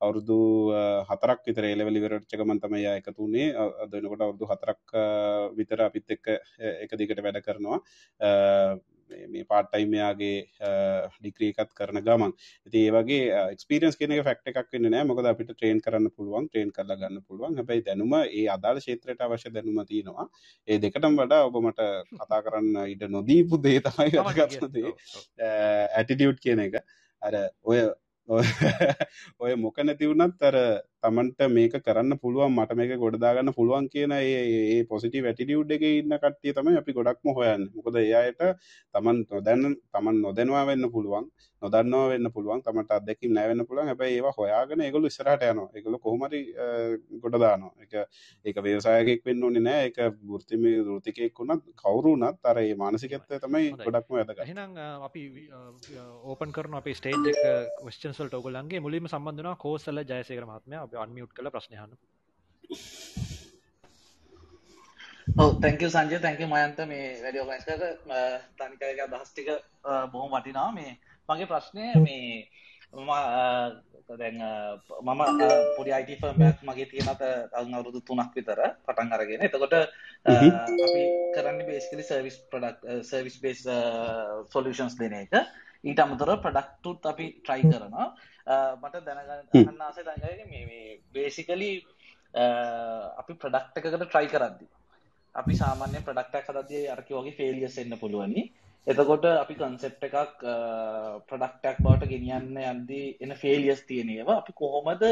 අවුරුදු 0.00 0.38
හතරක් 1.08 1.40
විතර 1.46 1.64
ඒලෙවලි 1.64 2.00
විරච්චකමන් 2.00 2.60
තමයි 2.60 2.84
එකතුනේ 2.92 3.48
අද 3.56 3.90
වෙනකොට 3.90 4.20
අවුරුදු 4.20 4.50
හතරක් 4.52 4.94
විතර 5.56 5.80
අපිත් 5.80 6.10
එක්ක 6.10 6.26
එක 6.84 6.92
දිගට 6.94 7.24
වැඩ 7.24 7.42
කරනවා. 7.42 7.80
මේ 9.34 9.44
පාට්ටයිමයාගේ 9.52 10.38
ඩික්‍රීකත් 11.20 11.70
කරන 11.78 12.00
ගමන්. 12.06 12.32
ඇති 12.66 12.82
ඒවගේ 12.86 13.20
එක්ස්පිරියන්ස් 13.54 13.98
කෙන 14.00 14.14
ෆක්ට 14.18 14.52
එකක් 14.52 14.72
වන්න 14.72 14.90
නෑ 14.94 15.08
මොකද 15.10 15.30
අපිට 15.32 15.52
ට්‍රේන් 15.52 15.82
කරන්න 15.84 16.10
පුළුවන් 16.16 16.48
ට්‍රේන් 16.48 16.72
කරල 16.76 16.94
ගන්න 17.02 17.22
පුළුවන්. 17.28 17.56
හැබයි 17.60 17.84
දැනුම 17.88 18.16
ඒ 18.22 18.46
අදාළ 18.56 18.82
ශේත්‍රයට 18.86 19.24
අවශ්‍ය 19.28 19.54
දැනුම 19.54 19.80
තියෙනවා. 19.92 20.26
ඒ 20.68 20.78
දෙකටම් 20.84 21.16
වඩා 21.22 21.46
ඔබමට 21.48 21.80
කතා 22.18 22.42
කරන්න 22.48 22.82
ඉඩ 22.94 23.08
නොදීපු 23.16 23.62
දේ 23.68 23.80
තමයි 23.86 24.10
ගත්නදේ 24.36 24.92
ඇටිටියුට් 25.98 26.44
කියන 26.44 26.66
එක. 26.66 26.84
අර 27.22 27.34
ඔය 27.62 27.80
ඔය 28.28 29.52
මොක 29.56 29.78
නැතිවුණත් 29.80 30.42
අර 30.48 30.56
තමන්ට 31.02 31.50
මේක 31.50 31.74
කරන්න 31.80 32.18
පුළුවන් 32.18 32.54
මට 32.54 32.78
මේක 32.78 32.94
ගොඩදාගන්න 32.98 33.52
පුළුවන් 33.52 33.88
කියන 33.88 34.14
ඒ 34.14 34.84
පොසිටි 34.84 35.22
වැටිටියුඩ් 35.22 35.70
එක 35.70 35.84
ඉන්න 35.88 36.16
කට්ටිය 36.16 36.54
තමයි 36.54 36.80
අපි 36.80 36.96
ගොඩක්ම 36.98 37.34
හොයන්න. 37.36 37.68
මොකද 37.76 37.96
එයායට 37.96 38.42
තමන් 38.94 39.24
නොදැන්න 39.26 39.76
තමන් 39.92 40.22
නොදැනවා 40.22 40.64
වෙන්න 40.66 40.90
පුළුවන් 40.90 41.30
නොදන්නවා 41.62 42.08
වෙන්න 42.10 42.30
පුළුවන් 42.32 42.62
තමට 42.62 42.92
අදැකින් 42.92 43.32
නැවෙන්න 43.34 43.66
පුළුවන්. 43.66 43.88
හැබැයි 43.88 44.18
ඒවා 44.18 44.34
හොයාගෙන 44.36 44.80
ඒගොල්ලෝ 44.80 45.10
ඉස්සරහට 45.12 45.44
යනවා. 45.44 45.68
ඒගොල්ලෝ 45.74 46.00
කොහොමරි 46.00 46.40
ගොඩ 47.22 47.38
දානවා. 47.42 47.72
ඒක 47.82 47.94
ඒක 48.44 48.60
ව්‍යවසායකෙක් 48.66 49.26
වෙන්න 49.26 49.44
ඕනේ 49.44 49.62
නෑ. 49.62 49.88
ඒක 49.88 49.98
වෘත්තිමය 50.24 50.74
වෘත්තිකයෙක් 50.88 51.40
වුණත් 51.40 51.66
කවුරු 51.76 52.14
වුණත් 52.14 52.50
අර 52.52 52.62
ඒ 52.62 52.74
මානසිකත්වය 52.74 53.40
තමයි. 53.44 53.72
ගොඩක්ම 53.78 54.18
වැදගත්. 54.18 54.44
එහෙනම් 54.46 54.78
අපි 55.08 55.24
ඕපන් 56.24 56.52
කරන 56.52 56.78
අපේ 56.80 56.94
ස්ටේජ් 56.94 57.18
එක 57.24 57.42
ක්වස්චන්ස්වලට 57.80 58.38
ඔගොල්ලන්ගේ 58.40 58.80
මුලින්ම 58.80 59.10
සම්බන්ධ 59.10 59.42
වෙනවා 59.42 59.62
කෝසල 59.66 60.04
ජයසේකර 60.04 60.46
මහත්මයා 60.46 60.87
අපි 60.88 60.96
අන්මියුට් 61.04 61.32
කරලා 61.36 61.54
ප්‍රශ්න 61.56 61.74
අහන්න 61.78 61.96
ඔව් 65.42 65.50
thank 65.62 65.82
you 65.82 65.90
Sanjaya 65.90 66.18
thank 66.20 66.40
you 66.42 66.48
මයන්ත 66.52 66.78
මේ 66.92 67.08
වැඩි 67.24 67.40
ඔගනයිස් 67.42 67.64
කරලා. 67.68 68.22
තනිකරගේ 68.58 69.04
අදහස් 69.06 69.30
ටික 69.32 69.48
අ, 69.50 70.06
බොහොම 70.12 70.32
වටිනවා. 70.32 70.70
මේ 70.72 70.92
මගේ 71.28 71.46
ප්‍රශ්නය 71.52 71.84
මේ 72.06 72.48
මම 72.94 73.10
අ, 73.10 73.20
දැන් 74.18 74.36
මම 75.06 75.22
පොඩි 75.76 75.92
IT 76.00 76.10
ෆර්ම් 76.22 76.40
එකක් 76.48 76.60
මගේ 76.64 76.86
තියෙනත 76.92 77.20
තවුන් 77.52 77.74
අවුරුදු 77.74 78.00
3ක් 78.02 78.30
විතර 78.36 78.60
පටන් 78.86 79.12
අරගෙන. 79.12 79.44
එතකොට. 79.48 79.74
අපි 80.26 81.02
කරන්නේ 81.36 81.64
basically 81.70 82.04
service 82.04 82.38
product 82.50 82.80
service 83.04 83.36
based 83.44 83.68
solutions 84.54 84.94
දෙන 85.00 85.14
එක 85.22 85.34
ඊට 85.84 86.00
product 86.42 86.86
උත් 86.86 87.06
අපි 87.06 87.26
try 87.42 87.60
කරනවා. 87.62 88.06
මට 88.82 89.04
දැනගන්න 89.06 89.82
ආසයි 89.82 90.04
දැනගන්න 90.04 90.50
මේ 90.50 90.64
අ, 92.34 92.44
අපි 93.16 93.34
product 93.34 93.76
එකකට 93.76 94.08
try 94.10 94.26
කරද්දී. 94.26 94.68
අපි 95.34 95.54
සාමාන්‍ය 95.56 96.00
ප්‍රඩක්ටක් 96.02 96.48
හදදී 96.50 96.88
අරකි 96.88 97.14
වගේ 97.14 97.36
ෆේලියස් 97.36 97.78
එන්න 97.78 97.98
පුළුවනි. 97.98 98.42
එතකොට 98.86 99.24
අපි 99.26 99.54
කන්සෙප් 99.54 100.02
එකක් 100.02 100.16
ප්‍රඩක්ටක් 101.28 101.82
බවට 101.84 102.08
ගෙනියන්න 102.08 102.56
යද්දී 102.64 103.16
එන 103.20 103.34
ෆේලියස් 103.36 103.82
තියෙන 103.86 104.10
ඒවා 104.10 104.38
අපි 104.42 104.52
කොහොමද 104.52 105.04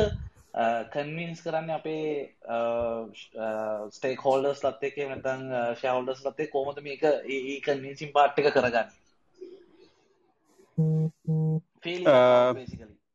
කන්වින්ස් 0.93 1.43
කරන්න 1.45 1.71
අපේ 1.71 2.33
ස්ටේක් 3.93 4.21
හෝල්ඩර්ස් 4.21 4.62
ලත් 4.64 4.87
එක 4.89 4.97
නැතන් 5.05 5.43
ෂහෝල්ඩර්ස් 5.75 6.23
ලත්තේ 6.27 6.49
කොහොමද 6.49 6.81
මේක 6.83 7.03
ඒ 7.05 7.61
කන්වින්සින් 7.61 8.12
පාට් 8.12 8.39
එක 8.39 8.49
කරගන්න? 8.55 8.89
බේසිකලි 8.89 9.06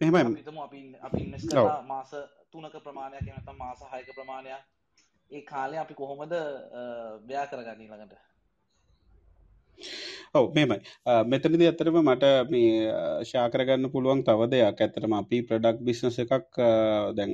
එහෙමයි. 0.02 0.22
අපිතම 0.22 0.58
අපි 0.66 0.80
අපි. 1.02 1.22
කරලා 1.50 1.82
මාස 1.84 2.12
3ක 2.54 2.76
ප්‍රමාණයක් 2.86 3.22
නැත්නම් 3.28 3.58
මාස 3.58 3.80
6ක 3.86 4.10
ප්‍රමාණයක්. 4.16 4.62
ඒ 5.32 5.42
කාලේ 5.42 5.80
අපි 5.80 5.94
කොහොමද 5.94 6.34
ව්‍යා 7.28 7.46
කරගන්නේ 7.46 7.86
ඊළඟට 7.86 8.16
ඔව් 10.34 10.46
මෙහෙමයි. 10.56 10.78
අ, 11.06 11.12
මෙතනදී 11.24 11.68
ඇත්තටම 11.70 11.98
මට 12.04 12.26
මේ 12.52 12.72
ෂා 13.24 13.48
කරගන්න 13.50 13.92
පුළුවන් 13.94 14.24
තව 14.24 14.40
දෙයක්. 14.54 14.82
ඇත්තටම 14.82 15.14
අපි 15.14 15.38
ප්‍රොඩක්ට් 15.44 15.86
බිස්නස් 15.88 16.18
එකක් 16.20 16.60
දැන් 17.18 17.34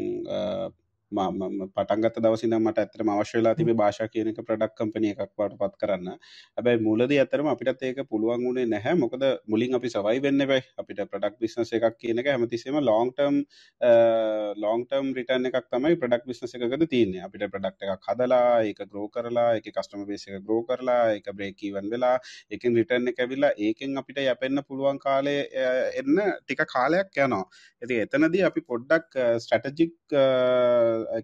අ, 1.11 1.29
මම 1.31 1.43
මම 1.47 1.69
පටන් 1.75 2.01
ගත්ත 2.03 2.19
දවසේ 2.23 2.47
ඉඳන් 2.47 2.59
මට 2.61 2.79
ඇත්තටම 2.83 3.09
අවශ්‍ය 3.11 3.37
වෙලා 3.37 3.55
තිබේ 3.55 3.75
භාෂා 3.81 4.07
කියන 4.13 4.27
එක 4.31 4.39
ප්‍රොඩක්ට් 4.47 4.75
කම්පැනි 4.79 5.11
එකක් 5.13 5.21
වඩපත් 5.39 5.75
කරන්න. 5.81 6.07
හැබැයි 6.57 6.81
මුලදී 6.87 7.19
ඇත්තටම 7.23 7.47
අපිටත් 7.51 7.83
ඒක 7.89 8.01
පුළුවන් 8.11 8.43
වුණේ 8.47 8.65
නැහැ. 8.73 8.95
මොකද 9.03 9.23
මුලින් 9.47 9.75
අපි 9.79 9.91
සර්වයිව් 9.93 10.21
වෙන්න 10.27 10.41
එපයි. 10.45 10.59
අපිට 10.83 10.99
ප්‍රොඩක්ට් 11.11 11.39
බිස්නස් 11.45 11.71
එකක් 11.79 11.95
කියන 12.01 12.19
එක 12.23 12.27
හැමතිස්සෙම 12.33 12.79
long 12.89 13.13
term 13.15 13.37
long 14.65 14.87
term 14.89 15.13
return 15.19 15.49
එකක් 15.51 15.69
තමයි 15.71 15.95
ප්‍රොඩක්ට් 16.03 16.27
බිස්නස් 16.31 16.55
එකකදී 16.59 16.89
තියෙන්නේ. 16.95 17.23
අපිට 17.27 17.47
ප්‍රොඩක්ට් 17.55 17.87
එකක් 17.87 18.09
හදලා 18.11 18.43
ඒක 18.67 18.83
ග්‍රෝ 18.91 19.07
කරලා 19.15 19.47
ඒකේ 19.61 19.75
කස්ටමර් 19.79 20.05
බේස් 20.11 20.27
එක 20.27 20.43
ග්‍රෝ 20.43 20.59
කරලා 20.67 20.99
ඒක 21.15 21.31
බ්‍රේක් 21.39 21.63
ඉවන් 21.69 21.89
වෙලා 21.95 22.13
ඒකෙන් 22.51 22.75
රිටර්න් 22.81 23.07
එක 23.13 23.23
ඇවිල්ලා 23.25 23.53
ඒකෙන් 23.69 23.95
අපිට 24.03 24.21
යැපෙන්න 24.25 24.63
පුළුවන් 24.67 24.99
කාලේ 25.07 25.39
අ, 25.65 25.71
එන්න 26.03 26.21
ටික 26.43 26.65
කාලයක් 26.75 27.15
යනවා. 27.25 27.43
ඉතින් 27.81 28.03
එතනදී 28.05 28.43
අපි 28.51 28.61
පොඩ්ඩක් 28.69 29.17
ස්ට්‍රැටජික් 29.43 29.95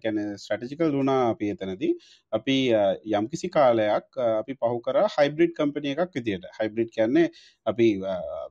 ගැන 0.02 0.18
ස්ට්‍රටජිකල් 0.36 0.90
වුණා 0.94 1.20
අපි 1.30 1.50
එතනදී 1.54 1.90
අපි 2.32 2.56
අ, 2.74 2.82
යම්කිසි 3.12 3.48
කාලයක් 3.50 3.90
අ, 4.18 4.28
අපි 4.40 4.56
පහු 4.56 4.78
කර 4.80 4.98
හයිබ්‍රිඩ් 5.16 5.54
කම්පනිය 5.58 5.94
එකක් 5.96 6.14
විදියට 6.18 6.46
හයිබ්‍රිඩ් 6.58 6.90
කියන්නේ 6.96 7.26
අපි 7.66 7.88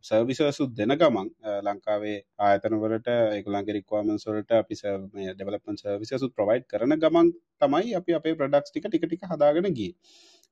සර්විසසුත් 0.03 0.75
දෙන 0.75 0.95
ගමන් 0.95 1.29
අ, 1.43 1.55
ලංකාවේ 1.67 2.17
ආයතනවලට 2.41 3.09
ඒගොල්ලන්ගේ 3.13 3.77
රික්වයර්මන්ට්ස් 3.79 4.27
වලට 4.29 4.51
අපි 4.59 4.79
ඩෙවලොප්මන්ට් 5.31 5.85
සර්විසසුත් 5.85 6.35
ප්‍රොවයිඩ් 6.35 6.67
කරන 6.67 6.97
ගමන් 6.99 7.33
තමයි 7.61 7.95
අපි 7.95 8.19
අපේ 8.19 8.35
ප්‍රොඩක්ට්ස් 8.35 8.71
ටික 8.71 8.87
ටික 8.87 9.07
ටික 9.07 9.27
හදාගෙන 9.31 9.73
ගියේ. 9.73 9.95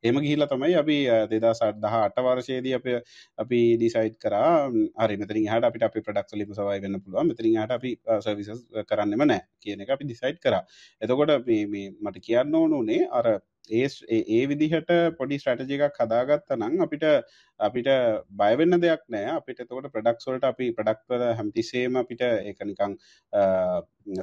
එහෙම 0.04 0.18
ගිහිල්ලා 0.20 0.50
තමයි 0.50 0.76
අපි 0.76 0.98
2018 1.32 2.24
වර්ෂයේදී 2.28 2.74
අපි 2.76 2.94
අපි 3.38 3.60
ඩිසයිඩ් 3.78 4.16
කරා 4.18 4.52
ම්, 4.70 4.78
හරි 4.98 5.18
මෙතනින් 5.18 5.46
එහාට 5.46 5.68
අපිට 5.70 5.84
අපේ 5.84 6.02
ප්‍රොඩක්ට්ස් 6.02 6.36
වලින් 6.36 6.54
සර්වයිව් 6.54 6.84
වෙන්න 6.86 7.02
පුළුවන්. 7.02 7.28
මෙතනින් 7.28 7.56
එහාට 7.56 7.76
අපි 7.78 7.92
සර්විසස් 8.22 8.62
කරන්නෙම 8.90 9.24
නැහැ 9.24 9.46
කියන 9.60 9.82
එක 9.82 9.92
අපි 9.92 10.06
ඩිසයිඩ් 10.06 10.40
කරා. 10.40 10.64
එතකොට 11.02 11.34
මේ 11.48 11.66
මේ 11.68 11.88
මට 12.02 12.22
කියන්න 12.22 12.56
ඕන 12.56 12.74
උනේ 12.76 13.02
අර 13.12 13.28
ඒ 13.70 13.88
ඒ 14.10 14.46
විදිහට 14.48 14.90
පොඩි 15.18 15.38
ස්ට්‍රැටජි 15.40 15.78
එකක් 15.80 15.98
හදාගත්තා 16.02 16.58
නම් 16.58 16.82
අපිට 16.82 17.04
අපිට 17.60 17.88
බය 18.32 18.56
වෙන්න 18.58 18.80
දෙයක් 18.82 19.04
නෑ. 19.08 19.38
අපිට 19.38 19.60
එතකොට 19.60 19.88
ප්‍රොඩක්ට්ස් 19.94 20.28
වලට 20.28 20.48
අපි 20.50 20.72
ප්‍රොඩක්ට් 20.74 21.06
වල 21.10 21.26
හැමතිස්සෙම 21.38 21.96
අපිට 21.96 22.22
ඒක 22.22 22.60
නිකන් 22.66 22.98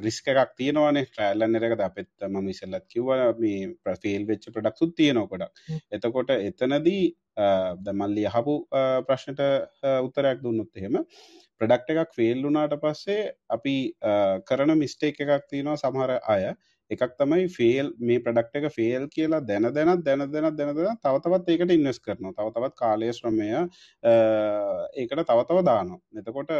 රිස්ක් 0.03 0.27
එකක් 0.27 0.53
තියෙනවානේ. 0.57 1.05
එරර් 1.55 1.67
එකද 1.71 1.81
අපිත් 1.81 2.09
මම 2.27 2.49
ඉස්සෙල්ලත් 2.49 2.85
කිව්වා 2.87 3.33
මේ 3.39 3.73
ෆේල් 3.97 4.25
වෙච්ච 4.25 4.49
තියෙනවා 4.95 5.27
ගොඩක්. 5.27 5.51
එතකොට 5.91 6.29
එතනදී 6.31 7.15
දැන් 7.35 7.97
මල්ලි 7.97 8.25
අහපු 8.27 8.65
අ, 8.71 9.01
ප්‍රශ්නට 9.01 9.39
උත්තරයක් 10.03 10.41
දුන්නොත් 10.43 10.75
එහෙම 10.75 10.99
ප්‍රොඩක්ට් 11.61 11.89
එකක් 11.95 12.13
ෆේල් 12.15 12.43
වුණාට 12.43 12.75
පස්සේ 12.81 13.31
අපි 13.49 13.75
කරන 14.45 14.75
මිස්ටේක් 14.77 15.19
එකක් 15.21 15.47
තියෙනවා 15.49 15.77
සමහර 15.77 16.19
අය 16.27 16.51
එකක් 16.89 17.15
තමයි 17.19 17.47
ෆේල් 17.55 17.91
මේ 17.99 18.19
ප්‍රඩක්් 18.25 18.55
එක 18.59 18.67
ෆේල් 18.75 19.07
කියලා 19.15 19.41
දැන 19.45 19.69
දැනත් 19.73 20.03
දැන 20.05 20.25
දැනත් 20.31 20.57
දැන 20.57 20.75
දැන 20.75 20.97
තව 20.97 21.15
තවත් 21.25 21.49
ඒකට 21.55 21.73
ඉන්වස් 21.77 21.99
කරනවා. 22.05 22.33
තව 22.37 22.47
තවත් 22.55 22.75
කාලය 22.81 23.11
ශ්‍රමය 23.13 23.49
අ, 23.55 23.65
ඒකට 24.95 25.25
තව 25.31 25.39
තව 25.49 25.63
දානවා. 25.69 25.99
එතකොට 26.17 26.51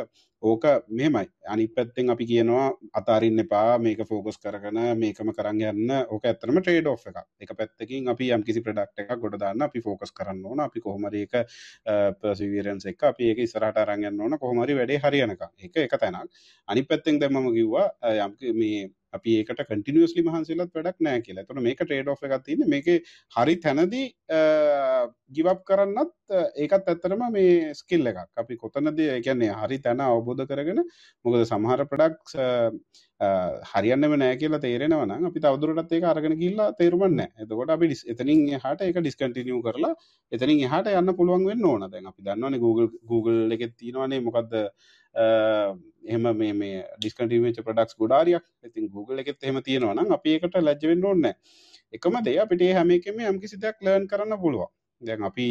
ඕක 0.43 0.65
මෙමයි 0.87 1.27
අනි 1.51 1.65
පැත්තෙන් 1.67 2.09
අපි 2.13 2.25
කියනවා 2.25 2.67
අතාරින්න 2.99 3.41
එපා 3.43 3.77
මේක 3.79 4.03
ෆෝකස් 4.07 4.37
කරගන 4.43 4.77
මේකම 5.01 5.31
කරන්න 5.35 5.63
යන්න. 5.71 5.91
ඕක 6.13 6.25
ඇත්තනම 6.25 6.61
ට්‍රේඩ් 6.61 6.87
ඔ් 6.87 6.95
එක 6.95 7.17
එක 7.43 7.55
පැත්තකින් 7.57 8.07
අපි 8.13 8.29
යම් 8.37 8.43
කිසි 8.47 8.61
ප්‍රඩක්් 8.63 9.03
එක 9.03 9.11
ගොඩ 9.19 9.39
දාන්න 9.41 9.65
අපි 9.67 9.81
ෆෝකස් 9.81 10.13
කරන්න 10.15 10.45
ඕන. 10.45 10.59
අපි 10.67 10.79
කොහොමරඒක 10.79 11.35
පසිවරන්ස 12.21 12.85
එක 12.93 13.03
අපි 13.11 13.31
ඒක 13.33 13.43
ඉස්සරහට 13.47 13.81
අරගන්න 13.83 14.21
ඕන. 14.21 14.37
කොහොමරි 14.39 14.77
වැඩේ 14.79 15.01
හරියනක 15.03 15.43
එක 15.59 15.75
එක 15.87 15.97
තැනක්. 15.99 16.31
අනි 16.67 16.83
පැත්තෙන් 16.83 17.19
දැමම 17.19 17.51
කිව්වා 17.53 17.89
යම් 18.23 18.37
මේ 18.55 18.87
අපි 19.13 19.35
ඒකට 19.39 19.61
කටිනියස්ලි 19.69 20.23
මහන්සේලත් 20.25 20.73
වැඩක් 20.75 20.99
නෑ 21.01 21.21
කියලා. 21.25 21.45
තොන 21.47 21.61
මේක 21.63 21.79
ට්‍රේඩ් 21.81 22.09
ඔ් 22.09 22.15
එකක් 22.19 22.43
තින්න 22.45 22.65
මේක 22.69 22.87
හරි 23.35 23.55
තැනදී 23.57 24.05
ගිවප් 25.31 25.61
කරන්නත් 25.65 26.13
අ, 26.31 26.43
ඒකත් 26.55 26.89
ඇත්තරම 26.89 27.23
මේ 27.33 27.73
ස්කිල් 27.73 28.05
එකක්. 28.07 28.19
අපි 28.37 28.57
කොතනද 28.57 28.99
කියන්නේ 29.25 29.53
හරි 29.61 29.79
තැන 29.79 30.01
අවබෝධ 30.05 30.45
කරගෙන 30.45 30.83
මොකද 31.25 31.45
සමහර 31.45 31.85
ප්‍රඩක්ස් 31.85 32.35
හරියන්නම 33.71 34.13
නෑ 34.17 34.35
කියලා 34.41 34.59
තේරෙනවන 34.63 35.11
අපි 35.29 35.39
තවදුරටත් 35.39 35.91
ඒක 35.91 36.05
අරගෙන 36.05 36.35
කිල්ලා 36.39 36.67
තේරුමන්න 36.73 37.19
එතකොට 37.19 37.69
අපි 37.69 37.89
ඩිස්- 37.89 38.05
එතනින් 38.13 38.45
එහට 38.57 38.81
එක 38.85 38.99
ඩිස්කටිනිය 38.99 39.59
කරලා 39.65 39.93
එතනින් 40.31 40.61
එහට 40.67 40.87
යන්න 40.93 41.13
පුළුවන් 41.17 41.45
වෙන්න 41.45 41.65
ඕන. 41.65 41.83
දැන් 41.91 42.07
අපි 42.07 42.21
දන්නවන 42.23 42.59
Google 42.59 42.87
Google 43.05 43.53
එකෙත් 43.55 43.75
තියෙනවානේ 43.77 44.21
මොකක්ද 44.21 44.53
අ, 45.15 45.25
එහෙම 46.05 46.25
මේ 46.37 46.53
මේ 46.53 46.83
ඩිස්කටිවෙච 46.97 47.59
ප්‍රඩක්ස් 47.65 47.97
ගොඩාරියක්. 47.97 48.45
ඉතින් 48.63 48.89
Google 48.89 49.19
එකෙත් 49.21 49.43
එහෙම 49.43 49.61
තියෙනවනම් 49.61 50.13
අපි 50.13 50.37
ඒකට 50.37 50.55
ලැජ්ජවෙන්න 50.61 51.05
ඕන්න 51.05 51.31
එකම 51.93 52.19
දේ 52.23 52.37
අපිට 52.39 52.61
ඒ 52.61 52.73
හැම 52.73 52.91
එකම 52.91 53.19
යම් 53.25 53.39
කිසි 53.41 53.57
දෙයක් 53.59 53.81
ලර්න් 53.81 54.07
කරන්න 54.07 54.39
පුළුවන්. 54.39 54.69
දැන් 55.01 55.23
අපි 55.29 55.47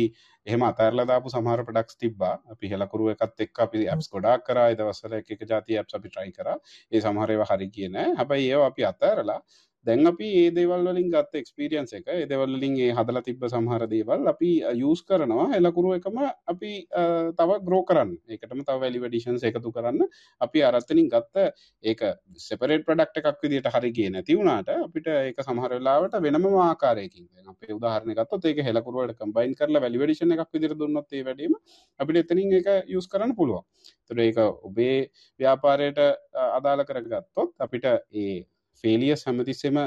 එහෙම 0.47 0.63
අතරලා 0.71 1.07
දාපු 1.11 1.33
සමහර 1.35 1.63
ප්‍රොඩක්ට්ස් 1.69 2.01
තිබ්බා. 2.03 2.35
අපි 2.53 2.71
හෙලකුරු 2.73 3.11
එකත් 3.15 3.45
එක්ක 3.47 3.63
අපි 3.67 3.87
ඇප්ස් 3.93 4.11
ගොඩාක් 4.15 4.45
කරා. 4.49 4.67
ඒ 4.71 4.79
දවස්වල 4.81 5.17
එක 5.21 5.31
එක 5.37 5.47
જાති 5.53 5.79
ඇප්ස් 5.79 5.99
අපි 5.99 6.13
try 6.15 6.29
කරා. 6.39 6.59
ඒ 6.93 7.01
සමහර 7.01 7.35
ඒවා 7.35 7.49
හරි 7.53 7.69
ගියේ 7.75 7.93
නෑ. 7.97 8.15
හැබැයි 8.21 8.51
ඒවා 8.53 8.71
අපි 8.73 8.89
අතරලා 8.93 9.41
දැන් 9.89 10.07
අපි 10.11 10.29
ඒ 10.39 10.49
දේවල් 10.57 10.83
වලින් 10.89 11.07
ගත්ත 11.13 11.39
එක්ස්පීරියන්ස් 11.41 11.93
එක 11.99 12.09
ඒ 12.15 12.25
දේවල් 12.31 12.55
වලින් 12.57 12.75
ඒ 12.87 12.89
හදලා 12.99 13.23
තිබ්බ 13.29 13.45
සමහර 13.53 13.85
දේවල් 13.93 14.27
අපි 14.33 14.51
යූස් 14.81 15.03
කරනවා. 15.09 15.47
හෙලකුරු 15.55 15.93
එකම 15.99 16.19
අපි 16.53 16.73
අ, 17.01 17.03
තව 17.39 17.59
ග්‍රෝ 17.69 17.83
කරන්න. 17.91 18.11
ඒකටම 18.29 18.61
තව 18.69 18.77
වැලි 18.83 19.01
වැඩිෂන්ස් 19.05 19.45
එකතු 19.51 19.73
කරන්න. 19.77 20.03
අපි 20.41 20.63
අරත්තනින් 20.71 21.09
ගත්ත 21.15 21.37
ඒක 21.85 22.03
සෙපරේට් 22.49 22.85
ප්‍රඩක්් 22.89 23.23
එකක් 23.23 23.41
විදිට 23.45 23.71
හරි 23.77 23.93
කිය 23.93 24.11
නැති 24.17 24.37
වුණාට 24.41 24.69
අපිට 24.77 25.09
ඒක 25.15 25.41
සමහර 25.47 25.71
වෙලාවට 25.79 26.19
වෙනම 26.27 26.47
ආකාරයකින්. 26.67 27.27
දැන් 27.35 27.49
අපේ 27.55 27.73
උදාහරණ 27.79 28.19
ගත්තොත් 28.21 28.45
ඒක 28.53 28.61
හෙලකුරුවට 28.69 29.17
කම්බයින් 29.23 29.57
කරලා 29.57 29.83
වැලි 29.87 30.03
වැඩිෂන් 30.03 30.37
එකක් 30.37 30.53
විදිහට 30.55 30.79
දුන්නොත් 30.83 31.13
ඒ 31.13 31.25
වැඩේම 31.25 31.57
අපිට 32.01 32.21
එතනින් 32.25 32.53
ඒක 32.61 32.69
යූස් 32.95 33.09
කරන්න 33.09 33.35
පුළුවන්. 33.41 33.65
ඒතර 34.05 34.21
ඒක 34.27 34.39
ඔබේ 34.69 34.99
ව්‍යාපාරයට 35.41 35.99
අ, 36.05 36.13
අදාළ 36.59 36.85
කරගත්තොත් 36.85 37.55
අපිට 37.67 37.85
ඒ 38.13 38.45
ෆේලියස් 38.85 39.25
හැමතිස්සෙම 39.27 39.79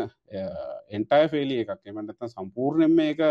එන්ටය 0.91 1.22
ෆේලිය 1.32 1.61
එකක්. 1.64 1.82
එමන්නත්න 1.86 2.30
සම්පූර්ණයෙන් 2.30 2.94
මේක 2.94 3.22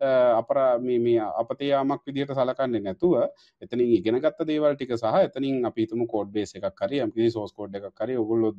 අපර 0.00 0.58
මේ 0.80 1.28
අපතයාමක් 1.42 2.02
විදිහට 2.06 2.34
සලකන්නේ 2.34 2.82
නැතුව 2.82 3.14
එතනින් 3.62 3.92
ඉගෙන 3.98 4.20
ගත්ත 4.20 4.46
දේවල් 4.50 4.76
ටික 4.76 4.94
සහ 4.94 5.18
එතනින් 5.20 5.64
අපිතුම 5.64 6.06
කෝඩ් 6.06 6.32
බේස 6.32 6.54
එකක් 6.54 6.68
කරි 6.74 7.02
යම්කිසි 7.04 7.30
සෝස් 7.30 7.52
කෝඩ් 7.52 7.76
එකක් 7.76 7.88
කරි 7.94 8.16
ඔගුල්ලො 8.16 8.52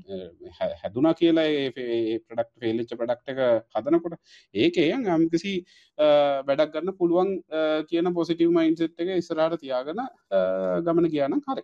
හැදුනා 0.60 1.14
කියලා 1.14 1.48
ප්‍රඩක්් 1.76 2.52
ෆේලිච්ච 2.58 2.94
ප්‍රඩක්් 2.94 3.34
එක 3.34 3.42
හදනකොට 3.76 4.20
ඒකයන් 4.56 5.10
යම්කිසි 5.18 5.56
වැඩක් 5.98 6.76
ගන්න 6.76 6.98
පුළුවන් 7.00 7.34
කියන 7.90 8.14
පොසිටව 8.14 8.54
මයින්සෙට් 8.54 9.00
එක 9.00 9.18
ඉස්රාට 9.18 9.60
තියාගෙන 9.60 10.06
ගමන 10.84 11.10
කියන්න 11.10 11.42
හරි. 11.48 11.64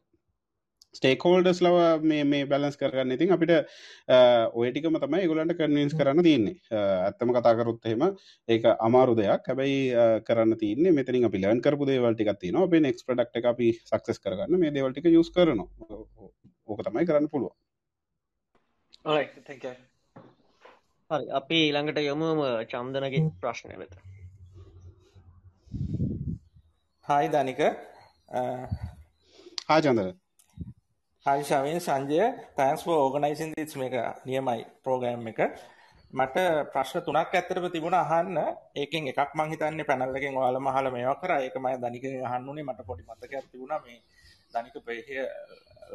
ස්ටේකෝල්ඩස් 0.98 1.60
ලව 1.66 1.78
මේ 2.12 2.24
මේ 2.32 2.46
බැලන්ස් 2.52 2.78
කරගන්න. 2.82 3.14
ඉතින් 3.18 3.34
අපිට 3.36 3.54
ඔයටිකම 4.62 4.98
තමයි 5.04 5.28
ගොලන්ට 5.32 5.58
කන්වින්ස් 5.60 5.98
කරන්න 6.00 6.24
තියන්නේ. 6.30 6.56
ඇත්තම 6.72 7.34
කතාකරුත් 7.38 7.90
එහෙම 7.92 8.04
ඒක 8.48 8.70
අමාරු 8.88 9.18
දෙයක්. 9.22 9.44
හැබැයි 9.50 9.80
කරන්න 10.30 10.58
තියන්නේ 10.64 10.96
මෙතනින් 11.00 11.28
අපි 11.30 11.44
ලර්න් 11.44 11.64
කරපු 11.68 11.90
දේවල්ටික් 11.92 12.34
තින 12.40 12.58
අප 12.64 12.74
නෙක් 12.88 13.04
ප්‍රඩක්් 13.08 13.42
එක 13.42 13.52
අපි 13.54 13.74
සක්සස් 13.92 14.24
කරගන්න. 14.24 14.60
මේ 14.64 14.76
දේවල්ටික 14.78 15.12
යුස් 15.18 15.30
කරන 15.38 15.60
ඕක 15.62 16.80
තමයි 16.88 17.06
කරන්න 17.10 17.30
පුළුව 17.34 17.54
හරි 21.12 21.26
අපි 21.40 21.58
ඊළඟට 21.68 22.00
යොමුම 22.06 22.40
චම්දනගේ 22.72 23.24
ප්‍රශ්නය 23.42 23.76
වෙත. 23.82 23.94
හායි 27.06 27.34
දනික 27.34 27.62
හා 29.68 29.82
චන්දර 31.26 31.32
Hi 31.32 31.44
ශවෙන් 31.44 31.80
Sanjaya 31.80 32.24
තෑන්ස් 32.58 32.84
for 32.84 32.96
organizing 33.00 33.54
this 33.56 33.76
මේක 33.76 33.94
නියමයි 34.26 34.66
ප්‍රෝග්‍රෑම් 34.84 35.28
එක. 35.28 35.40
මට 36.12 36.38
ප්‍රශ්න 36.74 37.00
තුනක් 37.06 37.18
ඇත්තටම 37.18 37.68
තිබුණා 37.72 38.04
අහන්න. 38.04 38.38
ඒකෙන් 38.76 39.08
එකක් 39.08 39.32
මං 39.36 39.52
හිතන්නේ 39.54 39.88
පැනල් 39.88 40.16
එකෙන් 40.20 40.36
ඔයාලම 40.36 40.68
අහලා 40.68 40.92
මේවා 40.92 41.22
කරා. 41.22 41.40
ඒක 41.40 41.56
මම 41.56 41.80
දනිකෙන් 41.84 42.26
අහන්න 42.28 42.50
උනේ 42.50 42.64
මට 42.64 42.84
පොඩි 42.90 43.04
මතකයක් 43.08 43.46
තිබුණා. 43.52 43.80
මේ 43.86 44.02
දනික 44.54 44.76
පෙහිය 44.88 45.24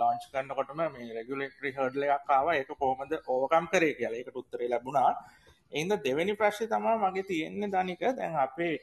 ලොන්ච් 0.00 0.24
කරනකොටම 0.32 0.80
මේ 0.96 1.12
රෙගුලේටරි 1.18 1.74
හර්ඩල් 1.76 2.09
එකක් 2.09 2.30
ආවා. 2.30 2.55
ඒක 2.60 2.72
කොහොමද 2.80 3.12
ඕවර්කම් 3.26 3.66
කරේ 3.72 3.94
කියලා. 3.98 4.20
ඒකට 4.20 4.40
උත්තරේ 4.42 4.68
ලැබුණා. 4.72 5.12
එහෙනම් 5.72 6.00
දෙවෙනි 6.06 6.40
ප්‍රශ්නේ 6.40 6.72
තමයි 6.72 6.96
මගේ 7.05 7.28
තියෙන්නේ 7.30 7.68
දනික 7.68 8.00
දැන් 8.16 8.36
අපේ 8.46 8.80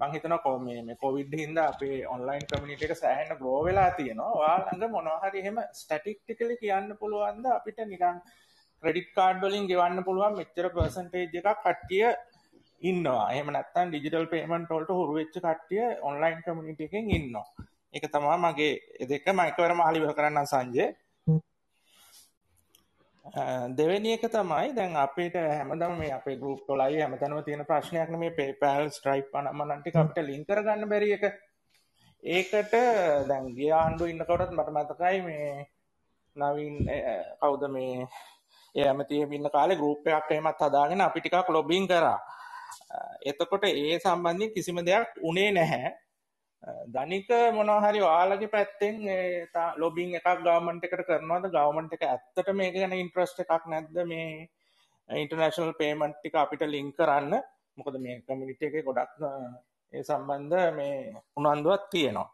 මං 0.00 0.14
හිතනවා 0.14 0.42
කො 0.44 0.52
මේ 0.58 0.80
මේ 0.86 0.96
කොවිඩ් 1.02 1.34
හින්දා 1.40 1.66
අපේ 1.72 1.98
ඔන්ලයින් 2.14 2.46
කමියුනිටි 2.50 2.86
එක 2.88 2.94
සෑහෙන 3.02 3.30
ග්‍රෝ 3.40 3.58
වෙලා 3.66 3.90
තියෙනවා. 3.98 4.30
ඔයාලා 4.38 4.70
ළඟ 4.70 4.94
මොනවා 4.96 5.18
හරි 5.24 5.42
එහෙම 5.42 5.58
ස්ටැටිස්ටිකලි 5.80 6.56
කියන්න 6.62 6.88
පුළුවන්ද 7.02 7.46
අපිට 7.56 7.78
නිකන් 7.92 8.18
ක්‍රෙඩිට් 8.82 9.10
කාඩ් 9.18 9.38
වලින් 9.44 9.68
ගෙවන්න 9.70 10.06
පුළුවන් 10.08 10.38
මෙච්චර 10.40 10.66
පර්සන්ටේජ් 10.76 11.38
එකක් 11.40 11.60
කට්ටිය 11.64 12.08
ඉන්නවා. 12.82 13.22
එහෙම 13.34 13.48
නැත්නම් 13.56 13.92
ඩිජිටල් 13.92 14.26
පේමන්ට් 14.32 14.74
වලට 14.74 14.98
හුරු 14.98 15.14
වෙච්ච 15.20 15.38
කට්ටිය 15.38 15.84
ඔන්ලයින් 16.10 16.42
කමියුනිටි 16.46 16.88
එකෙන් 16.88 17.14
ඉන්නවා. 17.18 17.46
ඒක 17.94 18.06
තමයි 18.14 18.36
මගේ 18.44 18.72
දෙක 19.12 19.26
මම 19.32 19.40
එකවරම 19.50 19.80
අහලා 19.80 20.00
ඉවර 20.00 20.14
කරන්නම් 20.18 20.50
සංජය. 20.52 20.86
දෙවෙනි 23.24 24.12
එක 24.14 24.28
තමයි 24.28 24.74
දැන් 24.76 24.96
අපිට 24.96 25.34
හැමදාම 25.34 25.96
මේ 25.98 26.12
අපේ 26.12 26.36
ගෲප් 26.36 26.68
වලයි 26.68 27.00
හැමතැනම 27.00 27.40
තියෙන 27.44 27.64
ප්‍රශ්නයක් 27.64 28.10
නේ 28.10 28.18
මේ 28.18 28.36
PayPal 28.36 28.90
Stripe 28.90 29.32
අනම්මනම් 29.32 29.80
ටික 29.80 29.96
අපිට 29.96 30.26
ලින්ක් 30.26 30.46
කරගන්න 30.46 30.88
බැරි 30.88 31.12
එක. 31.16 31.24
ඒකට 32.22 32.74
දැන් 33.28 33.48
ගිය 33.56 33.72
ආණ්ඩුව 33.72 34.12
ඉන්නකොටත් 34.12 34.52
මට 34.52 34.68
මතකයි 34.76 35.22
මේ 35.22 35.66
නවීන් 36.36 36.76
කවුද 37.40 37.64
මේ 37.70 38.06
ඒ 38.74 38.86
ඇමතියෙම 38.88 39.32
ඉන්න 39.32 39.48
කාලේ 39.48 39.80
ගෲප් 39.80 40.06
එකක් 40.06 40.30
එහෙමත් 40.30 40.60
හදාගෙන 40.60 41.00
අපි 41.00 41.20
ටිකක් 41.20 41.48
ලොබින් 41.48 41.88
කරා. 41.88 42.18
එතකොට 43.24 43.64
ඒ 43.64 43.98
සම්බන්ධයෙන් 43.98 44.52
කිසිම 44.52 44.84
දෙයක් 44.84 45.16
උනේ 45.22 45.50
නැහැ. 45.52 45.96
ධනික 46.88 47.28
මොනහරි 47.52 48.00
ඔයාලගේ 48.00 48.52
පැත්තෙන් 48.54 48.96
ලොබින් 49.76 50.14
එකක් 50.18 50.28
ගවමන්ට 50.44 50.86
එකට 50.86 51.06
කරනවාද? 51.08 51.50
ගවමන්ට 51.56 51.96
එක 51.96 52.04
ඇත්තට 52.08 52.52
මේක 52.60 52.74
ගැන 52.76 52.94
ඉන්ට්‍රස්ට 53.00 53.42
එකක් 53.44 53.66
නැද්ද? 53.66 53.96
මේ 54.12 54.48
ඉන්ටර්නශනල් 55.08 55.74
පේමන්ට් 55.82 56.16
ටික 56.18 56.34
අපිට 56.34 56.64
ලිංක් 56.74 56.96
කරන්න. 56.96 57.34
මොකද 57.76 57.98
මේ 58.00 58.22
කමිනිිට 58.26 58.62
එක 58.62 58.80
ගොඩක් 58.86 59.20
ඒ 59.92 60.02
සම්බන්ධ 60.02 60.72
මේ 60.78 61.12
උනන්දුවත් 61.36 61.84
තියෙනවා. 61.90 62.28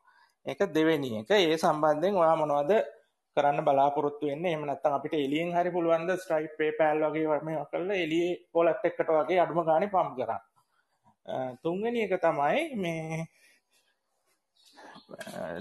ඒක 0.46 0.60
දෙවෙනි 0.76 1.10
එක. 1.20 1.30
ඒ 1.30 1.56
සම්බන්ධයෙන් 1.58 2.20
ඔයා 2.22 2.36
මොනවද 2.36 2.72
කරන්න 3.36 3.64
බලාපොරොත්තු 3.66 4.30
වෙන්න? 4.30 4.46
එම 4.46 4.62
නැත්තම් 4.66 4.96
අපිට 4.98 5.14
එලියෙන් 5.16 5.52
හරි 5.56 5.74
පුළුවන්ද 5.74 6.14
ස්ට්‍රයිප් 6.14 6.54
පේපෑල් 6.60 7.02
වගේ 7.06 7.26
වර්ම 7.32 7.50
කරලා 7.72 7.98
එලියේ 8.04 8.38
පොලත් 8.52 8.86
එක්කට 8.88 9.12
වගේ 9.18 9.42
අඩුම 9.42 9.60
ගානේ 9.66 9.92
පම් 9.96 10.14
කරන්න. 10.18 10.42
තුන්වෙනි 11.62 12.06
එක 12.06 12.16
තමයි 12.22 12.64
මේ 12.76 13.26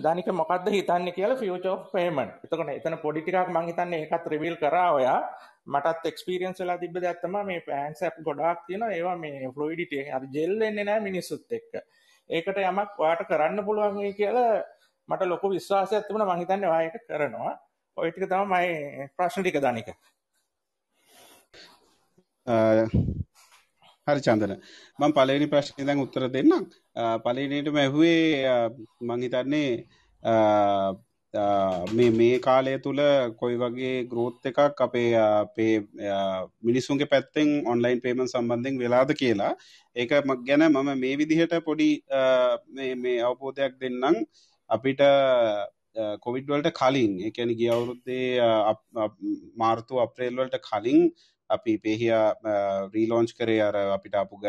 දනික 0.05 0.27
මොකක්ද 0.39 0.67
හිතන්න 0.76 1.11
කියලා 1.17 1.38
ෆියච 1.41 1.67
පේමන් 1.93 2.19
එතකට 2.23 2.73
එතන 2.76 2.97
පොඩිටිකක් 3.05 3.53
මං 3.53 3.69
හිතන්න 3.69 3.95
එකත් 3.99 4.27
රිවිල් 4.34 4.57
කරා 4.63 4.89
ඔයා. 4.97 5.19
මටත් 5.73 6.11
එක්ස්පිරියන්ස් 6.11 6.59
වෙලා 6.63 6.77
තිබ 6.84 6.99
ඇත්තම 7.03 7.39
මේ 7.51 7.61
පෑන්ස් 7.69 8.03
ඇප් 8.03 8.19
ගොඩක් 8.27 8.65
තියෙන 8.67 8.84
ඒවා 8.89 9.15
මේ 9.23 9.53
ෆලොයිඩිටේ 9.55 10.05
අ 10.17 10.19
ජෙල් 10.35 10.61
එන්නේ 10.69 10.85
නෑ 10.89 10.99
මිනිස්සුත් 11.07 11.57
එක්ක. 11.59 11.71
ඒකට 12.30 12.61
යමක් 12.65 12.99
වාට 13.03 13.26
කරන්න 13.31 13.65
පුළුවන්ගේ 13.69 14.13
කියලා 14.19 14.51
මට 15.09 15.31
ලොකු 15.34 15.55
විශ්වාසයක් 15.55 16.07
තිබුණ. 16.07 16.30
මහිතන්න 16.31 16.69
වායක 16.73 17.01
කරනවා. 17.07 17.55
ඔයිටික 17.97 18.30
තම 18.31 18.53
මයි 18.53 19.07
ප්‍රශ්න 19.17 19.43
ටික 19.43 19.57
දනික 19.63 19.89
හරි 24.10 24.26
චන්දන. 24.27 24.53
මං 24.99 25.15
පලනි 25.18 25.48
ප්‍රශ්නය 25.53 25.86
දැන් 25.90 26.03
උත්තර 26.06 26.26
දෙන්නම්. 26.36 26.65
පලනටම 27.26 27.77
ඇහුවේ 27.84 28.19
මංහිතන්නේ 29.10 29.69
මේ 31.98 32.10
මේ 32.19 32.38
කාලය 32.45 32.76
තුළ 32.86 33.02
කොයි 33.40 33.57
වගේ 33.64 33.95
ග්‍රෝත් 34.11 34.45
එකක් 34.49 34.84
අපේ 34.86 35.10
අපේ 35.23 35.73
මිනිස්සුන්ගේ 36.68 37.11
පැත්තෙන් 37.14 37.49
ඔන්ලයින් 37.73 38.03
පේමන් 38.06 38.31
සම්බන්ධෙන් 38.34 38.80
වෙලාද 38.84 39.11
කියලා. 39.22 39.53
ඒක 39.95 40.11
මක් 40.27 40.40
ගැන 40.48 40.64
මම 40.69 40.90
මේ 41.03 41.18
විදිහට 41.22 41.53
පොඩි 41.68 41.90
මේ 43.03 43.18
අවබෝධයක් 43.30 43.76
දෙන්නම්. 43.81 44.18
අපිට 44.69 45.02
කොවිඩ්වලට 46.26 46.69
කලින් 46.80 47.14
එකැනි 47.27 47.53
ගිය 47.60 47.69
අවුරුද්දේ 47.76 48.27
මාර්තු 49.61 50.02
අප්‍රේල්වලට 50.03 50.57
කලින් 50.68 50.99
අපි 51.49 51.77
පෙහියා 51.85 52.26
රීලෝංච් 52.95 53.34
කරේ 53.39 53.61
අර 53.61 53.76
අපිට 53.97 54.15
අපපු 54.15 54.41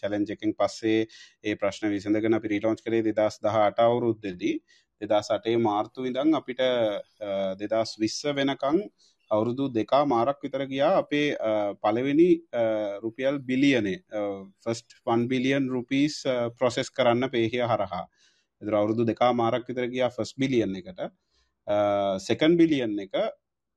චලෙන්ජ 0.00 0.34
එකින් 0.36 0.54
පස්සේ 0.54 1.00
ඒ 1.44 1.54
ප්‍රශ්න 1.56 1.92
විසඳගෙන 1.94 2.38
අපි 2.38 2.52
රීලෝංච් 2.54 2.80
කරේ 2.86 3.06
දෙදස් 3.08 3.40
දහ 3.44 3.58
අට 3.62 3.78
අවුරුද්දදී. 3.80 4.56
දෙදා 5.00 5.22
සටේ 5.22 5.56
මාර්තු 5.58 6.04
ඉඳං 6.04 6.34
අපිට 6.40 6.60
දෙදස් 7.62 7.96
විස්ස 8.00 8.20
වෙනකං 8.38 8.80
අවුරුදු 9.30 9.64
දෙකා 9.70 10.02
මාරක් 10.06 10.38
විතර 10.44 10.62
ගියා 10.72 10.92
අපේ 11.02 11.28
පළවෙනි 11.82 12.30
රුපියල් 13.04 13.38
බිලියනේ 13.50 13.98
first 14.62 14.98
fun 15.04 15.26
billion 15.32 15.68
rupees 15.74 16.16
process 16.58 16.90
කරන්න 16.90 17.30
පේහිය 17.34 17.64
හරහා. 17.64 18.04
එදර 18.62 18.74
අවුරුදු 18.74 19.08
දෙකා 19.12 19.32
මාරක් 19.34 19.68
විතර 19.70 19.86
ගියා 19.94 20.10
ෆස් 20.10 20.32
බිලියන් 20.36 20.76
එකට. 20.80 21.00
සෙකන් 22.28 22.56
බිලියන් 22.60 22.98
එක 23.06 23.14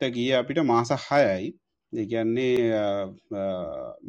ගිය 0.02 0.32
අපිට 0.36 0.64
මාස 0.66 0.92
හයයි. 1.08 1.54
ඒගැන්නේ 1.94 2.72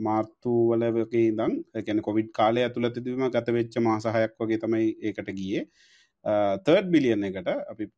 මාර්තු 0.07 0.53
වල 0.71 0.85
වගේ 0.97 1.33
දං 1.39 1.57
එකැන 1.81 2.05
කොවිඩ් 2.09 2.31
කාලය 2.39 2.63
ඇතුළතිදීම 2.65 3.27
ගත 3.31 3.57
වෙච්ච 3.59 3.81
මාසහයක් 3.89 4.39
වගේ 4.41 4.61
තමයි 4.63 4.87
ඒකට 5.03 5.33
ගියේ. 5.41 5.65
තර්ඩ් 6.67 6.93
බිලියන් 6.95 7.27
එකට 7.31 7.51
අපි 7.73 7.91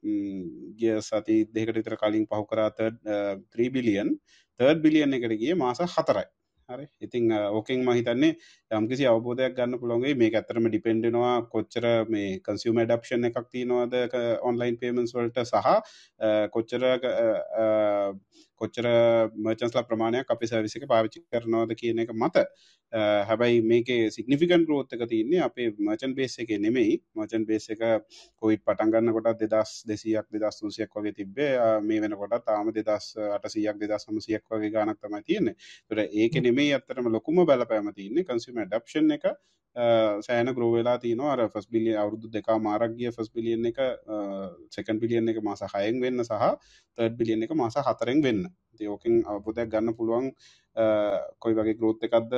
ගිය 0.81 0.97
සති 1.03 1.37
දෙකට 1.53 1.77
විතර 1.77 1.97
කලින් 1.97 2.27
පහු 2.27 2.43
කරා 2.53 2.71
ත්‍රී 2.77 3.71
බිලියන් 3.77 4.17
තර්ඩ් 4.61 4.83
බිලියන් 4.83 5.17
එකට 5.19 5.39
ගිය 5.43 5.55
මාස 5.57 5.85
හතරයි. 5.97 6.27
හරි. 6.69 6.87
ඉතිං 7.01 7.31
ඕකෙන් 7.31 7.85
මහිතන්නේ 7.87 8.33
යම්කිසි 8.71 9.07
අවබෝධයක් 9.07 9.55
ගන්න 9.57 9.79
පුළොන්ගේ 9.81 10.15
මේ 10.15 10.31
ඇතරම 10.33 10.67
ඩිපෙන්ඩෙනවා 10.69 11.35
කොච්චර 11.53 11.87
මේ 12.09 12.41
කන්සියම 12.41 12.81
ඩප්ෂන් 12.81 13.29
එකක් 13.29 13.47
තියනවාද 13.53 13.95
ඔන්ලයින් 14.51 14.79
පේමන්ස් 14.81 15.15
වලට 15.17 15.45
සහ 15.45 15.69
කොච්චර 16.55 16.89
කොච්චර 18.61 18.87
මර්චන්ස්ලා 19.45 19.87
ප්‍රමාණයක් 19.91 20.33
අපි 20.35 20.47
සවිසික 20.47 20.89
පාවිච්චි 20.93 21.25
කරනවාද 21.33 21.77
කියන 21.81 22.03
එක 22.05 22.13
මත 22.15 22.47
හැබැයි 23.29 23.63
මේක 23.63 23.89
සිගනිිකන් 24.15 24.65
ග්‍රෝත්තක 24.67 25.03
තියන්නේ 25.11 25.41
අපේ 25.47 25.73
මචන් 25.79 26.15
බේස 26.15 26.39
එක 26.39 26.51
නෙමෙයි. 26.59 27.01
මචන් 27.17 27.47
බේස 27.47 27.69
එක 27.71 27.83
කොයිට 28.43 28.63
පටන්ගන්න 28.65 29.13
කොට 29.17 29.43
දෙදස් 29.43 29.73
දෙසියක් 29.89 30.31
දෙදස් 30.33 30.61
තුන්සියක් 30.61 30.91
වගේ 30.95 31.17
තිබේ 31.19 31.51
මේ 31.83 32.01
වෙනකොට 32.01 32.39
තාම 32.47 32.71
දෙදස් 32.73 33.11
අටසියක් 33.39 33.83
දෙදස් 33.83 34.07
සමසියක් 34.07 34.45
වගේ 34.51 34.71
ගානක් 34.71 35.03
තමයි 35.03 35.23
තියන්නේ. 35.23 35.57
තුර 35.89 35.99
ඒක 35.99 36.41
නෙමේ 36.43 36.73
අත්තරම 36.79 37.13
ලොකුම 37.13 37.45
බලපෑම 37.45 37.93
තියන්නේ 37.93 38.25
කන්සිම 38.25 38.63
ඩප්ෂන් 38.63 39.19
එක. 39.19 39.27
සෑන 40.27 40.49
ග්‍රෝවෙලා 40.57 40.99
තියන 40.99 41.21
අර 41.21 41.41
ෆස් 41.49 41.67
බිලිය 41.69 41.97
අවුදු 42.03 42.31
දෙක 42.33 42.47
මාරක්ගිය 42.67 43.11
ෆස් 43.11 43.29
බිලියන් 43.35 43.67
එක 43.71 43.81
සකන් 44.75 45.01
පිලියන් 45.03 45.29
එක 45.29 45.43
මාස 45.49 45.61
හයෙන් 45.75 46.01
වෙන්න 46.01 46.25
සහ 46.25 46.47
තර්ඩ් 46.99 47.19
බිලියන් 47.19 47.45
එක 47.45 47.53
මාස 47.61 47.77
හතරෙන් 47.89 48.23
වෙන්න. 48.25 48.46
ගැන 48.47 48.87
යෝකින් 48.87 49.23
අවබෝධයක් 49.27 49.71
ගන්න 49.71 49.97
පුළුවන් 49.97 50.31
කොයි 51.41 51.55
වගේ 51.55 51.75
ග්‍රෝත් 51.75 52.03
එකක්ද 52.03 52.33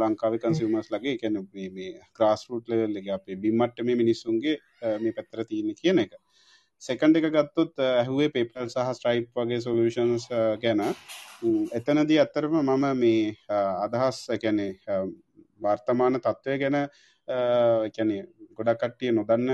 ලංකාවේ 0.00 0.42
කන්සිවමස් 0.42 0.90
ලගේ 0.90 1.16
කැන 1.18 1.40
මේ 1.52 1.90
ක්‍රස් 2.12 2.46
රුට් 2.50 2.68
ලෙවල් 2.68 2.96
එක 2.96 3.10
අපේ 3.16 3.36
බිම්මට 3.36 3.82
මේ 3.82 3.96
මිනිස්සුන්ගේ 3.96 4.56
මේ 5.00 5.12
පැත්තර 5.12 5.44
තියෙන 5.44 5.74
කියන 5.74 5.98
එක. 5.98 6.12
සෙකන්ඩ 6.82 7.16
එක 7.16 7.28
ගත්තොත් 7.30 7.78
ඇහුවේ 7.80 8.30
පේපල් 8.30 8.68
සහ 8.68 8.94
ස්ට්‍රයිප් 8.96 9.28
වගේ 9.36 9.60
සොලූෂන්ස් 9.60 10.28
ගැන. 10.62 10.82
එතනදී 11.72 12.18
ඇත්තරම 12.18 12.56
මම 12.62 12.86
මේ 12.96 13.36
අදහස් 13.84 14.24
කැනේ 14.42 14.72
වර්තමාන 15.60 16.20
තත්ත්වය 16.20 16.58
ගැන 16.58 16.80
කැනේ 17.96 18.22
ගොඩක් 18.56 18.80
කට්ටිය 18.80 19.12
නොදන්න 19.12 19.48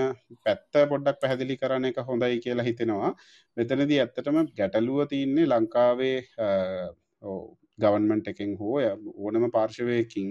පැත්ත 0.44 0.81
පොඩ්ඩක් 0.90 1.20
පැහැදිලි 1.20 1.56
කරන 1.56 1.90
එක 1.90 2.01
හොඳයි 2.09 2.40
කියලා 2.40 2.64
හිතෙනවා. 2.64 3.12
මෙතනදී 3.56 4.01
ඇත්තටම 4.01 4.40
ගැටලුව 4.55 5.06
තියන්නේ 5.06 5.47
ලංකාවේ 5.47 6.16
ගවන්මන්ට් 7.78 8.27
එකෙන් 8.28 8.56
හෝ 8.56 8.81
ඕනම 9.18 9.47
පාර්ශවයකින් 9.51 10.28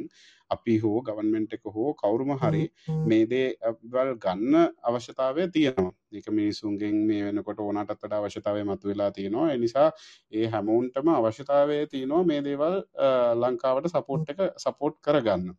අපි 0.51 0.75
හෝ 0.79 0.95
ගවන්මෙන්ට් 1.01 1.53
එක 1.53 1.69
හෝ 1.75 1.93
කවුරුම 1.93 2.33
හරි 2.37 2.63
මේ 3.05 3.25
දේ 3.25 3.47
වල් 3.85 4.11
ගන්න 4.17 4.55
අවශ්‍යතාවය 4.83 5.47
තියෙනවා. 5.49 5.93
එක 6.13 6.27
මිනිසුන්ගෙන් 6.31 6.97
මේ 7.07 7.23
වෙනකොට 7.27 7.59
ඕනටත්තට 7.59 8.13
අවශ්‍යතාවය 8.13 8.63
මතු 8.63 8.91
වෙලා 8.91 9.11
තියෙනවා 9.11 9.47
එනිසා 9.51 9.87
ඒ 10.33 10.47
හැමෝන්ටම 10.47 11.11
අවශ්‍යතාවය 11.11 11.79
තියෙනවා 11.87 12.23
මේ 12.23 12.41
දේවල් 12.43 12.77
ලංකාවට 13.41 13.89
සපෝට් 13.89 14.31
එක 14.31 14.45
සපෝට් 14.57 15.01
කරගන්න. 15.01 15.49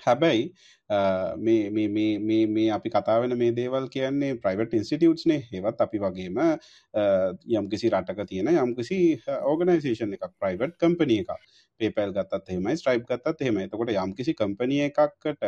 හැබැයි 0.00 0.42
මේ 0.88 2.70
අපි 2.70 2.90
කතාවෙන 2.90 3.36
මේ 3.38 3.52
දේවල් 3.52 3.88
කියන්නේ 3.88 4.38
ප්‍රයිවට් 4.38 4.74
ඉන්ස්ටිටියුට්ස්නේ 4.74 5.40
ඒවත් 5.52 5.80
අපි 5.80 5.98
වගේම 5.98 6.40
යම්කිසි 7.52 7.90
රටක 7.90 8.26
තියෙන 8.26 8.50
යම්කිසි 8.56 8.98
ඕගනයිසේෂන් 9.42 10.18
එකක් 10.18 10.34
ප්‍රයිවට් 10.36 10.76
කම්පනිය 10.78 11.22
එක 11.22 11.32
පේපල් 11.80 12.12
ගත්තත් 12.16 12.52
එහෙමයි 12.52 12.76
ස්ට්‍රයිප් 12.76 13.04
ගත්තත් 13.08 13.42
එහෙම 13.44 13.58
එතකොට 13.62 13.92
යම්කිසි 13.94 14.34
කම්පනිය 14.34 14.84
එකක්කට 14.84 15.44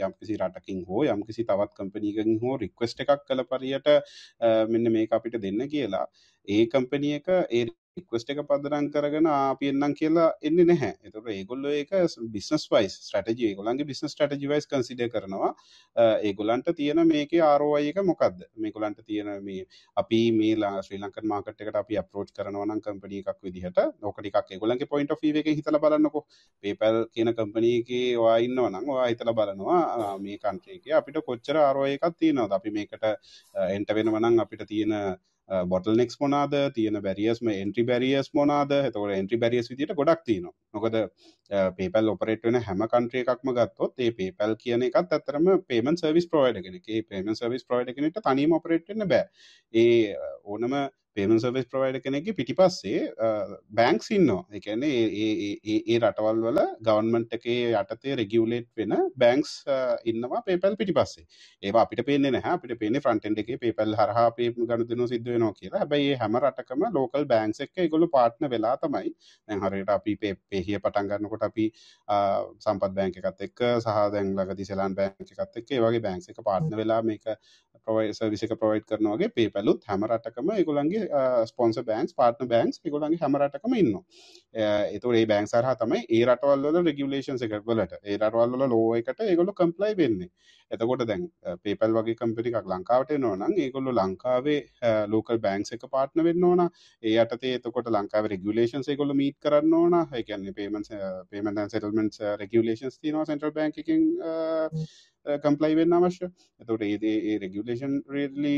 යම්කිසි 0.00 0.38
රටකින් 0.38 0.80
හෝ 0.88 1.04
යම්කිසි 1.06 1.44
තවත් 1.44 1.76
කම්පනීකින් 1.76 2.40
හෝ 2.42 2.56
රික්වස්ට 2.56 3.04
එකක් 3.04 3.26
කළ 3.26 3.44
පරියට 3.52 3.92
මෙන්න 4.68 4.92
මේ 4.92 5.06
අපිට 5.12 5.38
දෙන්න 5.42 5.62
කියලා. 5.68 6.06
ඒ 6.48 6.64
කම්පනිය 6.66 7.14
එක 7.20 7.30
ඒ 7.30 7.64
රික්වස්ට 7.98 8.30
එක 8.32 8.40
පදරං 8.48 8.86
කරගෙන 8.94 9.26
අපි 9.28 9.70
එන්නම් 9.72 9.94
කියලා 9.98 10.26
එන්න 10.46 10.60
නැහැ. 10.68 10.90
එතට 11.06 11.30
ඒගොල්ල 11.34 11.64
එක 11.70 11.90
බිස්නස් 12.34 12.66
වයිස් 12.72 12.94
ස්ටටජි 13.06 13.48
ගොලන්ගේ 13.58 13.86
බිස්න 13.88 14.10
ස්ටටජි 14.12 14.50
වයිස් 14.52 14.68
කන්සිඩ 14.70 15.02
කරනවා. 15.14 15.50
ඒගොලන්ට 16.28 16.70
තියෙන 16.80 17.02
මේක 17.08 17.34
ආරෝය 17.48 17.88
එක 17.90 17.98
මොකක්ද 18.10 18.44
මේකොලන්ට 18.64 19.02
තියෙන 19.08 19.30
මේ 19.44 19.64
අපි 20.02 20.20
මේලා 20.38 20.82
ශ්‍රී 20.86 21.00
ලංකන් 21.02 21.26
මාකට 21.32 21.64
එකට 21.64 21.78
අපි 21.82 21.98
අපරෝච් 22.02 22.30
කරනවනම් 22.36 22.82
කම්පනී 22.84 23.22
එකක් 23.24 23.40
විදිහට 23.48 23.80
නොකටික් 24.06 24.38
ගොලන්ගේ 24.62 24.90
පොයින්ට 24.92 25.16
ෆීව 25.22 25.40
එක 25.42 25.50
හිතල 25.50 25.80
බලන්නකො. 25.82 26.24
පේපල් 26.64 27.00
කියන 27.14 27.34
කම්පනීගේ 27.34 28.18
වා 28.22 28.36
ඉන්නවනම් 28.46 28.86
වා 28.92 29.08
හිතල 29.10 29.32
බලනවා 29.40 30.14
මේ 30.26 30.38
කන්ට්‍රේක 30.38 30.86
අපිට 31.00 31.18
කොච්චර 31.26 31.58
ආරෝය 31.58 31.98
එකක් 31.98 32.14
තියෙනවද? 32.22 32.54
අපි 32.60 32.70
මේකට 32.70 33.04
එන්ට 33.74 33.92
වෙනවනම් 33.98 34.40
අපිට 34.46 34.64
තියෙන 34.70 34.94
බොටල් 35.72 35.96
නෙක්ස් 35.98 36.18
මොනාද? 36.20 36.54
තියෙන 36.74 36.98
බැරිියස්ම 37.06 37.50
එන්ට්‍රි 37.52 37.84
බැරිියස් 37.90 38.30
මොනාද? 38.34 38.74
එතකොට 38.88 39.14
එන්ට්‍රි 39.16 39.38
බැරිියස් 39.44 39.70
විදිට 39.72 39.94
ගොඩක් 40.00 40.22
තියනවා. 40.28 40.54
මොකද 40.74 40.96
පේපල් 41.78 42.12
ඔපරේට 42.14 42.46
වෙන 42.46 42.60
හැම 42.68 42.86
කන්ට්‍රිය 42.92 43.24
එකක්ම 43.24 43.52
ගත්තොත් 43.58 44.04
ඒ 44.06 44.12
පේපල් 44.20 44.54
කියන 44.62 44.86
එකත් 44.88 45.16
ඇතරම 45.18 45.50
පේමන් 45.72 45.98
සර්විස් 46.02 46.30
ප්‍රෝයිඩ 46.30 46.62
කෙනෙ 46.66 47.02
පේමන් 47.10 47.38
සර්විස් 47.40 47.66
ප්‍රෝයිඩ 47.66 47.94
කෙනෙට 47.96 48.22
තනීම 48.28 48.56
ඔපරේට්න්න 48.60 49.08
බෑ. 49.12 49.26
ඒ 49.74 50.16
ඕනම 50.44 50.76
පේමන් 51.16 51.40
සර්විස් 51.42 51.66
ප්‍රවයිඩ 51.72 52.02
කෙනෙක 52.04 52.28
පිටි 52.38 52.54
පස්සේ 52.58 53.00
බෑන්ක්ස් 53.78 54.10
ඉන්නවා. 54.16 54.42
එකන 54.58 54.84
ඒ 54.86 55.96
රටවල් 55.98 56.42
වල 56.46 56.60
ගවන්මන්ට් 56.88 57.36
එකේ 57.38 57.72
යටතේ 57.72 58.16
රෙගියවලේට් 58.20 58.68
වෙන 58.80 58.94
බෑන්ක්ස් 59.22 59.52
ඉන්නවා 60.12 60.42
පේපල් 60.48 60.76
පිටි 60.80 60.94
පස්සේ 60.98 61.26
ඒ 61.62 61.74
අපිට 61.82 62.04
පේන 62.08 62.28
හ 62.34 62.50
අපිට 62.52 62.76
පේන 62.82 63.00
ෆ්‍රන්ටෙන්ඩ 63.06 63.42
එක 63.44 63.52
පේපල් 63.64 63.96
හරහා 64.00 64.26
පේ 64.38 64.50
ගණදන 64.52 65.06
සිද්ධ 65.12 65.30
වෙනවා 65.32 65.56
කියලා. 65.58 65.82
හැබයි 65.82 66.14
හැම 66.22 66.38
රටකම 66.42 66.86
ලෝකල් 66.98 67.26
බෑන්ක්ස් 67.32 67.64
එක 67.66 67.74
ගොලු 67.94 68.10
පාට්න 68.16 68.50
වෙලා 68.54 68.76
තමයි. 68.84 69.14
හරියට 69.64 69.94
අපි 69.96 70.16
පෙහිය 70.22 70.78
පටන්ගන්නකොට 70.84 71.48
අපි 71.48 71.66
සම්පත් 72.08 72.92
බෑංක 72.98 73.20
එකත් 73.22 73.46
එක් 73.48 73.64
සහ 73.80 73.98
දැන්ලගති 74.14 74.68
සෙලාන් 74.70 74.94
බෑංක 75.00 75.34
එකත් 75.36 75.60
එක් 75.62 75.74
වගේ 75.86 76.04
බෑන්ක් 76.06 76.30
එක 76.32 76.40
පාට්න 76.50 76.78
වෙලා 76.82 77.02
මේක 77.02 77.26
ප්‍රවයි 77.86 78.14
සවිසික 78.14 78.54
ප්‍රවයිට් 78.60 78.86
කරනවාගේ 78.86 79.30
පේපලුත් 79.30 79.84
හැම 79.88 80.06
රටකම 80.06 80.52
එකගොලන්ගේ 80.54 81.24
ස්පොන්ස 81.46 81.80
බෑන්ස් 81.88 82.14
පාටන 82.14 82.50
බෑන්ක්ස් 82.52 82.80
එකගොලන්ගේ 82.84 83.22
හැමරටකම 83.22 83.76
ඉන්න 83.80 83.98
එතු 84.90 85.14
ඒ 85.14 85.26
බෑන් 85.26 85.46
සරහ 85.46 85.74
තමයි 85.82 86.02
ඒ 86.08 86.22
රටවල්ල 86.26 86.80
රෙගුලේෂන් 86.82 87.42
එකක් 87.48 87.58
වලට 87.66 88.00
ඒ 88.02 88.18
රටවල්ල 88.18 88.68
ලෝ 88.68 88.86
එකට 88.96 89.26
ඒගොල්ල 89.26 89.54
කම්පලයි 89.54 89.96
වෙන්නේ. 89.96 90.30
එතකොට 90.70 91.04
දැන් 91.10 91.24
පේපල් 91.64 91.94
වගේ 91.96 92.16
කම්පිටිකක් 92.20 92.70
ලංකාවට 92.72 93.12
නොනම් 93.24 93.54
ඒගොල්ලු 93.64 93.94
ලංකාවේ 93.98 94.60
ලෝකල් 95.12 95.42
බෑන්ක්ස් 95.44 95.74
එක 95.76 95.86
පාට්න 95.94 96.24
වෙන්න 96.28 96.46
ඕන. 96.50 96.62
ඒ 97.02 97.16
අටතේ 97.24 97.54
එතකොට 97.58 97.90
ලංකාව 97.96 98.30
රෙගුලේෂන් 98.32 98.86
ඒගොල්ල 98.86 99.14
මීට 99.20 99.38
කරන්න 99.44 99.76
ඕන. 99.80 99.98
එකන්නේ 100.20 100.56
පේමන් 100.58 100.88
පේමන් 101.30 101.62
සෙටල්මන්ස් 101.74 102.24
රෙගුලේෂන්ස් 102.42 102.98
තිනවා 102.98 103.28
සෙන්ට්‍රල් 103.30 103.54
බැංකින් 103.58 104.04
කම්පලයි 105.44 105.74
වෙන්න 105.80 105.96
අවශ්‍ය. 105.98 106.30
එතට 106.60 106.84
ඒදේ 106.88 107.16
ඒ 107.30 107.38
රෙගුලේෂන් 107.44 107.96
රේඩලි 108.16 108.54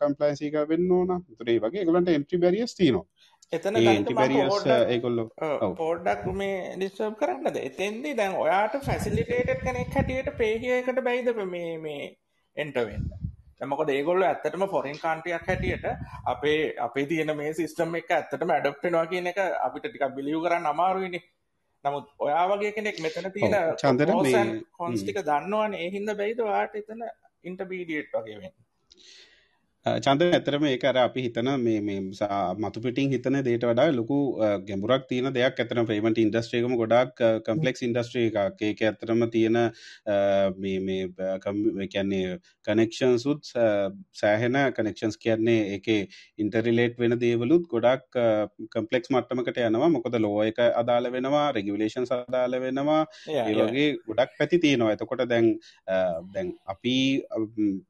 කම්පලයිසික 0.00 0.60
වෙන්න 0.72 0.92
ඕන. 0.98 1.24
තුරේ 1.38 1.58
වගේ 1.64 1.86
ගලන්ට 1.88 2.16
එන්ට්‍රි 2.18 2.42
බැරිියස් 2.44 2.76
තිනවා 2.80 3.06
එතන 3.52 3.76
ඒකොල්ල 3.78 5.20
පෝඩ්ඩක් 5.78 6.24
මේ 6.34 6.56
ඩිස්ටබ් 6.76 7.14
කරන්නද? 7.20 7.58
එතෙන්දි 7.60 8.14
දැන් 8.14 8.34
ඔයාට 8.36 8.74
ෆැසිලිටේට 8.86 9.62
කෙනෙක් 9.62 9.94
හැටියට 9.94 10.30
පේහියකට 10.38 11.00
බැයිද 11.04 11.30
මේ 11.46 11.78
මේ 11.78 12.08
එන්ටවෙන්න 12.56 13.06
මොකද 13.64 13.90
ඒගොල්ල 13.90 14.24
ඇත්තටම 14.24 14.66
ෆොරින් 14.68 14.98
කාන්ටියක් 14.98 15.46
හැටියට 15.46 15.86
අපේ 16.26 16.58
අපේ 16.78 17.06
තියෙන 17.06 17.32
මේ 17.36 17.54
සිස්ටම් 17.54 17.94
එක 18.00 18.10
ඇත්තටම 18.10 18.50
ඇඩප්ටෙනවා 18.50 19.06
කියන 19.06 19.30
එක 19.32 19.38
අපිට 19.38 19.86
ටිකක් 19.86 20.14
බිලියු 20.16 20.42
කරන්න 20.42 20.66
අමාරුයිනේ. 20.66 21.22
නමුත් 21.84 22.06
ඔයා 22.18 22.44
වගේ 22.50 22.72
කෙනෙක් 22.72 22.98
මෙතන 23.00 23.30
තියෙන 23.32 23.54
චන්දන 23.76 24.52
කොන්ස්ටික 24.72 25.22
දන්නවන. 25.22 25.78
එහින්ද 25.86 26.16
බැයිද 26.18 26.42
වාට 26.44 26.74
එතන 26.74 27.06
ඉන්ටබීඩියට් 27.44 28.12
වගේ 28.14 28.38
වෙන්න 28.40 28.56
චන්ද 29.86 30.24
ඇතරම 30.34 30.64
ඒක 30.66 30.84
අර 30.90 30.96
අපි 31.00 31.22
හිතන 31.24 31.48
මේ 31.64 31.80
මේ 31.88 32.00
මතු 32.62 32.80
පිටින් 32.84 33.10
හිතන 33.12 33.36
දේට 33.46 33.64
වඩා 33.68 33.92
ලොකු 33.94 34.16
ගැඹුරක් 34.68 35.04
තියෙන 35.10 35.28
දෙයක්. 35.36 35.60
ඇතන 35.62 35.86
පේමට 35.90 36.18
ඉන්ඩස්ට්‍රේකම 36.22 36.74
ගොඩක් 36.80 37.22
කම්පලෙක්ස් 37.46 37.84
ඉන්ඩස්ට්‍රේ 37.86 38.24
එකක්. 38.30 38.64
ඒක 38.68 38.82
ඇතරම 38.88 39.22
තියෙන 39.34 39.58
මේ 40.58 40.80
මේ 40.86 41.86
කියන්නේ 41.92 42.38
කනෙක්ෂන් 42.68 43.14
සුත් 43.24 43.52
සෑහෙන 44.22 44.58
කනෙක්ෂන්ස් 44.78 45.20
කියන්නේ 45.26 45.76
එක 45.76 45.86
ඉන්ටරිලේට් 46.44 46.98
වෙන 47.04 47.14
දේවලුත් 47.22 47.70
ගොඩක් 47.74 48.18
කම්පලෙක්ස් 48.74 49.14
මට්ටමකට 49.14 49.62
යනවා. 49.68 49.92
මොකද 49.98 50.18
ලෝ 50.26 50.42
එක 50.48 50.58
අදාළ 50.82 51.10
වෙනවා 51.14 51.44
රෙගුලේෂන් 51.58 52.10
සදාල 52.10 52.58
වෙනවා. 52.66 52.98
ඒවගේ 53.36 53.86
ගොඩක් 54.10 54.34
පැති 54.42 54.62
තියෙනවා. 54.66 54.98
එතකොට 54.98 55.24
දැන් 55.34 55.54
දැන් 56.34 56.52
අපි 56.74 56.98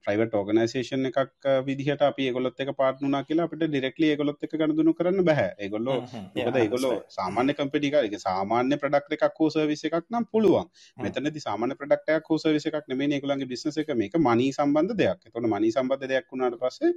ප්‍රයිවට 0.04 0.38
ඕගනයිසේෂන් 0.42 1.12
එකක් 1.14 1.52
විදි 1.64 1.84
විදිහට 1.86 2.04
අපි 2.08 2.26
ඒගොල්ලොත් 2.28 2.60
එක 2.64 2.70
පාර්ට්නර් 2.80 3.24
කියලා 3.28 3.46
අපිට 3.48 3.64
ඩිරෙක්ට්ලි 3.70 4.10
ඒගොල්ලොත් 4.12 4.44
එක්ක 4.46 4.54
ගනුදෙනු 4.60 4.94
කරන්න 4.98 5.24
බෑ. 5.28 5.46
ඒගොල්ලෝ 5.64 5.96
මොකද 6.36 6.58
ඒගොල්ලෝ 6.62 6.94
සාමාන්‍ය 7.16 7.54
කම්පැනි 7.58 7.90
එකක් 7.90 7.98
ඒක 8.08 8.16
සාමාන්‍ය 8.26 8.78
ප්‍රොඩක්ට් 8.82 9.16
එකක් 9.16 9.40
හෝ 9.40 9.48
සර්විස් 9.56 9.84
එකක් 9.88 9.96
නම් 10.12 10.26
පුළුවන්. 10.32 10.70
මෙතනදී 11.04 11.44
සාමාන්‍ය 11.46 11.78
ප්‍රොඩක්ට් 11.80 12.12
එකක් 12.16 12.30
හෝ 12.32 12.38
සර්විස් 12.44 12.66
එකක් 12.70 12.88
නෙමෙයි 12.92 13.18
ඒගොල්ලන්ගේ 13.18 13.50
බිස්නස් 13.52 13.78
එක 13.82 13.92
මේක 14.02 14.16
මනී 14.26 14.50
සම්බන්ධ 14.58 14.96
දෙයක්. 15.02 15.20
ඒතකොට 15.26 15.48
මනී 15.54 15.72
සම්බන්ධ 15.76 16.10
දෙයක් 16.12 16.26
වුණාට 16.32 16.58
පස්සේ 16.62 16.92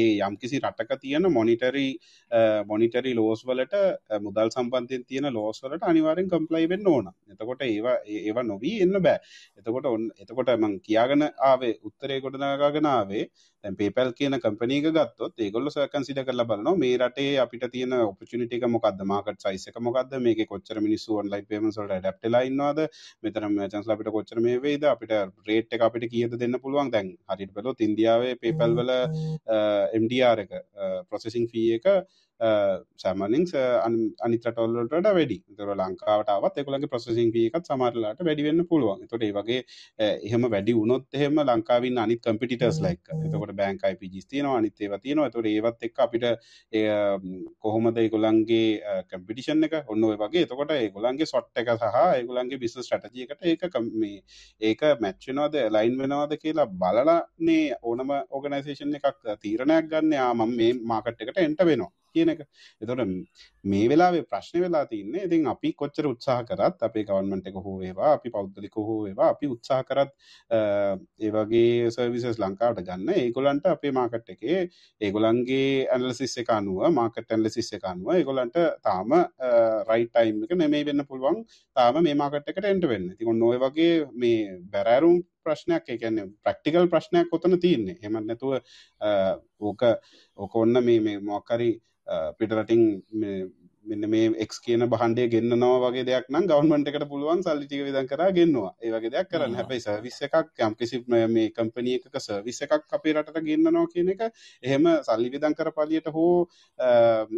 ඒ 0.00 0.08
යම්කිසි 0.28 0.62
රටක 0.64 1.00
තියෙන 1.04 1.30
මොනිටරි 1.38 1.86
මොනිටරි 2.72 3.14
ලෝස් 3.20 3.46
වලට 3.50 3.84
මුදල් 4.26 4.52
සම්බන්ධයෙන් 4.56 5.06
තියෙන 5.10 5.30
ලෝස් 5.38 5.62
වලට 5.64 5.90
අනිවාර්යෙන් 5.92 6.30
කම්ප්ලයි 6.34 6.70
වෙන්න 6.74 6.92
ඕන. 6.94 7.12
එතකොට 7.32 7.66
ඒවා 7.68 7.96
ඒවා 8.18 8.46
නොවී 8.52 8.76
එන්න 8.86 9.00
බෑ. 9.08 9.18
එතකොට 9.58 9.90
එතකොට 10.22 10.54
මං 10.58 10.78
කියාගෙන 10.86 11.28
ආවේ 11.50 11.74
උත්තරේ 11.88 12.20
ගොඩනගාගෙන 12.24 12.88
දැන් 13.64 13.76
PayPal 13.78 14.08
කියන 14.18 14.34
කම්පැනි 14.44 14.76
එක 14.80 14.86
ගත්තොත් 14.94 15.42
ඒගොල්ලෝ 15.44 15.84
කන්සිඩර් 15.92 16.24
කරලා 16.28 16.46
බලනවා 16.50 16.78
මේ 16.82 16.96
රටේ 16.98 17.34
අපිට 17.42 17.66
තියෙන 17.74 17.92
ඔපචුනිටි 17.98 18.58
එක 18.58 18.66
මොකද්ද? 18.76 19.04
මාකට් 19.12 19.44
සයිස් 19.44 19.68
එක 19.70 19.78
මොකද්ද? 19.88 20.16
මේකේ 20.24 20.48
කොච්චර 20.52 20.80
මිනිස්සු 20.86 21.18
ඔන්ලයින් 21.22 21.46
පේමන්ට්ස් 21.50 21.78
වලට 21.80 21.96
ඇඩැප්ට් 21.96 22.26
වෙලා 22.26 22.42
ඉන්නවද? 22.48 22.80
මෙතන 23.22 23.46
මර්චන්ට්ස්ලා 23.50 23.96
අපිට 23.96 24.10
කොච්චර 24.16 24.40
මේ 24.46 24.58
වෙයිද? 24.64 24.88
අපිට 24.94 25.14
රේට් 25.50 25.78
එක 25.78 25.86
අපිට 25.88 26.08
කීයද 26.14 26.34
දෙන්න 26.42 26.58
පුළුවන්? 26.64 26.90
දැන් 26.96 27.14
හරියට 27.30 27.54
බලුවොත් 27.54 27.86
ඉන්දියාවේ 27.88 28.34
PayPal 28.42 28.76
වල 28.80 28.92
MDR 30.02 30.44
එක 30.46 30.58
ප්‍රොසෙසින් 31.08 31.46
ෆී 31.52 31.68
එක 31.78 31.88
සෑමනිින් 33.02 33.46
අනිත 34.26 34.46
රටවල්ලට 34.48 35.08
වැඩි 35.08 35.38
තර 35.58 35.70
ලංකාවටාවත් 35.76 36.56
එකුලගේ 36.62 36.90
ප්‍රසසින් 36.92 37.30
එකත් 37.42 37.68
සමරලාට 37.70 38.22
වැඩිවෙන්න 38.28 38.64
පුළුවන්. 38.70 39.06
තොට 39.10 39.22
ඒ 39.22 39.32
වගේ 39.36 39.60
එහෙම 40.28 40.48
වැඩි 40.54 40.74
වුණොත් 40.78 41.06
එහෙම 41.14 41.38
ලංකාවින් 41.42 41.98
අනිත් 42.04 42.22
කම්පිටස් 42.26 42.80
ලයික් 42.86 43.12
එතකොට 43.16 43.54
බෑංකයි 43.60 43.94
පිජිස්තියන 44.02 44.48
අනිත්තේව 44.48 44.96
තියෙනවා 45.04 45.30
තොට 45.30 45.50
ඒවත් 45.52 45.86
එක් 45.88 46.02
අපිට 46.06 46.26
කොහොමද 47.62 48.02
ඒගොලන්ගේ 48.04 49.04
කම්පිටිෂන් 49.12 49.68
එක 49.68 49.78
ඔන්න 49.86 50.08
ඔය 50.10 50.16
වගේ. 50.24 50.44
එතකොට 50.48 50.74
ඒගොලන්ගේ 50.78 51.30
සොට් 51.32 51.62
එක 51.62 51.72
සහ 51.76 52.00
ඒගොලන්ගේ 52.18 52.62
බිස් 52.64 52.76
ස්ටටජියකට 52.80 53.46
ඒක 53.52 53.80
මේ 53.94 54.20
ඒක 54.60 54.86
මැච්චනවාද 55.00 55.58
ලයින් 55.76 55.98
වෙනවාද 56.02 56.36
කියලා 56.42 56.68
බලලානේ 56.82 57.64
ඕනම 57.82 58.14
ඕගනයිසේෂන් 58.30 59.00
එකක් 59.00 59.34
තීරණයක් 59.42 59.90
ගන්න. 59.90 60.12
යාමම් 60.20 60.56
මේ 60.60 60.72
මාකට් 60.92 61.22
එකට 61.22 61.44
එන්ට 61.46 61.66
වෙනවා. 61.70 61.92
කියන 62.14 62.32
එක. 62.34 62.42
එතොට 62.82 63.02
මේ 63.64 63.88
වෙලාේ 63.90 64.24
ප්‍රශ්න 64.30 64.60
වෙලා 64.64 64.84
තින්නේ 64.92 65.26
ඉතින් 65.28 65.48
අපි 65.54 65.72
කොච්චර 65.80 66.08
උත්සාහ 66.12 66.40
කරත් 66.48 66.86
අපේ 66.88 67.04
ගවන්මට 67.08 67.50
එක 67.50 67.58
හෝ 67.66 67.76
ඒවා 67.88 68.12
අපි 68.18 68.34
පෞද්ගලික 68.36 68.76
හෝ 68.78 68.98
ඒවා 69.10 69.30
අපි 69.34 69.50
උත්සාහ 69.54 69.82
කරත් 69.88 70.12
ඒවගේ 71.26 71.90
සර්විසස් 71.96 72.40
ලංකාවට 72.42 72.84
ගන්න. 72.88 73.10
ඒගොලන්ට 73.16 73.66
අපේ 73.74 73.92
මාකට් 73.98 74.32
එකේ 74.36 74.60
ඒගොලන්ගේ 75.00 75.88
ඇනලසිස් 75.96 76.36
එක 76.42 76.54
අනුව 76.58 76.86
මාකට 76.92 77.36
ඇන්ලසිස් 77.36 77.72
එක 77.78 77.88
අනුව 77.92 78.14
ඒගොලන්ට 78.16 78.58
තාම 78.88 79.18
රයිටයිම් 79.90 80.44
එක 80.46 80.56
නෙමේ 80.62 80.86
වෙන්න 80.88 81.06
පුළුවන්. 81.10 81.42
තාම 81.76 82.02
මේ 82.04 82.18
මාකට් 82.22 82.50
එකට 82.52 82.70
එන්ට 82.72 82.88
වෙන්න. 82.92 83.12
තිකො 83.18 83.32
නොය 83.34 83.58
වගේ 83.64 83.92
මේ 84.14 84.58
බැරෑරුම් 84.72 85.20
ප්‍රශ්නයක් 85.44 85.88
එකන්නේ 85.94 86.28
ප්‍රක්ටිකල් 86.44 86.88
ප්‍රශ්නයක් 86.92 87.30
කොතන 87.30 87.58
තියන්නේ. 87.60 87.98
හෙමත් 88.02 88.26
නැතුව 88.26 88.52
ඕක 89.60 89.82
ඕක 90.38 90.54
ඔන්න 90.56 90.84
මේ 90.84 91.00
මේ 91.00 91.18
මොක්කරි 91.20 91.70
පිටරටින් 92.38 92.84
මෙන්න 93.84 94.08
මේ 94.08 94.30
එක් 94.38 94.52
කියන 94.64 94.84
බහන්ඩේ 94.86 95.28
ගන්නවා 95.28 95.78
වගේ 95.84 96.04
දෙයක් 96.04 96.28
නම් 96.30 96.46
ගවන්මට 96.46 96.90
එකට 96.90 97.06
පුළුවන් 97.08 97.42
සල්ලිටික 97.42 97.82
විදන් 97.86 98.06
කර 98.06 98.22
ගෙන්නවා. 98.32 98.70
ඒවගේ 98.80 99.10
දෙයක් 99.10 99.28
කරන්න. 99.28 99.54
හැබයි 99.54 99.80
සර්විස් 99.80 100.18
එකක් 100.22 100.60
යම්කිසි 100.60 101.02
මේ 101.08 101.48
කම්පනිය 101.50 101.98
එකක 101.98 102.20
සර්විස් 102.20 102.62
එකක් 102.62 102.96
අපේ 102.98 103.14
රටට 103.14 103.42
ගෙන්න්නනවා 103.42 103.90
කියන 103.94 104.12
එක 104.14 104.22
එහෙම 104.62 104.88
සල්ලි 105.02 105.32
විදන් 105.34 105.54
කර 105.54 105.72
පලියට 105.72 106.08
හෝ 106.08 106.46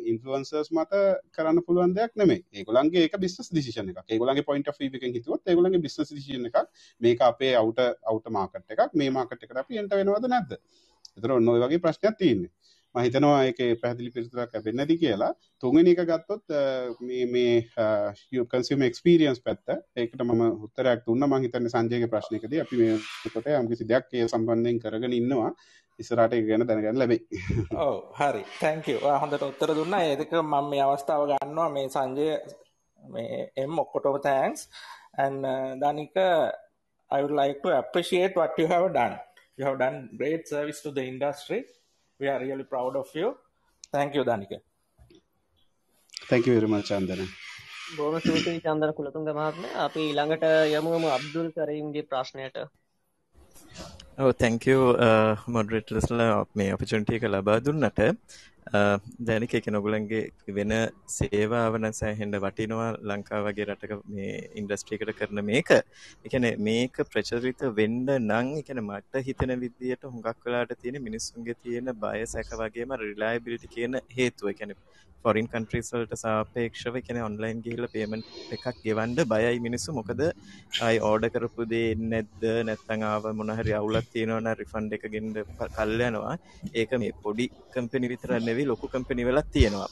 ඉන්ෆලන්සර්ස් 0.04 0.72
මත 0.72 1.02
කරන්න 1.32 1.62
පුළුවන් 1.62 1.96
දෙයක් 1.96 2.16
නෙමේ 2.16 2.44
ඒගොලන්ගේ 2.52 3.08
බිස්නස් 3.18 3.50
දිසිෂන 3.50 3.92
එක 3.94 4.04
ඒගොලන්ගේ 4.08 4.44
පොයින්ට 4.44 4.68
එක 4.68 5.08
හිතුවත් 5.10 5.48
ඒගොලන්ගේ 5.48 5.80
බිස්නස් 5.80 6.12
දිසිෂන 6.12 6.50
එක 6.50 6.60
මේක 7.00 7.20
අපේ 7.22 7.54
අවුට 7.56 7.80
අවුට 8.04 8.28
මාකට් 8.30 8.70
එකක්. 8.70 8.90
මේ 8.94 9.10
මාකට් 9.10 9.42
එකට 9.42 9.56
අපි 9.56 9.78
එන්ට 9.78 9.94
වෙනවද 9.94 10.28
නැද්ද? 10.28 10.58
එතර 11.18 11.34
ඔන්න 11.36 11.48
ඔය 11.48 11.60
වගේ 11.62 11.82
ප්‍රශ්නයක් 11.82 12.16
තියන්නේ 12.18 12.50
මහිතනවා 12.94 13.40
එක 13.50 13.60
පැහදිලි 13.82 14.10
පිරිතුරක් 14.16 14.54
ඇබෙන් 14.54 14.76
නැති 14.76 14.96
කියලා. 15.02 15.32
තුන්ගෙන 15.60 15.90
එක 15.92 16.02
ගත්තොත් 16.10 16.56
මේ 17.00 17.54
කන්සිම 18.52 18.82
එක්ස්පිරියන්ස් 18.88 19.40
පැත්ත. 19.46 19.78
ඒකට 19.96 20.24
ම 20.24 20.42
උත්තරයක් 20.64 21.04
තුන්න 21.06 21.28
මහිතන්න 21.28 21.70
සංජයක 21.74 22.10
ප්‍රශ්නකද 22.10 22.58
අපි 22.64 22.82
මේකොට 22.82 23.48
යම්කිසි 23.60 23.88
දෙයක් 23.92 24.12
ඒ 24.12 24.28
සම්බන්ධයෙන් 24.28 24.82
කරගෙන 24.82 25.18
ඉන්නවා. 25.20 25.52
ඉස්සරට 25.98 26.34
ගැන 26.48 26.66
දැනගන්න 26.68 26.98
ලැබේ 26.98 27.20
ඕ 27.86 27.96
හරි. 28.18 28.42
තැංකව 28.60 29.08
හොඳට 29.22 29.48
උත්තර 29.50 29.74
දුන්න. 29.78 30.00
ඒදක 30.00 30.36
මම 30.42 30.68
මේ 30.72 30.84
අවස්ථාව 30.88 31.30
ගන්නවා. 31.30 31.70
මේ 31.76 31.88
සංජය 31.96 32.28
මේ 33.02 33.48
එම් 33.62 33.78
ඔක්කොටෝම 33.78 34.20
thanks 34.26 34.68
and 35.16 35.46
uh, 35.46 35.76
Danika, 35.78 36.52
I 37.10 37.22
would 37.22 37.30
like 37.30 37.62
to 37.62 37.78
appreciate 37.78 38.34
what 38.36 38.52
you 38.58 38.66
have 38.66 38.92
done. 38.92 39.18
You 39.56 39.64
have 39.66 39.78
done 39.78 40.10
great 40.16 40.48
service 40.48 40.80
to 40.82 40.90
the 40.90 41.04
industry. 41.04 41.64
We 42.20 42.28
are 42.28 42.38
really 42.40 42.64
proud 42.64 42.96
of 42.96 43.08
you. 43.14 43.36
Thank 43.92 44.14
you, 44.14 44.24
Danika. 44.24 44.58
thank 46.28 46.46
you 46.46 46.54
very 46.54 46.68
much 46.68 46.86
Chandana 46.90 47.20
බොහොම 47.96 48.14
ස්තුතියි 48.20 48.60
චන්දන 48.64 48.92
කුලතුංග 48.98 49.26
මහත්මයා 49.30 49.82
අපි 49.86 50.00
ඊළඟට 50.04 50.44
යමුම 50.78 51.04
අබ්දුල් 51.16 51.48
කරීම්ගේ 51.56 52.04
ප්‍රශ්නයට 52.10 52.56
ඔව් 54.24 54.30
thank 54.42 54.66
you 54.70 54.78
මොඩරේටර්ස්ලා 55.56 56.28
මේ 56.60 56.70
opportunity 56.76 57.18
එක 57.18 57.26
ලබා 57.34 57.58
දුන්නට 57.66 58.00
දැනික 59.28 59.54
එක 59.58 59.66
නොගුලන්ගේ 59.74 60.22
වෙන 60.56 60.72
සේවාවන 61.16 61.86
සෑහෙන්ඩ 62.00 62.38
වටිනවා. 62.44 62.88
ලංකා 63.10 63.40
වගේ 63.46 63.66
රටක 63.68 63.92
මේ 64.16 64.32
ඉන්ඩස්ට්‍රීකට 64.60 65.12
කරන 65.20 65.42
මේක. 65.50 65.70
එකන 66.26 66.48
මේක 66.68 66.98
ප්‍රචරිත 67.12 67.62
වෙන්ඩ 67.80 68.10
නං 68.18 68.50
එකන 68.62 68.82
මට 68.88 69.24
හිතන 69.28 69.54
විදියට 69.64 70.10
හුඟක් 70.10 70.42
වෙලාට 70.48 70.74
තියෙන 70.82 71.00
මිනිස්සුන්ගේ 71.06 71.60
තියෙන 71.62 71.94
බය 72.04 72.20
සැක 72.34 72.50
වගේම 72.62 72.98
රිලායිබිලිටි 73.04 73.74
කියන 73.76 74.00
හේතුව. 74.18 74.52
එකැන 74.54 74.74
ෆොරින් 75.24 75.46
කන්ට්‍රීස්වලට 75.52 76.10
සාපේක්ෂව 76.22 76.96
එකන 77.00 77.18
ඔන්ලයින් 77.26 77.60
ගිහිල 77.66 77.86
පේමෙන්ට් 77.92 78.26
එකක් 78.56 78.66
ගෙවන්ඩ 78.86 79.20
බයයි 79.30 79.60
මිනිස්සු. 79.66 79.94
මොකද 79.98 80.20
අයි 80.86 80.98
ඕඩ 81.10 81.24
කරපු 81.34 81.64
දේ 81.70 81.94
නැද්ද? 82.10 82.44
නැත්තං 82.68 83.04
ආව 83.10 83.28
මොනහරි 83.38 83.72
අවුලක් 83.78 84.10
තියෙනවන 84.14 84.50
රිෆන්ඩ් 84.60 84.96
එක 84.96 85.06
ගෙන්ඩ 85.14 85.38
කල්යනවා. 85.76 86.34
ඒක 86.80 86.92
මේ 87.02 87.16
පොඩි 87.24 87.46
කම්පනි 87.76 88.12
විතරන්න 88.12 88.50
නෙවෙයි 88.64 88.70
ලොකු 88.70 88.88
කම්පැනි 88.88 89.24
වෙලක් 89.28 89.48
තියෙනවා. 89.54 89.88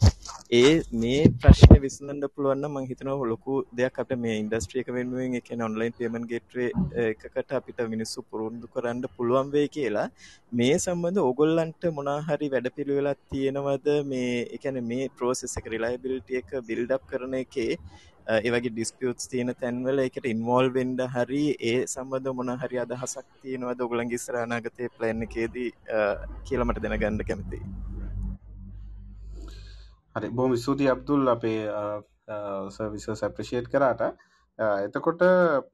ඒ 0.58 0.72
මේ 1.02 1.20
ප්‍රශ්නේ 1.42 1.80
විසඳන්න 1.84 2.24
පුළුවන් 2.34 2.60
නම් 2.60 2.74
මම 2.74 2.86
හිතනවා 2.90 3.28
ලොකු 3.32 3.54
දෙයක් 3.78 3.98
අපිට 4.02 4.20
මේ 4.24 4.36
ඉන්ඩස්ට්‍රි 4.42 4.82
එක 4.82 4.90
වෙනුවෙන් 4.96 5.36
ඒ 5.38 5.42
කියන්නේ 5.48 5.68
ඔන්ලයින් 5.70 5.96
පේමන්ට් 5.98 6.28
ගේට්වේ 6.32 6.68
එකකට 7.04 7.56
අපිට 7.58 7.82
මිනිස්සු 7.94 8.24
පුරුදු 8.30 8.72
කරන්න 8.74 9.02
පුළුවන් 9.16 9.52
වෙයි 9.56 9.72
කියලා. 9.76 10.06
මේ 10.52 10.76
සම්බන්ධ 10.84 11.26
ඕගොල්ලන්ට 11.26 11.84
මොනා 11.98 12.18
හරි 12.28 12.52
වැඩපිළිවෙලක් 12.54 13.20
තියෙනවද? 13.34 13.90
මේ 14.12 14.32
ඒ 14.44 14.62
කියන්නේ 14.64 14.88
මේ 14.92 15.10
process 15.20 15.58
එක 15.60 15.68
reliability 15.76 16.40
එක 16.42 16.50
build 16.70 16.96
up 16.96 17.04
කරන 17.12 17.36
එකේ 17.44 17.70
eh, 18.30 18.40
ඒවගේ 18.46 18.72
ඩිස්පියුට්ස් 18.74 19.30
තියෙන 19.32 19.54
තැන්වල 19.62 20.04
එකට 20.06 20.26
ඉන්වෝල් 20.34 20.68
වෙන්ඩ 20.78 21.00
හරි 21.16 21.44
ඒ 21.70 21.78
සම්බඳ 21.94 22.34
මොන 22.40 22.52
හරි 22.64 22.82
අදහසක් 22.84 23.26
තියෙනවද? 23.44 23.86
ඔගුලන්ගේ 23.86 24.24
ස්රානාගතය 24.26 24.92
ප්ලෑන් 24.98 25.28
එකේදී 25.28 25.70
eh, 25.96 26.14
කියලමට 26.48 26.84
දෙනගන්න 26.84 27.26
කැමතියි. 27.30 27.64
හරි. 30.16 30.28
බොහොම 30.30 30.56
ස්තුතියි 30.56 30.90
අබ්දුල් 30.90 31.28
අපේ 31.28 31.60
සර්විසස් 32.70 33.08
ඇප්‍රිෂিয়েට් 33.18 33.68
කරාට. 33.68 34.02
එතකොට 34.58 35.22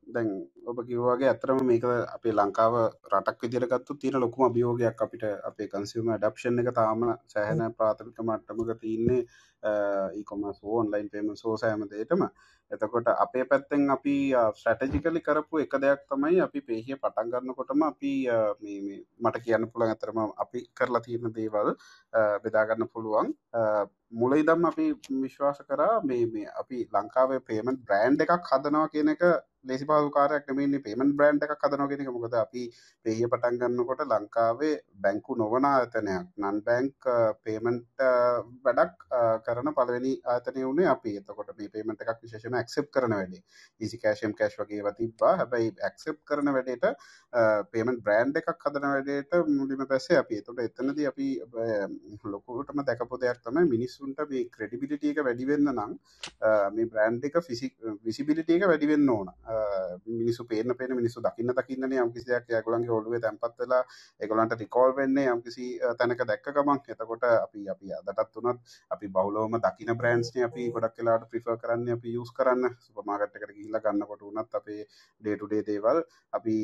දැන් 0.09 0.29
ඔබ 0.65 0.79
කිව්වාගේ 0.83 1.29
ඇත්තටම 1.29 1.61
මේක 1.65 1.85
අපේ 2.09 2.33
ලංකාව 2.33 2.75
රටක් 3.11 3.43
විදිහට 3.43 3.69
ගත්තොත් 3.69 3.99
තියෙන 3.99 4.21
ලොකුම 4.21 4.47
අභියෝගයක් 4.47 5.03
අපිට 5.03 5.25
අපේ 5.43 5.69
කන්සියුමර් 5.69 6.13
ඇඩැප්ෂන් 6.13 6.61
එක 6.61 6.71
තාම 6.73 7.03
සෑහෙන 7.27 7.63
ප්‍රාථමික 7.75 8.21
මට්ටමක 8.21 8.81
තියෙන්නේ 8.81 9.21
ඊකොමර්ස් 9.63 10.63
හෝ 10.63 10.79
ඔන්ලයින් 10.81 11.11
පේමන්ට්ස් 11.11 11.45
හෝ 11.45 11.57
සෑම 11.57 11.85
දෙයකම 11.91 12.23
එතකොට 12.71 13.09
අපේ 13.09 13.45
පැත්තෙන් 13.45 13.91
අපි 13.91 14.15
ස්ට්‍රැටජිකලි 14.53 15.21
කරපු 15.21 15.61
එක 15.61 15.75
දෙයක් 15.81 16.01
තමයි 16.05 16.41
අපි 16.41 16.61
පේහිය 16.61 16.97
පටන් 16.97 17.31
ගන්නකොටම 17.33 17.83
අපි 17.83 18.13
මේ 18.61 18.99
මට 19.19 19.43
කියන්න 19.45 19.69
පුළුවන් 19.71 19.93
ඇතරම 19.95 20.19
අපි 20.37 20.65
කරලා 20.73 21.01
තියෙන 21.01 21.33
දේවල් 21.33 21.71
බෙදාගන්න 22.43 22.89
පුළුවන්. 22.89 23.33
මුලයිදම් 24.13 24.65
අපි 24.65 24.87
විශ්වාස 25.23 25.61
කරා 25.63 26.01
මේ 26.03 26.27
මේ 26.27 26.49
අපි 26.61 26.85
ලංකාවේ 26.93 27.41
පේමෙන්ට් 27.43 27.85
බ්‍රෑන්් 27.85 28.21
එකක් 28.21 28.53
හදනවා 28.53 28.89
කියන 28.89 29.09
එක 29.09 29.25
ලෙසි 29.65 29.85
පාදුකාරයක් 29.85 30.47
නෙමෙන්නේ 30.49 30.83
පේමන්ට් 30.83 31.17
බ්‍රෑන්ඩ් 31.17 31.43
එකක් 31.45 31.65
හදනවා 31.65 31.89
කියන 31.91 32.03
එක. 32.03 32.11
මොකද 32.15 32.35
අපි 32.35 32.63
පේය 33.05 33.23
පටන් 33.25 33.59
ගන්නකොට 33.61 34.03
ලංකාවේ 34.07 34.75
බැංකු 35.03 35.37
නොවන 35.37 35.67
ආයතනයක් 35.67 36.29
නන් 36.39 36.61
බැංක් 36.63 37.09
පේමන්ට් 37.45 38.05
වැඩක් 38.65 39.07
uh, 39.11 39.37
කරන 39.47 39.73
පළවෙනි 39.75 40.13
ආයතනය 40.25 40.63
වුණේ 40.63 40.89
අපි. 40.89 41.17
එතකොට 41.21 41.51
මේ 41.59 41.73
පේමන්ට් 41.75 42.05
එකක් 42.05 42.23
විශේෂම 42.23 42.55
ඇක්සෙප්ට් 42.55 42.93
කරන 42.95 43.17
වැඩේ. 43.17 43.43
ඊසි 43.81 43.99
කෑෂ් 43.99 44.25
එම් 44.25 44.37
කෑෂ් 44.41 44.59
වගේ 44.61 44.79
ඒවා 44.81 44.95
තිබ්බා. 45.01 45.35
හැබැයි 45.43 45.75
ඇක්සෙප්ට් 45.91 46.23
කරන 46.31 46.53
වැඩේට 46.57 46.87
uh, 46.87 47.61
පේමන්ට් 47.73 48.05
බ්‍රෑන්ඩ් 48.07 48.41
එකක් 48.43 48.55
හදන 48.55 48.89
වැඩේට 48.95 49.39
මුලින්ම 49.51 49.85
පස්සේ 49.87 50.23
අපි 50.23 50.41
එතකොට 50.43 50.65
එතනදී 50.67 51.11
අපි 51.13 51.29
uh, 51.43 51.87
ලොකුටම 52.27 52.85
දැකපු 52.85 53.21
දෙයක් 53.21 53.43
තමයි 53.45 53.67
මිනිස්සුන්ට 53.75 54.25
මේ 54.31 54.47
ක්‍රෙඩිබිලිටි 54.57 55.13
එක 55.15 55.23
වැඩි 55.27 55.51
වෙන්න 55.53 55.75
නම් 55.75 55.99
මේ 56.75 56.91
බ්‍රෑන්ඩ් 56.95 57.29
එක 57.29 57.43
විසිබිලිටි 58.05 58.59
එක 58.59 58.69
වැඩි 58.71 58.93
වෙන්න 58.95 59.15
ඕන. 59.19 59.35
මිනිසු 60.07 60.45
පේන 60.45 60.75
පේන 60.77 60.93
මිනිසු 60.93 61.21
දකින්න 61.21 61.53
දකින්න 61.53 61.93
යම් 61.95 62.13
කිසියක් 62.13 62.51
යගොලන්ගේ 62.51 62.93
ඔලුවේ 62.93 63.21
තැන්පත් 63.21 63.59
වෙලා 63.59 63.83
ඒගොලන්ට 64.21 64.55
රිකෝල් 64.55 64.95
වෙන්නේ 64.95 65.27
යම් 65.29 65.43
කිසි 65.43 65.69
තැනක 65.99 66.23
දැක්ක 66.23 66.51
ගමන්. 66.51 66.81
එතකොට 66.89 67.25
අපි 67.27 67.69
අපි 67.69 67.93
අදටත් 67.93 68.33
තුනත් 68.33 68.61
අපි 68.91 69.09
බහුලවම 69.09 69.59
දකින 69.59 69.95
බ්‍රෑන්ස්නේ 69.95 70.45
අපි 70.45 70.69
ගොඩක් 70.71 70.99
වෙලාට 70.99 71.29
ප්‍රිෆර් 71.31 71.57
කරන්න 71.57 71.89
අපි 71.91 72.13
යූස් 72.13 72.33
කරන්න. 72.33 72.77
සුපර්මාකට් 72.81 73.37
එකට 73.37 73.55
ගිහිල්ලා 73.55 73.83
ගන්නකොට 73.83 74.23
උනත් 74.25 74.55
අපේ 74.55 74.83
ඩේ 75.23 75.37
ටු 75.37 75.47
ඩේ 75.47 75.65
දේවල් 75.65 76.03
අපි 76.33 76.57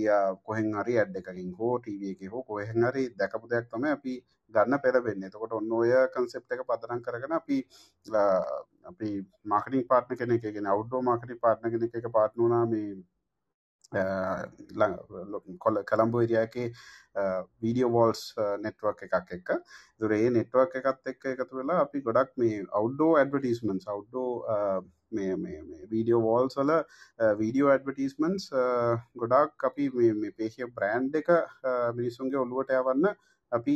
කොහෙන් 0.45 0.71
හරි 0.75 0.99
ඇඩ් 0.99 1.17
එකකින් 1.17 1.51
හෝ 1.55 1.75
ටීවී 1.79 2.15
එකේ 2.15 2.29
හෝ 2.29 2.43
කොහෙන් 2.45 2.89
හරි 2.89 3.09
දැකපු 3.17 3.49
දෙයක් 3.49 3.69
තමයි 3.71 3.91
අපි 3.91 4.15
ගන්න 4.53 4.81
පෙරවෙන්නේ 4.81 5.29
එතකොට 5.29 5.53
ඔන්න 5.53 5.73
ඔය 5.73 5.95
කන්සෙප්ට 6.15 6.57
එක 6.57 6.67
පදනම් 6.67 7.03
කරගෙන 7.03 7.33
අපි 7.33 7.59
අපි 8.85 9.11
මාකටින් 9.47 9.89
පාට්න 9.89 10.17
කෙනෙ 10.17 10.39
ගෙන 10.39 10.67
අවුඩෝ 10.67 11.03
මාකටි 11.03 11.41
පාට්න 11.41 11.71
කෙනෙ 11.71 11.91
එක 11.95 12.13
පාට්නුනා 12.13 12.65
මේ 12.67 12.95
කොල 15.59 15.77
කළම්බෝ 15.85 16.23
ඉරියගේ 16.23 16.69
වීඩියෝ 17.63 17.91
වෝල්ස් 17.91 18.23
නෙට්වක් 18.61 19.03
එකක් 19.07 19.33
එක්ක. 19.33 19.51
දුරේ 20.01 20.31
නෙට්වක් 20.31 20.77
එකත් 20.81 21.07
එක්ක 21.07 21.25
එකතු 21.33 21.57
වෙලා 21.57 21.81
අපි 21.81 22.01
ගොඩක් 22.01 22.33
මේ 22.37 22.65
audio 22.73 23.11
advertisements 23.17 23.87
audio 23.87 24.31
video 25.91 26.23
walls 26.23 26.59
වල 26.59 26.73
වීඩියෝ 27.39 27.71
ඇඩවටස්මන්ස් 27.71 28.49
ගොඩක් 29.17 29.69
අපි 29.71 29.91
මේ 29.93 30.33
පේහිය 30.33 30.71
බ්‍රෑන්් 30.71 31.11
එක 31.15 31.31
මිනිස්සුන්ගේ 31.95 32.43
ඔල්ලුවට 32.45 32.75
යවන්න 32.81 33.15
අපි 33.53 33.75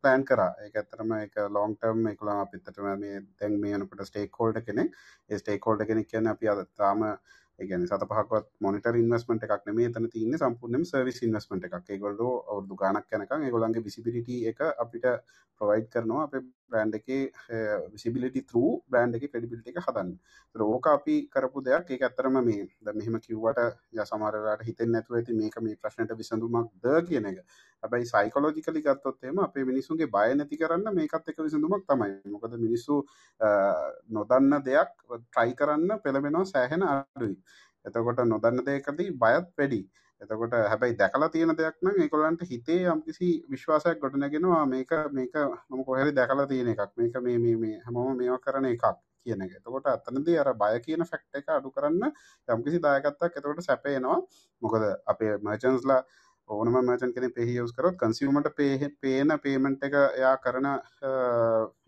පලෑන් 0.00 0.24
කර. 0.28 0.40
එක 0.66 0.76
ඇතරම 0.82 1.12
එක 1.18 1.34
ලොන්ටර්ම් 1.56 2.06
එකලා 2.12 2.38
අපිත්තටම 2.44 2.88
මේ 3.02 3.20
තැන් 3.38 3.58
මේ 3.60 3.74
යනකට 3.78 4.06
ස්ටේක් 4.10 4.38
හෝල්ඩ 4.40 4.62
කෙනෙක්. 4.68 4.94
ස්ටේක් 5.40 5.66
හෝල්ඩ 5.66 5.86
කෙනෙක් 5.90 6.08
කියන 6.12 6.32
අපි 6.34 6.48
අද 6.54 6.64
තාම 6.76 7.04
ඒගැන 7.58 7.86
සත 7.88 8.06
පහක්වත් 8.10 8.46
මොනිට 8.64 8.86
ඉන්වස්මට 9.02 9.48
එකක් 9.48 9.66
නෙමේ 9.70 9.90
තන 9.94 10.06
තින්න. 10.14 10.38
සම්පූර්ණම 10.42 10.84
සර්විස් 10.92 11.22
ඉන්වස්මට 11.26 11.66
එකක්. 11.68 11.90
ඒගොල්ඩ 11.96 12.22
අවුදු 12.26 12.78
ගානක් 12.82 13.18
යනකම් 13.18 13.48
ඒගොලන්ගේ 13.48 13.84
විසිබිලිට 13.88 14.30
එක 14.52 14.62
අපිට 14.84 15.08
ප්‍රවයිඩ් 15.60 15.90
කරනවා. 15.94 16.24
අප 16.28 16.34
බ්‍රන්් 16.70 16.94
එක 16.94 17.06
විසිබිලිටි 17.92 18.42
තරු 18.44 18.64
බ්‍රන්් 18.88 19.14
එක 19.16 19.26
ක්‍රඩිබිලිට 19.32 19.70
එක 19.72 19.80
හදන්න. 19.80 20.10
රෝක 20.54 20.86
අපි 20.88 21.16
කරපු 21.28 21.62
දෙයක්. 21.62 21.90
ඒ 21.90 21.98
ඇත්තරම 22.00 22.38
මේ 22.40 22.66
ද 22.80 22.94
මෙහෙම 22.94 23.18
කිව්වට 23.20 23.60
ය 23.92 24.04
සමරට 24.04 24.64
හිතෙන් 24.68 24.92
නැතුව 24.92 25.18
ඇති 25.18 25.38
මේක 25.40 25.60
මේ 25.60 25.76
ප්‍රශ්නයට 25.76 26.16
විසඳුමක් 26.16 26.72
ද 26.82 27.04
කියන 27.08 27.30
එක. 27.30 27.38
හැබයි 27.82 28.06
සයිකලෝජිකලි 28.06 28.82
ගත්තොත්තේම 28.82 29.38
අපේ 29.40 29.64
මිනිසුන්ගේ 29.64 30.08
බය 30.08 30.34
නැති 30.34 30.56
කරන්න 30.56 30.94
මේකත් 30.94 31.28
එක 31.28 31.40
විසඳුමක් 31.40 31.86
තමයි. 31.86 32.18
මොකද 32.26 32.58
මිනිස්සු 32.58 33.04
eh, 33.40 33.88
නොදන්න 34.10 34.60
දෙයක් 34.64 34.92
ට්‍රයි 35.06 35.54
කරන්න 35.54 36.02
පෙළබෙනවා 36.04 36.44
සෑහෙන 36.46 36.82
අඩුයි. 36.84 37.36
එතකොට 37.84 38.20
නොදන්න 38.26 38.64
දෙයකදී 38.64 39.10
බයත් 39.14 39.48
වැඩි. 39.56 39.80
එතකොට 40.20 40.54
හැබැයි 40.64 40.96
දැකලා 40.96 41.28
තියෙන 41.28 41.54
දෙයක් 41.56 41.76
නම් 41.82 42.00
ඒගොල්ලන්ට 42.02 42.42
හිතේ 42.44 42.78
යම්කිසි 42.86 43.28
විශ්වාසයක් 43.50 44.00
ගොඩනගෙනවා 44.00 44.62
මේක 44.66 44.90
මේක 45.12 45.34
මම 45.42 45.84
කොහරි 45.84 46.12
දැකලා 46.12 46.46
තියෙන 46.46 46.68
එකක් 46.68 46.96
මේක 46.96 47.20
මේ 47.22 47.38
මේ 47.38 47.56
මේ 47.56 47.76
හැමෝම 47.80 48.16
මේවා 48.16 48.40
කරන 48.40 48.66
එකක් 48.66 48.86
කියන 49.26 49.42
එක. 49.42 49.52
එතකොට 49.52 49.86
අතනදී 49.88 50.38
අර 50.38 50.52
බය 50.54 50.80
කියන 50.80 51.04
ෆැක්ට් 51.04 51.40
එක 51.40 51.50
අඩු 51.50 51.70
කරන්න 51.70 52.08
යම්කිසි 52.48 52.78
දායකත්වයක් 52.80 53.32
එතකොට 53.32 53.62
සැපේනවා. 53.62 54.18
මොකද 54.62 54.88
අපේ 55.06 55.32
මර්චන්ට්ස්ලා 55.38 56.00
ඕනම 56.48 56.76
මචන් 56.78 57.12
කෙන 57.12 57.32
පෙහියස් 57.32 57.72
කරොත් 57.72 57.96
කන්සිවමට 57.96 58.54
පේ 58.56 58.88
පේන 59.00 59.32
පේමෙන්ට් 59.38 59.82
එක 59.84 59.96
එයා 59.98 60.36
කරන 60.38 60.68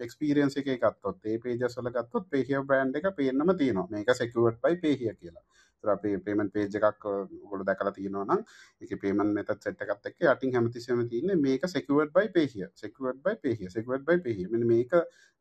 එක්ස්පිරියන්ස 0.01 0.57
එක 0.57 0.69
ගත්තොත් 0.77 1.25
ඒ 1.25 1.39
පේජස්වල 1.41 1.89
ගත්තොත් 1.91 2.29
පේහිය 2.29 2.61
බ්‍රන්් 2.65 2.93
එක 2.95 3.09
පේනම 3.17 3.55
තියෙනවා 3.57 3.89
මේක 3.91 4.13
සෙකුවට 4.15 4.61
පයි 4.63 4.77
පේහිය 4.79 5.15
කියලා 5.15 5.45
අපේ 5.85 6.19
පේමෙන් 6.19 6.51
පේජ් 6.51 6.69
එකක් 6.69 7.07
ගොඩ 7.51 7.65
දැකලා 7.67 7.93
තියෙනවනම් 7.93 8.43
එක 8.81 8.95
පේමන් 9.01 9.33
මෙත 9.33 9.53
සෙට්ටකත් 9.59 10.07
එක් 10.07 10.23
අටින් 10.27 10.55
හැමතිසම 10.55 11.03
තියන්න 11.09 11.35
මේක 11.41 11.67
සෙකුවට 11.67 12.13
බයි 12.13 12.29
පේහිය 12.31 12.69
සෙකුවට 12.75 13.23
බයි 13.23 13.37
පේහිය 13.39 13.71
සෙකුවට 13.71 14.05
බයි 14.05 14.21
පේහිය 14.21 14.65
මේක 14.65 14.93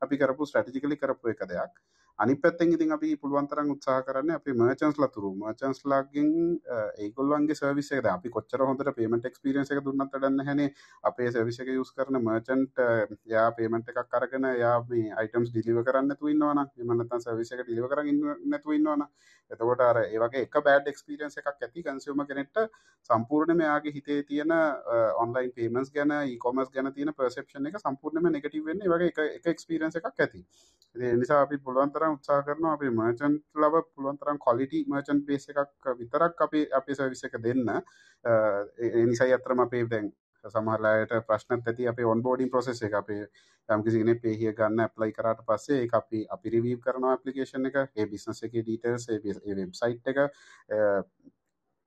අපි 0.02 0.18
කරපු 0.18 0.46
ස්ටටිකලි 0.46 0.98
කරපු 0.98 1.30
එක 1.30 1.46
දෙයක්. 1.46 1.74
අනි 2.20 2.36
පැත්තෙන් 2.36 2.74
ඉතින් 2.76 2.92
අපි 2.92 3.10
පුළුවන්තරන් 3.16 3.70
උත්සාහ 3.72 4.00
කරන්න 4.04 4.32
අපි 4.32 4.52
මර්චන්ස් 4.54 4.98
ලතුරු 4.98 5.30
මර්චන්ස් 5.34 5.80
ලාගෙන් 5.86 6.32
ඒගොල්ලන්ගේ 6.98 7.56
සර්විසේද 7.56 8.10
අපි 8.12 8.30
කොච්චර 8.30 8.64
හොඳට 8.64 8.92
පේමට 8.98 9.30
එක්ස්පිරියන්ස 9.30 9.72
එක 9.72 9.80
දුන්නත් 9.86 10.04
ටන්න 10.08 10.44
හැන 10.44 10.62
අපේ 11.04 11.30
සර්විස 11.30 11.60
එක 11.60 11.72
යුස් 11.72 11.94
කරන 11.94 12.20
මර්චන්ට් 12.20 12.84
යා 13.28 13.48
පේමට 13.54 13.92
එකක් 13.94 14.12
කරගෙන 14.12 14.50
යා 14.56 14.76
මේ 14.90 15.16
අයිටම්ස් 15.16 15.54
ඩිලිව 15.54 15.80
කරන්න 15.82 16.16
තුවන්නවන 16.16 16.64
එමනතන් 16.66 17.26
සර්විස 17.26 17.56
එක 17.56 17.64
ඩිලිව 17.64 17.88
කරන්න 17.88 18.22
නැතුවන්නවන 18.46 19.08
එතකොට 19.52 19.82
අර 19.82 19.98
ඒවගේ 20.02 20.44
එක 20.46 20.56
බෑඩ් 20.66 20.90
එක්ස්පිරියන්ස 20.92 21.40
එකක් 21.40 21.48
ඇති 21.50 21.84
කන්සිවම 21.84 22.22
කෙනෙට 22.26 22.60
සම්පූර්ණ 23.10 23.58
මෙයාගේ 23.58 23.94
හිතේ 23.96 24.20
තියෙන 24.24 24.54
ඔන්ලයින් 25.18 25.52
පේමස් 25.54 25.90
ගැන 25.92 26.14
කොමස් 26.40 26.70
ගැන 26.70 26.92
තියෙන 26.94 27.14
පර්සප්ෂන් 27.14 27.72
එක 27.72 27.80
සම්පූර්ණම 27.80 28.30
නෙගටව 28.30 28.66
වෙන්න. 28.66 28.86
වගේ 28.88 29.10
එක 29.32 29.50
එක්ස්පිරියන්ස 29.54 29.96
එකක් 29.96 30.12
ඇති. 30.18 30.44
නිසා 30.96 31.42
අපි 31.42 31.58
පුළුවන්තර 32.10 32.20
උත්සා 32.20 32.44
කරන 32.44 32.66
අපි 32.66 32.90
මර්චන්ට් 32.90 33.44
ලබ 33.56 33.82
පුළුවන්තරම් 33.96 34.38
කොලිටි 34.40 34.86
මර්චන්් 34.88 35.26
බේස 35.26 35.50
එකක් 35.50 35.92
විතරක් 36.00 36.42
අපි 36.42 36.66
අපි 36.72 36.96
සවිස 36.96 37.24
එක 37.24 37.38
දෙන්න. 37.44 37.70
නිසයි 39.08 39.34
අතරම 39.34 39.60
අපේ 39.60 39.86
දැන් 39.86 40.12
සමහරලායට 40.44 41.16
ප්‍රශ්නත් 41.28 41.68
ඇති 41.68 41.88
අපේ 41.88 42.06
ඔන්බෝඩින් 42.06 42.50
ප්‍රසෙස් 42.50 42.82
එක. 42.84 42.94
අපේ 42.94 43.28
යම්කිසිගෙන 43.70 44.22
පේහිය 44.22 44.54
ගන්න 44.54 44.80
ඇප්ලයි 44.80 45.12
කරට 45.12 45.44
පස්සේ 45.48 45.88
අපි 45.94 46.26
අපි 46.30 46.50
රිවීව් 46.50 46.80
කරන 46.80 47.06
අපපලිකේෂන් 47.06 47.66
එක. 47.66 47.82
ඒ 47.96 48.06
බිස්නස 48.06 48.44
එක 48.44 48.54
ඩීටර්ස් 48.54 49.10
වෙබ්සයිට් 49.10 50.08
එක. 50.08 50.18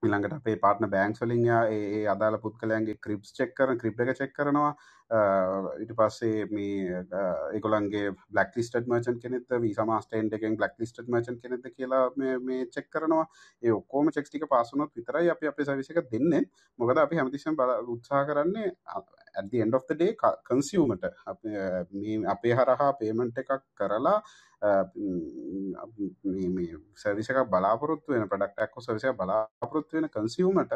ඉළඟට 0.03 0.33
අපේ 0.35 0.57
පාටන 0.63 0.91
බෑන්ක් 0.91 1.19
වලින් 1.23 1.45
ඒ 1.49 2.07
අදාළ 2.13 2.37
පුද්ගලයන්ගේ 2.45 2.99
ක්‍රිප්ස් 2.99 3.35
චෙක් 3.37 3.53
කරන 3.55 3.79
ක්‍රිප් 3.79 4.01
එක 4.01 4.17
චෙක් 4.21 4.33
කරනවා. 4.39 4.73
ඊට 5.13 5.93
පස්සේ 5.93 6.47
මේ 6.49 7.01
ඒගොලන්ගේ 7.53 8.13
බ්ලක් 8.29 8.57
ලිස්ට 8.57 8.79
මර්චන් 8.83 9.19
කෙනෙත් 9.21 9.57
වී 9.61 9.75
සමාස්ටේන්ට 9.75 10.37
එකෙන් 10.39 10.57
බ්ලක් 10.57 10.79
ලිස්ට 10.81 11.03
මර්චන් 11.05 11.41
කෙනෙද 11.43 11.67
කියලා 11.71 12.05
මේ 12.17 12.61
චෙක් 12.69 12.89
කරනවා. 12.91 13.25
ඒ 13.63 13.73
ඔක්කෝම 13.73 14.09
චෙක්ටික 14.11 14.47
පාසුනොත් 14.49 14.95
විතරයි 14.97 15.31
අපි 15.31 15.47
අපේ 15.47 15.67
සවිසක 15.67 16.01
දෙන්න. 16.13 16.47
මොකද 16.79 16.99
අපි 16.99 17.17
හැමතිසම් 17.17 17.57
බල 17.57 17.75
උත්සා 17.89 18.23
කරන්නේ 18.25 18.73
ඇද 19.35 19.53
එන්ඩ 19.57 19.75
of 19.75 19.85
ඩේ 19.91 20.17
කන්සිවමට 20.45 21.05
අපේ 22.29 22.55
හරහා 22.55 22.93
පේමන්ට් 22.95 23.43
එකක් 23.43 23.53
කරලා 23.75 24.19
සවිසක 26.97 27.43
බලාපොරොත්තු 27.47 28.15
වෙන 28.15 28.29
ප්‍රඩක්ටක්ක 28.29 28.81
සවිසය 28.81 29.13
බලාපොරොත්තු 29.15 29.99
වෙන 29.99 30.09
කන්සිවමට 30.11 30.75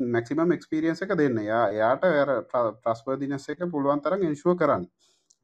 මැක්සිමම් 0.00 0.52
එක්ස්පිරියන්ස 0.52 1.02
එක 1.02 1.14
දෙන්න. 1.16 1.38
යා 1.42 1.64
එයාට 1.70 2.50
ප්‍රස්පදිනස 2.82 3.48
එක 3.48 3.64
පුළුවන් 3.72 4.02
තරම් 4.02 4.22
ඉංශුව 4.22 4.58
කරන්න. 4.58 4.86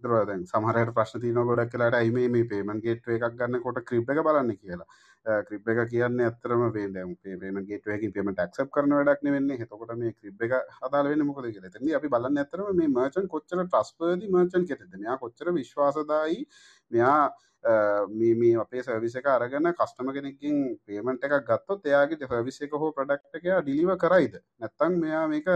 දරදැන් 0.03 0.45
සමහරයට 0.47 0.95
ප්‍රශ්න 0.95 1.21
තියන 1.21 1.41
ගොඩක් 1.49 1.73
කියලාට 1.73 1.99
අයිම 2.01 2.21
මේ 2.33 2.45
පේමන් 2.45 2.81
ගේට් 2.81 3.09
එකක් 3.09 3.27
ගන්න 3.33 3.63
කොට 3.63 3.83
ක්‍රිප් 3.85 4.11
එක 4.11 4.23
බලන්න 4.23 4.57
කියලා. 4.57 4.87
ක්‍රිප් 5.25 5.69
එක 5.69 5.79
කියන්න 5.91 6.21
ඇතරම 6.21 6.63
පේදම 6.73 7.15
පේම 7.23 7.61
ගේට්වකින් 7.69 8.13
පේමට 8.13 8.41
ක්සප් 8.43 8.69
කරන 8.71 8.93
වැඩක් 8.93 9.25
වෙන්න 9.27 9.55
හතකොට 9.55 9.95
මේ 9.97 10.13
ක්‍රිප් 10.13 10.43
එක 10.43 10.53
හදාල 10.83 11.09
වෙන්න 11.09 11.25
මොකද 11.27 11.49
කියලා. 11.49 11.71
තැන 11.71 11.95
අපි 11.99 12.13
බලන්න 12.15 12.43
ඇතරම 12.43 12.77
මේ 12.77 12.91
මර්චන් 12.91 13.29
කොච්චර 13.29 13.65
ට්‍රස්පර්දි 13.65 14.29
මර්චන් 14.29 14.69
කෙතෙද 14.69 15.01
මෙයා 15.01 15.17
කොච්චර 15.17 15.53
විශ්වාසදායි? 15.53 16.45
මෙයා 16.91 17.33
මේ 17.65 18.53
අපේ 18.57 18.83
සර්විස 18.83 19.17
එක 19.17 19.27
අරගෙන 19.27 19.73
කස්ටම 19.73 20.13
කෙනෙකින් 20.13 20.61
පේමට 20.87 21.25
එකක් 21.25 21.49
ගත්තොත් 21.49 21.87
එයාගේ 21.87 22.29
සර්විස 22.29 22.61
එක 22.61 22.73
හෝ 22.75 22.93
ප්‍රඩක්් 22.93 23.41
එක 23.41 23.47
ඩිලිව 23.65 23.97
කරයිද? 23.97 24.37
නැත්තං 24.61 25.01
මෙයා 25.01 25.27
මේක 25.29 25.49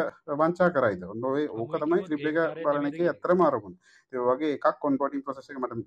වංචා 0.43 0.71
කරයිද? 0.73 1.05
ඔන්නඒ 1.05 1.49
ඕක 1.51 1.77
තමයි 1.77 2.05
ක්‍රිප් 2.09 2.29
එක 2.33 2.39
බලන 2.65 2.89
එක 2.91 3.01
ඇතර 3.05 3.35
මාරකුන් 3.37 3.77
ඒ 4.13 4.29
වගේ 4.29 4.55
එකක් 4.57 4.79
කොන්පොටින් 4.81 5.23
ප්‍රසෙස 5.23 5.51
එක 5.51 5.61
මට 5.61 5.85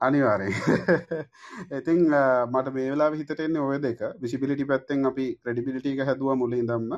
අනිවාරය 0.00 0.50
ඉතිං 1.78 1.98
මට 2.48 2.72
මේලා 2.76 3.10
හිතටෙන්නේ 3.12 3.62
ඔය 3.62 3.78
දෙක. 3.78 4.00
විසිබිලිටි 4.22 4.66
පැත්තෙන් 4.66 5.06
අපි 5.06 5.26
ක්‍රඩිබිලිටි 5.42 5.92
එක 5.94 6.06
හැදුව 6.08 6.36
මුලින් 6.36 6.70
දම්ම 6.70 6.94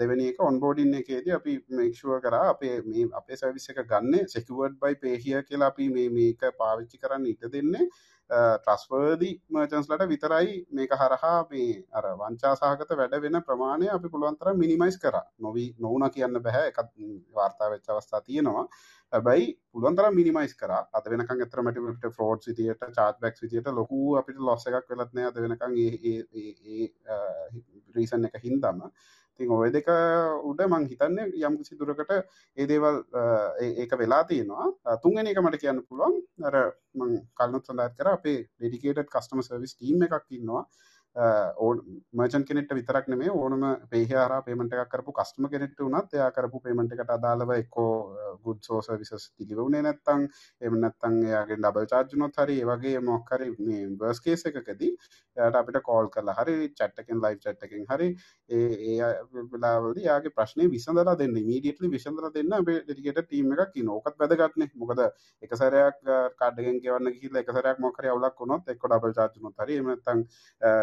දෙවැනි 0.00 0.26
එක 0.30 0.40
ඔන්බෝඩින් 0.40 0.92
එකේද 0.94 1.30
අපි 1.36 1.54
මේක්ෂුව 1.70 2.18
කර 2.24 2.38
අපේ 2.40 2.74
මේ 2.84 3.06
අපේ 3.20 3.36
සවිස 3.36 3.70
එක 3.70 3.80
ගන්න 3.84 4.28
සෙකුවඩ් 4.28 4.76
බයි 4.82 4.98
පේහිය 5.02 5.40
කියලා 5.42 5.70
අපි 5.74 5.88
මේ 5.90 6.08
මේක 6.10 6.44
පාවිච්චි 6.58 6.98
කරන්න 6.98 7.26
ඉට 7.26 7.48
දෙන්නේ. 7.52 7.88
ට්‍රස්වර්දි 8.30 9.28
මර්චන්ස්ලට 9.48 10.08
විතරයි 10.08 10.54
මේක 10.70 10.92
හරහා 10.92 11.46
මේ 11.50 11.84
අර 11.92 12.06
වංචාසාහගත 12.18 12.90
වැඩ 12.92 13.14
වෙන 13.22 13.38
ප්‍රමාණය 13.42 13.88
අපි 13.88 14.08
පුළුවන්තර 14.08 14.52
මිනිමයිස් 14.54 14.98
කර. 14.98 15.16
නොවී 15.38 15.68
නොවන 15.78 16.10
කියන්න 16.10 16.42
බැහැ 16.42 16.72
එකත් 16.72 16.90
වාර්තා 17.32 17.70
වෙච්ච 17.70 17.88
අවස්ථා 17.88 18.20
තියෙනවා. 18.22 18.66
හැබැයි 19.12 19.46
පුළුවන්තර 19.72 20.10
මිනිමයිස් 20.12 20.54
කර. 20.54 20.72
අද 20.92 21.04
වෙනක 21.06 21.30
ඇතරමට 21.30 22.08
ෆෝඩ් 22.12 22.42
සිතියට 22.42 22.82
චාත් 22.92 23.20
බැක් 23.20 23.38
විතියට 23.42 23.70
ලොකු 23.72 24.16
අපිට 24.16 24.38
ලොස්ස 24.40 24.66
එකක් 24.68 24.90
වෙලත්නය 24.90 25.22
අද 25.24 25.38
වෙනකං 25.38 25.78
ඒ 25.78 26.90
රීසන් 27.94 28.26
එක 28.26 28.42
හින්දන්න 28.42 28.90
තින් 29.38 29.52
ඔය 29.52 29.70
දෙක 29.72 29.88
උඩ 30.50 30.62
මං 30.66 30.86
හිතන්න 30.90 31.18
යම් 31.26 31.58
කිසි 31.60 31.78
දුරකට 31.80 32.12
ඒ 32.12 32.66
දේවල් 32.70 33.02
ඒක 33.84 33.92
වෙලා 34.02 34.22
තියෙනවා. 34.30 34.96
තුන්ගෙන 35.04 35.30
එක 35.32 35.40
මට 35.42 35.62
කියන්න 35.62 35.82
පුළුවන්. 35.88 36.18
අර 36.48 36.56
මං 36.94 37.14
කල්නුත් 37.38 37.68
සඳත් 37.68 37.96
කර 37.98 38.12
අපේ 38.14 38.38
ඩෙඩිකේට 38.42 39.12
කස්ටම 39.12 39.44
සර්විස් 39.48 39.76
ටීම් 39.76 40.06
එකක් 40.08 40.38
ඉන්නවා. 40.38 40.64
ඕ 41.16 41.70
මචන් 42.12 42.44
කෙනෙට 42.44 42.70
විතරක් 42.70 43.08
නෙමේ 43.08 43.30
ඕනම 43.32 43.62
පේහාර 43.88 44.32
පේමට 44.42 44.74
එකක් 44.74 44.90
කරපු 44.90 45.12
කස්ටම 45.12 45.48
කෙනෙට 45.48 45.78
වනත් 45.78 46.14
එයා 46.14 46.30
කරපු 46.30 46.60
පේමට 46.60 46.92
එකට 46.94 47.10
අදාළව 47.10 47.52
එක්කෝ 47.54 47.92
ගුඩ් 48.44 48.60
සෝස 48.62 48.90
විසස් 48.94 49.30
තිලිවුණේ 49.32 49.82
නැත්තං 49.82 50.26
එම 50.60 50.76
නැත්තං 50.78 51.16
එයාගේ 51.24 51.58
ඩබල් 51.58 51.88
චාර්ජනොත් 51.88 52.36
හරි 52.38 52.58
ඒවගේ 52.58 53.00
මොක්කරි 53.02 53.48
බර්ස්කේස 53.96 54.44
එකකදී 54.46 54.90
එයට 55.36 55.56
අපිට 55.56 55.80
කෝල් 55.82 56.10
කරලා 56.10 56.36
හරි 56.36 56.68
චට්ටකෙන් 56.70 57.24
ලයි් 57.24 57.38
චට්ටකින් 57.38 57.88
හරි 57.88 58.10
ඒ 58.50 59.08
වෙලාවද 59.52 60.02
යාගේ 60.02 60.34
ප්‍රශ්නය 60.36 60.68
විසඳලා 60.68 61.16
දෙන්න 61.16 61.40
මීඩියටලි 61.42 61.90
විසඳර 61.90 62.28
දෙන්න 62.30 62.54
ඩෙටිකට 62.60 63.22
ටීම 63.22 63.56
එකක් 63.56 63.80
නෝකත් 63.82 64.14
වැදගත්න. 64.18 64.68
මොකද 64.76 65.02
එකසරයක් 65.42 65.98
කාඩගෙන් 66.36 66.80
ගවන්න 66.82 67.16
කියල 67.16 67.36
එකසරයක් 67.36 67.80
මොකර 67.80 68.08
අවලක් 68.08 68.40
වුණොත් 68.40 68.68
එක්ක 68.68 68.86
ඩබල් 68.86 69.14
චාර්ජනොත් 69.14 69.64
හරි 69.64 69.80
එමනත්තං 69.80 70.24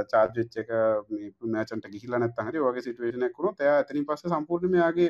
චා 0.10 0.23
චාර්ජ් 0.24 0.62
එක 0.62 0.72
මචන්ට 1.48 1.91
ගිහිලා 1.94 2.20
නැත්තම් 2.20 2.48
හරි 2.48 2.64
වගේ 2.66 2.86
සිටුවේෂන් 2.86 3.28
එකක් 3.28 3.38
වුණොත් 3.38 3.62
එයා 3.62 3.82
එතනින් 3.82 4.08
පස්සේ 4.08 4.32
සම්පූර්ණයෙන්ම 4.32 4.80
එයාගේ 4.80 5.10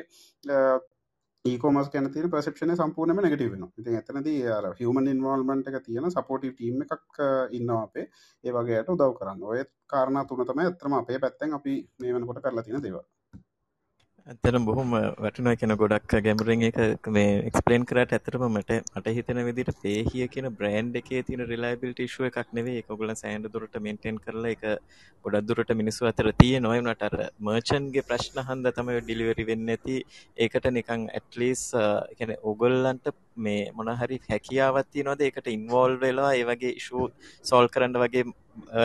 ඊකොමස් 1.44 1.88
ගැන 1.92 2.06
තියෙන 2.12 2.30
පර්සෙප්ෂන් 2.30 2.70
එක 2.72 2.78
සම්පූර්ණයෙන්ම 2.78 3.22
නෙගටිව් 3.22 3.50
වෙනවා. 3.52 3.72
ඉතින් 3.78 3.98
එතනදී 3.98 4.38
අර 4.50 4.68
හියුමන් 4.78 5.10
ඉන්වෝල්ව්මන්ට් 5.12 5.66
එක 5.70 5.82
තියෙන 5.84 6.06
සපෝටිව් 6.10 6.54
ටීම් 6.54 6.84
එකක් 6.86 7.20
ඉන්නවා 7.58 7.82
අපේ 7.82 8.06
ඒ 8.44 8.52
වගේ 8.52 8.78
අයට 8.78 8.94
උදව් 8.94 9.12
කරන්න. 9.18 9.42
ඔය 9.44 9.64
කාරණා 9.86 10.24
තුන 10.24 10.46
තමයි 10.46 10.64
ඇත්තටම 10.64 10.96
අපේ 11.00 11.18
පැත්තෙන් 11.18 11.58
අපි 11.58 11.74
මේ 12.00 12.14
වෙනකොට 12.14 12.40
කරලා 12.40 12.64
තියෙන 12.64 12.82
දේවල්. 12.82 13.04
ඇත්තටම 14.32 14.66
බොහොම 14.66 14.92
වටිනවා 15.24 15.52
කියන 15.60 15.72
ගොඩක් 15.80 16.12
ගැඹුරින් 16.26 16.62
ඒක 16.66 17.08
මේ 17.16 17.32
එක්ස්ප්ලেইন 17.48 17.82
කරාට 17.88 18.12
ඇත්තටම 18.16 18.44
මට 18.46 18.76
මට 18.98 19.12
හිතෙන 19.16 19.40
විදිහට 19.48 19.82
පේහිය 19.82 20.28
කියන 20.34 20.46
බ්‍රෑන්ඩ් 20.60 20.94
එකේ 21.00 21.20
තියෙන 21.26 21.42
රිලයබිලිටි 21.50 22.06
ඉෂුව 22.08 22.28
එකක් 22.28 22.54
නෙවෙයි. 22.58 22.78
ඒක 22.80 22.94
ඔයගොල්ලන් 22.94 23.20
සෑහෙන 23.20 23.44
දුරට 23.56 23.76
මේන්ටේන් 23.86 24.20
කරලා 24.26 24.52
ඒක 24.54 24.64
ගොඩක් 25.24 25.48
දුරට 25.48 25.72
මිනිස්සු 25.80 26.08
අතර 26.10 26.30
තියෙනවා. 26.40 26.72
ඒ 26.76 26.80
වුණාට 26.80 27.04
අර 27.08 27.16
මර්චන්ට්ගේ 27.48 28.06
ප්‍රශ්න 28.12 28.40
හන්ද 28.48 28.70
තමයි 28.78 29.02
ඩිලිවරි 29.02 29.46
වෙන්නේ 29.50 29.76
නැති 29.76 29.98
ඒකට 30.46 30.70
නිකන් 30.78 31.04
ඇට්ලීස්ට් 31.20 31.76
ඒ 31.82 32.16
කියන්නේ 32.16 32.40
ඔයගොල්ලන්ට 32.52 33.12
මේ 33.48 33.68
මොන 33.76 33.92
හරි 34.00 34.20
හැකියාවක් 34.30 34.90
තියනවාද? 34.96 35.26
ඒකට 35.28 35.52
ඉන්වෝල්ව් 35.56 36.00
වෙලා 36.06 36.32
ඒ 36.40 36.48
වගේ 36.52 36.72
ඉෂුව 36.80 37.12
සෝල්ව් 37.52 37.74
කරන්න 37.76 38.00
වගේ 38.06 38.24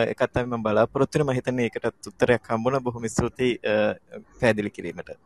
එකක් 0.04 0.22
තමයි 0.28 0.52
මම 0.52 0.68
බලාපොරොත්තු 0.68 1.24
වෙන 1.24 1.28
මම 1.28 1.40
හිතන්නේ 1.40 1.72
ඒකටත් 1.72 2.12
උත්තරයක් 2.12 2.54
හම්බුණා 2.54 2.84
බොහොම 2.90 3.10
ස්තුතියි 3.16 3.58
පැහැදිලි 3.64 4.76
කිරීමට. 4.78 5.16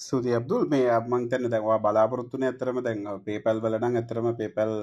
සුති 0.00 0.34
අබ්දුල්. 0.38 0.64
මේ 0.72 0.86
මං 1.00 1.28
තැන්න 1.30 1.50
දැන්වා 1.52 1.82
බලාපොරොත්තුන 1.84 2.46
ඇතරම 2.48 2.80
දැන් 2.86 3.04
පේපැල් 3.26 3.62
වලනම් 3.64 4.00
ඇතරම 4.00 4.28
පේපැල් 4.40 4.74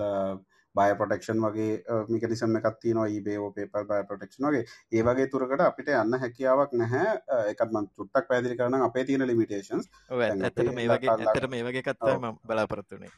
බය 0.75 0.91
පොටෙක්ෂන් 0.99 1.39
වගේ 1.45 2.01
මිකනිසම් 2.09 2.57
එකත්ති 2.59 2.93
නො 2.97 3.05
ඒබේෝ 3.13 3.51
පේපල් 3.55 3.87
බය 3.91 4.01
පොටෙක්ෂන් 4.09 4.49
වගේ. 4.49 4.65
ඒ 4.95 5.05
වගේ 5.07 5.29
තුරකට 5.31 5.63
අපිට 5.67 5.93
යන්න 5.93 6.19
හැකියාවක් 6.23 6.75
නැහැ. 6.81 7.15
එකත්ම 7.53 7.79
චුට්ටක් 7.95 8.29
පැදිලි 8.33 8.59
කරන 8.59 8.81
අපේ 8.81 9.05
තියෙන 9.05 9.27
ලිමිටේන්ස් 9.27 9.89
ඇතට 10.11 10.61
මේ 10.77 10.91
වගේ 10.93 11.15
ඇතට 11.15 11.49
මේ 11.55 11.65
වගේ 11.69 11.87
කත්තම 11.89 12.29
බලාපොරොත්තුනේ 12.45 13.11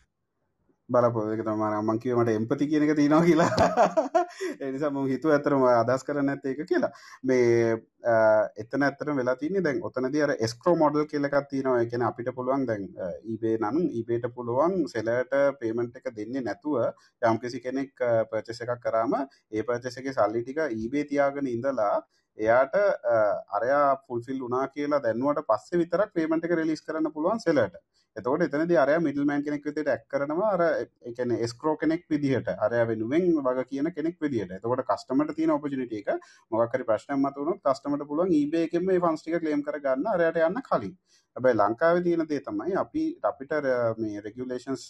බලපොක 0.90 1.44
තමාර 1.46 1.76
මංකිවමට 1.84 2.32
එම්පති 2.34 2.68
කියන 2.72 2.86
එක 2.86 2.96
තියෙනවා 2.98 3.26
කියලා. 3.28 3.52
එනිසා 4.68 4.90
ම 4.90 5.08
හිතු 5.12 5.32
ඇතරම 5.36 5.64
අදස් 5.72 6.06
කරන්න 6.08 6.34
ඇත්ත 6.34 6.46
එක 6.52 6.62
කියලා. 6.72 6.92
මේ 7.24 7.78
එතන 8.64 8.86
ඇත්තර 8.88 9.14
වෙලා 9.16 9.38
තින්නේ 9.42 9.64
දැන් 9.68 9.82
ඔතනද 9.90 10.20
අර 10.26 10.36
ස්ක්‍රෝ 10.54 10.76
මොඩල් 10.76 11.08
කියලකත් 11.12 11.50
තියෙනවා. 11.54 11.82
එකන 11.86 12.06
අපිට 12.10 12.32
පුළුවන් 12.36 12.68
දැන් 12.70 12.86
ඊබේ 13.26 13.56
නම් 13.62 13.78
ඊබේට 14.00 14.30
පුළුවන් 14.36 14.78
සෙලට 14.94 15.36
පේමෙන්ට් 15.60 16.00
එක 16.02 16.14
දෙන්නේ 16.16 16.46
නැතුව 16.46 16.80
යම්කිසි 17.32 17.62
කෙනෙක් 17.66 17.94
පර්චස 18.32 18.64
එකක් 18.66 18.80
කරාම 18.86 19.20
ඒ 19.20 19.64
පර්චස 19.64 20.02
එක 20.02 20.14
සල්ලි 20.14 20.46
ටික 20.46 20.64
ඊබේ 20.80 21.06
තියාගෙන 21.12 21.54
ඉඳලා 21.56 21.98
එයාට 22.38 22.76
අරයා 23.52 23.86
පුල්ෆිල් 24.08 24.42
වනා 24.42 24.68
කියලා 24.70 25.02
දැන්වට 25.02 25.48
පස්සේ 25.48 25.82
විතරක් 25.82 26.14
පේමට 26.14 26.46
එක 26.46 26.56
රෙලිස් 26.56 26.82
කරන්න 26.82 27.14
පුළුවන් 27.14 27.40
සෙලට 27.40 27.80
එතකොට 28.16 28.44
එතනදී 28.44 28.78
අරයා 28.78 29.02
මිඩල්මෑන් 29.02 29.44
කෙනෙක් 29.46 29.66
විදිහට 29.66 29.90
ඇක් 29.94 30.06
කරනවා 30.08 30.50
අර 30.54 30.62
ඒ 30.64 31.12
කියන්නේ 31.12 31.44
එස්ක්‍රෝ 31.46 31.76
කෙනෙක් 31.78 32.06
විදිහට 32.10 32.50
අරයා 32.58 32.88
වෙනුවෙන් 32.88 33.28
වග 33.38 33.66
කියන 33.70 33.92
කෙනෙක් 33.96 34.18
විදිහට. 34.20 34.52
එතකොට 34.52 34.84
කස්ටමර්ට 34.84 35.36
තියෙන 35.38 35.54
ඔපචුනිටි 35.56 36.02
එක 36.02 36.10
මොකක් 36.52 36.74
හරි 36.74 36.88
ප්‍රශ්නයක් 36.90 37.20
මතුවුනොත් 37.20 37.62
කස්ටමර්ට 37.62 38.10
පුළුවන් 38.10 38.34
eBay 38.34 38.68
එකෙන් 38.68 38.86
මේ 38.86 39.00
ෆන්ඩ්ස් 39.00 39.24
ටික 39.24 39.40
ක්ලේම් 39.44 39.64
කරගන්න 39.64 40.10
අරයාට 40.14 40.42
යන්න 40.42 40.62
කලින්. 40.70 40.96
හැබැයි 41.40 41.58
ලංකාවේ 41.58 42.04
තියෙන 42.04 42.24
දේ 42.30 42.40
තමයි 42.42 42.76
අපි 42.76 43.04
අපිට 43.24 43.52
මේ 43.98 44.22
රෙගියුලේෂන්ස් 44.22 44.84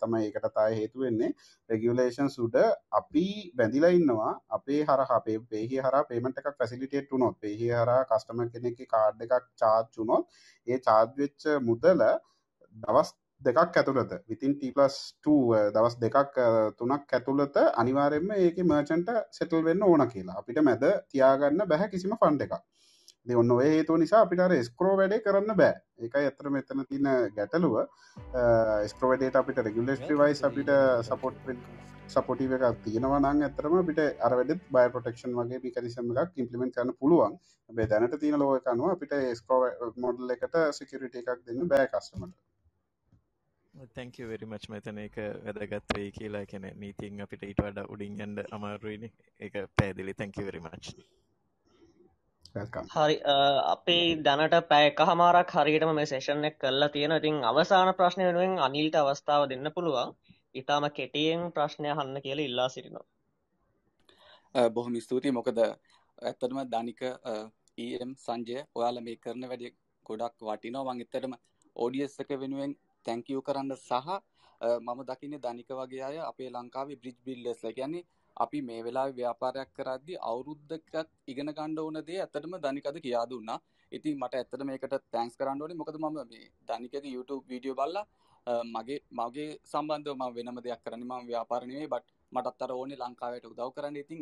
තමයි 0.00 0.22
ඒකට 0.26 0.48
තාය 0.54 0.74
හේතු 0.74 1.00
වෙන්නේ. 1.00 1.30
රෙගියුලේෂන්ස් 1.70 2.38
උඩ 2.38 2.56
අපි 2.92 3.24
බැඳිලා 3.56 3.90
ඉන්නවා. 3.90 4.32
අපේ 4.50 4.80
හරහා 4.84 5.16
අපේ 5.16 5.38
පේහි 5.50 5.80
හරහා 5.80 6.04
පේමන්ට් 6.04 6.38
එකක් 6.40 6.50
ෆැසිලිටේට් 6.58 7.10
වුණොත් 7.12 7.40
පේහි 7.40 7.70
හරහා 7.72 8.04
කස්ටමර් 8.06 8.50
කෙනෙක්ගේ 8.54 8.90
කාඩ් 8.94 9.24
එකක් 9.26 9.48
චාර්ජ් 9.56 9.88
වුණොත් 9.98 10.24
ඒ 10.66 10.78
චාර්ජ් 10.80 11.16
වෙච්ච 11.18 11.48
මුදල 11.62 12.04
දවස් 12.74 13.12
දෙකක් 13.40 13.76
ඇතුළත 13.76 14.12
විතින් 14.28 14.54
ටීපලස්2 14.54 15.36
දවස් 15.74 16.00
දෙකක් 16.00 16.42
තුනක් 16.78 17.14
ඇතුළත 17.14 17.62
අනිවාරෙන්ම 17.74 18.34
ඒක 18.38 18.64
මර්චන්ට 18.64 19.14
සෙටල් 19.32 19.62
වෙන්න 19.64 19.84
ඕන 19.84 20.08
කියලා. 20.08 20.38
අපිට 20.40 20.58
මැද 20.62 20.90
තියාගන්න 21.10 21.70
බැහැ 21.70 21.88
කිසිම 21.90 22.16
ෆන්ඩ 22.16 22.46
එකක්. 22.46 22.54
දෙ 22.54 22.66
ඔන්න 23.34 23.50
ඔය 23.50 23.66
හේතු 23.66 23.96
නිසා 23.96 24.22
අපිට 24.24 24.54
ස්කරෝ 24.64 24.94
වැඩේ 24.96 25.20
කරන්න 25.20 25.56
බෑ. 25.60 25.74
එක 25.98 26.14
ඇතර 26.14 26.50
මෙතන 26.50 26.84
තින 26.88 27.10
ගැටලුව. 27.36 27.76
ස්කරෝවඩේට 28.86 29.36
අපිට 29.36 29.62
රෙගුලස්ටි 29.66 30.18
වයිස් 30.22 30.42
අපිට 30.44 30.72
සපොට් 31.02 31.36
සපොටි 32.08 32.48
එකක් 32.56 32.82
තියෙනවා 32.84 33.20
නම් 33.20 33.44
ඇතරම 33.44 33.78
අපිට 33.78 34.02
අරවැඩ 34.26 34.52
බය 34.70 34.86
පොටක්ෂන් 34.94 35.38
වගේ 35.38 35.62
පිකරිසම 35.64 36.12
එකක් 36.16 36.42
ඉම්පලිමෙන්ට 36.42 36.76
කරන්න 36.76 36.98
පුළුවන්. 37.00 37.38
බේ 37.70 37.86
දැනට 37.86 38.20
තියෙන 38.20 38.38
ලෝකනුව 38.38 38.92
අපිට 38.92 39.14
ස්කෝ 39.34 39.62
මොඩල් 39.96 40.30
එකට 40.34 40.54
සිකරිට 40.72 41.18
එකක් 41.20 41.42
දෙන්න 41.46 41.68
බෑ 41.68 41.88
කස්ටමට 41.88 42.36
තැංක 43.94 44.16
වෙරිමච් 44.30 44.64
මෙතන 44.70 44.98
එක 44.98 45.16
වැදගත් 45.44 45.96
වෙයි 45.96 46.12
කියලා 46.12 46.46
කැන 46.46 46.66
නීතින් 46.76 47.20
අපිට 47.20 47.42
ඊට 47.42 47.60
වඩ 47.62 47.84
උඩින් 47.88 48.20
යන්ඩ 48.26 48.40
අමාරුවන 48.50 49.04
එක 49.40 49.58
පැදිලි 49.76 50.14
තැංක 50.14 50.40
වෙරිමච් 50.48 50.94
හරි 52.54 53.16
අපේ 53.66 54.04
දැනට 54.22 54.56
පැයක 54.68 55.00
හමාරක් 55.02 55.50
හරියටම 55.52 55.92
මේ 55.94 56.06
සේෂන් 56.06 56.44
එක 56.44 56.56
කරලා 56.58 56.88
තියෙන 56.88 57.12
ඉතින් 57.12 57.36
අවසාන 57.44 57.90
ප්‍රශ්නය 57.94 58.24
වෙනුවෙන් 58.24 58.58
අනිල්ට 58.60 58.96
අවස්ථාව 58.96 59.48
දෙන්න 59.48 59.70
පුළුවන්. 59.70 60.14
ඉතාම 60.54 60.84
කෙටියෙන් 60.90 61.52
ප්‍රශ්නය 61.52 61.88
හන්න 61.90 62.22
කියල 62.22 62.40
ඉල්ලා 62.40 62.68
සිටිනවා. 62.68 63.06
බොහොම 64.70 64.94
ස්තුතියි. 64.98 65.32
මොකද 65.32 65.58
ඇත්තටම 65.58 66.58
ධනික 66.66 67.00
ඊම් 67.78 68.10
සංජය 68.16 68.58
ඔයාල 68.74 69.00
මේ 69.00 69.16
කරන 69.18 69.44
වැඩි 69.44 69.74
ගොඩක් 70.06 70.36
වටිනෝ 70.42 70.84
මං 70.84 71.04
එතරම 71.04 71.34
ඕඩියස් 71.76 72.20
එක 72.20 72.30
වෙනුවෙන් 72.36 72.72
තැංකියු 73.06 73.40
කරන්න 73.42 73.76
සහ 73.78 74.08
මම 74.80 75.00
දකින 75.04 75.34
ධනික 75.38 75.68
වගේ 75.72 76.02
අය 76.02 76.16
අපේ 76.22 76.48
ලංකාවේ 76.50 76.96
බ්‍රිජ් 76.96 77.18
බිල්ලස් 77.24 77.60
කියන්නේ 77.70 78.06
අපි 78.44 78.60
මේ 78.68 78.80
වෙලා 78.86 79.06
ව්‍යාපාරයක් 79.18 79.70
කරද්දි 79.78 80.14
අවුරුද්ධකත් 80.30 81.08
ඉගෙන 81.32 81.50
ගණ්ඩ 81.56 81.82
ඕන 81.84 81.98
දේ 82.08 82.20
ඇතටම 82.24 82.54
ධනිකද 82.64 82.98
කියා 83.06 83.26
දුන්නා. 83.32 83.58
ඉතින් 83.92 84.18
මට 84.22 84.34
ඇත්තට 84.34 84.64
මේකට 84.70 84.94
තැන්ස් 85.14 85.36
කරන්න 85.40 85.62
ඕනේ. 85.62 85.80
මොකද 85.80 85.98
මම 85.98 86.18
මේ 86.32 86.46
ධනිකක 86.68 86.94
YouTube 87.16 87.44
වීඩියෝ 87.50 87.78
බල්ලා 87.80 88.06
මගේ 88.66 89.00
මගේ 89.12 89.48
සම්බන්ධව 89.72 90.16
ම 90.16 90.24
වෙනම 90.36 90.60
දෙයක් 90.66 90.80
කරන්න. 90.84 91.04
ම 91.04 91.26
ව්‍යාපාරණයේ 91.30 91.90
බට 91.94 92.06
මටත් 92.32 92.62
අර 92.64 92.72
ඕනේ 92.72 93.00
ලංකාවට 93.02 93.50
උදව් 93.52 93.70
කරන්න. 93.76 93.96
ඉතින් 93.96 94.20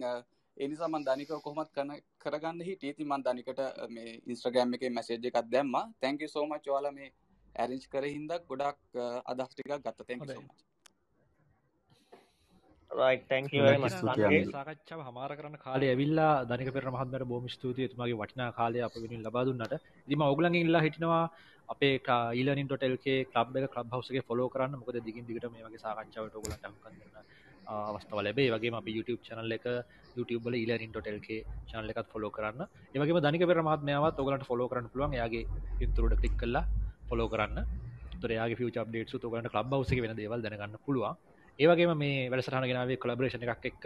එනිසා 0.56 0.88
මන් 0.88 1.04
ධනික 1.04 1.30
කොහොමත් 1.44 1.70
කරන 1.76 1.90
කරගන්න 2.22 2.60
හිට 2.68 2.84
ඉති 2.84 3.04
මන් 3.04 3.24
ධනිකට 3.26 3.60
මේ 3.90 4.20
ඉන්ස්ට්‍රගෑම් 4.26 4.74
එක 4.74 4.84
මැසේජ් 4.90 5.26
එකක් 5.30 5.42
දැම්ම. 5.54 5.74
තැන්කි 6.00 6.28
සෝම 6.28 6.54
චවාල 6.64 6.88
මේ 6.98 7.12
ඇරෙන්ජ් 7.54 7.84
කර 7.92 8.04
හින්ද 8.14 8.32
ගොඩක් 8.48 9.02
අදස් 9.30 9.52
ටිකක් 9.52 9.76
ගත්ත. 9.84 10.00
තැන් 10.08 10.20
සාකච්ඡාව 14.54 15.00
හමාර 15.08 15.30
කරන 15.38 15.56
කාලය 15.64 15.86
ඇවිල්ලා 15.92 16.30
දනික 16.50 16.70
පෙර 16.76 16.84
මහත්මට 16.94 17.26
බෝම 17.32 17.44
ස්තුතිය. 17.54 17.88
තුමගේ 17.92 18.16
වටිනා 18.20 18.50
කාලය 18.58 18.78
අප 18.86 18.94
වෙනින් 19.04 19.20
ලබාදුන්නට 19.26 19.74
දිම 20.08 20.22
ඔගලන් 20.28 20.56
ඉල්ලා 20.62 20.82
හිටනවා 20.86 21.24
අපේ 21.68 21.94
ඊලනින් 22.38 22.68
ටොටල්ගේ 22.68 23.18
ලබ් 23.34 23.56
එක 23.58 23.76
ලබ් 23.82 23.92
හවසගේ 23.96 24.24
ෆොලෝ 24.28 24.48
කරන්න. 24.54 24.78
මොකද 24.80 24.98
දිගින් 25.08 25.24
දිගට 25.28 25.46
මේ 25.52 25.66
වගේ 25.66 25.82
සාකච්ඡාවට 25.84 26.38
ඔගලන්ට 26.40 26.66
හම්කන්න 26.68 27.00
අවස්ථාව 27.90 28.20
ලැබේ 28.26 28.48
වගේ 28.54 28.74
අප 28.80 28.88
YouTube 28.96 29.22
චනල් 29.28 29.56
එක 29.58 29.66
YouTube 30.16 30.54
ඊලනින් 30.62 30.90
ටොටල්ගේ 30.92 31.40
චනල 31.70 31.90
එකත් 31.94 32.12
ෆොලෝ 32.14 32.32
කරන්න. 32.36 32.62
ඒවගේ 32.94 33.24
දනික 33.26 33.44
පෙර 33.50 33.60
මහත්මයාවත් 33.68 34.22
ඔගලට 34.24 34.48
ෆොලෝ 34.50 34.68
කරන්න 34.72 34.92
පුළුවන්. 34.92 35.18
යාගේ 35.20 35.44
පින්තුරට 35.78 36.20
කලික් 36.22 36.36
කල්ලා 36.42 36.64
ෆොලෝ 37.10 37.28
කරන්න. 37.34 37.58
තුරයාගේ 38.22 38.58
ෆිච 38.58 38.76
අප්ඩේට් 38.82 39.16
තුගලට 39.22 39.54
ලබ් 39.54 39.72
වස 39.80 39.90
වෙන 40.04 40.14
දේවල් 40.20 40.40
දැනගන්න 40.44 40.78
පුළුවන් 40.86 41.16
ඒවගේ 41.58 41.94
මේ 41.94 42.28
වැඩසටහන 42.30 42.68
ගෙනාවේ 42.70 42.98
කොලබරේෂණ 42.98 43.44
එකක් 43.46 43.64
එක් 43.64 43.84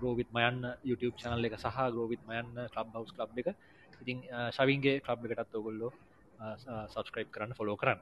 ග්‍රෝවිත් 0.00 0.30
මයන් 0.32 0.56
YouTube 0.84 1.16
චනල් 1.16 1.48
එක 1.48 1.56
සහ 1.56 1.78
ග්‍රෝවිත් 1.94 2.22
මයන් 2.28 2.46
ලබ් 2.66 2.88
හවස් 2.94 3.12
ලබ් 3.18 3.38
එක. 3.40 3.48
ඉතින් 4.02 4.18
ශවින්ගේ 4.50 5.00
ලබ් 5.06 5.32
එකටත් 5.32 5.54
ඔගොල්ලෝ 5.54 5.92
සබස්ක්‍රයිප් 6.92 7.30
කරන්න 7.30 7.54
ෆොලෝ 7.54 7.76
කරන්න. 7.76 8.00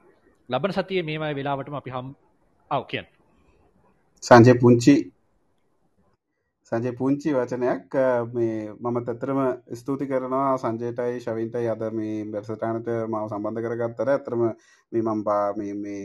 ලබන 0.49 0.73
සතිය 0.73 1.01
මේමයි 1.01 1.33
වෙලාවටම 1.33 1.75
අපි 1.75 1.91
හම් 1.91 2.07
අව් 2.71 2.83
කියන් 2.87 3.07
සංජය 4.23 4.53
පුංචි 4.55 4.95
සංජය 6.71 6.91
පුංචි 6.93 7.29
වචනයක් 7.31 7.95
මේ 8.33 8.59
මම 8.75 8.97
තත්තරම 9.01 9.39
ස්තුති 9.75 10.05
කරනවා 10.05 10.51
සංජයටයි 10.57 11.19
ශවින්ටයි 11.21 11.67
අද 11.69 11.83
මේ 11.93 12.27
බැර්සටානට 12.27 12.87
මාව 13.07 13.29
සම්බන්ධ 13.29 13.65
කරගත්තර 13.65 14.09
ඇතරම 14.09 14.43
මේ 14.91 15.01
මම්බා 15.03 15.47
මේ 15.55 16.03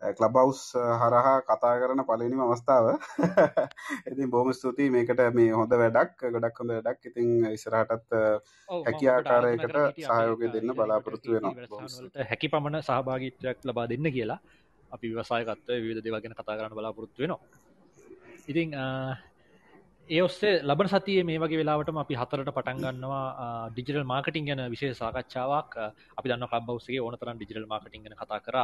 කලබවස් 0.00 0.60
හරහා 0.96 1.34
කතා 1.42 1.72
කරන 1.76 2.02
පලනිම 2.02 2.40
අවස්ථාව. 2.40 2.86
ඉතින් 4.10 4.30
බොහම 4.30 4.52
ස්තුතියි 4.52 4.90
මේකට 4.90 5.20
මේ 5.34 5.52
හොඳ 5.52 5.72
වැඩක් 5.74 6.24
ගොඩක් 6.26 6.60
හොඳ 6.60 6.72
වැඩක්. 6.72 7.00
ඉතින් 7.06 7.28
ඉස්රහටත් 7.50 8.16
හැකි 8.68 9.08
ආකාරයකට 9.08 9.76
සහයෝගය 9.98 10.48
දෙන්න 10.50 10.74
බලාපොරොත්තු 10.74 11.36
වෙනවා. 11.36 12.24
හැකි 12.26 12.48
පමණ 12.48 12.82
සහභාගිත්වයක් 12.82 13.64
ලබා 13.64 13.88
දෙන්න 13.88 14.08
කියලා 14.10 14.40
අපි 14.92 15.12
විවසායකත්ව 15.12 15.74
විවිධ 15.78 16.04
දෙවගෙන 16.04 16.34
කතා 16.34 16.56
කරන්න 16.56 16.78
බලාපොරොත්තු 16.78 17.22
වෙනවා. 17.22 17.40
ඉතින් 18.48 18.72
ඒ 20.10 20.20
ඔස්සේ 20.26 20.54
ලබන 20.68 20.88
සතිය 20.90 21.22
මේ 21.26 21.38
වගේ 21.38 21.58
වෙලාවටම 21.60 21.98
අපි 22.02 22.14
හතරට 22.20 22.48
පටන්ගන්නවා 22.54 23.26
ඩිජිටල් 23.74 24.06
මාර්කටින් 24.12 24.46
ගැන 24.48 24.62
විශේ 24.72 24.94
සාකච්ඡාවක්. 25.00 25.74
අපි 26.18 26.30
දන්න 26.30 26.46
ලබ්බවසේ 26.48 26.98
ඕන 27.02 27.16
තරම් 27.20 27.36
ඩිජිටල් 27.38 27.68
මාර්කටින් 27.72 28.02
ගැන 28.04 28.16
කතා 28.20 28.40
කර. 28.46 28.56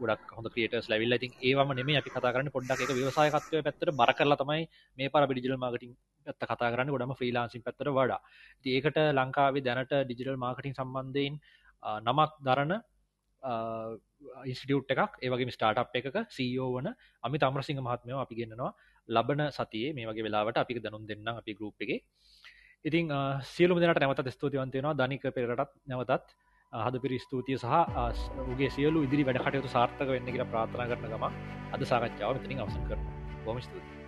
ගොඩක් 0.00 0.30
හොඳ 0.36 0.48
ක්‍රියටස් 0.54 0.88
ලැවිල්ල 0.92 1.16
ඉතින් 1.18 1.34
ඒවම 1.48 1.74
නෙමේ 1.78 1.98
අපි 2.00 2.12
කතා 2.14 2.32
කරන්න 2.34 2.48
පොඩ්ඩක් 2.54 2.84
එක 2.84 2.92
ව්‍යවසායකත්වය 3.00 3.60
පැත්තට 3.66 3.92
බර 4.00 4.12
කරලා 4.18 4.38
තමයි 4.42 4.62
මේ 4.98 5.10
පර 5.14 5.26
ඩිජිටල් 5.26 5.60
මාර්කටින් 5.64 5.92
පැත්ත 6.26 6.46
කතා 6.52 6.70
කරන්න. 6.74 6.92
ගොඩම 6.94 7.12
ෆ්‍රීලාන්සින් 7.20 7.64
පැත්තට 7.66 7.92
වඩා. 7.98 8.20
ඒකට 8.76 8.98
ලංකාවේ 9.18 9.64
දැනට 9.68 9.92
ඩිජිටල් 10.06 10.40
මාර්කටින් 10.46 10.78
සම්බන්ධයෙන් 10.78 11.36
නමක් 12.08 12.30
දරන 12.48 12.72
ඉන්ස්ටියුට් 14.48 14.96
එකක්. 14.96 15.20
ඒවගේ 15.20 15.52
ස්ටාට් 15.58 16.00
එකක 16.00 16.18
සීෝ 16.38 16.70
වන 16.76 16.90
අමි 17.24 17.42
තමරසිංහ 17.44 17.84
මහත්මයෝ 17.88 18.24
අපි 18.24 18.40
ගෙන්න්නවා. 18.40 18.72
ලබන 19.08 19.42
සතියේ 19.50 19.92
මේ 19.92 20.06
වගේ 20.06 20.24
වෙලාවට 20.24 20.56
අපි 20.56 20.80
දැනුම් 20.80 21.06
දෙන්න 21.06 21.28
අපි 21.30 21.54
ගරුප් 21.54 21.76
එක. 21.80 21.92
ඉතින් 22.84 23.10
සියලු 23.44 23.78
දෙනට 23.78 24.00
නැවත 24.00 24.30
ස්තුතිවන්තයෙනවා 24.30 24.94
ධනික 24.94 25.22
පෙරටත් 25.30 25.72
නැවතත් 25.86 26.28
හද 26.72 27.00
පිරි 27.00 27.18
ස්තුතිය 27.18 27.58
සහ 27.58 27.66
උගේ 28.46 28.70
සියලු 28.70 29.04
ඉදිරි 29.06 29.24
වැඩ 29.24 29.42
කටයුතු 29.42 29.68
සාර්ථක 29.68 30.08
වෙන්න 30.08 30.26
කියලා 30.26 30.50
ප්‍රාථනා 30.52 30.90
කරන 30.90 31.08
ගම 31.08 31.26
අද 31.72 31.82
සාකච්ඡාව 31.84 32.38
මෙතනින් 32.38 32.60
අවසන් 32.60 32.86
කරන 32.88 33.10
බොම 33.44 33.60
ස්තුතියි. 33.60 34.01